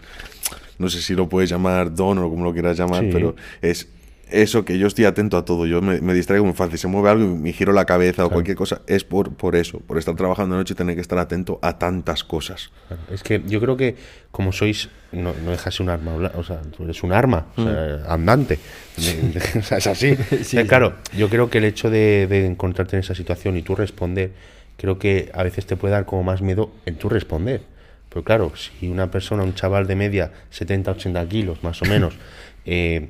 no 0.78 0.88
sé 0.88 1.00
si 1.00 1.14
lo 1.14 1.28
puedes 1.28 1.50
llamar 1.50 1.94
don 1.94 2.18
o 2.18 2.28
como 2.30 2.44
lo 2.44 2.52
quieras 2.52 2.76
llamar, 2.76 3.02
Sí. 3.04 3.10
pero 3.12 3.36
es 3.62 3.88
eso 4.30 4.64
que 4.64 4.78
yo 4.78 4.86
estoy 4.88 5.04
atento 5.04 5.36
a 5.36 5.44
todo. 5.44 5.66
Yo 5.66 5.82
me, 5.82 6.00
me 6.00 6.14
distraigo 6.14 6.44
muy 6.44 6.54
fácil. 6.54 6.78
Se 6.78 6.88
mueve 6.88 7.10
algo 7.10 7.24
y 7.24 7.28
me 7.28 7.52
giro 7.52 7.72
la 7.72 7.84
cabeza 7.84 8.24
o 8.24 8.30
cualquier 8.30 8.56
cosa. 8.56 8.80
Es 8.86 9.04
por, 9.04 9.34
por 9.34 9.54
eso, 9.54 9.78
por 9.80 9.98
estar 9.98 10.16
trabajando 10.16 10.56
de 10.56 10.60
noche 10.62 10.72
y 10.72 10.76
tener 10.76 10.94
que 10.96 11.02
estar 11.02 11.18
atento 11.18 11.58
a 11.62 11.78
tantas 11.78 12.24
cosas. 12.24 12.70
Claro, 12.88 13.02
Es 13.12 13.22
que 13.22 13.42
yo 13.46 13.60
creo 13.60 13.76
que 13.76 13.94
como 14.32 14.50
sois, 14.52 14.88
no, 15.12 15.32
no 15.44 15.50
dejas 15.52 15.78
un 15.78 15.90
arma, 15.90 16.14
o 16.34 16.42
sea, 16.42 16.62
tú 16.62 16.84
eres 16.84 17.02
un 17.04 17.12
arma, 17.12 17.46
o 17.56 17.62
sea, 17.62 18.04
andante. 18.08 18.58
o 19.58 19.62
sea, 19.62 19.78
es 19.78 19.86
así. 19.86 20.16
Sí, 20.42 20.56
claro, 20.64 20.94
yo 21.16 21.28
creo 21.28 21.50
que 21.50 21.58
el 21.58 21.64
hecho 21.64 21.90
de, 21.90 22.26
de 22.26 22.46
encontrarte 22.46 22.96
en 22.96 23.00
esa 23.00 23.14
situación 23.14 23.56
y 23.58 23.62
tú 23.62 23.76
responder, 23.76 24.32
creo 24.76 24.98
que 24.98 25.30
a 25.34 25.42
veces 25.42 25.66
te 25.66 25.76
puede 25.76 25.92
dar 25.94 26.04
como 26.06 26.22
más 26.22 26.42
miedo 26.42 26.70
en 26.86 26.96
tú 26.96 27.08
responder. 27.08 27.62
Pero 28.08 28.22
claro, 28.24 28.52
si 28.56 28.88
una 28.88 29.10
persona, 29.10 29.42
un 29.42 29.54
chaval 29.54 29.86
de 29.86 29.96
media, 29.96 30.32
70, 30.50 30.92
80 30.92 31.28
kilos 31.28 31.62
más 31.64 31.82
o 31.82 31.84
menos, 31.86 32.14
eh, 32.66 33.08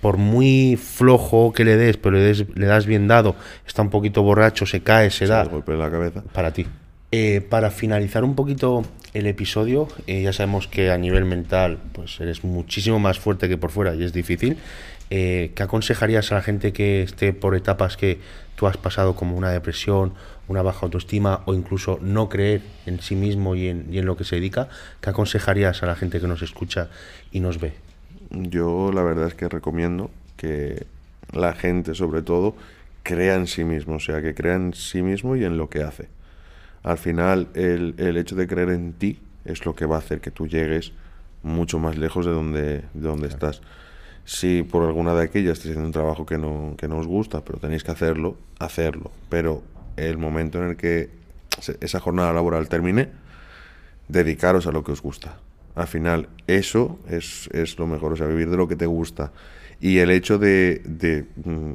por 0.00 0.16
muy 0.16 0.76
flojo 0.82 1.52
que 1.52 1.64
le 1.64 1.76
des, 1.76 1.96
pero 1.96 2.16
le, 2.16 2.22
des- 2.22 2.46
le 2.56 2.66
das 2.66 2.86
bien 2.86 3.06
dado, 3.08 3.36
está 3.66 3.82
un 3.82 3.90
poquito 3.90 4.22
borracho, 4.22 4.64
se 4.66 4.82
cae, 4.82 5.10
se 5.10 5.26
da, 5.26 5.42
El 5.42 5.48
golpe 5.50 5.72
de 5.72 5.78
la 5.78 5.90
cabeza. 5.90 6.22
para 6.32 6.52
ti. 6.52 6.66
Eh, 7.12 7.40
para 7.48 7.70
finalizar 7.70 8.22
un 8.24 8.34
poquito 8.36 8.84
el 9.14 9.26
episodio, 9.26 9.88
eh, 10.06 10.22
ya 10.22 10.32
sabemos 10.32 10.68
que 10.68 10.90
a 10.92 10.96
nivel 10.96 11.24
mental 11.24 11.78
pues 11.92 12.20
eres 12.20 12.44
muchísimo 12.44 13.00
más 13.00 13.18
fuerte 13.18 13.48
que 13.48 13.56
por 13.58 13.70
fuera 13.72 13.94
y 13.96 14.04
es 14.04 14.12
difícil. 14.12 14.56
Eh, 15.10 15.50
¿Qué 15.56 15.62
aconsejarías 15.64 16.30
a 16.30 16.36
la 16.36 16.42
gente 16.42 16.72
que 16.72 17.02
esté 17.02 17.32
por 17.32 17.56
etapas 17.56 17.96
que 17.96 18.18
tú 18.54 18.68
has 18.68 18.76
pasado 18.76 19.16
como 19.16 19.36
una 19.36 19.50
depresión, 19.50 20.12
una 20.50 20.62
baja 20.62 20.80
autoestima 20.86 21.42
o 21.46 21.54
incluso 21.54 22.00
no 22.02 22.28
creer 22.28 22.62
en 22.84 23.00
sí 23.00 23.14
mismo 23.14 23.54
y 23.54 23.68
en, 23.68 23.86
y 23.88 23.98
en 23.98 24.06
lo 24.06 24.16
que 24.16 24.24
se 24.24 24.34
dedica? 24.34 24.68
¿Qué 25.00 25.10
aconsejarías 25.10 25.84
a 25.84 25.86
la 25.86 25.94
gente 25.94 26.20
que 26.20 26.26
nos 26.26 26.42
escucha 26.42 26.90
y 27.30 27.38
nos 27.38 27.60
ve? 27.60 27.72
Yo 28.30 28.90
la 28.92 29.04
verdad 29.04 29.28
es 29.28 29.34
que 29.34 29.48
recomiendo 29.48 30.10
que 30.36 30.86
la 31.32 31.54
gente, 31.54 31.94
sobre 31.94 32.22
todo, 32.22 32.56
crea 33.04 33.36
en 33.36 33.46
sí 33.46 33.62
mismo, 33.62 33.94
o 33.94 34.00
sea, 34.00 34.20
que 34.22 34.34
crea 34.34 34.56
en 34.56 34.74
sí 34.74 35.02
mismo 35.02 35.36
y 35.36 35.44
en 35.44 35.56
lo 35.56 35.70
que 35.70 35.84
hace. 35.84 36.08
Al 36.82 36.98
final, 36.98 37.46
el, 37.54 37.94
el 37.98 38.16
hecho 38.16 38.34
de 38.34 38.48
creer 38.48 38.70
en 38.70 38.92
ti 38.94 39.20
es 39.44 39.64
lo 39.64 39.76
que 39.76 39.86
va 39.86 39.96
a 39.96 39.98
hacer 40.00 40.20
que 40.20 40.32
tú 40.32 40.48
llegues 40.48 40.92
mucho 41.44 41.78
más 41.78 41.96
lejos 41.96 42.26
de 42.26 42.32
donde, 42.32 42.62
de 42.92 43.08
donde 43.08 43.28
estás. 43.28 43.62
Si 44.24 44.64
por 44.64 44.82
alguna 44.82 45.14
de 45.14 45.24
aquellas 45.24 45.58
estáis 45.58 45.72
haciendo 45.72 45.86
un 45.86 45.92
trabajo 45.92 46.26
que 46.26 46.38
no, 46.38 46.74
que 46.76 46.88
no 46.88 46.98
os 46.98 47.06
gusta, 47.06 47.44
pero 47.44 47.58
tenéis 47.58 47.84
que 47.84 47.92
hacerlo, 47.92 48.36
hacerlo. 48.58 49.12
Pero 49.28 49.62
el 50.06 50.18
momento 50.18 50.62
en 50.62 50.70
el 50.70 50.76
que 50.76 51.10
esa 51.80 52.00
jornada 52.00 52.32
laboral 52.32 52.68
termine, 52.68 53.08
dedicaros 54.08 54.66
a 54.66 54.72
lo 54.72 54.82
que 54.84 54.92
os 54.92 55.02
gusta. 55.02 55.38
Al 55.74 55.86
final, 55.86 56.28
eso 56.46 56.98
es, 57.08 57.48
es 57.52 57.78
lo 57.78 57.86
mejor, 57.86 58.12
o 58.12 58.16
sea, 58.16 58.26
vivir 58.26 58.50
de 58.50 58.56
lo 58.56 58.66
que 58.68 58.76
te 58.76 58.86
gusta. 58.86 59.32
Y 59.80 59.98
el 59.98 60.10
hecho 60.10 60.38
de, 60.38 60.82
de, 60.84 61.24
mm, 61.44 61.72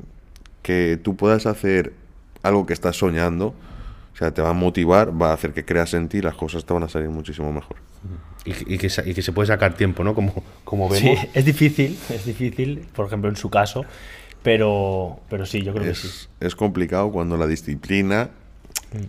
que 0.61 0.99
tú 1.01 1.15
puedas 1.15 1.45
hacer 1.45 1.93
algo 2.43 2.65
que 2.65 2.73
estás 2.73 2.97
soñando, 2.97 3.47
o 4.13 4.17
sea, 4.17 4.31
te 4.33 4.41
va 4.41 4.49
a 4.49 4.53
motivar, 4.53 5.19
va 5.19 5.31
a 5.31 5.33
hacer 5.33 5.53
que 5.53 5.65
creas 5.65 5.93
en 5.93 6.07
ti 6.09 6.17
y 6.17 6.21
las 6.21 6.35
cosas 6.35 6.65
te 6.65 6.73
van 6.73 6.83
a 6.83 6.89
salir 6.89 7.09
muchísimo 7.09 7.51
mejor. 7.51 7.77
Y, 8.45 8.75
y 8.75 8.77
que, 8.77 8.91
y 9.05 9.13
que 9.13 9.21
se 9.21 9.31
puede 9.31 9.47
sacar 9.47 9.75
tiempo, 9.75 10.03
¿no? 10.03 10.13
Como, 10.13 10.43
como 10.63 10.93
Sí, 10.93 11.05
vemos. 11.05 11.25
es 11.33 11.45
difícil, 11.45 11.97
es 12.09 12.25
difícil, 12.25 12.85
por 12.95 13.07
ejemplo, 13.07 13.29
en 13.29 13.35
su 13.35 13.49
caso, 13.49 13.85
pero, 14.45 15.19
pero 15.29 15.45
sí, 15.45 15.61
yo 15.61 15.73
creo 15.73 15.85
que 15.87 15.95
sí. 15.95 16.07
Es, 16.07 16.29
es 16.39 16.55
complicado 16.55 17.11
cuando 17.11 17.35
la 17.35 17.47
disciplina 17.47 18.29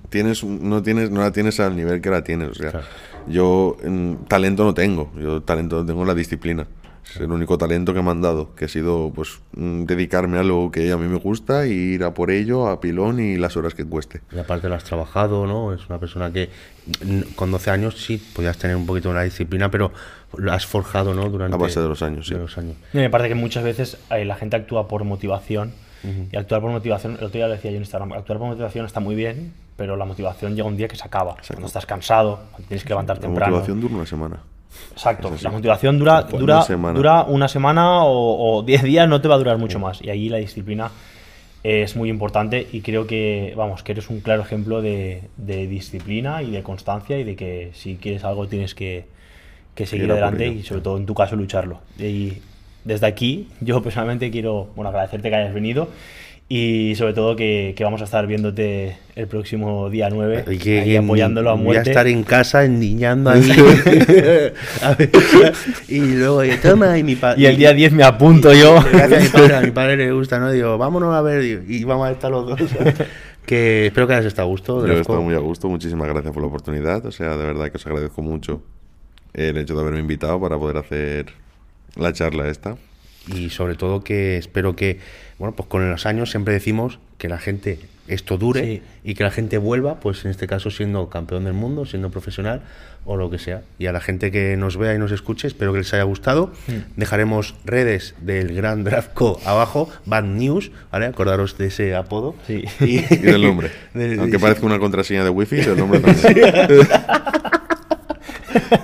tienes 0.08 0.42
un- 0.42 0.68
no 0.68 0.82
tienes 0.82 1.10
no 1.10 1.20
la 1.20 1.30
tienes 1.30 1.60
al 1.60 1.76
nivel 1.76 2.00
que 2.00 2.10
la 2.10 2.24
tienes 2.24 2.48
o 2.48 2.54
sea 2.54 2.70
Claro. 2.72 2.86
yo 3.28 3.76
mm, 3.86 4.14
talento 4.26 4.64
no 4.64 4.74
tengo 4.74 5.12
yo 5.16 5.42
talento 5.42 5.86
tengo 5.86 6.04
la 6.04 6.14
disciplina 6.14 6.66
es 7.10 7.20
el 7.20 7.30
único 7.30 7.56
talento 7.58 7.94
que 7.94 8.02
me 8.02 8.10
han 8.10 8.20
dado 8.20 8.54
que 8.54 8.66
ha 8.66 8.68
sido 8.68 9.12
pues 9.14 9.38
mm, 9.52 9.84
dedicarme 9.84 10.38
a 10.38 10.42
lo 10.42 10.70
que 10.70 10.92
a 10.92 10.96
mí 10.96 11.06
me 11.08 11.18
gusta 11.18 11.66
y 11.66 11.72
ir 11.72 12.04
a 12.04 12.12
por 12.14 12.30
ello 12.30 12.68
a 12.68 12.80
pilón 12.80 13.20
y 13.20 13.36
las 13.36 13.56
horas 13.56 13.74
que 13.74 13.84
cueste 13.84 14.20
Y 14.32 14.38
aparte 14.38 14.68
lo 14.68 14.74
has 14.74 14.84
trabajado, 14.84 15.46
¿no? 15.46 15.72
Es 15.72 15.88
una 15.88 15.98
persona 15.98 16.32
que 16.32 16.50
con 17.34 17.50
12 17.50 17.70
años 17.70 17.96
sí 17.98 18.18
podías 18.34 18.58
tener 18.58 18.76
un 18.76 18.86
poquito 18.86 19.08
de 19.10 19.14
la 19.16 19.22
disciplina, 19.22 19.70
pero 19.70 19.92
lo 20.36 20.52
has 20.52 20.66
forjado, 20.66 21.14
¿no? 21.14 21.28
Durante 21.30 21.54
A 21.54 21.58
base 21.58 21.80
de 21.80 21.88
los 21.88 22.02
años, 22.02 22.26
sí. 22.26 22.34
de 22.34 22.40
los 22.40 22.58
años. 22.58 22.76
Y 22.92 22.98
me 22.98 23.10
parece 23.10 23.28
que 23.30 23.34
muchas 23.34 23.64
veces 23.64 23.98
eh, 24.10 24.24
la 24.24 24.36
gente 24.36 24.56
actúa 24.56 24.88
por 24.88 25.04
motivación 25.04 25.72
y 26.30 26.36
actuar 26.36 26.60
por 26.60 26.70
motivación, 26.70 27.12
el 27.18 27.24
otro 27.24 27.30
día 27.38 27.48
lo 27.48 27.54
decía 27.54 27.72
yo 27.72 27.78
en 27.78 27.82
Instagram, 27.82 28.12
actuar 28.12 28.38
por 28.38 28.46
motivación 28.46 28.86
está 28.86 29.00
muy 29.00 29.16
bien, 29.16 29.54
pero 29.76 29.96
la 29.96 30.04
motivación 30.04 30.54
llega 30.54 30.68
un 30.68 30.76
día 30.76 30.86
que 30.86 30.94
se 30.94 31.04
acaba, 31.04 31.36
cuando 31.48 31.66
estás 31.66 31.84
cansado, 31.84 32.44
cuando 32.52 32.68
tienes 32.68 32.84
que 32.84 32.90
levantar 32.90 33.16
la 33.16 33.22
temprano. 33.22 33.52
motivación 33.56 33.80
dura 33.80 33.94
una 33.96 34.06
semana 34.06 34.36
Exacto, 34.92 35.32
la 35.42 35.50
motivación 35.50 35.98
dura, 35.98 36.26
Una 36.30 36.38
dura, 36.38 36.62
semana. 36.62 36.96
dura 36.96 37.22
una 37.24 37.48
semana 37.48 38.04
o 38.04 38.56
o 38.58 38.62
10 38.62 38.82
días, 38.82 39.08
no 39.08 39.20
te 39.20 39.28
va 39.28 39.34
a 39.34 39.38
durar 39.38 39.58
mucho 39.58 39.78
más. 39.78 40.00
Y 40.02 40.10
ahí 40.10 40.28
la 40.28 40.38
disciplina 40.38 40.90
es 41.62 41.96
muy 41.96 42.08
importante 42.10 42.66
y 42.72 42.80
creo 42.80 43.06
que, 43.06 43.52
vamos, 43.56 43.82
que 43.82 43.92
eres 43.92 44.08
un 44.08 44.20
claro 44.20 44.42
ejemplo 44.42 44.82
de, 44.82 45.22
de 45.36 45.66
disciplina 45.66 46.42
y 46.42 46.50
de 46.52 46.62
constancia 46.62 47.18
y 47.18 47.24
de 47.24 47.34
que 47.34 47.70
si 47.74 47.96
quieres 47.96 48.22
algo 48.24 48.46
tienes 48.46 48.74
que, 48.74 49.06
que 49.74 49.84
seguir 49.86 50.10
adelante 50.12 50.46
y 50.48 50.62
sobre 50.62 50.80
todo 50.82 50.96
en 50.96 51.06
tu 51.06 51.14
caso 51.14 51.34
lucharlo. 51.36 51.80
Y 51.98 52.34
desde 52.84 53.06
aquí 53.06 53.48
yo 53.60 53.82
personalmente 53.82 54.30
quiero 54.30 54.68
bueno, 54.76 54.90
agradecerte 54.90 55.28
que 55.28 55.34
hayas 55.34 55.54
venido 55.54 55.88
y 56.48 56.94
sobre 56.94 57.12
todo 57.12 57.34
que, 57.34 57.74
que 57.76 57.82
vamos 57.82 58.00
a 58.02 58.04
estar 58.04 58.24
viéndote 58.28 58.96
el 59.16 59.26
próximo 59.26 59.90
día 59.90 60.10
9 60.10 60.44
Y 60.52 60.58
que, 60.58 60.80
ahí 60.80 60.94
apoyándolo 60.94 61.50
a 61.50 61.54
voy 61.54 61.64
muerte. 61.64 61.90
estar 61.90 62.06
en 62.06 62.22
casa 62.22 62.64
endiñando. 62.64 63.30
A 64.82 64.94
ver, 64.94 65.10
y 65.88 66.00
luego, 66.00 66.44
yo, 66.44 66.56
toma, 66.60 66.96
y 66.98 67.02
mi 67.02 67.16
padre. 67.16 67.40
Y 67.40 67.46
el 67.46 67.56
día 67.56 67.72
10 67.72 67.92
me 67.92 68.04
apunto 68.04 68.52
yo. 68.52 68.80
Gracias 68.92 69.20
a 69.20 69.22
mi 69.24 69.28
padre, 69.28 69.56
a 69.56 69.60
mi 69.62 69.70
padre 69.72 69.96
le 69.96 70.12
gusta, 70.12 70.38
¿no? 70.38 70.52
Digo, 70.52 70.78
vámonos 70.78 71.12
a 71.14 71.22
ver, 71.22 71.42
digo, 71.42 71.62
y 71.66 71.82
vamos 71.82 72.06
a 72.06 72.12
estar 72.12 72.30
los 72.30 72.46
dos. 72.46 72.60
que 73.46 73.86
espero 73.86 74.06
que 74.06 74.14
hayas 74.14 74.26
estado 74.26 74.46
a 74.46 74.50
gusto. 74.50 74.86
yo 74.86 74.92
he 74.92 75.00
estado 75.00 75.22
muy 75.22 75.34
a 75.34 75.38
gusto 75.38 75.68
muchísimas 75.68 76.08
gracias 76.08 76.34
por 76.34 76.42
la 76.42 76.48
oportunidad 76.48 77.06
o 77.06 77.12
sea 77.12 77.36
de 77.36 77.46
verdad 77.46 77.70
que 77.70 77.76
os 77.76 77.86
agradezco 77.86 78.20
mucho 78.20 78.60
el 79.34 79.56
hecho 79.56 79.76
de 79.76 79.82
haberme 79.82 80.00
invitado 80.00 80.40
para 80.40 80.58
poder 80.58 80.78
hacer 80.78 81.26
la 81.94 82.12
charla 82.12 82.48
esta 82.48 82.76
y 83.26 83.50
sobre 83.50 83.74
todo 83.74 84.02
que 84.04 84.36
espero 84.36 84.76
que, 84.76 84.98
bueno, 85.38 85.54
pues 85.56 85.68
con 85.68 85.88
los 85.90 86.06
años 86.06 86.30
siempre 86.30 86.54
decimos 86.54 86.98
que 87.18 87.28
la 87.28 87.38
gente 87.38 87.78
esto 88.08 88.38
dure 88.38 88.62
Sí. 88.64 88.82
y 89.02 89.14
que 89.14 89.24
la 89.24 89.32
gente 89.32 89.58
vuelva, 89.58 89.98
pues 89.98 90.24
en 90.24 90.30
este 90.30 90.46
caso 90.46 90.70
siendo 90.70 91.08
campeón 91.08 91.42
del 91.44 91.54
mundo, 91.54 91.86
siendo 91.86 92.08
profesional 92.10 92.62
o 93.04 93.16
lo 93.16 93.30
que 93.30 93.38
sea. 93.40 93.62
Y 93.80 93.86
a 93.86 93.92
la 93.92 94.00
gente 94.00 94.30
que 94.30 94.56
nos 94.56 94.76
vea 94.76 94.94
y 94.94 94.98
nos 94.98 95.10
escuche, 95.10 95.48
espero 95.48 95.72
que 95.72 95.78
les 95.78 95.92
haya 95.92 96.04
gustado. 96.04 96.52
Dejaremos 96.96 97.56
redes 97.64 98.14
del 98.20 98.54
Gran 98.54 98.84
Draft 98.84 99.12
Co 99.14 99.40
abajo, 99.44 99.88
Bad 100.04 100.22
News, 100.24 100.70
¿vale? 100.92 101.06
Acordaros 101.06 101.58
de 101.58 101.66
ese 101.66 101.96
apodo. 101.96 102.36
Sí. 102.46 102.64
Y, 102.80 102.98
y 102.98 103.16
del 103.18 103.42
nombre 103.42 103.72
De- 103.94 104.16
aunque 104.20 104.38
parezca 104.38 104.64
una 104.66 104.78
contraseña 104.78 105.24
de 105.24 105.30
wifi 105.30 105.56
el 105.60 105.76
nombre 105.76 105.98
también 106.00 106.52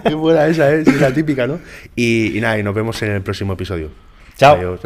Qué 0.05 0.15
buena 0.15 0.47
esa, 0.47 0.73
¿eh? 0.75 0.85
Sí, 0.85 0.93
la 0.99 1.13
típica, 1.13 1.47
¿no? 1.47 1.61
Y, 1.97 2.37
y 2.37 2.41
nada, 2.41 2.59
y 2.59 2.63
nos 2.63 2.75
vemos 2.75 3.01
en 3.03 3.13
el 3.13 3.23
próximo 3.23 3.53
episodio. 3.55 3.91
Chao. 4.43 4.77